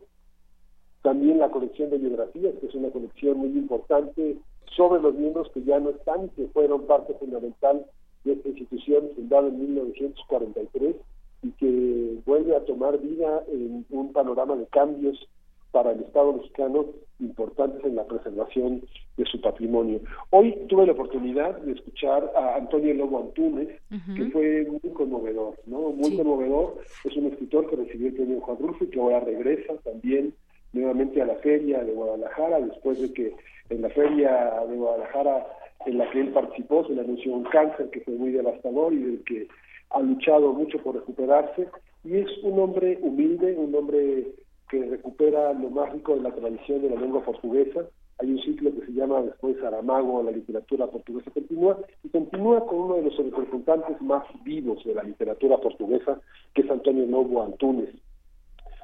también 1.02 1.38
la 1.38 1.50
colección 1.50 1.90
de 1.90 1.98
biografías, 1.98 2.54
que 2.60 2.66
es 2.66 2.74
una 2.74 2.90
colección 2.90 3.38
muy 3.38 3.48
importante 3.50 4.36
sobre 4.76 5.00
los 5.00 5.14
miembros 5.14 5.50
que 5.52 5.62
ya 5.62 5.78
no 5.78 5.90
están, 5.90 6.28
que 6.30 6.48
fueron 6.48 6.86
parte 6.86 7.14
fundamental 7.14 7.86
de 8.24 8.32
esta 8.32 8.48
institución 8.48 9.10
fundada 9.14 9.48
en 9.48 9.60
1943 9.60 10.96
y 11.42 11.50
que 11.52 12.18
vuelve 12.24 12.56
a 12.56 12.64
tomar 12.64 12.98
vida 12.98 13.44
en 13.52 13.84
un 13.90 14.12
panorama 14.12 14.56
de 14.56 14.66
cambios 14.66 15.28
para 15.70 15.92
el 15.92 16.00
Estado 16.00 16.32
mexicano 16.32 16.86
importantes 17.20 17.84
en 17.84 17.96
la 17.96 18.04
preservación 18.04 18.82
de 19.16 19.24
su 19.24 19.40
patrimonio. 19.40 20.00
Hoy 20.30 20.56
tuve 20.68 20.86
la 20.86 20.92
oportunidad 20.92 21.58
de 21.58 21.72
escuchar 21.72 22.30
a 22.36 22.56
Antonio 22.56 22.94
Lobo 22.94 23.20
Antunes, 23.20 23.68
que 24.16 24.24
fue 24.30 24.66
muy 24.66 24.92
conmovedor, 24.92 25.54
¿no? 25.66 25.90
Muy 25.90 26.16
conmovedor. 26.16 26.78
Es 27.04 27.16
un 27.16 27.26
escritor 27.26 27.68
que 27.68 27.76
recibió 27.76 28.08
el 28.08 28.14
premio 28.14 28.40
Juan 28.40 28.58
Rufo 28.58 28.84
y 28.84 28.88
que 28.88 29.00
ahora 29.00 29.20
regresa 29.20 29.74
también 29.84 30.34
nuevamente 30.72 31.22
a 31.22 31.26
la 31.26 31.36
feria 31.36 31.82
de 31.82 31.92
Guadalajara, 31.92 32.60
después 32.60 33.00
de 33.00 33.12
que 33.12 33.34
en 33.70 33.82
la 33.82 33.90
feria 33.90 34.62
de 34.68 34.76
Guadalajara 34.76 35.46
en 35.86 35.98
la 35.98 36.10
que 36.10 36.20
él 36.20 36.28
participó 36.30 36.86
se 36.86 36.94
le 36.94 37.00
anunció 37.00 37.32
un 37.32 37.44
cáncer 37.44 37.90
que 37.90 38.00
fue 38.00 38.14
muy 38.14 38.32
devastador 38.32 38.92
y 38.92 38.98
del 38.98 39.24
que 39.24 39.48
ha 39.90 40.00
luchado 40.00 40.52
mucho 40.52 40.78
por 40.78 40.94
recuperarse 40.94 41.68
y 42.04 42.16
es 42.16 42.28
un 42.42 42.58
hombre 42.58 42.98
humilde, 43.02 43.56
un 43.56 43.74
hombre 43.74 44.32
que 44.68 44.84
recupera 44.84 45.52
lo 45.52 45.70
más 45.70 45.92
rico 45.92 46.14
de 46.14 46.22
la 46.22 46.34
tradición 46.34 46.82
de 46.82 46.90
la 46.90 47.00
lengua 47.00 47.24
portuguesa. 47.24 47.86
Hay 48.18 48.30
un 48.30 48.40
ciclo 48.40 48.72
que 48.74 48.86
se 48.86 48.92
llama 48.92 49.22
después 49.22 49.56
Saramago, 49.60 50.22
la 50.22 50.30
literatura 50.30 50.86
portuguesa 50.86 51.30
continúa, 51.30 51.78
y 52.02 52.08
continúa 52.08 52.66
con 52.66 52.78
uno 52.78 52.94
de 52.96 53.02
los 53.02 53.16
representantes 53.16 54.00
más 54.00 54.24
vivos 54.42 54.82
de 54.84 54.94
la 54.94 55.02
literatura 55.02 55.58
portuguesa, 55.58 56.20
que 56.54 56.62
es 56.62 56.70
Antonio 56.70 57.06
Novo 57.06 57.42
Antunes, 57.42 57.90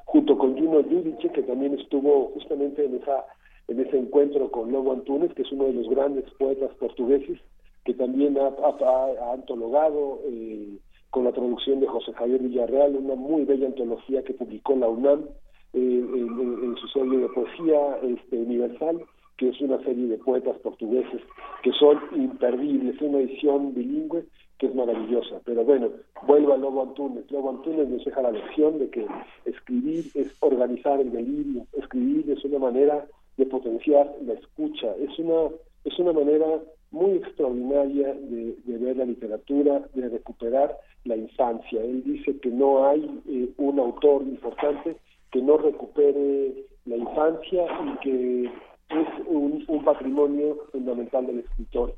junto 0.05 0.37
con 0.37 0.55
Juno 0.55 0.83
Giudice, 0.83 1.31
que 1.31 1.43
también 1.43 1.79
estuvo 1.79 2.27
justamente 2.33 2.85
en 2.85 2.95
esa 2.95 3.25
en 3.67 3.79
ese 3.79 3.97
encuentro 3.97 4.51
con 4.51 4.71
Lobo 4.71 4.91
Antunes, 4.91 5.33
que 5.33 5.43
es 5.43 5.51
uno 5.51 5.65
de 5.65 5.73
los 5.73 5.89
grandes 5.89 6.25
poetas 6.37 6.73
portugueses, 6.75 7.39
que 7.85 7.93
también 7.93 8.37
ha, 8.37 9.33
antologado 9.33 10.19
eh, 10.25 10.77
con 11.13 11.25
la 11.25 11.31
traducción 11.31 11.79
de 11.79 11.85
José 11.85 12.11
Javier 12.13 12.41
Villarreal, 12.41 12.95
una 12.95 13.13
muy 13.13 13.45
bella 13.45 13.67
antología 13.67 14.23
que 14.23 14.33
publicó 14.33 14.75
la 14.75 14.89
UNAM 14.89 15.25
eh, 15.73 15.77
en, 15.77 16.75
su 16.75 16.87
serie 16.87 17.19
de 17.19 17.29
poesía 17.29 17.99
este, 18.01 18.35
universal, 18.35 18.99
que 19.37 19.49
es 19.49 19.61
una 19.61 19.77
serie 19.83 20.07
de 20.07 20.17
poetas 20.17 20.57
portugueses 20.57 21.21
que 21.61 21.71
son 21.73 21.99
imperdibles, 22.15 22.99
una 22.99 23.19
edición 23.19 23.75
bilingüe 23.75 24.25
que 24.57 24.65
es 24.65 24.73
maravillosa. 24.73 25.39
Pero 25.45 25.63
bueno, 25.63 25.91
vuelvo 26.25 26.53
a 26.53 26.57
Lobo 26.57 26.81
Antunes. 26.81 27.29
Lobo 27.29 27.51
Antunes 27.51 27.87
nos 27.89 28.03
deja 28.03 28.23
la 28.23 28.31
lección 28.31 28.79
de 28.79 28.89
que 28.89 29.05
escribir 29.45 30.05
es 30.15 30.35
organizar 30.39 30.99
el 30.99 31.11
delirio, 31.11 31.67
escribir 31.73 32.31
es 32.31 32.43
una 32.43 32.57
manera 32.57 33.05
de 33.37 33.45
potenciar 33.45 34.15
la 34.25 34.33
escucha, 34.33 34.95
es 34.95 35.19
una, 35.19 35.51
es 35.85 35.99
una 35.99 36.11
manera 36.11 36.59
muy 36.93 37.13
extraordinaria 37.17 38.13
de, 38.13 38.55
ver 38.65 38.97
la 38.97 39.05
literatura, 39.05 39.81
de 39.93 40.09
recuperar 40.09 40.77
la 41.05 41.15
infancia. 41.15 41.81
Él 41.81 42.03
dice 42.03 42.37
que 42.39 42.49
no 42.49 42.87
hay 42.87 43.03
eh, 43.27 43.49
un 43.57 43.79
autor 43.79 44.23
importante 44.23 44.97
que 45.31 45.41
no 45.41 45.57
recupere 45.57 46.65
la 46.85 46.97
infancia 46.97 47.65
y 47.85 47.97
que 47.99 48.43
es 48.89 49.07
un, 49.27 49.83
patrimonio 49.83 50.57
fundamental 50.71 51.25
del 51.25 51.39
escritor. 51.39 51.95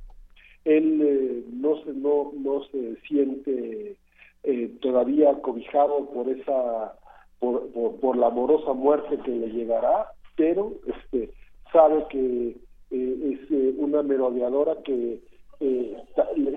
Él 0.63 1.01
eh, 1.03 1.43
no, 1.51 1.83
se, 1.83 1.93
no, 1.93 2.31
no 2.35 2.63
se 2.65 2.95
siente 3.07 3.95
eh, 4.43 4.71
todavía 4.81 5.33
cobijado 5.41 6.09
por 6.11 6.29
esa 6.29 6.95
por, 7.39 7.69
por, 7.99 8.17
la 8.17 8.27
amorosa 8.27 8.73
muerte 8.73 9.19
que 9.25 9.31
le 9.31 9.49
llegará, 9.49 10.07
pero 10.35 10.71
este 10.87 11.31
sabe 11.71 12.05
que 12.09 12.55
eh, 12.91 13.39
es 13.49 13.75
una 13.77 14.01
merodeadora 14.01 14.77
que 14.83 15.19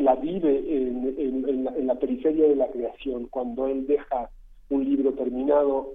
la 0.00 0.14
vive 0.16 0.58
en, 0.68 1.14
en, 1.18 1.86
la, 1.86 1.94
periferia 1.96 2.48
de 2.48 2.56
la 2.56 2.68
creación. 2.68 3.26
Cuando 3.26 3.66
él 3.66 3.86
deja 3.86 4.30
un 4.70 4.84
libro 4.84 5.12
terminado, 5.12 5.94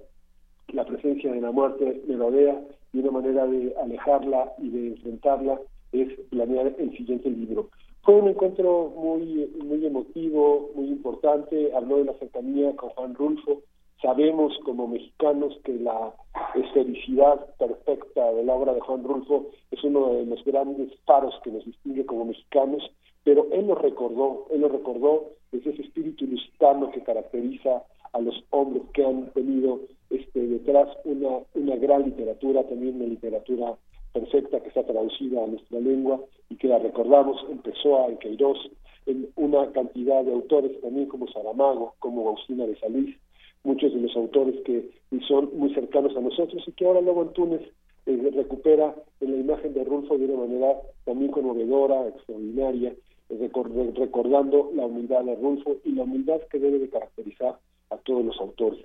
la 0.72 0.84
presencia 0.84 1.32
de 1.32 1.40
la 1.40 1.50
muerte 1.50 2.02
merodea 2.06 2.60
y 2.92 2.98
una 2.98 3.10
manera 3.10 3.46
de 3.46 3.74
alejarla 3.82 4.52
y 4.58 4.70
de 4.70 4.88
enfrentarla 4.88 5.60
es 5.92 6.08
planear 6.30 6.74
el 6.78 6.96
siguiente 6.96 7.30
libro. 7.30 7.70
Fue 8.02 8.16
un 8.16 8.28
encuentro 8.28 8.92
muy, 8.96 9.50
muy 9.64 9.86
emotivo, 9.86 10.70
muy 10.74 10.88
importante, 10.88 11.74
habló 11.74 11.96
de 11.98 12.04
la 12.04 12.12
cercanía 12.14 12.76
con 12.76 12.90
Juan 12.90 13.14
Rulfo. 13.14 13.62
Sabemos 14.02 14.52
como 14.64 14.86
mexicanos 14.86 15.58
que 15.64 15.72
la 15.72 16.12
esfericidad 16.54 17.46
perfecta 17.56 18.32
de 18.32 18.44
la 18.44 18.54
obra 18.54 18.74
de 18.74 18.80
Juan 18.80 19.04
Rulfo 19.04 19.46
es 19.70 19.82
uno 19.84 20.12
de 20.12 20.26
los 20.26 20.44
grandes 20.44 20.94
paros 21.06 21.34
que 21.42 21.50
nos 21.50 21.64
distingue 21.64 22.04
como 22.04 22.26
mexicanos, 22.26 22.82
pero 23.24 23.48
él 23.52 23.66
lo 23.66 23.74
recordó, 23.74 24.46
él 24.50 24.60
lo 24.60 24.68
recordó 24.68 25.30
desde 25.50 25.70
ese 25.70 25.82
espíritu 25.82 26.26
lusitano 26.26 26.90
que 26.90 27.02
caracteriza 27.02 27.82
a 28.12 28.20
los 28.20 28.44
hombres 28.50 28.82
que 28.92 29.04
han 29.04 29.30
tenido 29.32 29.80
este, 30.10 30.46
detrás 30.46 30.88
una, 31.04 31.38
una 31.54 31.76
gran 31.76 32.04
literatura, 32.04 32.62
también 32.64 32.96
una 32.96 33.06
literatura 33.06 33.74
perfecta 34.12 34.60
que 34.60 34.68
está 34.68 34.84
traducida 34.84 35.42
a 35.42 35.46
nuestra 35.46 35.80
lengua 35.80 36.20
y 36.48 36.56
que 36.56 36.68
la 36.68 36.78
recordamos 36.78 37.44
en 37.50 37.58
Pessoa, 37.58 38.06
en 38.06 38.18
Queiroz, 38.18 38.58
en 39.06 39.28
una 39.36 39.70
cantidad 39.72 40.22
de 40.24 40.32
autores 40.32 40.80
también 40.80 41.06
como 41.06 41.26
Saramago, 41.28 41.94
como 41.98 42.28
Agustina 42.28 42.66
de 42.66 42.78
Salís, 42.78 43.16
muchos 43.64 43.92
de 43.92 44.00
los 44.00 44.14
autores 44.16 44.54
que 44.64 44.90
son 45.26 45.50
muy 45.54 45.74
cercanos 45.74 46.16
a 46.16 46.20
nosotros 46.20 46.62
y 46.66 46.72
que 46.72 46.86
ahora 46.86 47.00
luego 47.00 47.22
en 47.22 47.32
Túnez 47.32 47.62
eh, 48.06 48.30
recupera 48.34 48.94
en 49.20 49.32
la 49.32 49.38
imagen 49.38 49.72
de 49.74 49.84
Rulfo 49.84 50.18
de 50.18 50.26
una 50.26 50.46
manera 50.46 50.76
también 51.04 51.30
conmovedora, 51.30 52.06
extraordinaria, 52.08 52.94
recordando 53.28 54.70
la 54.74 54.86
humildad 54.86 55.24
de 55.24 55.34
Rulfo 55.36 55.76
y 55.84 55.92
la 55.92 56.02
humildad 56.02 56.40
que 56.50 56.58
debe 56.58 56.78
de 56.78 56.90
caracterizar 56.90 57.58
a 57.90 57.96
todos 57.98 58.24
los 58.24 58.38
autores. 58.40 58.84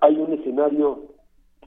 Hay 0.00 0.16
un 0.16 0.32
escenario 0.32 1.06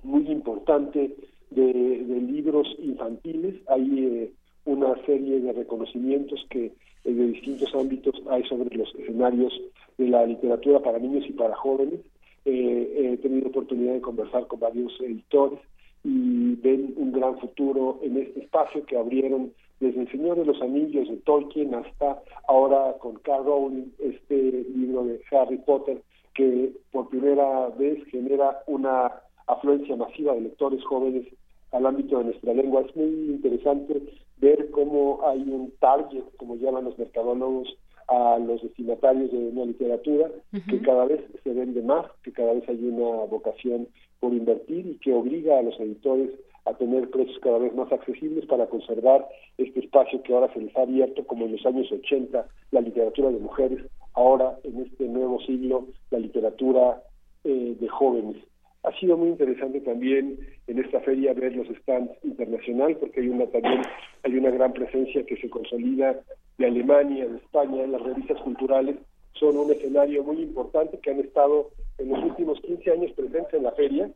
muy 0.04 0.28
importante 0.28 1.16
de, 1.52 2.20
libros 2.22 2.68
infantiles, 2.80 3.56
hay 3.68 4.06
eh, 4.06 4.32
una 4.66 4.96
serie 5.06 5.40
de 5.42 5.52
reconocimientos 5.52 6.46
que 6.50 6.66
eh, 6.66 7.14
de 7.14 7.28
distintos 7.28 7.74
ámbitos 7.74 8.22
hay 8.30 8.44
sobre 8.44 8.76
los 8.76 8.94
escenarios 8.96 9.54
de 9.98 10.08
la 10.08 10.26
literatura 10.26 10.80
para 10.80 11.00
niños 11.00 11.26
y 11.28 11.34
para 11.34 11.56
jóvenes. 11.56 12.00
Eh, 12.46 13.12
he 13.14 13.18
tenido 13.18 13.50
oportunidad 13.50 13.94
de 13.94 14.02
conversar 14.02 14.48
con 14.48 14.60
varios 14.60 14.94
editores 15.02 15.60
y 16.04 16.56
ven 16.56 16.94
un 16.98 17.12
gran 17.12 17.38
futuro 17.40 18.00
en 18.02 18.18
este 18.18 18.42
espacio 18.42 18.86
que 18.86 18.98
abrieron 18.98 19.52
desde 19.80 20.02
El 20.02 20.12
Señor 20.12 20.38
de 20.38 20.46
los 20.46 20.62
Anillos 20.62 21.08
de 21.08 21.18
Tolkien 21.18 21.74
hasta 21.74 22.22
ahora 22.48 22.96
con 23.00 23.16
Carl 23.20 23.46
Rowling, 23.46 23.92
este 24.00 24.66
libro 24.76 25.06
de 25.06 25.22
Harry 25.32 25.58
Potter, 25.58 26.02
que 26.34 26.72
por 26.92 27.10
primera 27.10 27.70
vez 27.70 28.04
genera 28.06 28.62
una 28.68 29.12
afluencia 29.48 29.96
masiva 29.96 30.34
de 30.34 30.42
lectores 30.42 30.84
jóvenes 30.84 31.26
al 31.72 31.86
ámbito 31.86 32.18
de 32.18 32.26
nuestra 32.26 32.54
lengua. 32.54 32.82
Es 32.82 32.96
muy 32.96 33.06
interesante 33.06 34.02
ver 34.38 34.70
cómo 34.72 35.22
hay 35.26 35.42
un 35.42 35.72
target, 35.80 36.24
como 36.38 36.56
llaman 36.56 36.86
los 36.86 36.98
mercadólogos, 36.98 37.76
a 38.08 38.40
los 38.40 38.62
destinatarios 38.64 39.32
de 39.32 39.38
una 39.38 39.66
literatura, 39.66 40.32
que 40.68 40.82
cada 40.82 41.06
vez 41.06 41.22
se 41.44 41.54
vende 41.54 41.82
más, 41.84 42.08
que 42.24 42.32
cada 42.32 42.54
vez 42.54 42.68
hay 42.68 42.84
una 42.84 43.26
vocación 43.26 43.88
por 44.20 44.34
invertir 44.34 44.88
y 44.88 44.96
que 44.96 45.14
obliga 45.14 45.60
a 45.60 45.62
los 45.62 45.80
editores 45.80 46.32
a 46.66 46.74
tener 46.74 47.10
precios 47.10 47.40
cada 47.42 47.58
vez 47.58 47.74
más 47.74 47.92
accesibles 47.92 48.46
para 48.46 48.68
conservar 48.68 49.28
este 49.58 49.80
espacio 49.80 50.22
que 50.24 50.34
ahora 50.34 50.52
se 50.54 50.62
les 50.62 50.76
ha 50.76 50.82
abierto, 50.82 51.26
como 51.26 51.46
en 51.46 51.54
los 51.54 51.66
años 51.66 51.92
80, 51.92 52.48
la 52.72 52.82
literatura 52.82 53.30
de 53.30 53.40
mujeres, 53.40 53.86
ahora 54.14 54.58
en 54.64 54.86
este 54.86 55.06
nuevo 55.06 55.40
siglo, 55.42 55.88
la 56.12 56.20
literatura 56.20 57.02
eh, 57.44 57.76
de 57.80 57.88
jóvenes. 57.88 58.38
Ha 58.84 58.98
sido 59.00 59.18
muy 59.18 59.30
interesante 59.30 59.82
también 59.82 60.40
en 60.68 60.80
esta 60.80 61.02
feria 61.02 61.34
ver 61.34 61.54
los 61.54 61.68
stands 61.80 62.12
internacionales 62.24 62.98
porque 63.00 63.20
hay 63.20 63.28
una 63.28 63.46
también 63.48 63.82
hay 64.24 64.38
una 64.38 64.52
gran 64.52 64.72
presencia 64.72 65.26
que 65.26 65.36
se 65.36 65.50
consolida 65.50 66.18
de 66.58 66.66
Alemania, 66.66 67.28
de 67.28 67.38
España, 67.38 67.86
las 67.88 68.02
revistas 68.02 68.40
culturales 68.42 68.96
son 69.40 69.58
un 69.58 69.72
escenario 69.72 70.24
muy 70.24 70.42
importante 70.42 71.00
que 71.00 71.12
han 71.12 71.20
estado 71.20 71.70
en 71.98 72.10
los 72.10 72.24
últimos 72.24 72.60
15 72.62 72.92
años 72.92 73.12
presentes 73.14 73.54
en 73.54 73.64
la 73.64 73.72
feria 73.72 74.10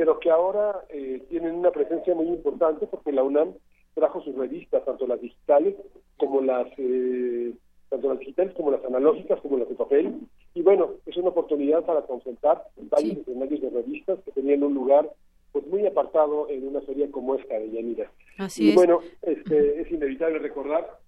pero 0.00 0.18
que 0.18 0.30
ahora 0.30 0.80
eh, 0.88 1.22
tienen 1.28 1.56
una 1.56 1.72
presencia 1.72 2.14
muy 2.14 2.28
importante 2.28 2.86
porque 2.86 3.12
la 3.12 3.22
UNAM 3.22 3.52
trajo 3.92 4.22
sus 4.22 4.34
revistas, 4.34 4.82
tanto 4.82 5.06
las 5.06 5.20
digitales 5.20 5.74
como 6.16 6.40
las 6.40 6.68
eh, 6.78 7.52
tanto 7.90 8.08
las 8.08 8.18
digitales 8.18 8.54
como 8.54 8.70
las 8.70 8.82
analógicas 8.82 9.38
como 9.42 9.58
las 9.58 9.68
de 9.68 9.74
papel. 9.74 10.14
Y 10.54 10.62
bueno 10.62 10.92
es 11.04 11.14
una 11.18 11.28
oportunidad 11.28 11.84
para 11.84 12.00
concentrar 12.06 12.64
varios 12.78 13.18
escenarios 13.18 13.60
de 13.60 13.68
revistas 13.68 14.18
que 14.24 14.32
tenían 14.32 14.62
un 14.62 14.72
lugar 14.72 15.06
pues 15.52 15.66
muy 15.66 15.84
apartado 15.84 16.48
en 16.48 16.66
una 16.66 16.80
feria 16.80 17.10
como 17.10 17.34
esta 17.34 17.58
de 17.58 17.70
Yanira. 17.70 18.10
Y 18.56 18.72
bueno 18.72 19.00
este, 19.20 19.82
es 19.82 19.90
inevitable 19.90 20.38
recordar 20.38 20.98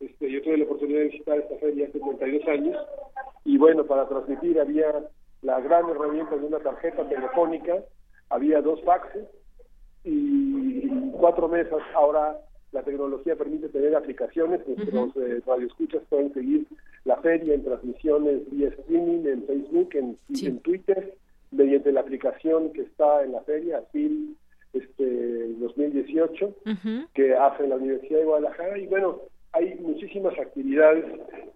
este, 0.00 0.32
yo 0.32 0.42
tuve 0.42 0.58
la 0.58 0.64
oportunidad 0.64 0.98
de 0.98 1.10
visitar 1.10 1.38
esta 1.38 1.56
feria 1.58 1.86
hace 1.86 2.00
32 2.00 2.48
años 2.48 2.76
y 3.44 3.56
bueno 3.56 3.86
para 3.86 4.08
transmitir 4.08 4.58
había 4.58 5.08
la 5.42 5.60
gran 5.60 5.88
herramienta 5.90 6.36
de 6.36 6.44
una 6.44 6.58
tarjeta 6.58 7.08
telefónica 7.08 7.84
había 8.32 8.62
dos 8.62 8.82
faxes 8.82 9.26
y 10.04 10.88
cuatro 11.12 11.48
mesas. 11.48 11.80
Ahora 11.94 12.38
la 12.72 12.82
tecnología 12.82 13.36
permite 13.36 13.68
tener 13.68 13.94
aplicaciones, 13.94 14.66
nuestros 14.66 15.16
eh, 15.16 15.42
radioescuchas 15.46 16.02
pueden 16.08 16.32
seguir 16.32 16.66
la 17.04 17.16
feria 17.18 17.54
en 17.54 17.64
transmisiones 17.64 18.50
vía 18.50 18.68
streaming, 18.68 19.26
en 19.26 19.46
Facebook, 19.46 19.90
en, 19.92 20.18
en 20.42 20.58
Twitter, 20.60 21.14
mediante 21.50 21.92
la 21.92 22.00
aplicación 22.00 22.72
que 22.72 22.82
está 22.82 23.22
en 23.22 23.32
la 23.32 23.42
feria, 23.42 23.82
FIL 23.92 24.36
este, 24.72 25.48
2018, 25.58 26.54
que 27.12 27.34
hace 27.34 27.68
la 27.68 27.76
Universidad 27.76 28.20
de 28.20 28.24
Guadalajara. 28.24 28.78
Y 28.78 28.86
bueno, 28.86 29.20
hay 29.52 29.74
muchísimas 29.80 30.38
actividades 30.38 31.04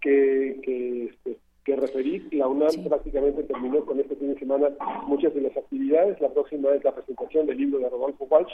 que, 0.03 0.61
que 0.63 1.05
este, 1.07 1.39
que 1.67 1.75
referir. 1.75 2.29
La 2.33 2.47
UNAM 2.47 2.85
prácticamente 2.85 3.43
terminó 3.43 3.85
con 3.85 3.99
este 3.99 4.15
fin 4.15 4.33
de 4.33 4.39
semana 4.39 4.71
muchas 5.09 5.35
de 5.35 5.41
las 5.41 5.57
actividades. 5.57 6.21
La 6.21 6.31
próxima 6.31 6.71
es 6.71 6.85
la 6.85 6.95
presentación 6.95 7.47
del 7.47 7.59
libro 7.59 7.81
de 7.81 7.91
Rodolfo 7.91 8.27
Walsh, 8.31 8.53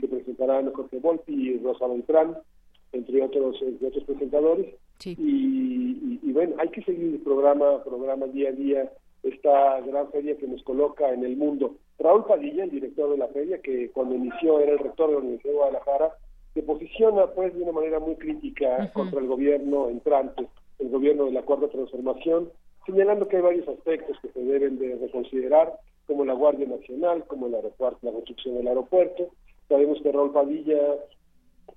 que 0.00 0.06
presentarán 0.06 0.72
Jorge 0.72 1.00
Volpi 1.00 1.32
y 1.32 1.58
Rosa 1.58 1.88
Beltrán, 1.88 2.38
entre 2.92 3.20
otros, 3.20 3.60
entre 3.60 3.88
otros 3.88 4.04
presentadores. 4.04 4.74
Y, 5.04 6.30
bueno, 6.32 6.54
hay 6.58 6.68
que 6.68 6.82
seguir 6.84 7.14
el 7.14 7.20
programa, 7.20 7.82
programa 7.82 8.26
día 8.26 8.50
a 8.50 8.52
día, 8.52 8.92
esta 9.24 9.80
gran 9.80 10.08
feria 10.12 10.36
que 10.36 10.46
nos 10.46 10.62
coloca 10.62 11.12
en 11.12 11.24
el 11.24 11.36
mundo. 11.36 11.74
Raúl 11.98 12.24
Padilla, 12.24 12.62
el 12.62 12.70
director 12.70 13.10
de 13.10 13.18
la 13.18 13.28
feria, 13.28 13.60
que 13.60 13.90
cuando 13.90 14.14
inició 14.14 14.60
era 14.60 14.72
el 14.72 14.78
rector 14.78 15.08
de 15.08 15.14
la 15.14 15.20
Universidad 15.20 15.52
de 15.52 15.58
Guadalajara, 15.58 16.12
se 16.54 16.62
posiciona 16.62 17.26
pues 17.26 17.54
de 17.54 17.62
una 17.62 17.72
manera 17.72 17.98
muy 17.98 18.14
crítica 18.14 18.92
contra 18.92 19.20
el 19.20 19.26
gobierno 19.26 19.88
entrante 19.88 20.46
el 20.82 20.90
gobierno 20.90 21.26
de 21.26 21.32
la 21.32 21.42
Cuarta 21.42 21.68
Transformación, 21.68 22.50
señalando 22.84 23.28
que 23.28 23.36
hay 23.36 23.42
varios 23.42 23.68
aspectos 23.68 24.16
que 24.20 24.28
se 24.30 24.40
deben 24.40 24.78
de 24.78 24.96
reconsiderar, 24.96 25.78
como 26.06 26.24
la 26.24 26.34
Guardia 26.34 26.66
Nacional, 26.66 27.24
como 27.26 27.46
el 27.46 27.54
aeropuerto, 27.54 27.98
la 28.02 28.12
construcción 28.12 28.56
del 28.56 28.68
aeropuerto. 28.68 29.30
Sabemos 29.68 30.00
que 30.02 30.12
Raúl 30.12 30.32
Padilla 30.32 30.78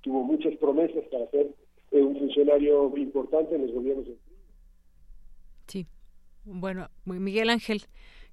tuvo 0.02 0.24
muchas 0.24 0.54
promesas 0.56 1.04
para 1.10 1.30
ser 1.30 1.46
eh, 1.92 2.02
un 2.02 2.18
funcionario 2.18 2.92
importante 2.96 3.54
en 3.54 3.62
los 3.62 3.72
gobiernos. 3.72 4.06
Sí. 5.68 5.86
Bueno, 6.44 6.88
Miguel 7.04 7.50
Ángel, 7.50 7.82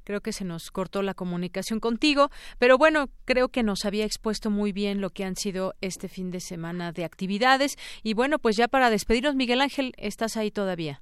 creo 0.03 0.21
que 0.21 0.33
se 0.33 0.45
nos 0.45 0.71
cortó 0.71 1.01
la 1.01 1.13
comunicación 1.13 1.79
contigo, 1.79 2.29
pero 2.59 2.77
bueno, 2.77 3.09
creo 3.25 3.49
que 3.49 3.63
nos 3.63 3.85
había 3.85 4.05
expuesto 4.05 4.49
muy 4.49 4.71
bien 4.71 5.01
lo 5.01 5.09
que 5.09 5.23
han 5.23 5.35
sido 5.35 5.75
este 5.81 6.07
fin 6.07 6.31
de 6.31 6.39
semana 6.39 6.91
de 6.91 7.05
actividades. 7.05 7.77
Y 8.03 8.13
bueno, 8.13 8.39
pues 8.39 8.55
ya 8.55 8.67
para 8.67 8.89
despedirnos, 8.89 9.35
Miguel 9.35 9.61
Ángel, 9.61 9.93
¿estás 9.97 10.37
ahí 10.37 10.51
todavía? 10.51 11.01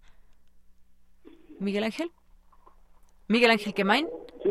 Miguel 1.59 1.83
Ángel. 1.83 2.11
Miguel 3.27 3.51
Ángel 3.51 3.73
Quemain. 3.73 4.07
Sí. 4.43 4.49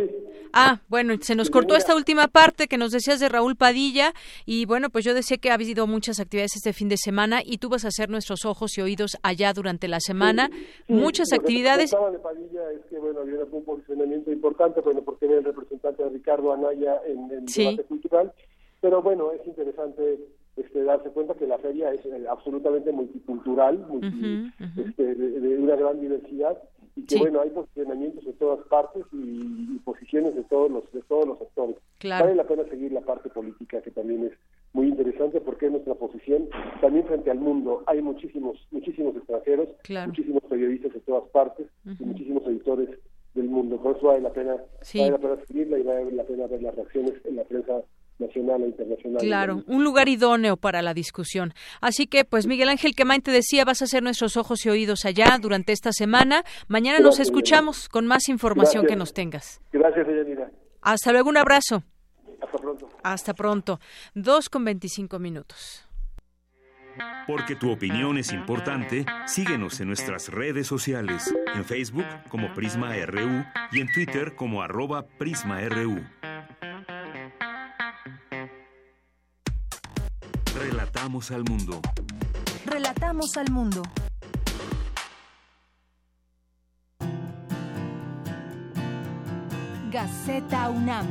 Ah, 0.52 0.80
bueno, 0.88 1.14
se 1.20 1.34
nos 1.34 1.50
cortó 1.50 1.76
esta 1.76 1.94
última 1.94 2.28
parte 2.28 2.66
que 2.66 2.78
nos 2.78 2.92
decías 2.92 3.20
de 3.20 3.28
Raúl 3.28 3.56
Padilla 3.56 4.12
y 4.46 4.66
bueno, 4.66 4.90
pues 4.90 5.04
yo 5.04 5.14
decía 5.14 5.36
que 5.36 5.50
ha 5.50 5.54
habido 5.54 5.86
muchas 5.86 6.20
actividades 6.20 6.56
este 6.56 6.72
fin 6.72 6.88
de 6.88 6.96
semana 6.96 7.40
y 7.44 7.58
tú 7.58 7.68
vas 7.68 7.84
a 7.84 7.90
ser 7.90 8.10
nuestros 8.10 8.44
ojos 8.44 8.76
y 8.78 8.82
oídos 8.82 9.16
allá 9.22 9.52
durante 9.52 9.88
la 9.88 10.00
semana. 10.00 10.50
muchas 10.88 11.32
actividades. 11.32 11.92
Lo 11.92 12.06
que 12.06 12.12
de 12.12 12.18
Padilla 12.18 12.72
es 12.72 12.84
que 12.86 12.98
bueno, 12.98 13.20
había 13.20 13.44
un 13.44 13.64
posicionamiento 13.64 14.32
importante, 14.32 14.80
bueno, 14.80 15.02
porque 15.02 15.26
era 15.26 15.38
el 15.38 15.44
representante 15.44 16.02
de 16.02 16.10
Ricardo 16.10 16.52
Anaya 16.52 17.00
en, 17.06 17.30
el 17.30 17.46
debate 17.46 17.84
cultural, 17.84 18.32
pero 18.80 19.02
bueno, 19.02 19.32
es 19.32 19.46
interesante 19.46 20.18
este, 20.56 20.82
darse 20.82 21.10
cuenta 21.10 21.34
que 21.34 21.46
la 21.46 21.58
feria 21.58 21.92
es 21.92 22.04
eh, 22.06 22.26
absolutamente 22.28 22.92
multicultural, 22.92 23.86
este, 24.76 25.14
de, 25.14 25.58
una 25.58 25.76
gran 25.76 26.00
diversidad 26.00 26.58
y 26.96 27.04
que 27.04 27.18
bueno 27.18 27.40
hay 27.40 27.50
posicionamientos 27.50 28.24
de 28.24 28.32
todas 28.34 28.66
partes 28.68 29.04
y, 29.12 29.78
posiciones 29.84 30.34
de 30.34 30.44
todos 30.44 30.70
los 30.70 30.92
de 30.92 31.02
todos 31.02 31.26
los 31.26 31.38
sectores. 31.38 31.76
Vale 32.02 32.34
la 32.34 32.44
pena 32.44 32.64
seguir 32.64 32.92
la 32.92 33.00
parte 33.00 33.28
política 33.30 33.80
que 33.80 33.90
también 33.90 34.26
es 34.26 34.32
muy 34.72 34.88
interesante 34.88 35.40
porque 35.40 35.66
es 35.66 35.72
nuestra 35.72 35.94
posición 35.94 36.48
también 36.80 37.06
frente 37.06 37.30
al 37.30 37.40
mundo. 37.40 37.82
Hay 37.86 38.02
muchísimos 38.02 38.58
muchísimos 38.70 39.16
extranjeros, 39.16 39.68
muchísimos 40.06 40.42
periodistas 40.44 40.92
de 40.92 41.00
todas 41.00 41.28
partes 41.30 41.66
y 41.84 42.04
muchísimos 42.04 42.46
editores 42.46 42.90
del 43.34 43.48
mundo. 43.48 43.76
Por 43.78 43.96
eso 43.96 44.08
vale 44.08 44.20
la 44.20 44.32
pena, 44.32 44.56
vale 44.94 45.10
la 45.10 45.18
pena 45.18 45.36
seguirla 45.46 45.78
y 45.78 45.82
vale 45.82 46.12
la 46.12 46.24
pena 46.24 46.46
ver 46.46 46.62
las 46.62 46.74
reacciones 46.74 47.14
en 47.24 47.36
la 47.36 47.44
prensa 47.44 47.82
nacional 48.20 48.62
e 48.62 48.66
internacional. 48.66 49.20
Claro, 49.20 49.64
un 49.66 49.84
lugar 49.84 50.08
idóneo 50.08 50.56
para 50.56 50.82
la 50.82 50.94
discusión. 50.94 51.54
Así 51.80 52.06
que, 52.06 52.24
pues 52.24 52.46
Miguel 52.46 52.68
Ángel 52.68 52.94
Quemain 52.94 53.22
te 53.22 53.30
decía, 53.30 53.64
vas 53.64 53.82
a 53.82 53.86
ser 53.86 54.02
nuestros 54.02 54.36
ojos 54.36 54.64
y 54.66 54.70
oídos 54.70 55.04
allá 55.04 55.38
durante 55.40 55.72
esta 55.72 55.92
semana. 55.92 56.44
Mañana 56.68 57.00
nos 57.00 57.18
escuchamos 57.18 57.88
con 57.88 58.06
más 58.06 58.28
información 58.28 58.86
que 58.86 58.96
nos 58.96 59.12
tengas. 59.12 59.60
Gracias, 59.72 60.06
Yanira. 60.06 60.50
Hasta 60.82 61.12
luego, 61.12 61.28
un 61.28 61.36
abrazo. 61.36 61.82
Hasta 62.40 62.58
pronto. 62.58 62.88
Hasta 63.02 63.34
pronto. 63.34 63.80
Dos 64.14 64.48
con 64.48 64.64
veinticinco 64.64 65.18
minutos. 65.18 65.86
Porque 67.26 67.54
tu 67.54 67.70
opinión 67.70 68.18
es 68.18 68.32
importante, 68.32 69.06
síguenos 69.26 69.80
en 69.80 69.86
nuestras 69.86 70.28
redes 70.28 70.66
sociales, 70.66 71.32
en 71.54 71.64
Facebook 71.64 72.04
como 72.28 72.52
Prisma 72.52 72.94
RU 73.06 73.44
y 73.72 73.80
en 73.80 73.92
Twitter 73.92 74.34
como 74.34 74.62
arroba 74.62 75.06
PrismaRU. 75.06 76.00
Relatamos 80.60 81.30
al 81.30 81.42
mundo. 81.44 81.80
Relatamos 82.66 83.34
al 83.38 83.50
mundo. 83.50 83.82
Gaceta 89.90 90.68
UNAM. 90.68 91.06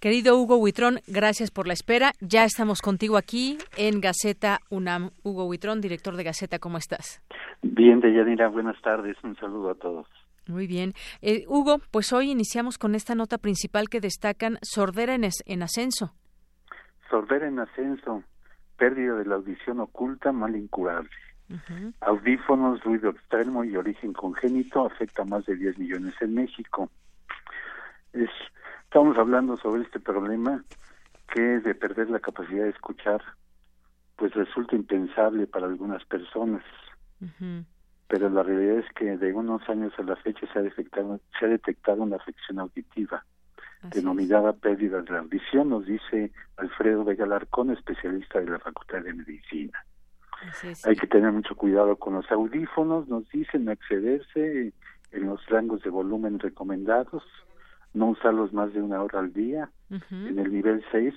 Querido 0.00 0.38
Hugo 0.38 0.56
Huitrón, 0.56 1.00
gracias 1.06 1.50
por 1.50 1.66
la 1.66 1.74
espera. 1.74 2.12
Ya 2.22 2.46
estamos 2.46 2.80
contigo 2.80 3.18
aquí 3.18 3.58
en 3.76 4.00
Gaceta 4.00 4.60
UNAM. 4.70 5.10
Hugo 5.22 5.44
Huitrón, 5.44 5.82
director 5.82 6.16
de 6.16 6.24
Gaceta, 6.24 6.58
¿cómo 6.58 6.78
estás? 6.78 7.20
Bien, 7.60 8.00
Deyanira, 8.00 8.48
buenas 8.48 8.80
tardes. 8.80 9.18
Un 9.22 9.36
saludo 9.36 9.72
a 9.72 9.74
todos. 9.74 10.06
Muy 10.46 10.66
bien. 10.66 10.92
Eh, 11.22 11.44
Hugo, 11.48 11.80
pues 11.90 12.12
hoy 12.12 12.30
iniciamos 12.30 12.78
con 12.78 12.94
esta 12.94 13.14
nota 13.14 13.38
principal 13.38 13.88
que 13.88 14.00
destacan 14.00 14.58
sordera 14.62 15.14
en, 15.14 15.28
en 15.46 15.62
ascenso. 15.62 16.14
Sordera 17.08 17.48
en 17.48 17.58
ascenso, 17.58 18.22
pérdida 18.76 19.14
de 19.14 19.26
la 19.26 19.36
audición 19.36 19.80
oculta, 19.80 20.32
mal 20.32 20.56
incurable. 20.56 21.10
Audífonos, 22.00 22.82
ruido 22.84 23.10
extremo 23.10 23.64
y 23.64 23.76
origen 23.76 24.12
congénito 24.12 24.86
afecta 24.86 25.22
a 25.22 25.24
más 25.24 25.44
de 25.46 25.56
10 25.56 25.78
millones 25.78 26.14
en 26.20 26.34
México. 26.34 26.88
Es, 28.12 28.30
estamos 28.84 29.18
hablando 29.18 29.56
sobre 29.56 29.82
este 29.82 29.98
problema 29.98 30.62
que 31.34 31.40
de 31.40 31.74
perder 31.74 32.08
la 32.10 32.20
capacidad 32.20 32.64
de 32.64 32.70
escuchar, 32.70 33.20
pues 34.16 34.32
resulta 34.34 34.76
impensable 34.76 35.48
para 35.48 35.66
algunas 35.66 36.04
personas 36.04 36.62
pero 38.10 38.28
la 38.28 38.42
realidad 38.42 38.78
es 38.78 38.92
que 38.94 39.16
de 39.16 39.32
unos 39.32 39.66
años 39.68 39.92
a 39.96 40.02
la 40.02 40.16
fecha 40.16 40.44
se 40.52 40.58
ha 40.58 40.62
detectado, 40.62 41.20
se 41.38 41.46
ha 41.46 41.48
detectado 41.48 42.02
una 42.02 42.16
afección 42.16 42.58
auditiva 42.58 43.24
denominada 43.82 44.52
pérdida 44.52 45.00
de 45.00 45.12
la 45.12 45.20
audición, 45.20 45.70
nos 45.70 45.86
dice 45.86 46.32
Alfredo 46.56 47.04
Vega 47.04 47.24
Larcón, 47.24 47.70
especialista 47.70 48.40
de 48.40 48.50
la 48.50 48.58
Facultad 48.58 49.02
de 49.02 49.14
Medicina. 49.14 49.78
Hay 50.84 50.96
que 50.96 51.06
tener 51.06 51.30
mucho 51.30 51.54
cuidado 51.54 51.96
con 51.96 52.14
los 52.14 52.30
audífonos, 52.32 53.08
nos 53.08 53.28
dicen 53.30 53.68
accederse 53.68 54.72
en 55.12 55.26
los 55.26 55.46
rangos 55.46 55.82
de 55.82 55.90
volumen 55.90 56.40
recomendados, 56.40 57.22
no 57.94 58.08
usarlos 58.08 58.52
más 58.52 58.72
de 58.74 58.82
una 58.82 59.02
hora 59.02 59.20
al 59.20 59.32
día, 59.32 59.70
en 59.88 60.38
el 60.38 60.52
nivel 60.52 60.84
6 60.90 61.14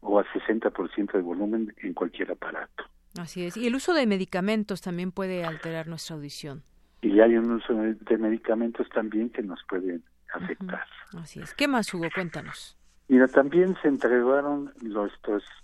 o 0.00 0.18
a 0.18 0.24
60% 0.26 1.12
de 1.12 1.22
volumen 1.22 1.72
en 1.78 1.94
cualquier 1.94 2.32
aparato. 2.32 2.84
Así 3.18 3.44
es. 3.44 3.56
Y 3.56 3.66
el 3.66 3.74
uso 3.74 3.94
de 3.94 4.06
medicamentos 4.06 4.80
también 4.80 5.12
puede 5.12 5.44
alterar 5.44 5.86
nuestra 5.86 6.16
audición. 6.16 6.62
Y 7.02 7.20
hay 7.20 7.36
un 7.36 7.50
uso 7.50 7.74
de 7.74 8.18
medicamentos 8.18 8.88
también 8.88 9.30
que 9.30 9.42
nos 9.42 9.60
pueden 9.68 10.02
afectar. 10.32 10.86
Así 11.16 11.40
es. 11.40 11.54
¿Qué 11.54 11.68
más, 11.68 11.92
Hugo? 11.92 12.06
Cuéntanos. 12.14 12.76
Mira, 13.08 13.28
también 13.28 13.76
se 13.82 13.88
entregaron 13.88 14.72
los, 14.80 15.12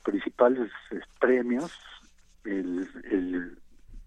principales 0.05 0.71
eh, 0.91 1.01
premios, 1.19 1.73
el, 2.45 2.87
el 3.11 3.59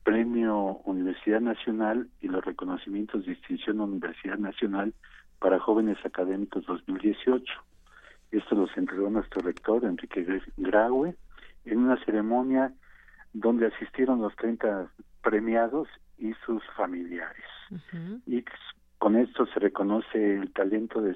Premio 0.03 0.81
Universidad 0.85 1.41
Nacional 1.41 2.09
y 2.21 2.27
los 2.27 2.43
reconocimientos 2.43 3.25
de 3.25 3.31
distinción 3.33 3.79
Universidad 3.79 4.37
Nacional 4.37 4.93
para 5.39 5.59
jóvenes 5.59 5.97
académicos 6.05 6.65
2018. 6.65 7.43
Esto 8.31 8.55
los 8.55 8.75
entregó 8.77 9.09
nuestro 9.09 9.41
rector, 9.41 9.83
Enrique 9.85 10.41
Graue, 10.57 11.15
en 11.65 11.77
una 11.79 12.03
ceremonia 12.03 12.73
donde 13.33 13.67
asistieron 13.67 14.21
los 14.21 14.35
30 14.35 14.91
premiados 15.21 15.87
y 16.17 16.33
sus 16.45 16.63
familiares. 16.75 17.45
Y 18.25 18.45
con 18.97 19.15
esto 19.15 19.45
se 19.47 19.59
reconoce 19.59 20.35
el 20.35 20.53
talento 20.53 21.01
de 21.01 21.15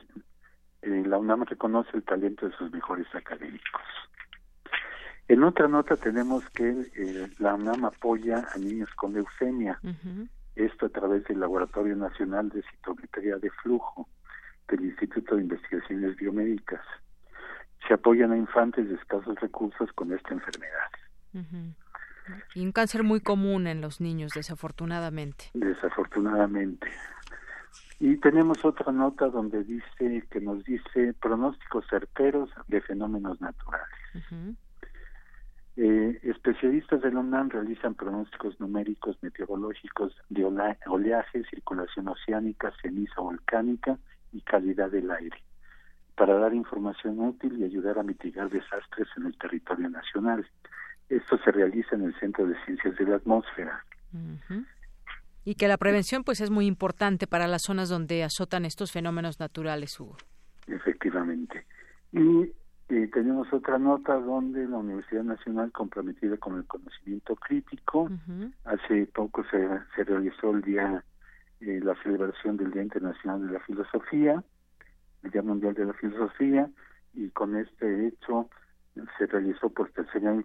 eh, 0.82 1.04
la 1.06 1.18
UNAM 1.18 1.44
reconoce 1.44 1.90
el 1.94 2.04
talento 2.04 2.48
de 2.48 2.56
sus 2.56 2.72
mejores 2.72 3.08
académicos. 3.16 3.82
En 5.28 5.44
otra 5.44 5.68
nota 5.68 5.98
tenemos 5.98 6.48
que 6.52 6.70
eh, 6.70 7.28
la 7.40 7.56
UNAM 7.56 7.86
apoya 7.86 8.46
a 8.54 8.58
niños 8.58 8.90
con 8.96 9.14
leucemia, 9.14 9.80
esto 10.56 10.86
a 10.86 10.90
través 10.90 11.26
del 11.26 11.40
Laboratorio 11.40 11.96
Nacional 11.96 12.50
de 12.50 12.64
Citometría 12.64 13.38
de 13.38 13.50
Flujo 13.50 14.08
del 14.70 14.86
Instituto 14.86 15.36
de 15.36 15.42
Investigaciones 15.42 16.16
Biomédicas. 16.16 16.82
Se 17.88 17.94
apoyan 17.94 18.32
a 18.32 18.38
infantes 18.38 18.88
de 18.88 18.96
escasos 18.96 19.40
recursos 19.40 19.92
con 19.94 20.14
esta 20.14 20.34
enfermedad. 20.34 20.92
Y 22.56 22.66
un 22.66 22.72
cáncer 22.72 23.04
muy 23.04 23.22
común 23.22 23.68
en 23.68 23.82
los 23.82 24.02
niños, 24.02 24.34
desafortunadamente. 24.34 25.46
Desafortunadamente. 25.54 26.88
Y 28.00 28.18
tenemos 28.18 28.64
otra 28.64 28.92
nota 28.92 29.28
donde 29.28 29.64
dice 29.64 30.24
que 30.30 30.40
nos 30.40 30.64
dice 30.64 31.14
pronósticos 31.20 31.86
certeros 31.90 32.50
de 32.68 32.82
fenómenos 32.82 33.42
naturales. 33.42 33.88
eh, 35.78 36.20
especialistas 36.24 37.02
del 37.02 37.18
UNAM 37.18 37.50
realizan 37.50 37.94
pronósticos 37.94 38.60
numéricos 38.60 39.16
meteorológicos 39.22 40.12
de 40.28 40.44
oleaje, 40.44 41.44
circulación 41.50 42.08
oceánica, 42.08 42.74
ceniza 42.82 43.22
volcánica 43.22 43.98
y 44.34 44.42
calidad 44.42 44.90
del 44.90 45.12
aire, 45.12 45.38
para 46.16 46.38
dar 46.40 46.56
información 46.56 47.20
útil 47.20 47.60
y 47.60 47.64
ayudar 47.64 48.00
a 48.00 48.04
mitigar 48.04 48.50
desastres 48.50 49.08
en 49.18 49.28
el 49.28 49.38
territorio 49.38 49.88
nacional. 49.90 50.48
Esto 51.10 51.38
se 51.44 51.52
realiza 51.52 51.96
en 51.96 52.04
el 52.04 52.20
Centro 52.20 52.46
de 52.46 52.56
Ciencias 52.66 52.96
de 52.98 53.06
la 53.06 53.16
Atmósfera. 53.16 53.86
Y 55.46 55.56
que 55.56 55.68
la 55.68 55.78
prevención 55.78 56.24
pues 56.24 56.42
es 56.42 56.50
muy 56.50 56.66
importante 56.66 57.28
para 57.28 57.48
las 57.48 57.64
zonas 57.64 57.90
donde 57.90 58.24
azotan 58.24 58.66
estos 58.66 58.92
fenómenos 58.92 59.40
naturales, 59.40 60.00
Hugo. 60.00 60.18
Efectivamente. 60.68 61.66
Y 62.12 62.52
eh, 62.90 63.10
tenemos 63.14 63.52
otra 63.52 63.78
nota 63.78 64.16
donde 64.16 64.66
la 64.66 64.78
Universidad 64.78 65.24
Nacional 65.24 65.72
comprometida 65.74 66.38
con 66.38 66.58
el 66.58 66.66
conocimiento 66.66 67.36
crítico, 67.36 68.10
hace 68.64 69.08
poco 69.08 69.44
se, 69.52 69.68
se 69.96 70.06
realizó 70.06 70.52
el 70.52 70.62
día, 70.62 71.04
eh, 71.60 71.82
la 71.84 71.96
celebración 72.02 72.56
del 72.56 72.72
Día 72.72 72.84
Internacional 72.84 73.46
de 73.46 73.54
la 73.54 73.60
Filosofía, 73.60 74.42
el 75.24 75.32
Día 75.32 75.42
Mundial 75.42 75.74
de 75.74 75.86
la 75.86 75.94
Filosofía, 75.94 76.70
y 77.14 77.30
con 77.32 77.58
este 77.58 78.08
hecho 78.08 78.50
se 79.18 79.26
realizó 79.28 79.70
por 79.70 79.90
tercer 79.92 80.28
año 80.28 80.44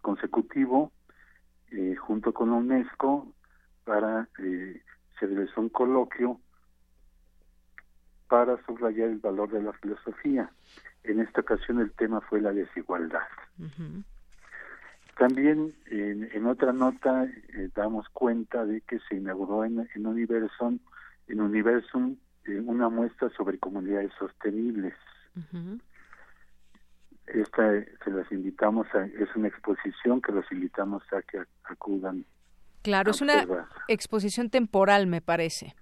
consecutivo 0.00 0.92
eh, 1.70 1.96
junto 1.96 2.32
con 2.32 2.50
UNESCO 2.50 3.32
para 3.84 4.28
eh, 4.38 4.82
se 5.18 5.26
realizó 5.26 5.60
un 5.60 5.68
coloquio 5.68 6.40
para 8.28 8.56
subrayar 8.64 9.08
el 9.08 9.18
valor 9.18 9.50
de 9.50 9.62
la 9.62 9.72
filosofía. 9.74 10.50
En 11.02 11.20
esta 11.20 11.42
ocasión 11.42 11.80
el 11.80 11.92
tema 11.92 12.20
fue 12.22 12.40
la 12.40 12.52
desigualdad. 12.52 13.26
También 15.18 15.74
en, 15.86 16.46
otra 16.46 16.72
nota 16.72 17.24
eh, 17.24 17.68
damos 17.74 18.08
cuenta 18.08 18.64
de 18.64 18.80
que 18.80 18.98
se 19.08 19.16
inauguró 19.16 19.64
en, 19.64 19.88
en 19.94 20.06
Universum, 20.06 20.78
en 21.28 21.40
Universum 21.40 22.16
eh, 22.46 22.60
una 22.60 22.88
muestra 22.88 23.30
sobre 23.30 23.58
comunidades 23.58 24.12
sostenibles 24.18 24.94
esta 27.26 27.84
se 28.04 28.10
las 28.10 28.30
invitamos 28.30 28.86
a, 28.94 29.06
es 29.06 29.34
una 29.34 29.48
exposición 29.48 30.20
que 30.20 30.32
los 30.32 30.50
invitamos 30.52 31.02
a 31.12 31.22
que 31.22 31.42
acudan. 31.64 32.24
Claro, 32.82 33.10
es 33.10 33.22
una 33.22 33.46
exposición 33.88 34.50
temporal, 34.50 35.06
me 35.06 35.22
parece. 35.22 35.74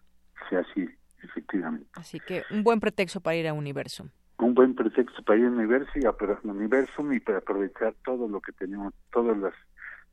Sí, 0.49 0.57
así, 0.57 0.89
efectivamente. 1.23 1.89
Así 1.95 2.21
que 2.21 2.45
un 2.51 2.63
buen 2.63 2.79
pretexto 2.81 3.21
para 3.21 3.37
ir 3.37 3.49
a 3.49 3.53
Universo. 3.53 4.09
un 4.39 4.55
buen 4.55 4.75
pretexto 4.75 5.23
para 5.23 5.39
ir 5.39 5.47
al 5.47 5.53
universo 5.53 5.91
y, 5.97 6.07
universo 6.49 7.13
y 7.13 7.21
para 7.21 7.39
aprovechar 7.39 7.95
todo 8.05 8.29
lo 8.29 8.41
que 8.41 8.53
tenemos, 8.53 8.95
todas 9.13 9.37
las, 9.39 9.55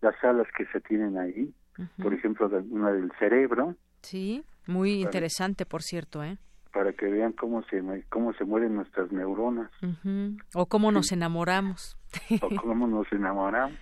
las 0.02 0.16
salas 0.20 0.48
que 0.58 0.66
se 0.68 0.82
tienen 0.82 1.18
ahí, 1.18 1.54
por 2.02 2.14
ejemplo, 2.14 2.50
una 2.70 2.92
del 2.92 3.12
cerebro. 3.20 3.76
Sí, 4.02 4.44
muy 4.66 5.02
interesante, 5.02 5.66
por 5.66 5.84
cierto, 5.84 6.24
¿eh? 6.24 6.38
Para 6.72 6.94
que 6.94 7.08
vean 7.08 7.34
cómo 7.34 7.64
se 7.64 7.82
cómo 8.10 8.34
se 8.34 8.44
mueren 8.46 8.76
nuestras 8.76 9.12
neuronas. 9.12 9.72
O 10.54 10.66
cómo 10.68 10.92
nos 10.92 11.12
enamoramos. 11.12 11.98
o 12.42 12.50
cómo 12.62 12.88
nos 12.88 13.12
enamoramos. 13.12 13.78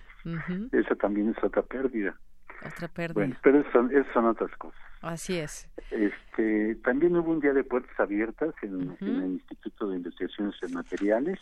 Esa 0.72 0.94
también 0.96 1.34
es 1.36 1.44
otra 1.44 1.62
pérdida. 1.62 2.18
Otra 2.64 2.88
pérdida. 2.88 3.14
Bueno, 3.14 3.36
pero 3.42 3.64
son, 3.72 3.90
son 4.12 4.26
otras 4.26 4.50
cosas. 4.56 4.80
Así 5.00 5.38
es. 5.38 5.68
Este, 5.90 6.74
también 6.76 7.16
hubo 7.16 7.30
un 7.30 7.40
día 7.40 7.52
de 7.52 7.62
puertas 7.62 7.98
abiertas 8.00 8.54
en, 8.62 8.96
el 9.00 9.32
Instituto 9.32 9.88
de 9.88 9.96
Investigaciones 9.96 10.54
en 10.62 10.74
Materiales, 10.74 11.38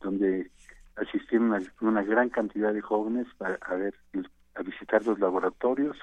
donde 0.00 0.50
asistieron 0.96 1.64
una, 1.80 2.02
gran 2.02 2.28
cantidad 2.28 2.74
de 2.74 2.82
jóvenes 2.82 3.26
a, 3.40 3.56
a 3.72 3.74
ver 3.76 3.94
a 4.58 4.62
visitar 4.62 5.04
los 5.06 5.18
laboratorios 5.18 5.96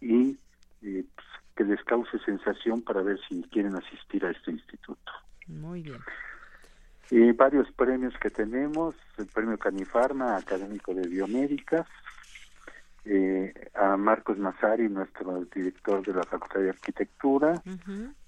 y 0.00 0.38
eh, 0.82 1.04
pues, 1.14 1.26
que 1.60 1.64
les 1.66 1.84
cause 1.84 2.18
sensación 2.24 2.80
para 2.80 3.02
ver 3.02 3.20
si 3.28 3.42
quieren 3.52 3.76
asistir 3.76 4.24
a 4.24 4.30
este 4.30 4.50
instituto. 4.50 5.12
Muy 5.46 5.82
bien. 5.82 6.00
Y 7.10 7.32
varios 7.32 7.70
premios 7.72 8.14
que 8.18 8.30
tenemos, 8.30 8.94
el 9.18 9.26
premio 9.26 9.58
Canifarma 9.58 10.36
académico 10.38 10.94
de 10.94 11.06
biomédicas, 11.06 11.86
eh, 13.04 13.52
a 13.74 13.98
Marcos 13.98 14.38
Mazari, 14.38 14.88
nuestro 14.88 15.44
director 15.54 16.02
de 16.02 16.14
la 16.14 16.24
Facultad 16.24 16.60
de 16.60 16.70
Arquitectura, 16.70 17.62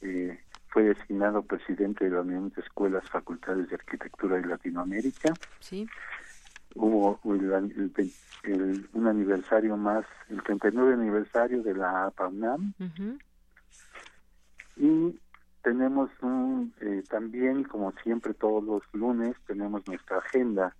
eh, 0.02 0.38
fue 0.68 0.82
designado 0.82 1.40
presidente 1.40 2.04
de 2.04 2.10
la 2.10 2.20
Unión 2.20 2.52
de 2.54 2.60
Escuelas 2.60 3.08
Facultades 3.08 3.70
de 3.70 3.76
Arquitectura 3.76 4.36
de 4.36 4.46
Latinoamérica. 4.46 5.32
Sí. 5.60 5.88
Hubo 6.74 7.20
el, 7.24 8.88
un 8.92 9.06
aniversario 9.06 9.76
más, 9.76 10.04
el 10.28 10.42
39 10.42 10.94
aniversario 10.94 11.62
de 11.62 11.74
la 11.74 12.06
APAUNAM. 12.06 12.74
Y 14.76 15.18
tenemos 15.62 16.10
un, 16.22 16.74
eh, 16.80 17.02
también, 17.08 17.64
como 17.64 17.92
siempre 18.02 18.34
todos 18.34 18.64
los 18.64 18.82
lunes, 18.92 19.36
tenemos 19.46 19.86
nuestra 19.86 20.18
agenda 20.18 20.74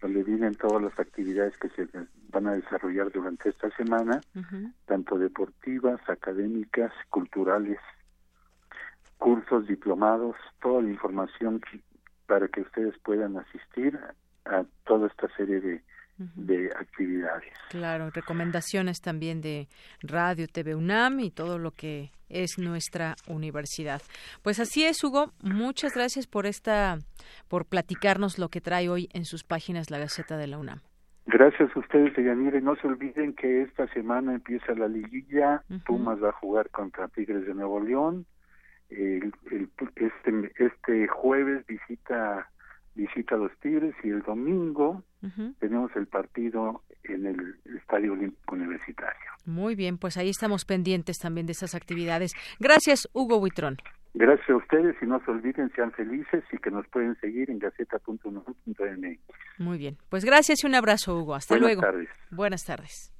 donde 0.00 0.22
vienen 0.24 0.54
todas 0.54 0.82
las 0.82 0.98
actividades 0.98 1.56
que 1.58 1.68
se 1.70 1.86
van 2.30 2.46
a 2.46 2.54
desarrollar 2.54 3.12
durante 3.12 3.50
esta 3.50 3.70
semana, 3.76 4.20
tanto 4.86 5.18
deportivas, 5.18 6.00
académicas, 6.08 6.90
culturales, 7.10 7.78
cursos, 9.18 9.66
diplomados, 9.66 10.36
toda 10.62 10.82
la 10.82 10.88
información 10.88 11.60
para 12.26 12.48
que 12.48 12.62
ustedes 12.62 12.96
puedan 13.00 13.36
asistir 13.36 13.98
a 14.44 14.64
toda 14.84 15.08
esta 15.08 15.28
serie 15.36 15.60
de, 15.60 15.82
de 16.16 16.70
actividades. 16.78 17.52
Claro, 17.70 18.10
recomendaciones 18.10 19.00
también 19.00 19.40
de 19.40 19.68
Radio 20.02 20.46
TV 20.48 20.74
UNAM 20.74 21.20
y 21.20 21.30
todo 21.30 21.58
lo 21.58 21.70
que 21.70 22.10
es 22.28 22.58
nuestra 22.58 23.16
universidad. 23.26 24.02
Pues 24.42 24.60
así 24.60 24.84
es, 24.84 25.02
Hugo. 25.02 25.32
Muchas 25.42 25.94
gracias 25.94 26.26
por 26.26 26.46
esta, 26.46 26.98
por 27.48 27.66
platicarnos 27.66 28.38
lo 28.38 28.48
que 28.48 28.60
trae 28.60 28.88
hoy 28.88 29.08
en 29.12 29.24
sus 29.24 29.44
páginas 29.44 29.90
la 29.90 29.98
Gaceta 29.98 30.36
de 30.36 30.46
la 30.46 30.58
UNAM. 30.58 30.80
Gracias 31.26 31.70
a 31.76 31.78
ustedes, 31.78 32.16
Yanire. 32.16 32.60
No 32.60 32.76
se 32.76 32.86
olviden 32.86 33.34
que 33.34 33.62
esta 33.62 33.86
semana 33.88 34.34
empieza 34.34 34.74
la 34.74 34.88
liguilla. 34.88 35.62
Pumas 35.86 36.22
va 36.22 36.30
a 36.30 36.32
jugar 36.32 36.70
contra 36.70 37.08
Tigres 37.08 37.46
de 37.46 37.54
Nuevo 37.54 37.80
León. 37.80 38.26
El, 38.88 39.32
este, 39.94 40.52
este 40.58 41.06
jueves 41.06 41.64
visita 41.66 42.50
visita 43.00 43.34
a 43.34 43.38
los 43.38 43.52
Tigres 43.60 43.94
y 44.04 44.10
el 44.10 44.22
domingo 44.22 45.02
tenemos 45.58 45.90
el 45.96 46.06
partido 46.06 46.82
en 47.04 47.26
el 47.26 47.56
Estadio 47.76 48.12
Olímpico 48.12 48.54
Universitario. 48.54 49.30
Muy 49.46 49.74
bien, 49.74 49.98
pues 49.98 50.16
ahí 50.16 50.30
estamos 50.30 50.64
pendientes 50.64 51.18
también 51.18 51.46
de 51.46 51.52
esas 51.52 51.74
actividades. 51.74 52.32
Gracias, 52.58 53.08
Hugo 53.12 53.38
Buitrón. 53.38 53.76
Gracias 54.12 54.50
a 54.50 54.56
ustedes 54.56 54.96
y 55.00 55.06
no 55.06 55.22
se 55.24 55.30
olviden, 55.30 55.70
sean 55.74 55.92
felices 55.92 56.42
y 56.52 56.58
que 56.58 56.70
nos 56.70 56.86
pueden 56.88 57.14
seguir 57.20 57.50
en 57.50 57.58
gaceta.unam.mx. 57.58 59.20
Muy 59.58 59.78
bien, 59.78 59.96
pues 60.08 60.24
gracias 60.24 60.64
y 60.64 60.66
un 60.66 60.74
abrazo, 60.74 61.16
Hugo. 61.16 61.34
Hasta 61.34 61.56
luego. 61.56 61.80
Buenas 61.80 61.94
tardes. 61.94 62.30
Buenas 62.30 62.64
tardes. 62.64 63.19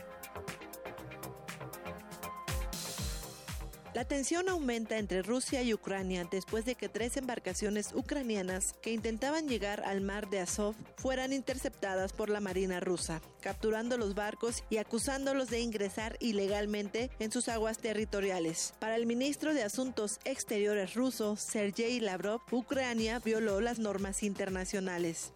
La 3.93 4.05
tensión 4.05 4.47
aumenta 4.47 4.97
entre 4.97 5.21
Rusia 5.21 5.63
y 5.63 5.73
Ucrania 5.73 6.25
después 6.31 6.63
de 6.63 6.75
que 6.75 6.87
tres 6.87 7.17
embarcaciones 7.17 7.91
ucranianas 7.93 8.73
que 8.81 8.93
intentaban 8.93 9.49
llegar 9.49 9.83
al 9.85 9.99
mar 9.99 10.29
de 10.29 10.39
Azov 10.39 10.75
fueran 10.95 11.33
interceptadas 11.33 12.13
por 12.13 12.29
la 12.29 12.39
Marina 12.39 12.79
rusa, 12.79 13.21
capturando 13.41 13.97
los 13.97 14.15
barcos 14.15 14.63
y 14.69 14.77
acusándolos 14.77 15.49
de 15.49 15.59
ingresar 15.59 16.15
ilegalmente 16.21 17.11
en 17.19 17.33
sus 17.33 17.49
aguas 17.49 17.79
territoriales. 17.79 18.73
Para 18.79 18.95
el 18.95 19.05
ministro 19.05 19.53
de 19.53 19.63
Asuntos 19.63 20.21
Exteriores 20.23 20.93
ruso, 20.93 21.35
Sergei 21.35 21.99
Lavrov, 21.99 22.39
Ucrania 22.49 23.19
violó 23.19 23.59
las 23.59 23.77
normas 23.77 24.23
internacionales. 24.23 25.33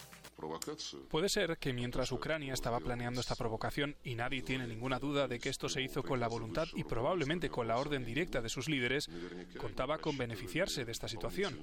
Puede 1.10 1.30
ser 1.30 1.58
que 1.58 1.74
mientras 1.74 2.12
Ucrania 2.12 2.54
estaba 2.54 2.80
planeando 2.80 3.22
esta 3.22 3.36
provocación, 3.36 3.96
y 4.04 4.16
nadie 4.16 4.42
tiene 4.42 4.68
ninguna 4.68 5.00
duda 5.00 5.28
de 5.28 5.40
que 5.40 5.50
esto 5.50 5.70
se 5.70 5.82
hizo 5.82 6.04
con 6.04 6.20
la 6.20 6.28
voluntad 6.28 6.68
y 6.76 6.84
probablemente 6.84 7.50
con 7.50 7.68
la 7.68 7.78
orden 7.78 8.06
directa 8.06 8.42
de 8.42 8.50
sus 8.50 8.68
líderes, 8.68 9.10
contaba 9.58 9.98
con 9.98 10.18
beneficiarse 10.18 10.86
de 10.86 10.92
esta 10.92 11.08
situación. 11.08 11.58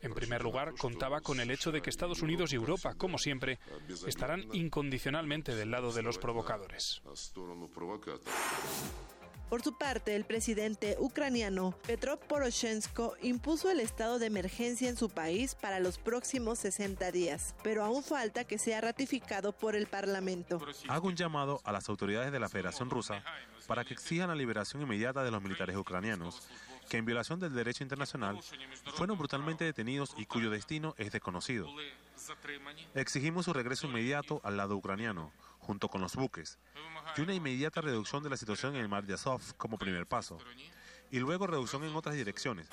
En 0.00 0.14
primer 0.14 0.42
lugar, 0.42 0.74
contaba 0.76 1.20
con 1.20 1.38
el 1.38 1.50
hecho 1.50 1.70
de 1.70 1.80
que 1.80 1.90
Estados 1.90 2.22
Unidos 2.22 2.52
y 2.52 2.56
Europa, 2.56 2.94
como 2.94 3.18
siempre, 3.18 3.60
estarán 4.06 4.44
incondicionalmente 4.52 5.54
del 5.54 5.70
lado 5.70 5.92
de 5.92 6.02
los 6.02 6.18
provocadores. 6.18 7.02
Por 9.52 9.60
su 9.60 9.74
parte, 9.74 10.16
el 10.16 10.24
presidente 10.24 10.96
ucraniano 10.98 11.74
Petro 11.86 12.18
Poroshenko 12.18 13.16
impuso 13.20 13.70
el 13.70 13.80
estado 13.80 14.18
de 14.18 14.24
emergencia 14.24 14.88
en 14.88 14.96
su 14.96 15.10
país 15.10 15.54
para 15.54 15.78
los 15.78 15.98
próximos 15.98 16.58
60 16.60 17.12
días, 17.12 17.54
pero 17.62 17.84
aún 17.84 18.02
falta 18.02 18.44
que 18.44 18.56
sea 18.56 18.80
ratificado 18.80 19.52
por 19.52 19.76
el 19.76 19.88
Parlamento. 19.88 20.58
Hago 20.88 21.08
un 21.08 21.16
llamado 21.16 21.60
a 21.64 21.72
las 21.72 21.90
autoridades 21.90 22.32
de 22.32 22.40
la 22.40 22.48
Federación 22.48 22.88
Rusa 22.88 23.22
para 23.66 23.84
que 23.84 23.92
exijan 23.92 24.28
la 24.28 24.34
liberación 24.34 24.80
inmediata 24.80 25.22
de 25.22 25.30
los 25.30 25.42
militares 25.42 25.76
ucranianos 25.76 26.48
que 26.88 26.96
en 26.96 27.04
violación 27.04 27.38
del 27.38 27.52
derecho 27.52 27.84
internacional 27.84 28.40
fueron 28.94 29.18
brutalmente 29.18 29.66
detenidos 29.66 30.14
y 30.16 30.24
cuyo 30.24 30.48
destino 30.48 30.94
es 30.96 31.12
desconocido. 31.12 31.68
Exigimos 32.94 33.44
su 33.44 33.52
regreso 33.52 33.86
inmediato 33.86 34.40
al 34.44 34.56
lado 34.56 34.76
ucraniano, 34.76 35.30
junto 35.62 35.88
con 35.88 36.00
los 36.00 36.16
buques, 36.16 36.58
y 37.16 37.20
una 37.20 37.34
inmediata 37.34 37.80
reducción 37.80 38.22
de 38.22 38.30
la 38.30 38.36
situación 38.36 38.74
en 38.74 38.82
el 38.82 38.88
mar 38.88 39.06
de 39.06 39.14
Azov 39.14 39.40
como 39.56 39.78
primer 39.78 40.06
paso, 40.06 40.38
y 41.10 41.18
luego 41.18 41.46
reducción 41.46 41.84
en 41.84 41.94
otras 41.94 42.16
direcciones. 42.16 42.68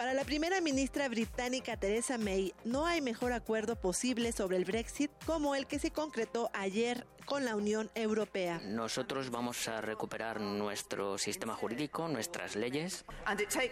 Para 0.00 0.14
la 0.14 0.24
primera 0.24 0.62
ministra 0.62 1.06
británica 1.10 1.76
Theresa 1.76 2.16
May, 2.16 2.54
no 2.64 2.86
hay 2.86 3.02
mejor 3.02 3.34
acuerdo 3.34 3.76
posible 3.76 4.32
sobre 4.32 4.56
el 4.56 4.64
Brexit 4.64 5.10
como 5.26 5.54
el 5.54 5.66
que 5.66 5.78
se 5.78 5.90
concretó 5.90 6.48
ayer 6.54 7.06
con 7.26 7.44
la 7.44 7.54
Unión 7.54 7.90
Europea. 7.94 8.62
Nosotros 8.64 9.30
vamos 9.30 9.68
a 9.68 9.82
recuperar 9.82 10.40
nuestro 10.40 11.18
sistema 11.18 11.54
jurídico, 11.54 12.08
nuestras 12.08 12.56
leyes. 12.56 13.04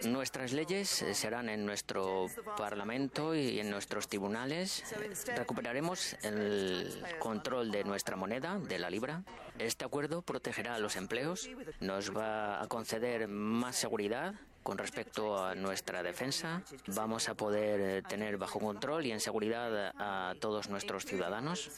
Nuestras 0.05 0.53
leyes 0.53 1.01
eh, 1.01 1.15
serán 1.15 1.49
en 1.49 1.65
nuestro 1.65 2.27
Parlamento 2.55 3.33
y 3.33 3.59
en 3.59 3.71
nuestros 3.71 4.07
tribunales. 4.07 4.83
Recuperaremos 5.35 6.13
el 6.21 7.03
control 7.17 7.71
de 7.71 7.83
nuestra 7.83 8.15
moneda, 8.15 8.59
de 8.59 8.77
la 8.77 8.91
libra. 8.91 9.23
Este 9.57 9.83
acuerdo 9.83 10.21
protegerá 10.21 10.75
a 10.75 10.79
los 10.79 10.95
empleos, 10.95 11.49
nos 11.79 12.15
va 12.15 12.61
a 12.61 12.67
conceder 12.67 13.27
más 13.27 13.77
seguridad 13.77 14.35
con 14.69 14.77
respecto 14.77 15.43
a 15.43 15.55
nuestra 15.55 16.03
defensa, 16.03 16.61
vamos 16.85 17.27
a 17.27 17.33
poder 17.33 17.81
eh, 17.81 18.01
tener 18.03 18.37
bajo 18.37 18.59
control 18.59 19.03
y 19.03 19.11
en 19.11 19.19
seguridad 19.19 19.91
a 19.97 20.35
todos 20.39 20.69
nuestros 20.69 21.05
ciudadanos. 21.05 21.71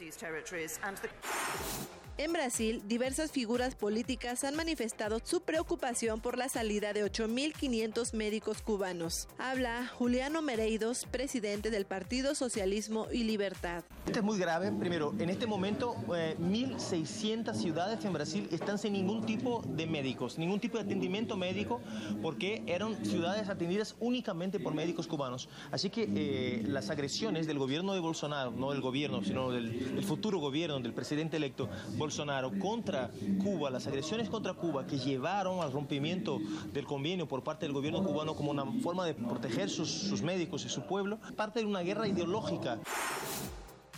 En 2.17 2.33
Brasil, 2.33 2.83
diversas 2.87 3.31
figuras 3.31 3.73
políticas 3.73 4.43
han 4.43 4.55
manifestado 4.55 5.19
su 5.23 5.41
preocupación 5.41 6.19
por 6.19 6.37
la 6.37 6.49
salida 6.49 6.93
de 6.93 7.05
8.500 7.05 8.13
médicos 8.13 8.61
cubanos. 8.61 9.27
Habla 9.39 9.87
Juliano 9.97 10.41
Mereidos, 10.41 11.07
presidente 11.09 11.71
del 11.71 11.85
Partido 11.85 12.35
Socialismo 12.35 13.07
y 13.11 13.23
Libertad. 13.23 13.85
Esto 14.05 14.19
es 14.19 14.25
muy 14.25 14.37
grave. 14.37 14.71
Primero, 14.73 15.13
en 15.19 15.29
este 15.29 15.47
momento, 15.47 15.95
1.600 16.07 17.51
eh, 17.51 17.55
ciudades 17.55 18.03
en 18.03 18.13
Brasil 18.13 18.47
están 18.51 18.77
sin 18.77 18.93
ningún 18.93 19.25
tipo 19.25 19.63
de 19.65 19.87
médicos, 19.87 20.37
ningún 20.37 20.59
tipo 20.59 20.77
de 20.77 20.83
atendimiento 20.83 21.37
médico, 21.37 21.79
porque 22.21 22.61
eran 22.67 23.03
ciudades 23.05 23.47
atendidas 23.47 23.95
únicamente 23.99 24.59
por 24.59 24.73
médicos 24.73 25.07
cubanos. 25.07 25.47
Así 25.71 25.89
que 25.89 26.09
eh, 26.13 26.63
las 26.67 26.89
agresiones 26.89 27.47
del 27.47 27.57
gobierno 27.57 27.93
de 27.93 28.01
Bolsonaro, 28.01 28.51
no 28.51 28.71
del 28.71 28.81
gobierno, 28.81 29.23
sino 29.23 29.49
del 29.49 30.03
futuro 30.03 30.39
gobierno 30.39 30.79
del 30.79 30.93
presidente 30.93 31.37
electo 31.37 31.69
Bolsonaro, 32.01 32.51
contra 32.57 33.11
Cuba, 33.43 33.69
las 33.69 33.85
agresiones 33.85 34.27
contra 34.27 34.55
Cuba 34.55 34.87
que 34.87 34.97
llevaron 34.97 35.59
al 35.59 35.71
rompimiento 35.71 36.39
del 36.73 36.83
convenio 36.83 37.27
por 37.27 37.43
parte 37.43 37.67
del 37.67 37.73
gobierno 37.73 38.03
cubano 38.03 38.33
como 38.33 38.49
una 38.49 38.65
forma 38.81 39.05
de 39.05 39.13
proteger 39.13 39.69
sus, 39.69 39.87
sus 39.87 40.23
médicos 40.23 40.65
y 40.65 40.69
su 40.69 40.81
pueblo, 40.81 41.19
parte 41.35 41.59
de 41.59 41.65
una 41.67 41.81
guerra 41.81 42.07
ideológica. 42.07 42.79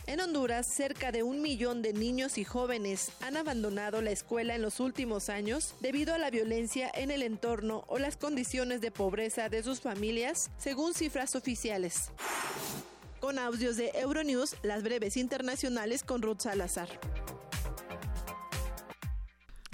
En 0.06 0.20
Honduras, 0.20 0.68
cerca 0.68 1.14
de 1.14 1.24
un 1.24 1.42
millón 1.42 1.82
de 1.82 1.94
niños 1.94 2.38
y 2.38 2.44
jóvenes 2.44 3.14
han 3.22 3.38
abandonado 3.38 4.02
la 4.02 4.12
escuela 4.12 4.54
en 4.54 4.62
los 4.62 4.82
últimos 4.82 5.30
años 5.30 5.74
debido 5.80 6.14
a 6.14 6.18
la 6.18 6.30
violencia 6.30 6.92
en 6.94 7.10
el 7.10 7.24
entorno 7.24 7.86
o 7.88 8.00
las 8.00 8.18
condiciones 8.18 8.82
de 8.82 8.92
pobreza 8.92 9.48
de 9.48 9.64
sus 9.64 9.80
familias, 9.80 10.52
según 10.58 10.94
cifras 10.94 11.38
oficiales. 11.38 12.12
Con 13.22 13.40
audios 13.40 13.78
de 13.78 13.92
Euronews, 13.96 14.58
las 14.62 14.84
breves 14.84 15.16
internacionales 15.16 16.04
con 16.04 16.22
Ruth 16.22 16.42
Salazar. 16.42 16.90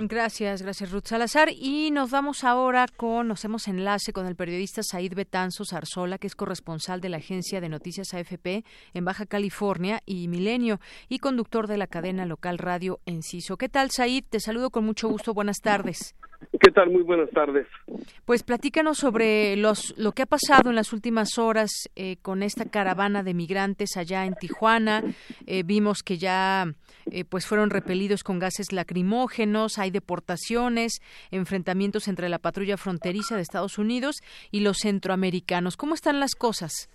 Gracias, 0.01 0.61
gracias 0.61 0.91
Ruth 0.91 1.07
Salazar. 1.07 1.49
Y 1.51 1.91
nos 1.91 2.09
vamos 2.09 2.45
ahora 2.45 2.85
con, 2.95 3.27
nos 3.27 3.39
hacemos 3.39 3.67
enlace 3.67 4.13
con 4.13 4.27
el 4.27 4.35
periodista 4.37 4.81
Said 4.81 5.13
Betanzo 5.13 5.65
Zarzola, 5.65 6.17
que 6.17 6.27
es 6.27 6.35
corresponsal 6.35 7.01
de 7.01 7.09
la 7.09 7.17
agencia 7.17 7.59
de 7.59 7.67
noticias 7.67 8.13
AFP 8.13 8.63
en 8.93 9.05
Baja 9.05 9.25
California 9.25 9.99
y 10.05 10.29
Milenio 10.29 10.79
y 11.09 11.19
conductor 11.19 11.67
de 11.67 11.77
la 11.77 11.87
cadena 11.87 12.25
local 12.25 12.59
Radio 12.59 13.01
Enciso. 13.05 13.57
¿Qué 13.57 13.67
tal, 13.67 13.91
Said? 13.91 14.23
Te 14.29 14.39
saludo 14.39 14.69
con 14.69 14.85
mucho 14.85 15.09
gusto. 15.09 15.33
Buenas 15.33 15.57
tardes. 15.57 16.15
¿Qué 16.61 16.71
tal? 16.71 16.89
Muy 16.89 17.03
buenas 17.03 17.29
tardes. 17.31 17.67
Pues 18.25 18.43
platícanos 18.43 18.97
sobre 18.97 19.55
los, 19.57 19.93
lo 19.97 20.13
que 20.13 20.23
ha 20.23 20.25
pasado 20.25 20.69
en 20.69 20.75
las 20.75 20.93
últimas 20.93 21.37
horas 21.37 21.69
eh, 21.95 22.17
con 22.21 22.43
esta 22.43 22.65
caravana 22.65 23.23
de 23.23 23.33
migrantes 23.33 23.97
allá 23.97 24.25
en 24.25 24.35
Tijuana. 24.35 25.03
Eh, 25.45 25.63
vimos 25.63 26.01
que 26.01 26.17
ya 26.17 26.65
eh, 27.11 27.25
pues 27.25 27.45
fueron 27.45 27.69
repelidos 27.69 28.23
con 28.23 28.39
gases 28.39 28.71
lacrimógenos, 28.71 29.77
hay 29.79 29.88
deportaciones, 29.91 30.99
enfrentamientos 31.31 32.07
entre 32.07 32.29
la 32.29 32.39
patrulla 32.39 32.77
fronteriza 32.77 33.35
de 33.35 33.41
Estados 33.41 33.77
Unidos 33.77 34.17
y 34.51 34.61
los 34.61 34.77
centroamericanos. 34.77 35.77
¿Cómo 35.77 35.93
están 35.93 36.19
las 36.19 36.35
cosas? 36.35 36.89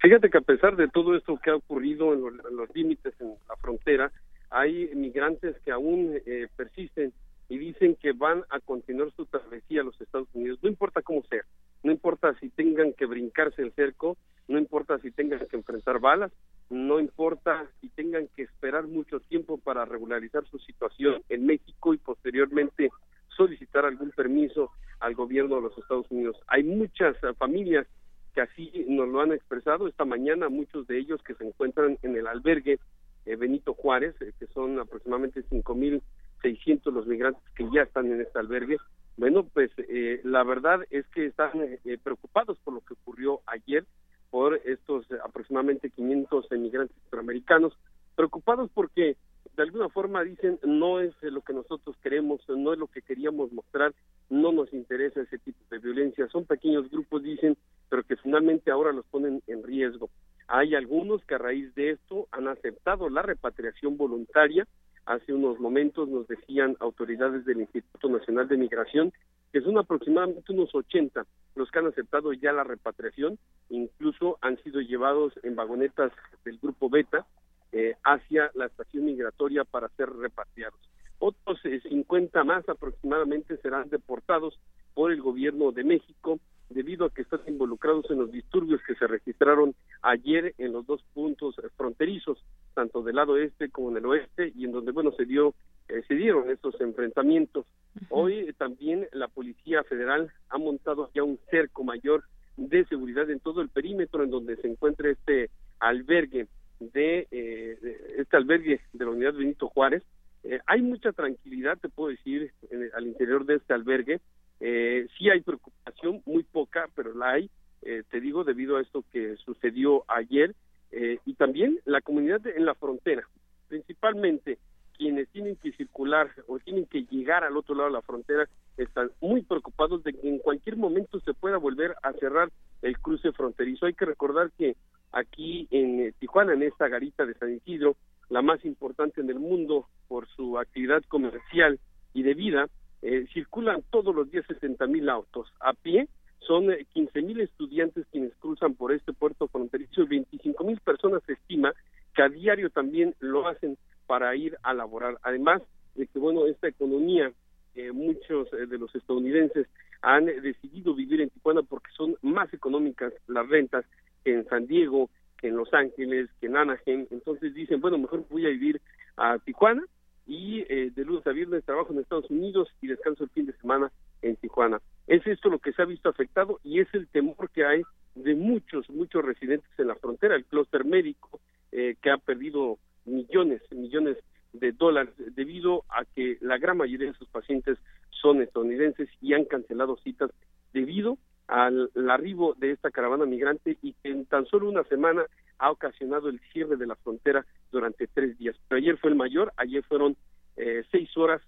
Fíjate 0.00 0.30
que 0.30 0.38
a 0.38 0.42
pesar 0.42 0.76
de 0.76 0.88
todo 0.88 1.16
esto 1.16 1.38
que 1.42 1.50
ha 1.50 1.56
ocurrido 1.56 2.14
en, 2.14 2.20
los 2.56 2.74
límites 2.74 3.14
en 3.20 3.34
la 3.48 3.56
frontera, 3.56 4.12
hay 4.50 4.90
migrantes 4.94 5.56
que 5.64 5.72
aún 5.72 6.14
persisten 6.56 7.12
y 7.48 7.58
dicen 7.58 7.96
que 7.96 8.12
van 8.12 8.44
a 8.50 8.60
continuar 8.60 9.10
su 9.12 9.26
travesía 9.26 9.80
a 9.80 9.84
los 9.84 10.00
Estados 10.00 10.28
Unidos, 10.34 10.58
no 10.62 10.68
importa 10.68 11.02
cómo 11.02 11.22
sea, 11.24 11.42
no 11.82 11.92
importa 11.92 12.34
si 12.40 12.50
tengan 12.50 12.92
que 12.92 13.06
brincarse 13.06 13.62
el 13.62 13.72
cerco, 13.72 14.16
no 14.48 14.58
importa 14.58 14.98
si 14.98 15.10
tengan 15.10 15.46
que 15.46 15.56
enfrentar 15.56 15.98
balas, 15.98 16.32
no 16.70 17.00
importa 17.00 17.66
si 17.80 17.88
tengan 17.88 18.28
que 18.36 18.42
esperar 18.42 18.86
mucho 18.86 19.20
tiempo 19.20 19.58
para 19.58 19.84
regularizar 19.84 20.44
su 20.46 20.58
situación 20.58 21.22
en 21.28 21.46
México 21.46 21.94
y 21.94 21.98
posteriormente 21.98 22.90
solicitar 23.28 23.84
algún 23.84 24.10
permiso 24.10 24.70
al 25.00 25.14
gobierno 25.14 25.56
de 25.56 25.62
los 25.62 25.78
Estados 25.78 26.10
Unidos. 26.10 26.36
Hay 26.48 26.64
muchas 26.64 27.16
eh, 27.22 27.32
familias 27.38 27.86
que 28.34 28.42
así 28.42 28.84
nos 28.88 29.08
lo 29.08 29.20
han 29.20 29.32
expresado 29.32 29.88
esta 29.88 30.04
mañana, 30.04 30.48
muchos 30.48 30.86
de 30.86 30.98
ellos 30.98 31.22
que 31.22 31.34
se 31.34 31.46
encuentran 31.46 31.98
en 32.02 32.16
el 32.16 32.26
albergue 32.26 32.78
eh, 33.24 33.36
Benito 33.36 33.74
Juárez, 33.74 34.14
eh, 34.20 34.32
que 34.38 34.46
son 34.48 34.78
aproximadamente 34.78 35.42
cinco 35.48 35.74
mil 35.74 36.02
600 36.42 36.92
los 36.92 37.06
migrantes 37.06 37.42
que 37.54 37.68
ya 37.72 37.82
están 37.82 38.06
en 38.06 38.20
este 38.20 38.38
albergue. 38.38 38.76
Bueno, 39.16 39.44
pues 39.44 39.70
eh, 39.78 40.20
la 40.24 40.44
verdad 40.44 40.80
es 40.90 41.06
que 41.08 41.26
están 41.26 41.50
eh, 41.56 41.98
preocupados 42.02 42.58
por 42.58 42.74
lo 42.74 42.80
que 42.80 42.94
ocurrió 42.94 43.40
ayer, 43.46 43.84
por 44.30 44.60
estos 44.64 45.06
aproximadamente 45.24 45.90
500 45.90 46.52
emigrantes 46.52 46.96
centroamericanos, 47.02 47.72
preocupados 48.14 48.70
porque 48.72 49.16
de 49.56 49.62
alguna 49.62 49.88
forma 49.88 50.22
dicen 50.22 50.58
no 50.64 51.00
es 51.00 51.12
lo 51.22 51.40
que 51.42 51.52
nosotros 51.52 51.96
queremos, 52.02 52.40
no 52.48 52.72
es 52.72 52.78
lo 52.78 52.86
que 52.86 53.02
queríamos 53.02 53.50
mostrar, 53.52 53.92
no 54.30 54.52
nos 54.52 54.72
interesa 54.72 55.22
ese 55.22 55.38
tipo 55.38 55.58
de 55.70 55.78
violencia. 55.78 56.28
Son 56.28 56.44
pequeños 56.44 56.88
grupos, 56.90 57.22
dicen, 57.22 57.56
pero 57.88 58.04
que 58.04 58.16
finalmente 58.16 58.70
ahora 58.70 58.92
los 58.92 59.06
ponen 59.06 59.42
en 59.46 59.64
riesgo. 59.64 60.10
Hay 60.46 60.74
algunos 60.74 61.24
que 61.24 61.34
a 61.34 61.38
raíz 61.38 61.74
de 61.74 61.90
esto 61.90 62.28
han 62.30 62.48
aceptado 62.48 63.08
la 63.08 63.22
repatriación 63.22 63.96
voluntaria, 63.96 64.66
Hace 65.08 65.32
unos 65.32 65.58
momentos 65.58 66.06
nos 66.06 66.28
decían 66.28 66.76
autoridades 66.80 67.46
del 67.46 67.62
Instituto 67.62 68.10
Nacional 68.10 68.46
de 68.46 68.58
Migración 68.58 69.10
que 69.50 69.62
son 69.62 69.78
aproximadamente 69.78 70.52
unos 70.52 70.74
80 70.74 71.24
los 71.54 71.70
que 71.70 71.78
han 71.78 71.86
aceptado 71.86 72.34
ya 72.34 72.52
la 72.52 72.62
repatriación, 72.62 73.38
incluso 73.70 74.36
han 74.42 74.62
sido 74.62 74.82
llevados 74.82 75.32
en 75.44 75.56
vagonetas 75.56 76.12
del 76.44 76.58
grupo 76.58 76.90
Beta 76.90 77.24
eh, 77.72 77.94
hacia 78.04 78.50
la 78.52 78.66
estación 78.66 79.06
migratoria 79.06 79.64
para 79.64 79.88
ser 79.96 80.10
repatriados. 80.10 80.78
Otros 81.20 81.58
50 81.62 82.38
eh, 82.38 82.44
más 82.44 82.68
aproximadamente 82.68 83.56
serán 83.62 83.88
deportados 83.88 84.60
por 84.92 85.10
el 85.10 85.22
gobierno 85.22 85.72
de 85.72 85.84
México 85.84 86.38
debido 86.70 87.06
a 87.06 87.10
que 87.10 87.22
están 87.22 87.40
involucrados 87.46 88.10
en 88.10 88.18
los 88.18 88.30
disturbios 88.30 88.80
que 88.86 88.94
se 88.94 89.06
registraron 89.06 89.74
ayer 90.02 90.54
en 90.58 90.72
los 90.72 90.86
dos 90.86 91.02
puntos 91.14 91.56
fronterizos, 91.76 92.44
tanto 92.74 93.02
del 93.02 93.16
lado 93.16 93.36
este 93.36 93.70
como 93.70 93.90
del 93.90 94.06
oeste, 94.06 94.52
y 94.54 94.64
en 94.64 94.72
donde, 94.72 94.92
bueno, 94.92 95.12
se 95.12 95.24
dio 95.24 95.54
eh, 95.88 96.02
se 96.06 96.14
dieron 96.14 96.50
estos 96.50 96.78
enfrentamientos. 96.80 97.66
Hoy 98.10 98.52
también 98.58 99.08
la 99.12 99.28
Policía 99.28 99.82
Federal 99.84 100.30
ha 100.50 100.58
montado 100.58 101.10
ya 101.14 101.22
un 101.22 101.38
cerco 101.50 101.82
mayor 101.82 102.24
de 102.56 102.84
seguridad 102.86 103.30
en 103.30 103.40
todo 103.40 103.62
el 103.62 103.70
perímetro 103.70 104.22
en 104.22 104.30
donde 104.30 104.56
se 104.56 104.68
encuentra 104.68 105.10
este 105.10 105.50
albergue 105.80 106.46
de, 106.80 107.26
eh, 107.30 107.78
este 108.18 108.36
albergue 108.36 108.80
de 108.92 109.04
la 109.04 109.10
Unidad 109.10 109.32
Benito 109.32 109.68
Juárez. 109.68 110.02
Eh, 110.44 110.60
hay 110.66 110.82
mucha 110.82 111.12
tranquilidad, 111.12 111.78
te 111.78 111.88
puedo 111.88 112.10
decir, 112.10 112.52
al 112.94 113.06
interior 113.06 113.46
de 113.46 113.56
este 113.56 113.72
albergue. 113.72 114.20
Eh, 114.60 115.06
sí 115.16 115.30
hay 115.30 115.40
preocupación, 115.40 116.22
muy 116.26 116.42
poca, 116.42 116.88
pero 116.94 117.14
la 117.14 117.32
hay, 117.32 117.50
eh, 117.82 118.02
te 118.10 118.20
digo, 118.20 118.44
debido 118.44 118.76
a 118.76 118.82
esto 118.82 119.04
que 119.12 119.36
sucedió 119.36 120.04
ayer, 120.08 120.54
eh, 120.90 121.18
y 121.26 121.34
también 121.34 121.80
la 121.84 122.00
comunidad 122.00 122.46
en 122.46 122.64
la 122.64 122.74
frontera, 122.74 123.28
principalmente 123.68 124.58
quienes 124.96 125.28
tienen 125.28 125.56
que 125.56 125.72
circular 125.72 126.28
o 126.48 126.58
tienen 126.58 126.86
que 126.86 127.04
llegar 127.04 127.44
al 127.44 127.56
otro 127.56 127.74
lado 127.74 127.88
de 127.88 127.94
la 127.94 128.02
frontera, 128.02 128.48
están 128.76 129.10
muy 129.20 129.42
preocupados 129.42 130.02
de 130.02 130.12
que 130.12 130.28
en 130.28 130.38
cualquier 130.38 130.76
momento 130.76 131.20
se 131.20 131.34
pueda 131.34 131.56
volver 131.56 131.94
a 132.02 132.12
cerrar 132.14 132.50
el 132.82 132.98
cruce 132.98 133.32
fronterizo. 133.32 133.86
Hay 133.86 133.94
que 133.94 134.04
recordar 134.04 134.50
que 134.58 134.76
aquí 135.12 135.68
en 135.70 136.00
eh, 136.00 136.12
Tijuana, 136.18 136.52
en 136.52 136.64
esta 136.64 136.88
garita 136.88 137.24
de 137.24 137.34
San 137.34 137.54
Isidro, 137.54 137.96
la 138.28 138.42
más 138.42 138.64
importante 138.64 139.20
en 139.20 139.30
el 139.30 139.38
mundo 139.38 139.86
por 140.08 140.28
su 140.28 140.58
actividad 140.58 141.02
comercial 141.08 141.78
y 142.12 142.22
de 142.22 142.34
vida, 142.34 142.68
eh, 143.02 143.26
circulan 143.32 143.82
todos 143.90 144.14
los 144.14 144.30
días 144.30 144.44
60 144.46 144.86
mil 144.86 145.08
autos 145.08 145.52
a 145.60 145.72
pie, 145.72 146.08
son 146.40 146.68
15 146.92 147.18
eh, 147.18 147.22
mil 147.22 147.40
estudiantes 147.40 148.06
quienes 148.10 148.34
cruzan 148.36 148.74
por 148.74 148.92
este 148.92 149.12
puerto 149.12 149.48
fronterizo 149.48 150.02
y 150.02 150.06
25 150.06 150.64
mil 150.64 150.80
personas 150.80 151.22
se 151.26 151.34
estima 151.34 151.72
que 152.14 152.22
a 152.22 152.28
diario 152.28 152.70
también 152.70 153.14
lo 153.20 153.46
hacen 153.46 153.76
para 154.06 154.34
ir 154.34 154.56
a 154.62 154.74
laborar. 154.74 155.18
Además 155.22 155.62
de 155.94 156.06
que, 156.06 156.18
bueno, 156.18 156.46
esta 156.46 156.68
economía, 156.68 157.32
eh, 157.74 157.92
muchos 157.92 158.50
de 158.50 158.78
los 158.78 158.92
estadounidenses 158.94 159.68
han 160.02 160.26
decidido 160.26 160.94
vivir 160.94 161.20
en 161.20 161.30
Tijuana 161.30 161.62
porque 161.62 161.90
son 161.96 162.16
más 162.22 162.52
económicas 162.54 163.12
las 163.26 163.48
rentas 163.48 163.84
que 164.24 164.32
en 164.32 164.48
San 164.48 164.66
Diego, 164.66 165.10
que 165.36 165.48
en 165.48 165.56
Los 165.56 165.72
Ángeles, 165.74 166.28
que 166.40 166.46
en 166.46 166.56
Anaheim. 166.56 167.06
Entonces 167.10 167.54
dicen, 167.54 167.80
bueno, 167.80 167.98
mejor 167.98 168.24
voy 168.28 168.46
a 168.46 168.50
vivir 168.50 168.80
a 169.16 169.38
Tijuana 169.38 169.84
y 170.28 170.60
eh, 170.68 170.92
de 170.94 171.04
lunes 171.04 171.26
a 171.26 171.32
viernes 171.32 171.64
trabajo 171.64 171.92
en 171.92 172.00
Estados 172.00 172.30
Unidos 172.30 172.68
y 172.82 172.86
descanso 172.86 173.24
el 173.24 173.30
fin 173.30 173.46
de 173.46 173.54
semana 173.54 173.90
en 174.20 174.36
Tijuana. 174.36 174.80
Es 175.06 175.26
esto 175.26 175.48
lo 175.48 175.58
que 175.58 175.72
se 175.72 175.80
ha 175.82 175.86
visto 175.86 176.10
afectado 176.10 176.60
y 176.62 176.80
es 176.80 176.88
el 176.92 177.08
temor 177.08 177.50
que 177.50 177.64
hay 177.64 177.82
de 178.14 178.34
muchos, 178.34 178.88
muchos 178.90 179.24
residentes 179.24 179.70
en 179.78 179.88
la 179.88 179.94
frontera, 179.94 180.36
el 180.36 180.44
clúster 180.44 180.84
médico 180.84 181.40
eh, 181.72 181.96
que 182.02 182.10
ha 182.10 182.18
perdido 182.18 182.78
millones, 183.06 183.62
millones 183.70 184.18
de 184.52 184.72
dólares 184.72 185.14
debido 185.34 185.84
a 185.88 186.04
que 186.04 186.36
la 186.40 186.58
gran 186.58 186.76
mayoría 186.76 187.08
de 187.08 187.18
sus 187.18 187.28
pacientes 187.28 187.78
son 188.10 188.42
estadounidenses 188.42 189.08
y 189.22 189.32
han 189.32 189.46
cancelado 189.46 189.96
citas 189.98 190.30
debido 190.74 191.16
al, 191.46 191.90
arribo 192.10 192.54
de 192.54 192.72
esta 192.72 192.90
caravana 192.90 193.24
migrante 193.24 193.78
y 193.82 193.94
que 193.94 194.10
en 194.10 194.26
tan 194.26 194.44
solo 194.46 194.68
una 194.68 194.84
semana 194.84 195.24
ha 195.58 195.70
ocasionado 195.70 196.28
el 196.28 196.40
cierre 196.52 196.76
de 196.76 196.86
la 196.86 196.96
frontera 196.96 197.44
durante 197.70 198.06
tres 198.06 198.38
días. 198.38 198.56
Pero 198.68 198.78
ayer 198.78 198.96
fue 198.98 199.10
el 199.10 199.16
mayor, 199.16 199.52
ayer 199.56 199.82
fueron 199.84 200.16
eh, 200.56 200.84
horas 201.16 201.42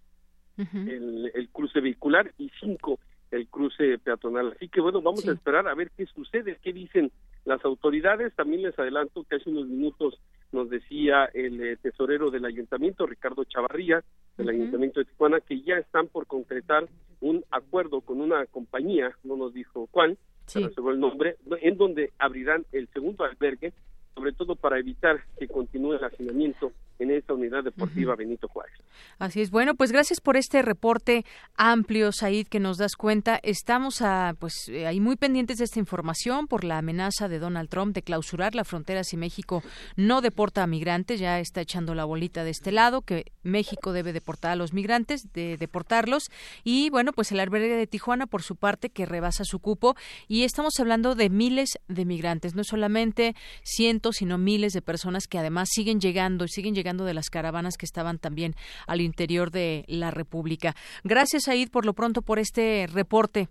el, 0.56 1.30
el, 1.34 1.48
cruce 1.48 1.80
vehicular 1.80 2.32
y 2.36 2.50
cinco 2.60 2.98
el 3.30 3.48
cruce 3.48 3.98
peatonal. 3.98 4.52
Así 4.56 4.68
que 4.68 4.80
bueno, 4.80 5.00
vamos 5.00 5.26
a 5.26 5.32
esperar 5.32 5.68
a 5.68 5.74
ver 5.74 5.90
qué 5.96 6.06
sucede, 6.06 6.58
qué 6.62 6.72
dicen 6.72 7.12
las 7.44 7.64
autoridades. 7.64 8.34
También 8.34 8.62
les 8.62 8.78
adelanto 8.78 9.24
que 9.24 9.36
hace 9.36 9.50
unos 9.50 9.66
minutos 9.66 10.20
nos 10.52 10.68
decía 10.68 11.26
el 11.32 11.62
eh, 11.62 11.76
tesorero 11.76 12.30
del 12.30 12.44
ayuntamiento, 12.44 13.06
Ricardo 13.06 13.44
Chavarría, 13.44 14.02
del 14.36 14.48
ayuntamiento 14.48 15.00
de 15.00 15.06
Tijuana, 15.06 15.40
que 15.40 15.60
ya 15.60 15.76
están 15.76 16.08
por 16.08 16.26
concretar 16.26 16.88
un 17.20 17.44
acuerdo 17.50 18.00
con 18.00 18.20
una 18.20 18.46
compañía, 18.46 19.12
no 19.22 19.36
nos 19.36 19.54
dijo 19.54 19.86
cuál, 19.90 20.18
sí. 20.46 20.66
pero 20.74 20.90
el 20.90 20.98
nombre, 20.98 21.36
en 21.60 21.76
donde 21.76 22.12
abrirán 22.18 22.64
el 22.72 22.88
segundo 22.88 23.24
albergue, 23.24 23.72
sobre 24.14 24.32
todo 24.32 24.56
para 24.56 24.78
evitar 24.78 25.20
que 25.38 25.48
continúe 25.48 25.94
el 25.94 26.04
hacinamiento 26.04 26.72
en 26.98 27.10
esta 27.10 27.32
unidad 27.32 27.64
deportiva 27.64 28.14
Benito 28.14 28.46
Juárez. 28.48 28.74
Así 29.18 29.40
es. 29.40 29.50
Bueno, 29.50 29.74
pues 29.74 29.90
gracias 29.90 30.20
por 30.20 30.36
este 30.36 30.62
reporte 30.62 31.24
amplio, 31.56 32.12
Said, 32.12 32.46
que 32.48 32.60
nos 32.60 32.76
das 32.76 32.96
cuenta. 32.96 33.40
Estamos 33.42 34.02
a, 34.02 34.34
pues, 34.38 34.68
eh, 34.68 34.86
ahí 34.86 35.00
muy 35.00 35.16
pendientes 35.16 35.58
de 35.58 35.64
esta 35.64 35.78
información 35.78 36.46
por 36.46 36.64
la 36.64 36.78
amenaza 36.78 37.28
de 37.28 37.38
Donald 37.38 37.70
Trump 37.70 37.94
de 37.94 38.02
clausurar 38.02 38.54
la 38.54 38.64
frontera 38.64 39.04
si 39.04 39.16
México 39.16 39.62
no 39.96 40.20
deporta 40.20 40.62
a 40.62 40.66
migrantes. 40.66 41.20
Ya 41.20 41.40
está 41.40 41.62
echando 41.62 41.94
la 41.94 42.04
bolita 42.04 42.44
de 42.44 42.50
este 42.50 42.72
lado, 42.72 43.02
que 43.02 43.32
México 43.42 43.92
debe 43.92 44.12
deportar 44.12 44.52
a 44.52 44.56
los 44.56 44.74
migrantes, 44.74 45.32
de 45.32 45.56
deportarlos. 45.56 46.30
Y 46.64 46.90
bueno, 46.90 47.12
pues 47.12 47.32
el 47.32 47.40
albergue 47.40 47.76
de 47.76 47.86
Tijuana, 47.86 48.26
por 48.26 48.42
su 48.42 48.56
parte, 48.56 48.90
que 48.90 49.06
rebasa 49.06 49.44
su 49.44 49.58
cupo. 49.58 49.96
Y 50.28 50.44
estamos 50.44 50.78
hablando 50.78 51.14
de 51.14 51.30
miles 51.30 51.78
de 51.88 52.04
migrantes, 52.04 52.54
no 52.54 52.64
solamente 52.64 53.34
cientos, 53.62 53.99
sino 54.12 54.38
miles 54.38 54.72
de 54.72 54.82
personas 54.82 55.26
que 55.26 55.38
además 55.38 55.68
siguen 55.70 56.00
llegando 56.00 56.44
y 56.44 56.48
siguen 56.48 56.74
llegando 56.74 57.04
de 57.04 57.14
las 57.14 57.30
caravanas 57.30 57.76
que 57.76 57.86
estaban 57.86 58.18
también 58.18 58.54
al 58.86 59.00
interior 59.00 59.50
de 59.50 59.84
la 59.88 60.10
República. 60.10 60.74
Gracias, 61.04 61.44
Said, 61.44 61.70
por 61.70 61.86
lo 61.86 61.94
pronto 61.94 62.22
por 62.22 62.38
este 62.38 62.86
reporte. 62.92 63.48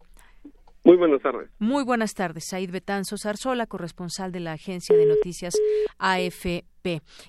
Muy 0.84 0.96
buenas 0.98 1.22
tardes. 1.22 1.50
Muy 1.60 1.84
buenas 1.84 2.14
tardes. 2.14 2.46
Said 2.48 2.72
Betanzo 2.72 3.18
Zarzola, 3.18 3.68
corresponsal 3.68 4.32
de 4.32 4.40
la 4.40 4.54
agencia 4.54 4.96
de 4.96 5.06
noticias 5.06 5.54
AFP. 5.98 6.66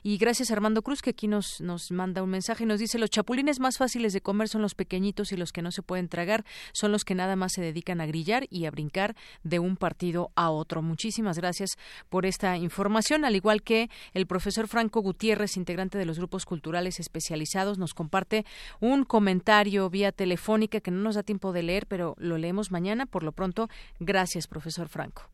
Y 0.03 0.19
gracias 0.19 0.51
a 0.51 0.55
Armando 0.55 0.83
Cruz, 0.83 1.03
que 1.03 1.11
aquí 1.11 1.29
nos, 1.29 1.61
nos 1.61 1.91
manda 1.91 2.23
un 2.23 2.31
mensaje 2.31 2.65
y 2.65 2.67
nos 2.67 2.81
dice, 2.81 2.99
los 2.99 3.11
chapulines 3.11 3.61
más 3.61 3.79
fáciles 3.79 4.13
de 4.13 4.21
comer 4.21 4.49
son 4.49 4.63
los 4.63 4.75
pequeñitos 4.75 5.33
y 5.33 5.37
los 5.37 5.53
que 5.53 5.63
no 5.63 5.71
se 5.71 5.83
pueden 5.83 6.09
tragar 6.09 6.45
son 6.73 6.93
los 6.93 7.05
que 7.05 7.15
nada 7.15 7.37
más 7.37 7.53
se 7.53 7.61
dedican 7.61 8.01
a 8.01 8.07
grillar 8.07 8.47
y 8.51 8.67
a 8.67 8.71
brincar 8.71 9.15
de 9.43 9.59
un 9.59 9.77
partido 9.77 10.31
a 10.35 10.51
otro. 10.51 10.83
Muchísimas 10.83 11.39
gracias 11.39 11.77
por 12.09 12.27
esta 12.27 12.57
información, 12.57 13.25
al 13.25 13.37
igual 13.37 13.63
que 13.63 13.91
el 14.15 14.27
profesor 14.27 14.69
Franco 14.69 15.01
Gutiérrez, 15.01 15.57
integrante 15.57 15.99
de 15.99 16.07
los 16.07 16.19
grupos 16.19 16.45
culturales 16.45 17.01
especializados, 17.01 17.79
nos 17.79 17.95
comparte 17.95 18.45
un 18.81 19.05
comentario 19.05 19.89
vía 19.91 20.13
telefónica 20.13 20.81
que 20.81 20.91
no 20.91 21.01
nos 21.01 21.15
da 21.15 21.23
tiempo 21.23 21.53
de 21.53 21.63
leer, 21.63 21.87
pero 21.87 22.15
lo 22.19 22.39
leemos 22.39 22.71
mañana. 22.71 23.07
Por 23.07 23.23
lo 23.23 23.33
pronto, 23.33 23.69
gracias, 23.99 24.47
profesor 24.47 24.89
Franco. 24.89 25.29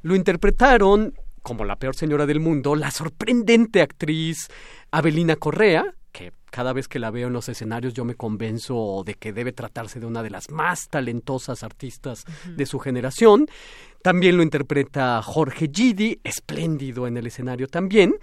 Lo 0.01 0.15
interpretaron 0.15 1.13
como 1.41 1.63
la 1.63 1.77
peor 1.77 1.95
señora 1.95 2.25
del 2.25 2.41
mundo, 2.41 2.75
la 2.75 2.91
sorprendente 2.91 3.81
actriz 3.81 4.49
Abelina 4.91 5.37
Correa, 5.37 5.95
cada 6.49 6.73
vez 6.73 6.87
que 6.87 6.99
la 6.99 7.11
veo 7.11 7.27
en 7.27 7.33
los 7.33 7.49
escenarios 7.49 7.93
yo 7.93 8.05
me 8.05 8.15
convenzo 8.15 9.03
de 9.05 9.15
que 9.15 9.33
debe 9.33 9.51
tratarse 9.51 9.99
de 9.99 10.05
una 10.05 10.23
de 10.23 10.29
las 10.29 10.49
más 10.49 10.87
talentosas 10.89 11.63
artistas 11.63 12.25
de 12.55 12.65
su 12.65 12.79
generación. 12.79 13.47
También 14.01 14.37
lo 14.37 14.43
interpreta 14.43 15.21
Jorge 15.21 15.69
Gidi, 15.73 16.19
espléndido 16.23 17.07
en 17.07 17.17
el 17.17 17.27
escenario 17.27 17.67
también, 17.67 18.15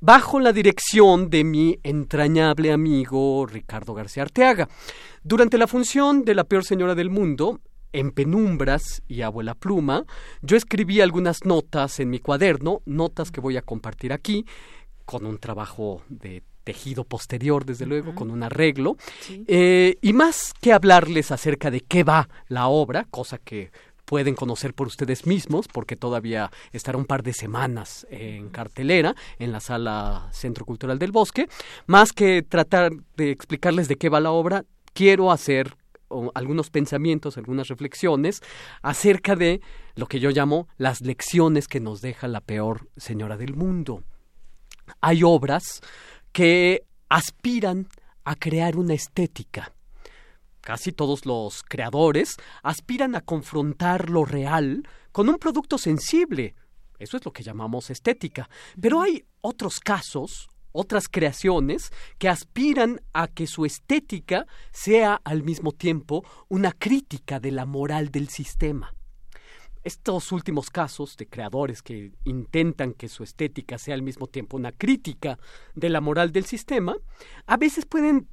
bajo 0.00 0.40
la 0.40 0.52
dirección 0.52 1.30
de 1.30 1.44
mi 1.44 1.78
entrañable 1.82 2.72
amigo 2.72 3.46
Ricardo 3.46 3.94
García 3.94 4.22
Arteaga. 4.22 4.68
Durante 5.22 5.58
la 5.58 5.66
función 5.66 6.24
de 6.24 6.34
La 6.34 6.44
peor 6.44 6.64
señora 6.64 6.94
del 6.94 7.10
mundo, 7.10 7.60
en 7.92 8.10
penumbras 8.10 9.02
y 9.08 9.22
abuela 9.22 9.54
pluma, 9.54 10.04
yo 10.42 10.56
escribí 10.56 11.00
algunas 11.00 11.44
notas 11.44 11.98
en 11.98 12.10
mi 12.10 12.18
cuaderno, 12.18 12.82
notas 12.84 13.30
que 13.30 13.40
voy 13.40 13.56
a 13.56 13.62
compartir 13.62 14.12
aquí, 14.12 14.44
con 15.04 15.24
un 15.24 15.38
trabajo 15.38 16.02
de 16.08 16.42
tejido 16.66 17.04
posterior, 17.04 17.64
desde 17.64 17.86
luego, 17.86 18.16
con 18.16 18.28
un 18.28 18.42
arreglo, 18.42 18.96
eh, 19.46 19.98
y 20.02 20.12
más 20.12 20.52
que 20.60 20.72
hablarles 20.72 21.30
acerca 21.30 21.70
de 21.70 21.80
qué 21.80 22.02
va 22.02 22.28
la 22.48 22.66
obra, 22.66 23.06
cosa 23.08 23.38
que 23.38 23.70
pueden 24.04 24.34
conocer 24.34 24.74
por 24.74 24.88
ustedes 24.88 25.26
mismos, 25.26 25.68
porque 25.68 25.94
todavía 25.94 26.50
estará 26.72 26.98
un 26.98 27.04
par 27.04 27.22
de 27.22 27.32
semanas 27.34 28.04
en 28.10 28.48
cartelera 28.48 29.14
en 29.38 29.52
la 29.52 29.60
sala 29.60 30.28
Centro 30.32 30.64
Cultural 30.64 30.98
del 30.98 31.12
Bosque, 31.12 31.48
más 31.86 32.12
que 32.12 32.42
tratar 32.42 32.90
de 33.16 33.30
explicarles 33.30 33.86
de 33.86 33.94
qué 33.94 34.08
va 34.08 34.18
la 34.18 34.32
obra, 34.32 34.64
quiero 34.92 35.30
hacer 35.30 35.76
o, 36.08 36.32
algunos 36.34 36.70
pensamientos, 36.70 37.36
algunas 37.36 37.68
reflexiones 37.68 38.42
acerca 38.82 39.36
de 39.36 39.60
lo 39.94 40.06
que 40.06 40.18
yo 40.18 40.30
llamo 40.30 40.66
las 40.78 41.00
lecciones 41.00 41.68
que 41.68 41.78
nos 41.78 42.00
deja 42.00 42.26
la 42.26 42.40
peor 42.40 42.88
señora 42.96 43.36
del 43.36 43.54
mundo. 43.54 44.02
Hay 45.00 45.22
obras 45.22 45.80
que 46.36 46.84
aspiran 47.08 47.88
a 48.24 48.36
crear 48.36 48.76
una 48.76 48.92
estética. 48.92 49.72
Casi 50.60 50.92
todos 50.92 51.24
los 51.24 51.62
creadores 51.62 52.36
aspiran 52.62 53.14
a 53.14 53.22
confrontar 53.22 54.10
lo 54.10 54.26
real 54.26 54.86
con 55.12 55.30
un 55.30 55.38
producto 55.38 55.78
sensible. 55.78 56.54
Eso 56.98 57.16
es 57.16 57.24
lo 57.24 57.32
que 57.32 57.42
llamamos 57.42 57.88
estética. 57.88 58.50
Pero 58.78 59.00
hay 59.00 59.24
otros 59.40 59.80
casos, 59.80 60.50
otras 60.72 61.08
creaciones, 61.08 61.90
que 62.18 62.28
aspiran 62.28 63.00
a 63.14 63.28
que 63.28 63.46
su 63.46 63.64
estética 63.64 64.44
sea 64.72 65.18
al 65.24 65.42
mismo 65.42 65.72
tiempo 65.72 66.22
una 66.48 66.72
crítica 66.72 67.40
de 67.40 67.52
la 67.52 67.64
moral 67.64 68.10
del 68.10 68.28
sistema. 68.28 68.95
Estos 69.86 70.32
últimos 70.32 70.68
casos 70.68 71.16
de 71.16 71.28
creadores 71.28 71.80
que 71.80 72.10
intentan 72.24 72.92
que 72.92 73.08
su 73.08 73.22
estética 73.22 73.78
sea 73.78 73.94
al 73.94 74.02
mismo 74.02 74.26
tiempo 74.26 74.56
una 74.56 74.72
crítica 74.72 75.38
de 75.76 75.90
la 75.90 76.00
moral 76.00 76.32
del 76.32 76.44
sistema, 76.44 76.96
a 77.46 77.56
veces 77.56 77.86
pueden 77.86 78.26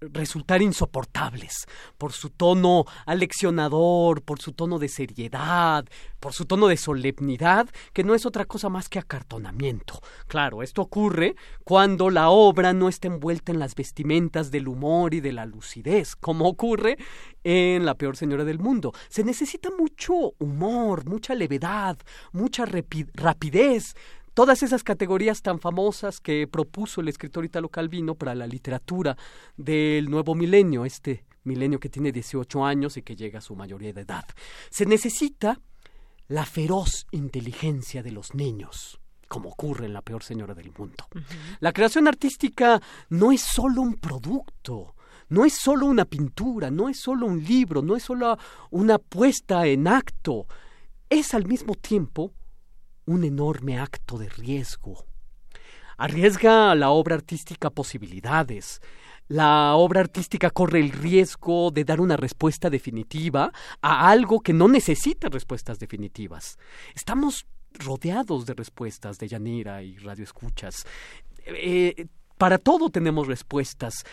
resultar 0.00 0.62
insoportables 0.62 1.66
por 1.98 2.12
su 2.12 2.30
tono 2.30 2.84
aleccionador, 3.06 4.22
por 4.22 4.40
su 4.40 4.52
tono 4.52 4.78
de 4.78 4.88
seriedad, 4.88 5.86
por 6.20 6.32
su 6.32 6.44
tono 6.44 6.68
de 6.68 6.76
solemnidad, 6.76 7.68
que 7.92 8.04
no 8.04 8.14
es 8.14 8.26
otra 8.26 8.44
cosa 8.44 8.68
más 8.68 8.88
que 8.88 8.98
acartonamiento. 8.98 10.00
Claro, 10.26 10.62
esto 10.62 10.82
ocurre 10.82 11.36
cuando 11.64 12.10
la 12.10 12.30
obra 12.30 12.72
no 12.72 12.88
está 12.88 13.08
envuelta 13.08 13.52
en 13.52 13.58
las 13.58 13.74
vestimentas 13.74 14.50
del 14.50 14.68
humor 14.68 15.14
y 15.14 15.20
de 15.20 15.32
la 15.32 15.46
lucidez, 15.46 16.16
como 16.16 16.48
ocurre 16.48 16.96
en 17.44 17.84
La 17.86 17.94
peor 17.94 18.16
señora 18.16 18.44
del 18.44 18.58
mundo. 18.58 18.92
Se 19.08 19.22
necesita 19.22 19.70
mucho 19.70 20.34
humor, 20.38 21.08
mucha 21.08 21.34
levedad, 21.34 21.96
mucha 22.32 22.64
rapidez, 22.66 23.94
todas 24.36 24.62
esas 24.62 24.84
categorías 24.84 25.40
tan 25.40 25.58
famosas 25.60 26.20
que 26.20 26.46
propuso 26.46 27.00
el 27.00 27.08
escritor 27.08 27.46
Italo 27.46 27.70
Calvino 27.70 28.16
para 28.16 28.34
la 28.34 28.46
literatura 28.46 29.16
del 29.56 30.10
nuevo 30.10 30.34
milenio, 30.34 30.84
este 30.84 31.24
milenio 31.44 31.80
que 31.80 31.88
tiene 31.88 32.12
18 32.12 32.62
años 32.62 32.98
y 32.98 33.02
que 33.02 33.16
llega 33.16 33.38
a 33.38 33.42
su 33.42 33.56
mayoría 33.56 33.94
de 33.94 34.02
edad. 34.02 34.26
Se 34.68 34.84
necesita 34.84 35.58
la 36.28 36.44
feroz 36.44 37.06
inteligencia 37.12 38.02
de 38.02 38.12
los 38.12 38.34
niños 38.34 39.00
como 39.26 39.48
ocurre 39.48 39.86
en 39.86 39.94
la 39.94 40.02
peor 40.02 40.22
señora 40.22 40.52
del 40.52 40.70
mundo. 40.70 41.06
La 41.60 41.72
creación 41.72 42.06
artística 42.06 42.80
no 43.08 43.32
es 43.32 43.40
solo 43.40 43.80
un 43.80 43.94
producto, 43.94 44.94
no 45.30 45.46
es 45.46 45.54
solo 45.54 45.86
una 45.86 46.04
pintura, 46.04 46.70
no 46.70 46.90
es 46.90 47.00
solo 47.00 47.24
un 47.24 47.42
libro, 47.42 47.80
no 47.80 47.96
es 47.96 48.02
solo 48.02 48.36
una 48.70 48.98
puesta 48.98 49.66
en 49.66 49.88
acto, 49.88 50.46
es 51.08 51.32
al 51.32 51.46
mismo 51.46 51.74
tiempo 51.74 52.32
un 53.06 53.24
enorme 53.24 53.78
acto 53.78 54.18
de 54.18 54.28
riesgo. 54.28 55.04
Arriesga 55.96 56.74
la 56.74 56.90
obra 56.90 57.14
artística 57.14 57.70
posibilidades. 57.70 58.80
La 59.28 59.74
obra 59.74 60.00
artística 60.00 60.50
corre 60.50 60.80
el 60.80 60.92
riesgo 60.92 61.70
de 61.70 61.84
dar 61.84 62.00
una 62.00 62.16
respuesta 62.16 62.70
definitiva 62.70 63.52
a 63.80 64.08
algo 64.08 64.40
que 64.40 64.52
no 64.52 64.68
necesita 64.68 65.28
respuestas 65.28 65.78
definitivas. 65.78 66.58
Estamos 66.94 67.46
rodeados 67.72 68.46
de 68.46 68.54
respuestas 68.54 69.18
de 69.18 69.28
Yanira 69.28 69.82
y 69.82 69.96
Radio 69.96 70.24
Escuchas. 70.24 70.84
Eh, 71.46 72.06
para 72.38 72.58
todo 72.58 72.90
tenemos 72.90 73.26
respuestas 73.26 74.04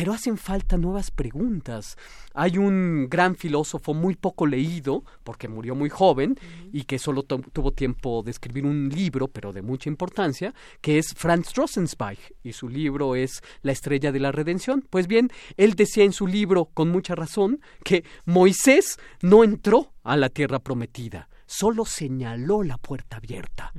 pero 0.00 0.14
hacen 0.14 0.38
falta 0.38 0.78
nuevas 0.78 1.10
preguntas. 1.10 1.98
Hay 2.32 2.56
un 2.56 3.06
gran 3.10 3.36
filósofo 3.36 3.92
muy 3.92 4.14
poco 4.14 4.46
leído, 4.46 5.04
porque 5.24 5.46
murió 5.46 5.74
muy 5.74 5.90
joven 5.90 6.38
y 6.72 6.84
que 6.84 6.98
solo 6.98 7.22
tuvo 7.22 7.72
tiempo 7.72 8.22
de 8.22 8.30
escribir 8.30 8.64
un 8.64 8.88
libro, 8.88 9.28
pero 9.28 9.52
de 9.52 9.60
mucha 9.60 9.90
importancia, 9.90 10.54
que 10.80 10.96
es 10.96 11.12
Franz 11.12 11.52
Rosenzweig, 11.54 12.18
y 12.42 12.54
su 12.54 12.70
libro 12.70 13.14
es 13.14 13.42
La 13.60 13.72
estrella 13.72 14.10
de 14.10 14.20
la 14.20 14.32
redención. 14.32 14.82
Pues 14.88 15.06
bien, 15.06 15.30
él 15.58 15.74
decía 15.74 16.04
en 16.04 16.14
su 16.14 16.26
libro, 16.26 16.70
con 16.72 16.88
mucha 16.88 17.14
razón, 17.14 17.60
que 17.84 18.02
Moisés 18.24 18.98
no 19.20 19.44
entró 19.44 19.92
a 20.02 20.16
la 20.16 20.30
tierra 20.30 20.60
prometida, 20.60 21.28
solo 21.44 21.84
señaló 21.84 22.62
la 22.62 22.78
puerta 22.78 23.18
abierta. 23.18 23.74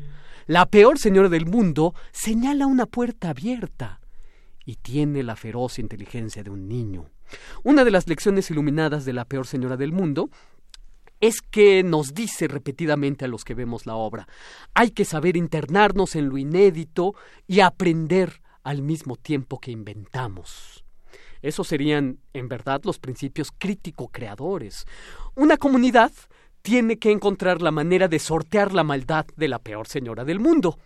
La 0.45 0.67
peor 0.67 0.99
señora 0.99 1.29
del 1.29 1.47
mundo 1.47 1.95
señala 2.11 2.67
una 2.67 2.85
puerta 2.85 3.31
abierta 3.31 4.00
y 4.65 4.75
tiene 4.75 5.23
la 5.23 5.35
feroz 5.35 5.79
inteligencia 5.79 6.43
de 6.43 6.49
un 6.49 6.67
niño. 6.67 7.09
Una 7.63 7.83
de 7.83 7.91
las 7.91 8.07
lecciones 8.07 8.49
iluminadas 8.51 9.05
de 9.05 9.13
la 9.13 9.25
peor 9.25 9.47
señora 9.47 9.77
del 9.77 9.93
mundo 9.93 10.29
es 11.19 11.41
que 11.41 11.83
nos 11.83 12.13
dice 12.13 12.47
repetidamente 12.47 13.25
a 13.25 13.27
los 13.27 13.43
que 13.43 13.53
vemos 13.53 13.85
la 13.85 13.95
obra, 13.95 14.27
hay 14.73 14.89
que 14.91 15.05
saber 15.05 15.37
internarnos 15.37 16.15
en 16.15 16.29
lo 16.29 16.37
inédito 16.37 17.13
y 17.47 17.59
aprender 17.59 18.41
al 18.63 18.81
mismo 18.81 19.15
tiempo 19.15 19.59
que 19.59 19.71
inventamos. 19.71 20.83
Esos 21.41 21.67
serían, 21.67 22.19
en 22.33 22.47
verdad, 22.47 22.81
los 22.83 22.99
principios 22.99 23.51
crítico-creadores. 23.51 24.85
Una 25.35 25.57
comunidad 25.57 26.11
tiene 26.61 26.97
que 26.97 27.11
encontrar 27.11 27.61
la 27.61 27.71
manera 27.71 28.07
de 28.07 28.19
sortear 28.19 28.73
la 28.73 28.83
maldad 28.83 29.25
de 29.35 29.47
la 29.47 29.59
peor 29.59 29.87
señora 29.87 30.23
del 30.25 30.39
mundo. 30.39 30.77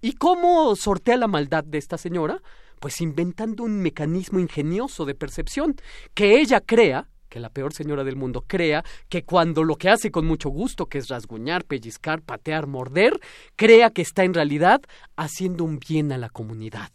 ¿Y 0.00 0.12
cómo 0.12 0.74
sortea 0.76 1.16
la 1.16 1.26
maldad 1.26 1.64
de 1.64 1.78
esta 1.78 1.98
señora? 1.98 2.40
Pues 2.80 3.00
inventando 3.00 3.64
un 3.64 3.80
mecanismo 3.80 4.38
ingenioso 4.38 5.04
de 5.04 5.14
percepción 5.14 5.76
que 6.14 6.40
ella 6.40 6.60
crea 6.60 7.08
que 7.28 7.40
la 7.40 7.50
peor 7.50 7.72
señora 7.72 8.04
del 8.04 8.16
mundo 8.16 8.44
crea 8.46 8.84
que 9.08 9.24
cuando 9.24 9.62
lo 9.62 9.76
que 9.76 9.90
hace 9.90 10.10
con 10.10 10.26
mucho 10.26 10.48
gusto, 10.48 10.86
que 10.86 10.98
es 10.98 11.08
rasguñar, 11.08 11.64
pellizcar, 11.64 12.22
patear, 12.22 12.66
morder, 12.66 13.20
crea 13.54 13.90
que 13.90 14.02
está 14.02 14.24
en 14.24 14.34
realidad 14.34 14.80
haciendo 15.16 15.64
un 15.64 15.78
bien 15.78 16.10
a 16.12 16.18
la 16.18 16.30
comunidad. 16.30 16.90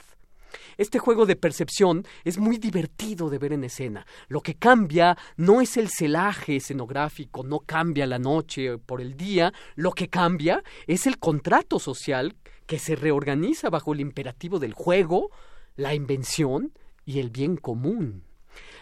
Este 0.77 0.99
juego 0.99 1.25
de 1.25 1.35
percepción 1.35 2.05
es 2.23 2.37
muy 2.37 2.57
divertido 2.57 3.29
de 3.29 3.37
ver 3.37 3.53
en 3.53 3.63
escena. 3.63 4.05
Lo 4.27 4.41
que 4.41 4.55
cambia 4.55 5.17
no 5.37 5.61
es 5.61 5.77
el 5.77 5.89
celaje 5.89 6.55
escenográfico, 6.55 7.43
no 7.43 7.59
cambia 7.59 8.07
la 8.07 8.19
noche 8.19 8.77
por 8.77 9.01
el 9.01 9.15
día, 9.15 9.53
lo 9.75 9.91
que 9.91 10.09
cambia 10.09 10.63
es 10.87 11.05
el 11.05 11.19
contrato 11.19 11.79
social 11.79 12.35
que 12.65 12.79
se 12.79 12.95
reorganiza 12.95 13.69
bajo 13.69 13.93
el 13.93 13.99
imperativo 13.99 14.57
del 14.57 14.73
juego, 14.73 15.29
la 15.75 15.93
invención 15.93 16.73
y 17.05 17.19
el 17.19 17.29
bien 17.29 17.57
común. 17.57 18.23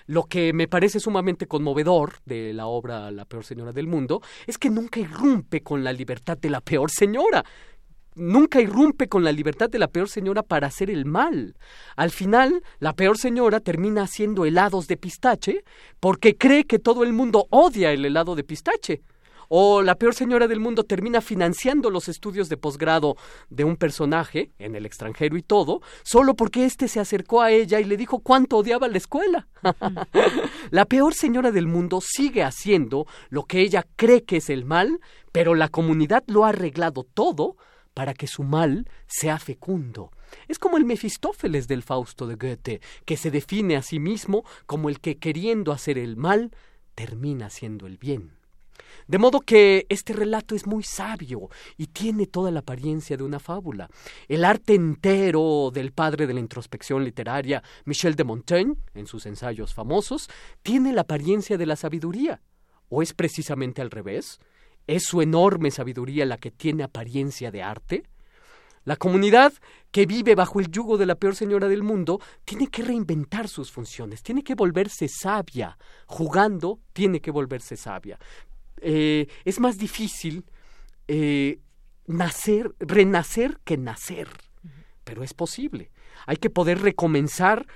Lo 0.07 0.23
que 0.23 0.51
me 0.53 0.67
parece 0.67 0.99
sumamente 0.99 1.47
conmovedor 1.47 2.15
de 2.25 2.53
la 2.53 2.67
obra 2.67 3.11
La 3.11 3.25
peor 3.25 3.45
señora 3.45 3.71
del 3.71 3.87
mundo 3.87 4.21
es 4.45 4.57
que 4.57 4.69
nunca 4.69 4.99
irrumpe 4.99 5.61
con 5.61 5.83
la 5.83 5.93
libertad 5.93 6.37
de 6.37 6.49
la 6.49 6.61
peor 6.61 6.91
señora. 6.91 7.45
Nunca 8.15 8.59
irrumpe 8.59 9.07
con 9.07 9.23
la 9.23 9.31
libertad 9.31 9.69
de 9.69 9.79
la 9.79 9.87
peor 9.87 10.09
señora 10.09 10.43
para 10.43 10.67
hacer 10.67 10.89
el 10.89 11.05
mal. 11.05 11.55
Al 11.95 12.11
final, 12.11 12.61
la 12.79 12.93
peor 12.93 13.17
señora 13.17 13.61
termina 13.61 14.03
haciendo 14.03 14.45
helados 14.45 14.87
de 14.87 14.97
pistache 14.97 15.63
porque 16.01 16.35
cree 16.35 16.65
que 16.65 16.79
todo 16.79 17.03
el 17.03 17.13
mundo 17.13 17.47
odia 17.49 17.93
el 17.93 18.03
helado 18.03 18.35
de 18.35 18.43
pistache 18.43 19.01
o 19.53 19.81
la 19.81 19.95
peor 19.95 20.15
señora 20.15 20.47
del 20.47 20.61
mundo 20.61 20.85
termina 20.85 21.19
financiando 21.19 21.89
los 21.89 22.07
estudios 22.07 22.47
de 22.47 22.55
posgrado 22.55 23.17
de 23.49 23.65
un 23.65 23.75
personaje 23.75 24.53
en 24.59 24.75
el 24.77 24.85
extranjero 24.85 25.35
y 25.35 25.41
todo, 25.41 25.81
solo 26.03 26.37
porque 26.37 26.63
éste 26.63 26.87
se 26.87 27.01
acercó 27.01 27.41
a 27.41 27.51
ella 27.51 27.81
y 27.81 27.83
le 27.83 27.97
dijo 27.97 28.19
cuánto 28.19 28.55
odiaba 28.55 28.87
la 28.87 28.97
escuela. 28.97 29.49
la 30.71 30.85
peor 30.85 31.13
señora 31.13 31.51
del 31.51 31.67
mundo 31.67 31.99
sigue 31.99 32.43
haciendo 32.43 33.07
lo 33.29 33.43
que 33.43 33.59
ella 33.59 33.85
cree 33.97 34.23
que 34.23 34.37
es 34.37 34.49
el 34.49 34.63
mal, 34.63 35.01
pero 35.33 35.53
la 35.53 35.67
comunidad 35.67 36.23
lo 36.27 36.45
ha 36.45 36.49
arreglado 36.49 37.03
todo 37.03 37.57
para 37.93 38.13
que 38.13 38.27
su 38.27 38.43
mal 38.43 38.87
sea 39.05 39.37
fecundo. 39.37 40.11
Es 40.47 40.59
como 40.59 40.77
el 40.77 40.85
Mefistófeles 40.85 41.67
del 41.67 41.83
Fausto 41.83 42.25
de 42.25 42.35
Goethe, 42.35 42.79
que 43.03 43.17
se 43.17 43.31
define 43.31 43.75
a 43.75 43.81
sí 43.81 43.99
mismo 43.99 44.45
como 44.65 44.87
el 44.87 45.01
que 45.01 45.17
queriendo 45.17 45.73
hacer 45.73 45.97
el 45.97 46.15
mal 46.15 46.55
termina 46.95 47.47
haciendo 47.47 47.85
el 47.85 47.97
bien. 47.97 48.39
De 49.07 49.17
modo 49.17 49.41
que 49.41 49.85
este 49.89 50.13
relato 50.13 50.55
es 50.55 50.65
muy 50.67 50.83
sabio 50.83 51.49
y 51.77 51.87
tiene 51.87 52.27
toda 52.27 52.51
la 52.51 52.59
apariencia 52.59 53.17
de 53.17 53.23
una 53.23 53.39
fábula. 53.39 53.89
El 54.27 54.45
arte 54.45 54.73
entero 54.73 55.71
del 55.73 55.91
padre 55.91 56.27
de 56.27 56.33
la 56.33 56.39
introspección 56.39 57.03
literaria, 57.03 57.63
Michel 57.85 58.15
de 58.15 58.23
Montaigne, 58.23 58.75
en 58.93 59.07
sus 59.07 59.25
ensayos 59.25 59.73
famosos, 59.73 60.29
tiene 60.61 60.93
la 60.93 61.01
apariencia 61.01 61.57
de 61.57 61.65
la 61.65 61.75
sabiduría. 61.75 62.41
¿O 62.89 63.01
es 63.01 63.13
precisamente 63.13 63.81
al 63.81 63.91
revés? 63.91 64.39
¿Es 64.87 65.03
su 65.05 65.21
enorme 65.21 65.71
sabiduría 65.71 66.25
la 66.25 66.37
que 66.37 66.51
tiene 66.51 66.83
apariencia 66.83 67.51
de 67.51 67.63
arte? 67.63 68.03
La 68.83 68.95
comunidad 68.95 69.53
que 69.91 70.07
vive 70.07 70.33
bajo 70.33 70.59
el 70.59 70.71
yugo 70.71 70.97
de 70.97 71.05
la 71.05 71.13
peor 71.13 71.35
señora 71.35 71.67
del 71.67 71.83
mundo 71.83 72.19
tiene 72.43 72.67
que 72.67 72.81
reinventar 72.81 73.47
sus 73.47 73.71
funciones, 73.71 74.23
tiene 74.23 74.43
que 74.43 74.55
volverse 74.55 75.07
sabia, 75.07 75.77
jugando 76.07 76.79
tiene 76.91 77.21
que 77.21 77.29
volverse 77.29 77.77
sabia. 77.77 78.17
Eh, 78.81 79.27
es 79.45 79.59
más 79.59 79.77
difícil 79.77 80.45
eh, 81.07 81.59
nacer, 82.07 82.73
renacer 82.79 83.59
que 83.63 83.77
nacer, 83.77 84.27
pero 85.03 85.23
es 85.23 85.33
posible. 85.33 85.91
Hay 86.25 86.37
que 86.37 86.49
poder 86.49 86.81
recomenzar 86.81 87.67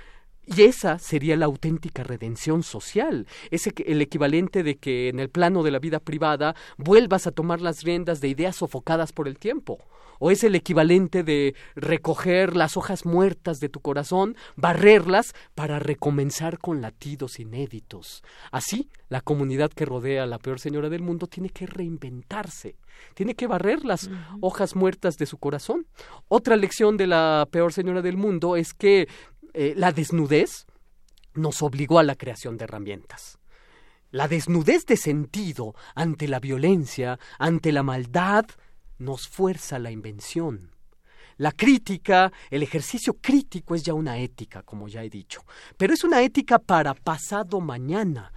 y 0.45 0.63
esa 0.63 0.99
sería 0.99 1.35
la 1.35 1.45
auténtica 1.45 2.03
redención 2.03 2.63
social, 2.63 3.27
es 3.51 3.67
el 3.67 4.01
equivalente 4.01 4.63
de 4.63 4.77
que 4.77 5.09
en 5.09 5.19
el 5.19 5.29
plano 5.29 5.63
de 5.63 5.71
la 5.71 5.79
vida 5.79 5.99
privada 5.99 6.55
vuelvas 6.77 7.27
a 7.27 7.31
tomar 7.31 7.61
las 7.61 7.81
riendas 7.83 8.21
de 8.21 8.27
ideas 8.29 8.57
sofocadas 8.57 9.11
por 9.11 9.27
el 9.27 9.37
tiempo, 9.37 9.79
o 10.19 10.31
es 10.31 10.43
el 10.43 10.55
equivalente 10.55 11.23
de 11.23 11.55
recoger 11.75 12.55
las 12.55 12.77
hojas 12.77 13.05
muertas 13.05 13.59
de 13.59 13.69
tu 13.69 13.79
corazón, 13.79 14.35
barrerlas 14.55 15.33
para 15.55 15.79
recomenzar 15.79 16.59
con 16.59 16.81
latidos 16.81 17.39
inéditos. 17.39 18.23
Así, 18.51 18.89
la 19.09 19.21
comunidad 19.21 19.71
que 19.71 19.85
rodea 19.85 20.23
a 20.23 20.27
la 20.27 20.39
peor 20.39 20.59
señora 20.59 20.89
del 20.89 21.01
mundo 21.01 21.27
tiene 21.27 21.49
que 21.49 21.65
reinventarse, 21.65 22.75
tiene 23.13 23.35
que 23.35 23.47
barrer 23.47 23.83
las 23.83 24.09
hojas 24.41 24.75
muertas 24.75 25.17
de 25.17 25.25
su 25.25 25.37
corazón. 25.37 25.85
Otra 26.27 26.55
lección 26.55 26.97
de 26.97 27.07
la 27.07 27.47
peor 27.51 27.73
señora 27.73 28.01
del 28.01 28.17
mundo 28.17 28.55
es 28.55 28.73
que 28.73 29.07
eh, 29.55 29.73
la 29.75 29.93
desnudez 29.93 30.65
nos 31.33 31.61
obligó 31.61 31.99
a 31.99 32.03
la 32.03 32.15
creación 32.15 32.57
de 32.57 32.65
herramientas. 32.65 33.39
La 34.11 34.27
desnudez 34.27 34.85
de 34.85 34.97
sentido 34.97 35.75
ante 35.95 36.27
la 36.27 36.39
violencia, 36.39 37.19
ante 37.39 37.71
la 37.71 37.81
maldad, 37.81 38.45
nos 38.97 39.27
fuerza 39.27 39.79
la 39.79 39.91
invención. 39.91 40.71
La 41.37 41.51
crítica, 41.51 42.31
el 42.49 42.63
ejercicio 42.63 43.13
crítico 43.13 43.75
es 43.75 43.83
ya 43.83 43.93
una 43.93 44.17
ética, 44.17 44.63
como 44.63 44.87
ya 44.87 45.03
he 45.03 45.09
dicho, 45.09 45.43
pero 45.77 45.93
es 45.93 46.03
una 46.03 46.21
ética 46.21 46.59
para 46.59 46.93
pasado 46.93 47.59
mañana, 47.59 48.31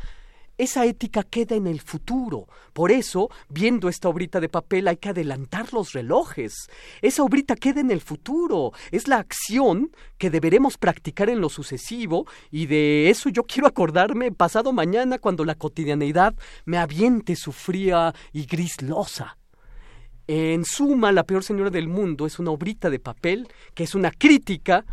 esa 0.58 0.84
ética 0.84 1.22
queda 1.22 1.54
en 1.54 1.66
el 1.66 1.80
futuro. 1.80 2.46
Por 2.72 2.90
eso, 2.90 3.30
viendo 3.48 3.88
esta 3.88 4.08
obrita 4.08 4.40
de 4.40 4.48
papel, 4.48 4.88
hay 4.88 4.96
que 4.96 5.08
adelantar 5.08 5.72
los 5.72 5.92
relojes. 5.92 6.68
Esa 7.00 7.22
obrita 7.22 7.54
queda 7.54 7.80
en 7.80 7.90
el 7.90 8.00
futuro. 8.00 8.72
Es 8.90 9.08
la 9.08 9.18
acción 9.18 9.92
que 10.18 10.30
deberemos 10.30 10.76
practicar 10.76 11.30
en 11.30 11.40
lo 11.40 11.48
sucesivo 11.48 12.26
y 12.50 12.66
de 12.66 13.08
eso 13.08 13.28
yo 13.28 13.44
quiero 13.44 13.68
acordarme 13.68 14.32
pasado 14.32 14.72
mañana 14.72 15.18
cuando 15.18 15.44
la 15.44 15.54
cotidianeidad 15.54 16.34
me 16.64 16.78
aviente 16.78 17.36
su 17.36 17.52
fría 17.52 18.12
y 18.32 18.44
gris 18.46 18.82
losa. 18.82 19.38
En 20.26 20.64
suma, 20.64 21.12
la 21.12 21.24
peor 21.24 21.42
señora 21.42 21.70
del 21.70 21.88
mundo 21.88 22.26
es 22.26 22.38
una 22.38 22.50
obrita 22.50 22.90
de 22.90 22.98
papel 22.98 23.48
que 23.74 23.84
es 23.84 23.94
una 23.94 24.10
crítica 24.10 24.84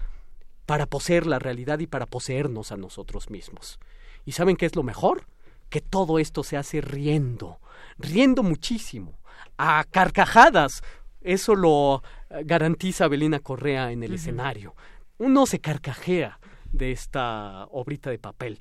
para 0.65 0.85
poseer 0.85 1.27
la 1.27 1.39
realidad 1.39 1.79
y 1.79 1.87
para 1.87 2.05
poseernos 2.05 2.71
a 2.71 2.77
nosotros 2.77 3.29
mismos 3.29 3.79
¿Y 4.25 4.31
saben 4.31 4.55
qué 4.55 4.65
es 4.65 4.75
lo 4.75 4.83
mejor? 4.83 5.27
Que 5.76 5.81
todo 5.81 6.19
esto 6.19 6.41
se 6.41 6.56
hace 6.56 6.80
riendo, 6.80 7.60
riendo 7.97 8.43
muchísimo, 8.43 9.19
a 9.57 9.84
carcajadas. 9.84 10.81
Eso 11.19 11.53
lo 11.53 12.02
eh, 12.30 12.43
garantiza 12.45 13.10
Belina 13.10 13.39
Correa 13.39 13.91
en 13.91 14.02
el 14.02 14.14
escenario. 14.14 14.73
Uno 15.18 15.45
se 15.45 15.60
carcajea 15.60 16.39
de 16.72 16.93
esta 16.93 17.65
obrita 17.72 18.10
de 18.10 18.19
papel. 18.19 18.57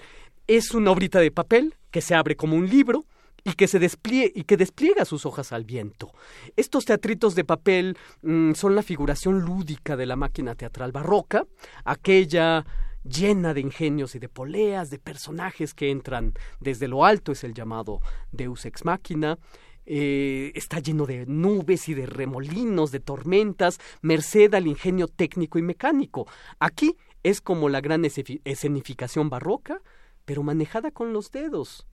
Es 0.49 0.73
una 0.73 0.91
obrita 0.91 1.20
de 1.20 1.31
papel 1.31 1.77
que 1.93 2.01
se 2.01 2.16
abre 2.16 2.35
como 2.35 2.57
un 2.57 2.69
libro, 2.69 3.05
y 3.45 3.53
que 3.53 3.69
se 3.69 3.78
despliegue 3.78 4.32
y 4.35 4.45
que 4.45 4.57
despliega 4.57 5.05
sus 5.05 5.27
hojas 5.27 5.53
al 5.53 5.65
viento. 5.65 6.12
Estos 6.57 6.86
teatritos 6.86 7.35
de 7.35 7.45
papel 7.45 7.97
mm, 8.23 8.55
son 8.55 8.74
la 8.74 8.82
figuración 8.82 9.41
lúdica 9.41 9.97
de 9.97 10.07
la 10.07 10.16
máquina 10.16 10.55
teatral 10.55 10.93
barroca, 10.93 11.47
aquella 11.85 12.65
llena 13.05 13.55
de 13.55 13.60
ingenios 13.60 14.14
y 14.14 14.18
de 14.18 14.28
poleas, 14.28 14.90
de 14.90 14.98
personajes 14.98 15.74
que 15.74 15.90
entran 15.90 16.35
desde 16.60 16.89
lo 16.89 17.05
alto, 17.05 17.32
es 17.32 17.44
el 17.44 17.55
llamado 17.55 18.01
Deus 18.32 18.64
ex 18.64 18.85
machina. 18.85 19.39
Eh, 19.86 20.51
está 20.55 20.78
lleno 20.78 21.05
de 21.05 21.26
nubes 21.26 21.90
y 21.90 21.94
de 21.94 22.06
remolinos, 22.06 22.90
de 22.90 23.01
tormentas, 23.01 23.78
merced 24.01 24.55
al 24.55 24.66
ingenio 24.66 25.09
técnico 25.09 25.59
y 25.59 25.62
mecánico. 25.62 26.26
Aquí 26.59 26.97
es 27.22 27.43
como 27.43 27.68
la 27.68 27.82
gran 27.82 28.05
escenificación 28.05 29.28
barroca, 29.28 29.81
pero 30.24 30.43
manejada 30.43 30.90
con 30.90 31.12
los 31.12 31.31
dedos. 31.31 31.86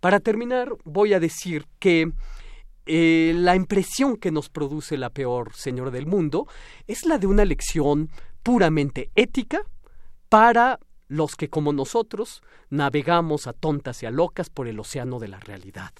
Para 0.00 0.20
terminar, 0.20 0.70
voy 0.84 1.12
a 1.12 1.20
decir 1.20 1.66
que 1.78 2.10
eh, 2.86 3.34
la 3.36 3.54
impresión 3.54 4.16
que 4.16 4.30
nos 4.30 4.48
produce 4.48 4.96
la 4.96 5.10
peor 5.10 5.54
señora 5.54 5.90
del 5.90 6.06
mundo 6.06 6.46
es 6.86 7.04
la 7.04 7.18
de 7.18 7.26
una 7.26 7.44
lección 7.44 8.08
puramente 8.42 9.10
ética 9.14 9.66
para 10.30 10.78
los 11.08 11.34
que 11.34 11.50
como 11.50 11.72
nosotros 11.72 12.40
navegamos 12.70 13.46
a 13.46 13.52
tontas 13.52 14.02
y 14.02 14.06
a 14.06 14.10
locas 14.10 14.48
por 14.48 14.68
el 14.68 14.78
océano 14.78 15.18
de 15.18 15.28
la 15.28 15.40
realidad. 15.40 15.92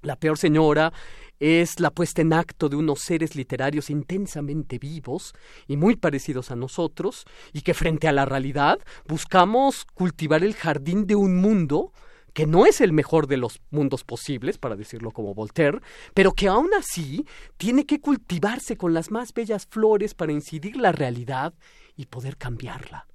La 0.00 0.16
peor 0.16 0.38
señora 0.38 0.92
es 1.40 1.80
la 1.80 1.90
puesta 1.90 2.22
en 2.22 2.32
acto 2.32 2.68
de 2.68 2.76
unos 2.76 3.00
seres 3.00 3.34
literarios 3.34 3.90
intensamente 3.90 4.78
vivos 4.78 5.32
y 5.66 5.76
muy 5.76 5.96
parecidos 5.96 6.52
a 6.52 6.56
nosotros, 6.56 7.24
y 7.52 7.62
que 7.62 7.74
frente 7.74 8.06
a 8.06 8.12
la 8.12 8.24
realidad 8.24 8.78
buscamos 9.06 9.84
cultivar 9.92 10.44
el 10.44 10.54
jardín 10.54 11.06
de 11.06 11.16
un 11.16 11.40
mundo 11.40 11.92
que 12.32 12.46
no 12.46 12.64
es 12.64 12.80
el 12.80 12.92
mejor 12.92 13.26
de 13.26 13.36
los 13.36 13.60
mundos 13.70 14.04
posibles, 14.04 14.56
para 14.56 14.76
decirlo 14.76 15.10
como 15.10 15.34
Voltaire, 15.34 15.80
pero 16.14 16.32
que 16.32 16.48
aún 16.48 16.70
así 16.78 17.26
tiene 17.56 17.86
que 17.86 18.00
cultivarse 18.00 18.76
con 18.76 18.94
las 18.94 19.10
más 19.10 19.34
bellas 19.34 19.66
flores 19.66 20.14
para 20.14 20.32
incidir 20.32 20.76
la 20.76 20.92
realidad 20.92 21.54
y 21.96 22.06
poder 22.06 22.36
cambiarla. 22.36 23.06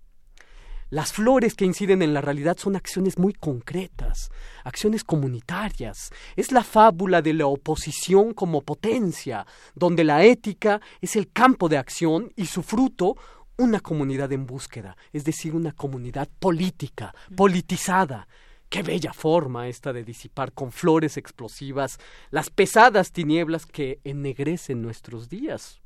Las 0.89 1.11
flores 1.11 1.53
que 1.53 1.65
inciden 1.65 2.01
en 2.01 2.13
la 2.13 2.21
realidad 2.21 2.57
son 2.57 2.77
acciones 2.77 3.17
muy 3.17 3.33
concretas, 3.33 4.31
acciones 4.63 5.03
comunitarias. 5.03 6.11
Es 6.37 6.53
la 6.53 6.63
fábula 6.63 7.21
de 7.21 7.33
la 7.33 7.47
oposición 7.47 8.33
como 8.33 8.61
potencia, 8.61 9.45
donde 9.75 10.05
la 10.05 10.23
ética 10.23 10.79
es 11.01 11.17
el 11.17 11.31
campo 11.31 11.67
de 11.67 11.77
acción 11.77 12.31
y 12.37 12.45
su 12.45 12.63
fruto 12.63 13.17
una 13.57 13.79
comunidad 13.79 14.31
en 14.31 14.45
búsqueda, 14.45 14.95
es 15.11 15.25
decir, 15.25 15.55
una 15.55 15.71
comunidad 15.71 16.29
política, 16.39 17.13
politizada, 17.35 18.27
Qué 18.69 18.83
bella 18.83 19.13
forma 19.13 19.69
esta 19.69 19.93
de 19.93 20.03
disipar 20.03 20.51
con 20.51 20.73
flores 20.73 21.15
explosivas 21.15 21.99
las 22.31 22.49
pesadas 22.49 23.13
tinieblas 23.13 23.65
que 23.65 24.01
ennegrecen 24.03 24.81
nuestros 24.81 25.29
días. 25.29 25.79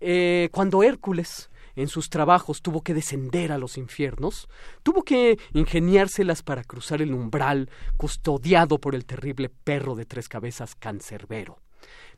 Eh, 0.00 0.50
cuando 0.52 0.84
Hércules 0.84 1.50
en 1.78 1.86
sus 1.86 2.10
trabajos 2.10 2.60
tuvo 2.60 2.82
que 2.82 2.92
descender 2.92 3.52
a 3.52 3.58
los 3.58 3.78
infiernos, 3.78 4.48
tuvo 4.82 5.04
que 5.04 5.38
ingeniárselas 5.52 6.42
para 6.42 6.64
cruzar 6.64 7.00
el 7.02 7.14
umbral 7.14 7.70
custodiado 7.96 8.80
por 8.80 8.96
el 8.96 9.06
terrible 9.06 9.48
perro 9.48 9.94
de 9.94 10.04
tres 10.04 10.28
cabezas 10.28 10.74
cancerbero. 10.74 11.60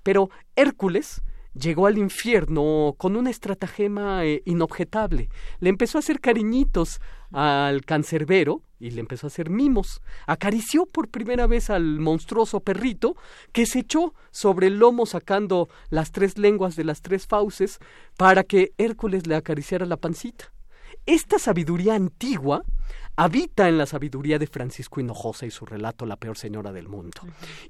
Pero 0.03 0.31
Hércules 0.57 1.21
llegó 1.55 1.87
al 1.87 1.99
infierno 1.99 2.95
con 2.99 3.17
una 3.17 3.31
estratagema 3.31 4.25
eh, 4.25 4.43
inobjetable. 4.45 5.29
Le 5.59 5.69
empezó 5.69 5.99
a 5.99 6.01
hacer 6.01 6.21
cariñitos 6.21 7.01
al 7.33 7.85
cancerbero 7.85 8.63
y 8.79 8.91
le 8.91 9.01
empezó 9.01 9.27
a 9.27 9.29
hacer 9.29 9.51
mimos. 9.51 10.01
Acarició 10.27 10.87
por 10.87 11.09
primera 11.09 11.47
vez 11.47 11.71
al 11.71 12.01
monstruoso 12.01 12.61
perrito 12.61 13.17
que 13.53 13.67
se 13.67 13.81
echó 13.81 14.15
sobre 14.31 14.69
el 14.69 14.79
lomo 14.79 15.07
sacando 15.07 15.69
las 15.91 16.13
tres 16.13 16.39
lenguas 16.39 16.77
de 16.77 16.85
las 16.85 17.03
tres 17.03 17.27
fauces 17.27 17.79
para 18.17 18.45
que 18.45 18.73
Hércules 18.79 19.27
le 19.27 19.37
acariciara 19.37 19.87
la 19.87 19.97
pancita. 19.97 20.53
Esta 21.07 21.39
sabiduría 21.39 21.95
antigua 21.95 22.63
habita 23.17 23.69
en 23.69 23.79
la 23.79 23.87
sabiduría 23.87 24.39
de 24.39 24.47
Francisco 24.47 25.01
Hinojosa 25.01 25.47
y 25.47 25.51
su 25.51 25.67
relato 25.67 26.07
La 26.07 26.17
peor 26.17 26.39
señora 26.39 26.73
del 26.73 26.89
mundo. 26.89 27.21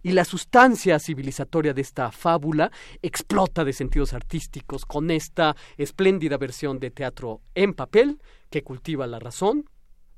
Y 0.03 0.13
la 0.13 0.25
sustancia 0.25 0.99
civilizatoria 0.99 1.73
de 1.73 1.81
esta 1.81 2.11
fábula 2.13 2.71
explota 3.03 3.65
de 3.65 3.73
sentidos 3.73 4.13
artísticos 4.13 4.85
con 4.85 5.11
esta 5.11 5.57
espléndida 5.77 6.37
versión 6.37 6.79
de 6.79 6.91
teatro 6.91 7.41
en 7.55 7.75
papel 7.75 8.21
que 8.51 8.63
cultiva 8.63 9.07
la 9.07 9.19
razón, 9.19 9.69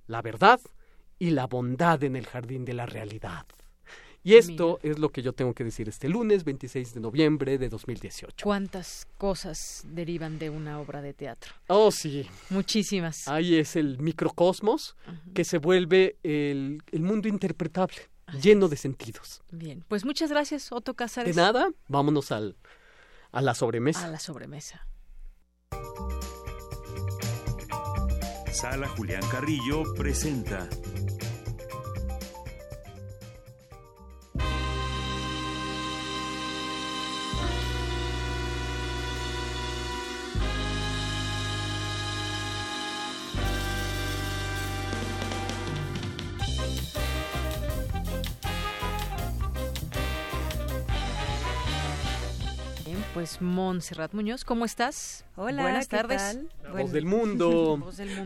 la 0.06 0.22
verdad 0.22 0.60
y 1.18 1.30
la 1.30 1.47
bondad 1.47 2.02
en 2.05 2.16
el 2.16 2.26
jardín 2.26 2.64
de 2.64 2.74
la 2.74 2.86
realidad. 2.86 3.47
Y 4.24 4.34
esto 4.34 4.78
es 4.82 4.98
lo 5.00 5.10
que 5.10 5.20
yo 5.20 5.32
tengo 5.32 5.52
que 5.52 5.64
decir 5.64 5.88
este 5.88 6.08
lunes 6.08 6.44
26 6.44 6.94
de 6.94 7.00
noviembre 7.00 7.58
de 7.58 7.68
2018. 7.68 8.44
¿Cuántas 8.44 9.08
cosas 9.18 9.82
derivan 9.84 10.38
de 10.38 10.48
una 10.48 10.78
obra 10.78 11.02
de 11.02 11.12
teatro? 11.12 11.52
Oh, 11.66 11.90
sí. 11.90 12.28
Muchísimas. 12.50 13.26
Ahí 13.26 13.56
es 13.56 13.74
el 13.74 13.98
microcosmos 13.98 14.96
que 15.34 15.44
se 15.44 15.58
vuelve 15.58 16.18
el, 16.22 16.82
mundo 16.92 17.26
interpretable, 17.26 17.96
lleno 18.40 18.68
de 18.68 18.76
sentidos. 18.76 19.42
Bien, 19.50 19.84
pues 19.88 20.04
muchas 20.04 20.30
gracias, 20.30 20.70
Otto 20.70 20.94
Cázares. 20.94 21.34
De 21.34 21.42
nada, 21.42 21.70
vámonos 21.88 22.30
al, 22.30 22.56
a 23.32 23.42
la 23.42 23.54
sobremesa. 23.54 24.04
A 24.04 24.08
la 24.08 24.20
sobremesa. 24.20 24.86
Sala 28.52 28.86
Julián 28.86 29.26
Carrillo 29.30 29.82
presenta 29.94 30.68
pues 53.14 53.43
Montserrat 53.43 54.14
Muñoz, 54.14 54.44
¿cómo 54.44 54.64
estás? 54.64 55.24
Hola, 55.36 55.62
buenas 55.62 55.89
tardes. 55.89 56.39
Voz 56.72 56.93
del 56.93 57.05
mundo. 57.05 57.78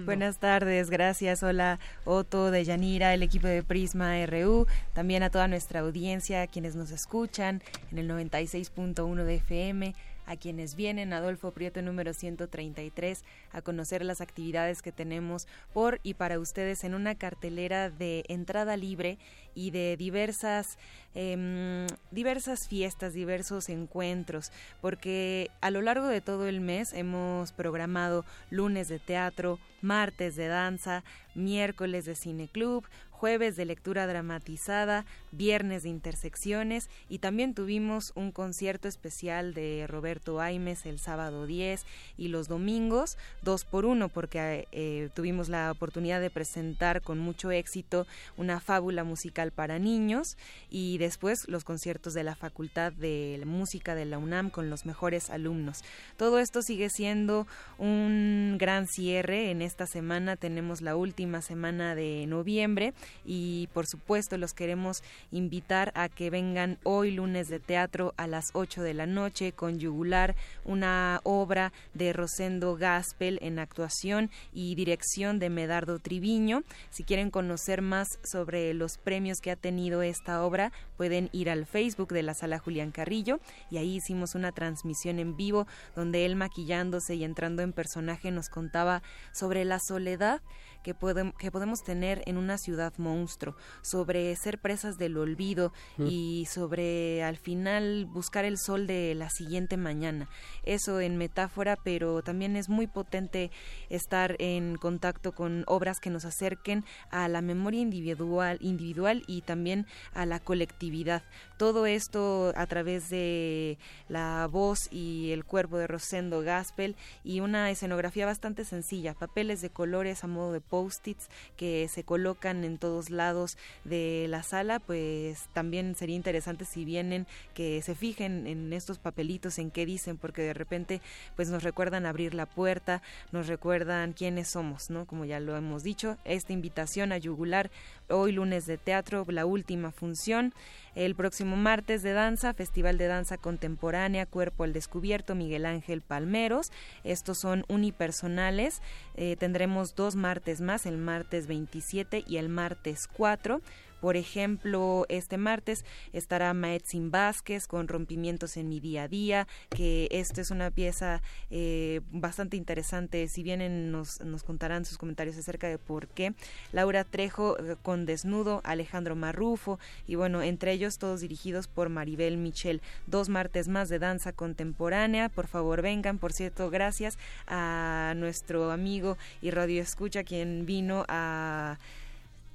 Buenas 0.04 0.38
tardes, 0.38 0.90
gracias. 0.90 1.42
Hola, 1.42 1.80
Otto, 2.04 2.50
de 2.50 2.64
Yanira, 2.64 3.12
el 3.12 3.22
equipo 3.22 3.48
de 3.48 3.62
Prisma 3.62 4.24
RU, 4.26 4.66
también 4.92 5.22
a 5.22 5.30
toda 5.30 5.48
nuestra 5.48 5.80
audiencia, 5.80 6.46
quienes 6.46 6.76
nos 6.76 6.90
escuchan 6.90 7.62
en 7.90 7.98
el 7.98 8.08
96.1 8.08 9.24
de 9.24 9.34
FM 9.36 9.94
a 10.26 10.36
quienes 10.36 10.74
vienen, 10.74 11.12
Adolfo 11.12 11.52
Prieto 11.52 11.80
número 11.82 12.12
133, 12.12 13.24
a 13.52 13.62
conocer 13.62 14.04
las 14.04 14.20
actividades 14.20 14.82
que 14.82 14.92
tenemos 14.92 15.46
por 15.72 16.00
y 16.02 16.14
para 16.14 16.38
ustedes 16.38 16.84
en 16.84 16.94
una 16.94 17.14
cartelera 17.14 17.90
de 17.90 18.24
entrada 18.28 18.76
libre 18.76 19.18
y 19.54 19.70
de 19.70 19.96
diversas, 19.96 20.78
em, 21.14 21.86
diversas 22.10 22.68
fiestas, 22.68 23.14
diversos 23.14 23.68
encuentros, 23.68 24.52
porque 24.80 25.50
a 25.60 25.70
lo 25.70 25.80
largo 25.80 26.06
de 26.08 26.20
todo 26.20 26.46
el 26.46 26.60
mes 26.60 26.92
hemos 26.92 27.52
programado 27.52 28.24
lunes 28.50 28.88
de 28.88 28.98
teatro, 28.98 29.58
martes 29.80 30.36
de 30.36 30.48
danza, 30.48 31.04
miércoles 31.34 32.04
de 32.04 32.16
cineclub, 32.16 32.84
jueves 33.16 33.56
de 33.56 33.64
lectura 33.64 34.06
dramatizada, 34.06 35.06
viernes 35.32 35.82
de 35.82 35.88
intersecciones 35.88 36.90
y 37.08 37.18
también 37.18 37.54
tuvimos 37.54 38.12
un 38.14 38.30
concierto 38.30 38.88
especial 38.88 39.54
de 39.54 39.86
Roberto 39.88 40.38
Aimes 40.40 40.84
el 40.84 40.98
sábado 40.98 41.46
10 41.46 41.86
y 42.18 42.28
los 42.28 42.46
domingos 42.46 43.16
dos 43.42 43.64
por 43.64 43.86
uno 43.86 44.10
porque 44.10 44.68
eh, 44.70 45.08
tuvimos 45.14 45.48
la 45.48 45.70
oportunidad 45.70 46.20
de 46.20 46.28
presentar 46.28 47.00
con 47.00 47.18
mucho 47.18 47.50
éxito 47.50 48.06
una 48.36 48.60
fábula 48.60 49.02
musical 49.02 49.50
para 49.50 49.78
niños 49.78 50.36
y 50.68 50.98
después 50.98 51.48
los 51.48 51.64
conciertos 51.64 52.12
de 52.12 52.22
la 52.22 52.34
Facultad 52.34 52.92
de 52.92 53.42
Música 53.46 53.94
de 53.94 54.04
la 54.04 54.18
UNAM 54.18 54.50
con 54.50 54.68
los 54.68 54.84
mejores 54.84 55.30
alumnos. 55.30 55.82
Todo 56.18 56.38
esto 56.38 56.60
sigue 56.60 56.90
siendo 56.90 57.46
un 57.78 58.56
gran 58.58 58.86
cierre. 58.86 59.50
En 59.50 59.62
esta 59.62 59.86
semana 59.86 60.36
tenemos 60.36 60.82
la 60.82 60.96
última 60.96 61.40
semana 61.40 61.94
de 61.94 62.26
noviembre 62.26 62.92
y 63.24 63.68
por 63.72 63.86
supuesto 63.86 64.38
los 64.38 64.52
queremos 64.52 65.02
invitar 65.30 65.92
a 65.94 66.08
que 66.08 66.30
vengan 66.30 66.78
hoy 66.82 67.10
lunes 67.10 67.48
de 67.48 67.60
teatro 67.60 68.14
a 68.16 68.26
las 68.26 68.46
8 68.52 68.82
de 68.82 68.94
la 68.94 69.06
noche 69.06 69.52
con 69.52 69.78
Yugular, 69.78 70.36
una 70.64 71.20
obra 71.24 71.72
de 71.94 72.12
Rosendo 72.12 72.76
Gaspel 72.76 73.38
en 73.42 73.58
actuación 73.58 74.30
y 74.52 74.74
dirección 74.74 75.38
de 75.38 75.50
Medardo 75.50 75.98
Triviño. 75.98 76.62
Si 76.90 77.04
quieren 77.04 77.30
conocer 77.30 77.82
más 77.82 78.18
sobre 78.24 78.74
los 78.74 78.98
premios 78.98 79.38
que 79.40 79.50
ha 79.50 79.56
tenido 79.56 80.02
esta 80.02 80.42
obra, 80.44 80.72
pueden 80.96 81.28
ir 81.32 81.50
al 81.50 81.66
Facebook 81.66 82.12
de 82.12 82.22
la 82.22 82.34
Sala 82.34 82.58
Julián 82.58 82.90
Carrillo 82.90 83.40
y 83.70 83.78
ahí 83.78 83.96
hicimos 83.96 84.34
una 84.34 84.52
transmisión 84.52 85.18
en 85.18 85.36
vivo 85.36 85.66
donde 85.94 86.24
él 86.26 86.36
maquillándose 86.36 87.14
y 87.14 87.24
entrando 87.24 87.62
en 87.62 87.72
personaje 87.72 88.30
nos 88.30 88.48
contaba 88.48 89.02
sobre 89.32 89.64
la 89.64 89.78
soledad 89.78 90.40
que, 90.86 90.94
que 91.36 91.50
podemos 91.50 91.82
tener 91.82 92.22
en 92.26 92.36
una 92.36 92.58
ciudad 92.58 92.92
monstruo, 92.96 93.56
sobre 93.82 94.36
ser 94.36 94.60
presas 94.60 94.98
del 94.98 95.16
olvido 95.16 95.72
mm. 95.96 96.06
y 96.06 96.46
sobre 96.46 97.24
al 97.24 97.36
final 97.38 98.06
buscar 98.06 98.44
el 98.44 98.56
sol 98.56 98.86
de 98.86 99.16
la 99.16 99.28
siguiente 99.28 99.76
mañana. 99.76 100.28
Eso 100.62 101.00
en 101.00 101.16
metáfora, 101.16 101.76
pero 101.82 102.22
también 102.22 102.56
es 102.56 102.68
muy 102.68 102.86
potente 102.86 103.50
estar 103.90 104.36
en 104.38 104.76
contacto 104.76 105.32
con 105.32 105.64
obras 105.66 105.98
que 105.98 106.10
nos 106.10 106.24
acerquen 106.24 106.84
a 107.10 107.26
la 107.26 107.42
memoria 107.42 107.80
individual, 107.80 108.58
individual 108.60 109.24
y 109.26 109.40
también 109.40 109.86
a 110.14 110.24
la 110.24 110.38
colectividad. 110.38 111.24
Todo 111.56 111.86
esto 111.86 112.52
a 112.54 112.66
través 112.66 113.10
de 113.10 113.78
la 114.08 114.46
voz 114.48 114.86
y 114.92 115.32
el 115.32 115.44
cuerpo 115.44 115.78
de 115.78 115.88
Rosendo 115.88 116.42
Gaspel 116.42 116.94
y 117.24 117.40
una 117.40 117.70
escenografía 117.70 118.26
bastante 118.26 118.64
sencilla, 118.64 119.14
papeles 119.14 119.62
de 119.62 119.70
colores 119.70 120.22
a 120.22 120.28
modo 120.28 120.52
de 120.52 120.60
post-its 120.76 121.30
que 121.56 121.88
se 121.88 122.04
colocan 122.04 122.62
en 122.62 122.76
todos 122.76 123.08
lados 123.08 123.56
de 123.84 124.26
la 124.28 124.42
sala, 124.42 124.78
pues 124.78 125.48
también 125.54 125.94
sería 125.94 126.16
interesante 126.16 126.66
si 126.66 126.84
vienen 126.84 127.26
que 127.54 127.80
se 127.80 127.94
fijen 127.94 128.46
en 128.46 128.74
estos 128.74 128.98
papelitos, 128.98 129.58
en 129.58 129.70
qué 129.70 129.86
dicen, 129.86 130.18
porque 130.18 130.42
de 130.42 130.52
repente 130.52 131.00
pues 131.34 131.48
nos 131.48 131.62
recuerdan 131.62 132.04
abrir 132.04 132.34
la 132.34 132.44
puerta, 132.44 133.00
nos 133.32 133.46
recuerdan 133.46 134.12
quiénes 134.12 134.48
somos, 134.48 134.90
¿no? 134.90 135.06
Como 135.06 135.24
ya 135.24 135.40
lo 135.40 135.56
hemos 135.56 135.82
dicho, 135.82 136.18
esta 136.26 136.52
invitación 136.52 137.10
a 137.10 137.16
yugular 137.16 137.70
hoy 138.10 138.32
lunes 138.32 138.66
de 138.66 138.76
teatro, 138.76 139.24
la 139.28 139.46
última 139.46 139.92
función. 139.92 140.52
El 140.96 141.14
próximo 141.14 141.56
martes 141.56 142.02
de 142.02 142.14
danza, 142.14 142.54
Festival 142.54 142.96
de 142.96 143.06
Danza 143.06 143.36
Contemporánea, 143.36 144.24
Cuerpo 144.24 144.64
al 144.64 144.72
Descubierto, 144.72 145.34
Miguel 145.34 145.66
Ángel 145.66 146.00
Palmeros. 146.00 146.72
Estos 147.04 147.36
son 147.36 147.66
unipersonales. 147.68 148.80
Eh, 149.14 149.36
tendremos 149.38 149.94
dos 149.94 150.16
martes 150.16 150.62
más, 150.62 150.86
el 150.86 150.96
martes 150.96 151.48
27 151.48 152.24
y 152.26 152.38
el 152.38 152.48
martes 152.48 153.10
4. 153.14 153.60
Por 154.00 154.16
ejemplo, 154.16 155.06
este 155.08 155.38
martes 155.38 155.84
estará 156.12 156.52
Maetzin 156.54 157.10
Vázquez 157.10 157.66
con 157.66 157.88
Rompimientos 157.88 158.56
en 158.56 158.68
mi 158.68 158.80
día 158.80 159.04
a 159.04 159.08
día, 159.08 159.48
que 159.70 160.08
esto 160.10 160.40
es 160.40 160.50
una 160.50 160.70
pieza 160.70 161.22
eh, 161.50 162.00
bastante 162.10 162.56
interesante. 162.56 163.26
Si 163.28 163.42
vienen, 163.42 163.90
nos, 163.90 164.20
nos 164.20 164.42
contarán 164.42 164.84
sus 164.84 164.98
comentarios 164.98 165.36
acerca 165.36 165.68
de 165.68 165.78
por 165.78 166.08
qué. 166.08 166.34
Laura 166.72 167.04
Trejo 167.04 167.58
eh, 167.58 167.76
con 167.82 168.06
Desnudo, 168.06 168.60
Alejandro 168.64 169.16
Marrufo, 169.16 169.78
y 170.06 170.14
bueno, 170.14 170.42
entre 170.42 170.72
ellos 170.72 170.98
todos 170.98 171.20
dirigidos 171.20 171.68
por 171.68 171.88
Maribel 171.88 172.36
Michel. 172.36 172.82
Dos 173.06 173.28
martes 173.28 173.68
más 173.68 173.88
de 173.88 173.98
danza 173.98 174.32
contemporánea. 174.32 175.28
Por 175.28 175.46
favor, 175.46 175.82
vengan. 175.82 176.18
Por 176.18 176.32
cierto, 176.32 176.70
gracias 176.70 177.18
a 177.46 178.14
nuestro 178.16 178.70
amigo 178.70 179.16
y 179.40 179.50
radio 179.50 179.82
escucha 179.82 180.24
quien 180.24 180.66
vino 180.66 181.04
a 181.08 181.78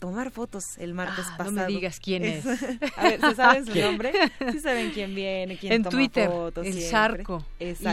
tomar 0.02 0.32
fotos 0.32 0.80
el 0.80 0.96
martes 0.96 1.26
pasado. 1.38 1.44
Ah, 1.50 1.52
no 1.52 1.62
me 1.62 1.68
digas 1.68 2.00
quién 2.00 2.26
es. 2.26 2.44
a 2.98 3.04
ver, 3.04 3.22
¿se 3.22 3.36
saben 3.36 3.68
su 3.68 3.76
nombre? 3.80 4.12
Sí 4.52 4.60
saben 4.60 4.90
quién 4.92 5.14
viene, 5.14 5.58
quién 5.58 5.74
en 5.74 5.84
toma 5.84 5.92
Twitter, 5.92 6.28
fotos. 6.28 6.66
el 6.66 6.74
siempre. 6.74 6.90
Zarco. 7.24 7.46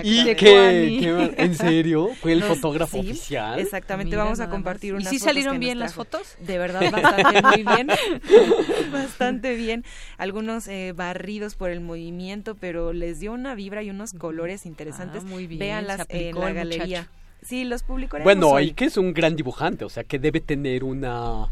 ¿Y 0.03 0.35
qué, 0.35 1.35
¿En 1.37 1.55
serio? 1.55 2.09
¿Fue 2.21 2.33
el 2.33 2.41
Nos- 2.41 2.49
fotógrafo 2.49 3.03
sí, 3.03 3.11
oficial? 3.11 3.61
Exactamente, 3.61 4.13
Mira 4.13 4.25
vamos 4.25 4.41
a 4.41 4.49
compartir. 4.49 4.95
¿Y 4.95 4.97
unas 4.97 5.11
sí 5.11 5.19
fotos 5.19 5.25
salieron 5.35 5.61
bien 5.61 5.79
las 5.79 5.93
fotos? 5.93 6.37
De 6.41 6.57
verdad, 6.57 6.91
bastante 6.91 7.43
muy 7.63 7.63
bien. 7.77 7.89
bastante 8.93 9.55
bien. 9.55 9.85
Algunos 10.17 10.67
eh, 10.69 10.93
barridos 10.97 11.57
por 11.57 11.69
el 11.71 11.81
movimiento, 11.81 12.55
pero 12.55 12.95
les 12.95 13.21
dio 13.21 13.33
una 13.33 13.55
vibra 13.55 13.83
y 13.83 13.91
unos 13.91 14.15
colores 14.15 14.65
interesantes. 14.67 15.23
Ah, 15.27 15.29
muy 15.29 15.47
bien, 15.47 15.59
Véanlas 15.59 16.01
aplicó 16.01 16.39
en 16.41 16.45
la 16.47 16.53
galería. 16.53 17.01
muchacho. 17.03 17.11
Sí, 17.43 17.65
los 17.65 17.83
publicaremos 17.85 18.25
Bueno, 18.25 18.49
hoy. 18.49 18.69
y 18.69 18.73
que 18.73 18.87
es 18.87 18.97
un 18.97 19.13
gran 19.15 19.37
dibujante, 19.37 19.85
o 19.85 19.89
sea, 19.89 20.03
que 20.05 20.19
debe 20.19 20.41
tener 20.41 20.83
una, 20.83 21.47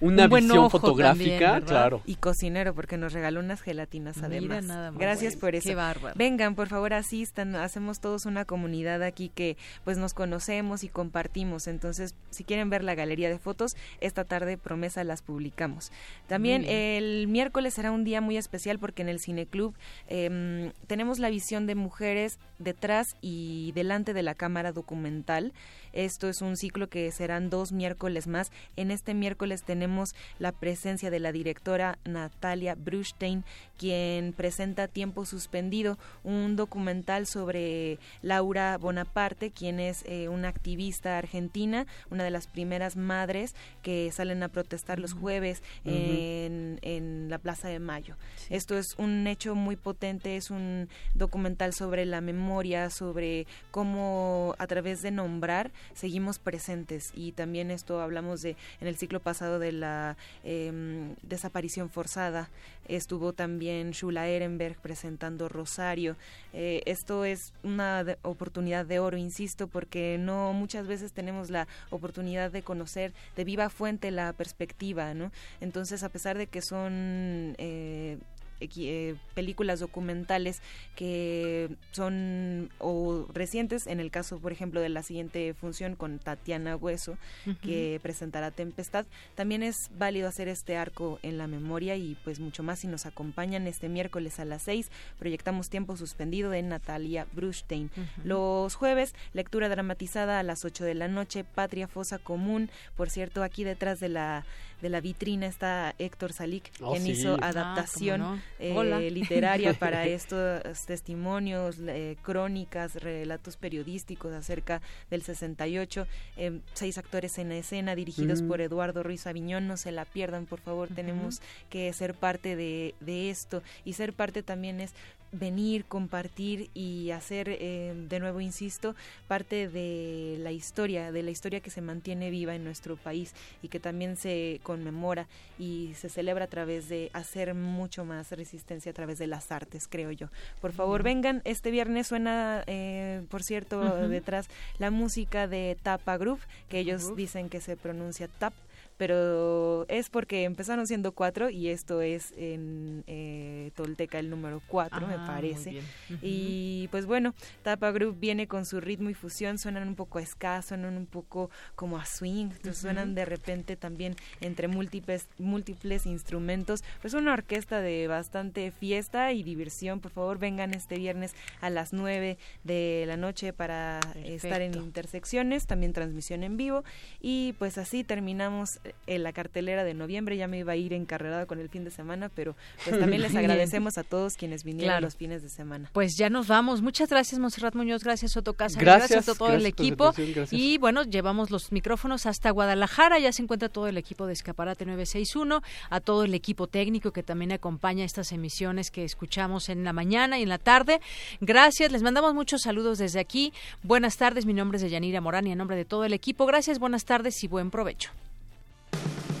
una 0.00 0.24
Un 0.24 0.30
visión 0.30 0.70
fotográfica, 0.70 1.60
claro. 1.60 2.02
Y 2.06 2.14
cocinero, 2.14 2.74
porque 2.74 2.96
nos 2.96 3.12
regaló 3.12 3.40
unas 3.40 3.60
gelatinas 3.60 4.16
Mira 4.16 4.26
además. 4.28 4.64
nada 4.64 4.90
más. 4.90 5.00
Gracias 5.00 5.34
Bueno, 5.34 5.40
por 5.40 5.54
eso. 5.56 5.68
qué 5.68 5.74
bárbaro. 5.74 6.14
Vengan, 6.16 6.54
por 6.54 6.68
favor, 6.68 6.94
asistan. 6.94 7.54
Hacemos 7.54 8.00
todos 8.00 8.24
una 8.24 8.44
comunidad 8.44 9.02
aquí 9.02 9.30
que 9.34 9.56
pues 9.84 9.98
nos 9.98 10.14
conocemos 10.14 10.84
y 10.84 10.88
compartimos. 10.88 11.66
Entonces, 11.66 12.14
si 12.30 12.44
quieren 12.44 12.70
ver 12.70 12.82
la 12.82 12.94
galería 12.94 13.28
de 13.28 13.38
fotos, 13.38 13.76
esta 14.00 14.24
tarde 14.24 14.56
promesa 14.56 15.04
las 15.04 15.20
publicamos. 15.20 15.92
También 16.28 16.64
el 16.64 17.26
miércoles 17.28 17.74
será 17.74 17.90
un 17.92 18.04
día 18.04 18.20
muy 18.20 18.36
especial 18.38 18.78
porque 18.78 19.02
en 19.02 19.08
el 19.10 19.20
Cineclub 19.20 19.74
em, 20.08 20.72
tenemos 20.86 21.18
la 21.18 21.28
visión 21.28 21.66
de 21.66 21.74
mujeres 21.74 22.38
detrás 22.58 23.16
y 23.20 23.72
delante 23.72 24.14
de 24.14 24.22
la 24.22 24.34
cámara 24.34 24.72
documental. 24.72 25.52
Esto 25.92 26.28
es 26.28 26.40
un 26.40 26.56
ciclo 26.56 26.88
que 26.88 27.10
serán 27.10 27.50
dos 27.50 27.72
miércoles 27.72 28.26
más. 28.28 28.50
En 28.76 28.90
este 28.90 29.12
miércoles 29.12 29.64
tenemos 29.64 29.89
la 30.38 30.52
presencia 30.52 31.10
de 31.10 31.20
la 31.20 31.32
directora 31.32 31.98
Natalia 32.04 32.74
Brustein, 32.74 33.44
quien 33.76 34.32
presenta 34.32 34.88
Tiempo 34.88 35.24
Suspendido, 35.24 35.98
un 36.22 36.56
documental 36.56 37.26
sobre 37.26 37.98
Laura 38.22 38.76
Bonaparte, 38.78 39.50
quien 39.50 39.80
es 39.80 40.04
eh, 40.06 40.28
una 40.28 40.48
activista 40.48 41.18
argentina, 41.18 41.86
una 42.10 42.24
de 42.24 42.30
las 42.30 42.46
primeras 42.46 42.96
madres 42.96 43.54
que 43.82 44.10
salen 44.12 44.42
a 44.42 44.48
protestar 44.48 44.98
los 44.98 45.12
jueves 45.12 45.62
en, 45.84 46.78
en 46.82 47.28
la 47.30 47.38
Plaza 47.38 47.68
de 47.68 47.78
Mayo. 47.78 48.16
Esto 48.48 48.76
es 48.76 48.94
un 48.98 49.26
hecho 49.26 49.54
muy 49.54 49.76
potente, 49.76 50.36
es 50.36 50.50
un 50.50 50.88
documental 51.14 51.72
sobre 51.72 52.04
la 52.04 52.20
memoria, 52.20 52.90
sobre 52.90 53.46
cómo 53.70 54.54
a 54.58 54.66
través 54.66 55.02
de 55.02 55.10
nombrar 55.10 55.70
seguimos 55.94 56.38
presentes. 56.38 57.12
Y 57.14 57.32
también 57.32 57.70
esto 57.70 58.00
hablamos 58.00 58.42
de 58.42 58.56
en 58.80 58.88
el 58.88 58.96
ciclo 58.96 59.20
pasado 59.20 59.58
de 59.58 59.72
la 59.80 60.16
em, 60.44 61.14
desaparición 61.22 61.90
forzada. 61.90 62.48
Estuvo 62.88 63.32
también 63.32 63.92
Shula 63.92 64.28
Ehrenberg 64.28 64.76
presentando 64.80 65.48
Rosario. 65.48 66.16
Eh, 66.52 66.82
esto 66.86 67.24
es 67.24 67.52
una 67.62 68.04
de- 68.04 68.18
oportunidad 68.22 68.84
de 68.86 68.98
oro, 68.98 69.16
insisto, 69.16 69.66
porque 69.68 70.16
no 70.18 70.52
muchas 70.52 70.86
veces 70.86 71.12
tenemos 71.12 71.50
la 71.50 71.66
oportunidad 71.90 72.50
de 72.50 72.62
conocer 72.62 73.12
de 73.36 73.44
viva 73.44 73.70
fuente 73.70 74.10
la 74.10 74.32
perspectiva, 74.32 75.14
¿no? 75.14 75.30
Entonces, 75.60 76.02
a 76.02 76.08
pesar 76.08 76.36
de 76.36 76.46
que 76.48 76.62
son 76.62 77.54
eh, 77.58 78.18
eh, 78.60 79.16
películas 79.34 79.80
documentales 79.80 80.62
que 80.96 81.70
son 81.92 82.70
o 82.78 83.26
recientes, 83.32 83.86
en 83.86 84.00
el 84.00 84.10
caso, 84.10 84.38
por 84.38 84.52
ejemplo, 84.52 84.80
de 84.80 84.88
la 84.88 85.02
siguiente 85.02 85.54
función 85.54 85.96
con 85.96 86.18
Tatiana 86.18 86.76
Hueso, 86.76 87.16
que 87.62 87.98
presentará 88.02 88.50
Tempestad, 88.50 89.06
también 89.34 89.62
es 89.62 89.90
válido 89.98 90.28
hacer 90.28 90.48
este 90.48 90.76
arco 90.76 91.18
en 91.22 91.38
la 91.38 91.46
memoria 91.46 91.96
y 91.96 92.16
pues 92.24 92.40
mucho 92.40 92.62
más 92.62 92.80
si 92.80 92.86
nos 92.86 93.06
acompañan 93.06 93.66
este 93.66 93.88
miércoles 93.88 94.40
a 94.40 94.44
las 94.44 94.62
6, 94.62 94.90
proyectamos 95.18 95.70
Tiempo 95.70 95.96
Suspendido 95.96 96.50
de 96.50 96.62
Natalia 96.62 97.26
Brustein. 97.32 97.90
Los 98.24 98.74
jueves, 98.74 99.14
lectura 99.32 99.68
dramatizada 99.68 100.38
a 100.38 100.42
las 100.42 100.64
8 100.64 100.84
de 100.84 100.94
la 100.94 101.08
noche, 101.08 101.44
Patria 101.44 101.88
Fosa 101.88 102.18
Común, 102.18 102.70
por 102.96 103.10
cierto, 103.10 103.42
aquí 103.42 103.64
detrás 103.64 104.00
de 104.00 104.08
la 104.08 104.44
de 104.80 104.88
la 104.88 105.00
vitrina 105.00 105.46
está 105.46 105.94
Héctor 105.98 106.32
Salic, 106.32 106.70
Oh, 106.80 106.92
quien 106.92 107.04
sí. 107.04 107.10
hizo 107.12 107.36
Ah, 107.40 107.48
adaptación 107.48 108.20
no. 108.20 108.40
eh, 108.58 109.10
literaria 109.10 109.74
para 109.74 110.06
estos 110.06 110.62
testimonios, 110.86 111.76
eh, 111.86 112.16
crónicas, 112.22 112.94
relatos 112.96 113.56
periodísticos 113.56 114.32
acerca 114.32 114.80
del 115.10 115.22
68, 115.22 116.06
eh, 116.36 116.60
seis 116.74 116.98
actores 116.98 117.38
en 117.38 117.52
escena 117.52 117.94
dirigidos 117.94 118.42
Mm. 118.42 118.48
por 118.48 118.60
Eduardo 118.60 119.02
Ruiz 119.02 119.26
Aviñón, 119.26 119.66
no 119.68 119.76
se 119.76 119.92
la 119.92 120.04
pierdan, 120.04 120.46
por 120.46 120.60
favor, 120.60 120.88
tenemos 120.88 121.40
que 121.68 121.92
ser 121.92 122.14
parte 122.14 122.56
de, 122.56 122.94
de 123.00 123.30
esto 123.30 123.62
y 123.84 123.92
ser 123.94 124.12
parte 124.12 124.42
también 124.42 124.80
es 124.80 124.92
venir, 125.32 125.84
compartir 125.84 126.70
y 126.74 127.10
hacer, 127.10 127.48
eh, 127.48 127.94
de 128.08 128.20
nuevo 128.20 128.40
insisto, 128.40 128.94
parte 129.28 129.68
de 129.68 130.36
la 130.40 130.52
historia, 130.52 131.12
de 131.12 131.22
la 131.22 131.30
historia 131.30 131.60
que 131.60 131.70
se 131.70 131.80
mantiene 131.80 132.30
viva 132.30 132.54
en 132.54 132.64
nuestro 132.64 132.96
país 132.96 133.34
y 133.62 133.68
que 133.68 133.80
también 133.80 134.16
se 134.16 134.60
conmemora 134.62 135.26
y 135.58 135.92
se 135.96 136.08
celebra 136.08 136.46
a 136.46 136.48
través 136.48 136.88
de 136.88 137.10
hacer 137.12 137.54
mucho 137.54 138.04
más 138.04 138.30
resistencia 138.32 138.90
a 138.90 138.94
través 138.94 139.18
de 139.18 139.26
las 139.26 139.52
artes, 139.52 139.86
creo 139.88 140.10
yo. 140.10 140.28
Por 140.60 140.72
favor, 140.72 141.02
vengan, 141.02 141.42
este 141.44 141.70
viernes 141.70 142.08
suena, 142.08 142.64
eh, 142.66 143.22
por 143.30 143.42
cierto, 143.42 144.08
detrás 144.08 144.48
la 144.78 144.90
música 144.90 145.46
de 145.46 145.76
Tapa 145.82 146.16
Group, 146.16 146.40
que 146.68 146.78
ellos 146.78 147.14
dicen 147.16 147.48
que 147.48 147.60
se 147.60 147.76
pronuncia 147.76 148.28
Tap. 148.38 148.52
Pero 149.00 149.86
es 149.88 150.10
porque 150.10 150.44
empezaron 150.44 150.86
siendo 150.86 151.12
cuatro 151.12 151.48
y 151.48 151.68
esto 151.68 152.02
es 152.02 152.34
en 152.36 153.02
eh, 153.06 153.70
Tolteca 153.74 154.18
el 154.18 154.28
número 154.28 154.60
cuatro, 154.66 155.06
me 155.06 155.14
Ah, 155.14 155.24
parece. 155.26 155.80
Y 156.20 156.86
pues 156.90 157.06
bueno, 157.06 157.32
Tapa 157.62 157.92
Group 157.92 158.20
viene 158.20 158.46
con 158.46 158.66
su 158.66 158.78
ritmo 158.78 159.08
y 159.08 159.14
fusión, 159.14 159.56
suenan 159.56 159.88
un 159.88 159.94
poco 159.94 160.18
a 160.18 160.26
ska, 160.26 160.60
suenan 160.60 160.98
un 160.98 161.06
poco 161.06 161.48
como 161.76 161.96
a 161.96 162.04
swing, 162.04 162.50
suenan 162.74 163.14
de 163.14 163.24
repente 163.24 163.74
también 163.74 164.16
entre 164.42 164.68
múltiples, 164.68 165.28
múltiples 165.38 166.04
instrumentos. 166.04 166.84
Pues 167.00 167.14
una 167.14 167.32
orquesta 167.32 167.80
de 167.80 168.06
bastante 168.06 168.70
fiesta 168.70 169.32
y 169.32 169.42
diversión. 169.42 170.00
Por 170.00 170.10
favor, 170.10 170.38
vengan 170.38 170.74
este 170.74 170.98
viernes 170.98 171.34
a 171.62 171.70
las 171.70 171.94
9 171.94 172.36
de 172.64 173.04
la 173.06 173.16
noche 173.16 173.54
para 173.54 174.00
estar 174.26 174.60
en. 174.60 174.74
Intersecciones, 174.74 175.66
también 175.66 175.94
transmisión 175.94 176.42
en 176.42 176.58
vivo. 176.58 176.84
Y 177.22 177.54
pues 177.58 177.78
así 177.78 178.04
terminamos 178.04 178.78
eh, 179.06 179.18
la 179.18 179.32
cartelera 179.32 179.84
de 179.84 179.94
noviembre. 179.94 180.36
Ya 180.36 180.46
me 180.48 180.58
iba 180.58 180.72
a 180.72 180.76
ir 180.76 180.92
encarrerada 180.92 181.46
con 181.46 181.58
el 181.60 181.68
fin 181.68 181.84
de 181.84 181.90
semana, 181.90 182.28
pero 182.34 182.56
pues 182.84 182.98
también 183.00 183.22
les 183.22 183.34
agradecemos 183.34 183.98
a 183.98 184.02
todos 184.04 184.36
quienes 184.36 184.64
vinieron 184.64 184.90
Claro. 184.90 185.06
los 185.06 185.16
fines 185.16 185.42
de 185.42 185.48
semana. 185.48 185.90
Pues 185.92 186.16
ya 186.16 186.30
nos 186.30 186.46
vamos. 186.48 186.82
Muchas 186.82 187.08
gracias, 187.10 187.38
Monserrat 187.38 187.74
Muñoz. 187.74 188.02
Gracias, 188.04 188.32
Soto 188.32 188.54
Casa. 188.54 188.78
Gracias, 188.80 189.28
a 189.28 189.34
todo 189.34 189.48
gracias 189.48 189.60
el 189.60 189.66
equipo. 189.66 190.12
Y 190.50 190.78
bueno, 190.78 191.02
llevamos 191.04 191.50
los 191.50 191.72
micrófonos 191.72 192.26
hasta 192.26 192.50
Guadalajara. 192.50 193.18
Ya 193.18 193.32
se 193.32 193.42
encuentra 193.42 193.68
todo 193.68 193.86
el 193.88 193.96
equipo 193.98 194.26
de 194.26 194.32
Escaparate 194.32 194.84
961. 194.86 195.62
A 195.90 196.00
todo 196.00 196.24
el 196.24 196.34
equipo 196.34 196.66
técnico 196.66 197.12
que 197.12 197.22
también 197.22 197.52
acompaña 197.52 198.04
estas 198.04 198.32
emisiones 198.32 198.90
que 198.90 199.04
escuchamos 199.04 199.68
en 199.68 199.84
la 199.84 199.92
mañana 199.92 200.38
y 200.38 200.42
en 200.42 200.48
la 200.48 200.58
tarde. 200.58 201.00
Gracias. 201.40 201.92
Les 201.92 202.02
mandamos 202.02 202.34
muchos 202.34 202.62
saludos 202.62 202.98
desde 202.98 203.20
aquí. 203.20 203.52
Buenas 203.82 204.16
tardes. 204.16 204.46
Mi 204.46 204.54
nombre 204.54 204.76
es 204.76 204.82
Deyanira 204.82 205.20
Morán 205.20 205.46
y 205.46 205.52
en 205.52 205.58
nombre 205.58 205.76
de 205.76 205.84
todo 205.84 206.04
el 206.04 206.12
equipo. 206.12 206.46
Gracias, 206.46 206.78
buenas 206.78 207.04
tardes 207.04 207.42
y 207.44 207.48
buen 207.48 207.70
provecho. 207.70 208.10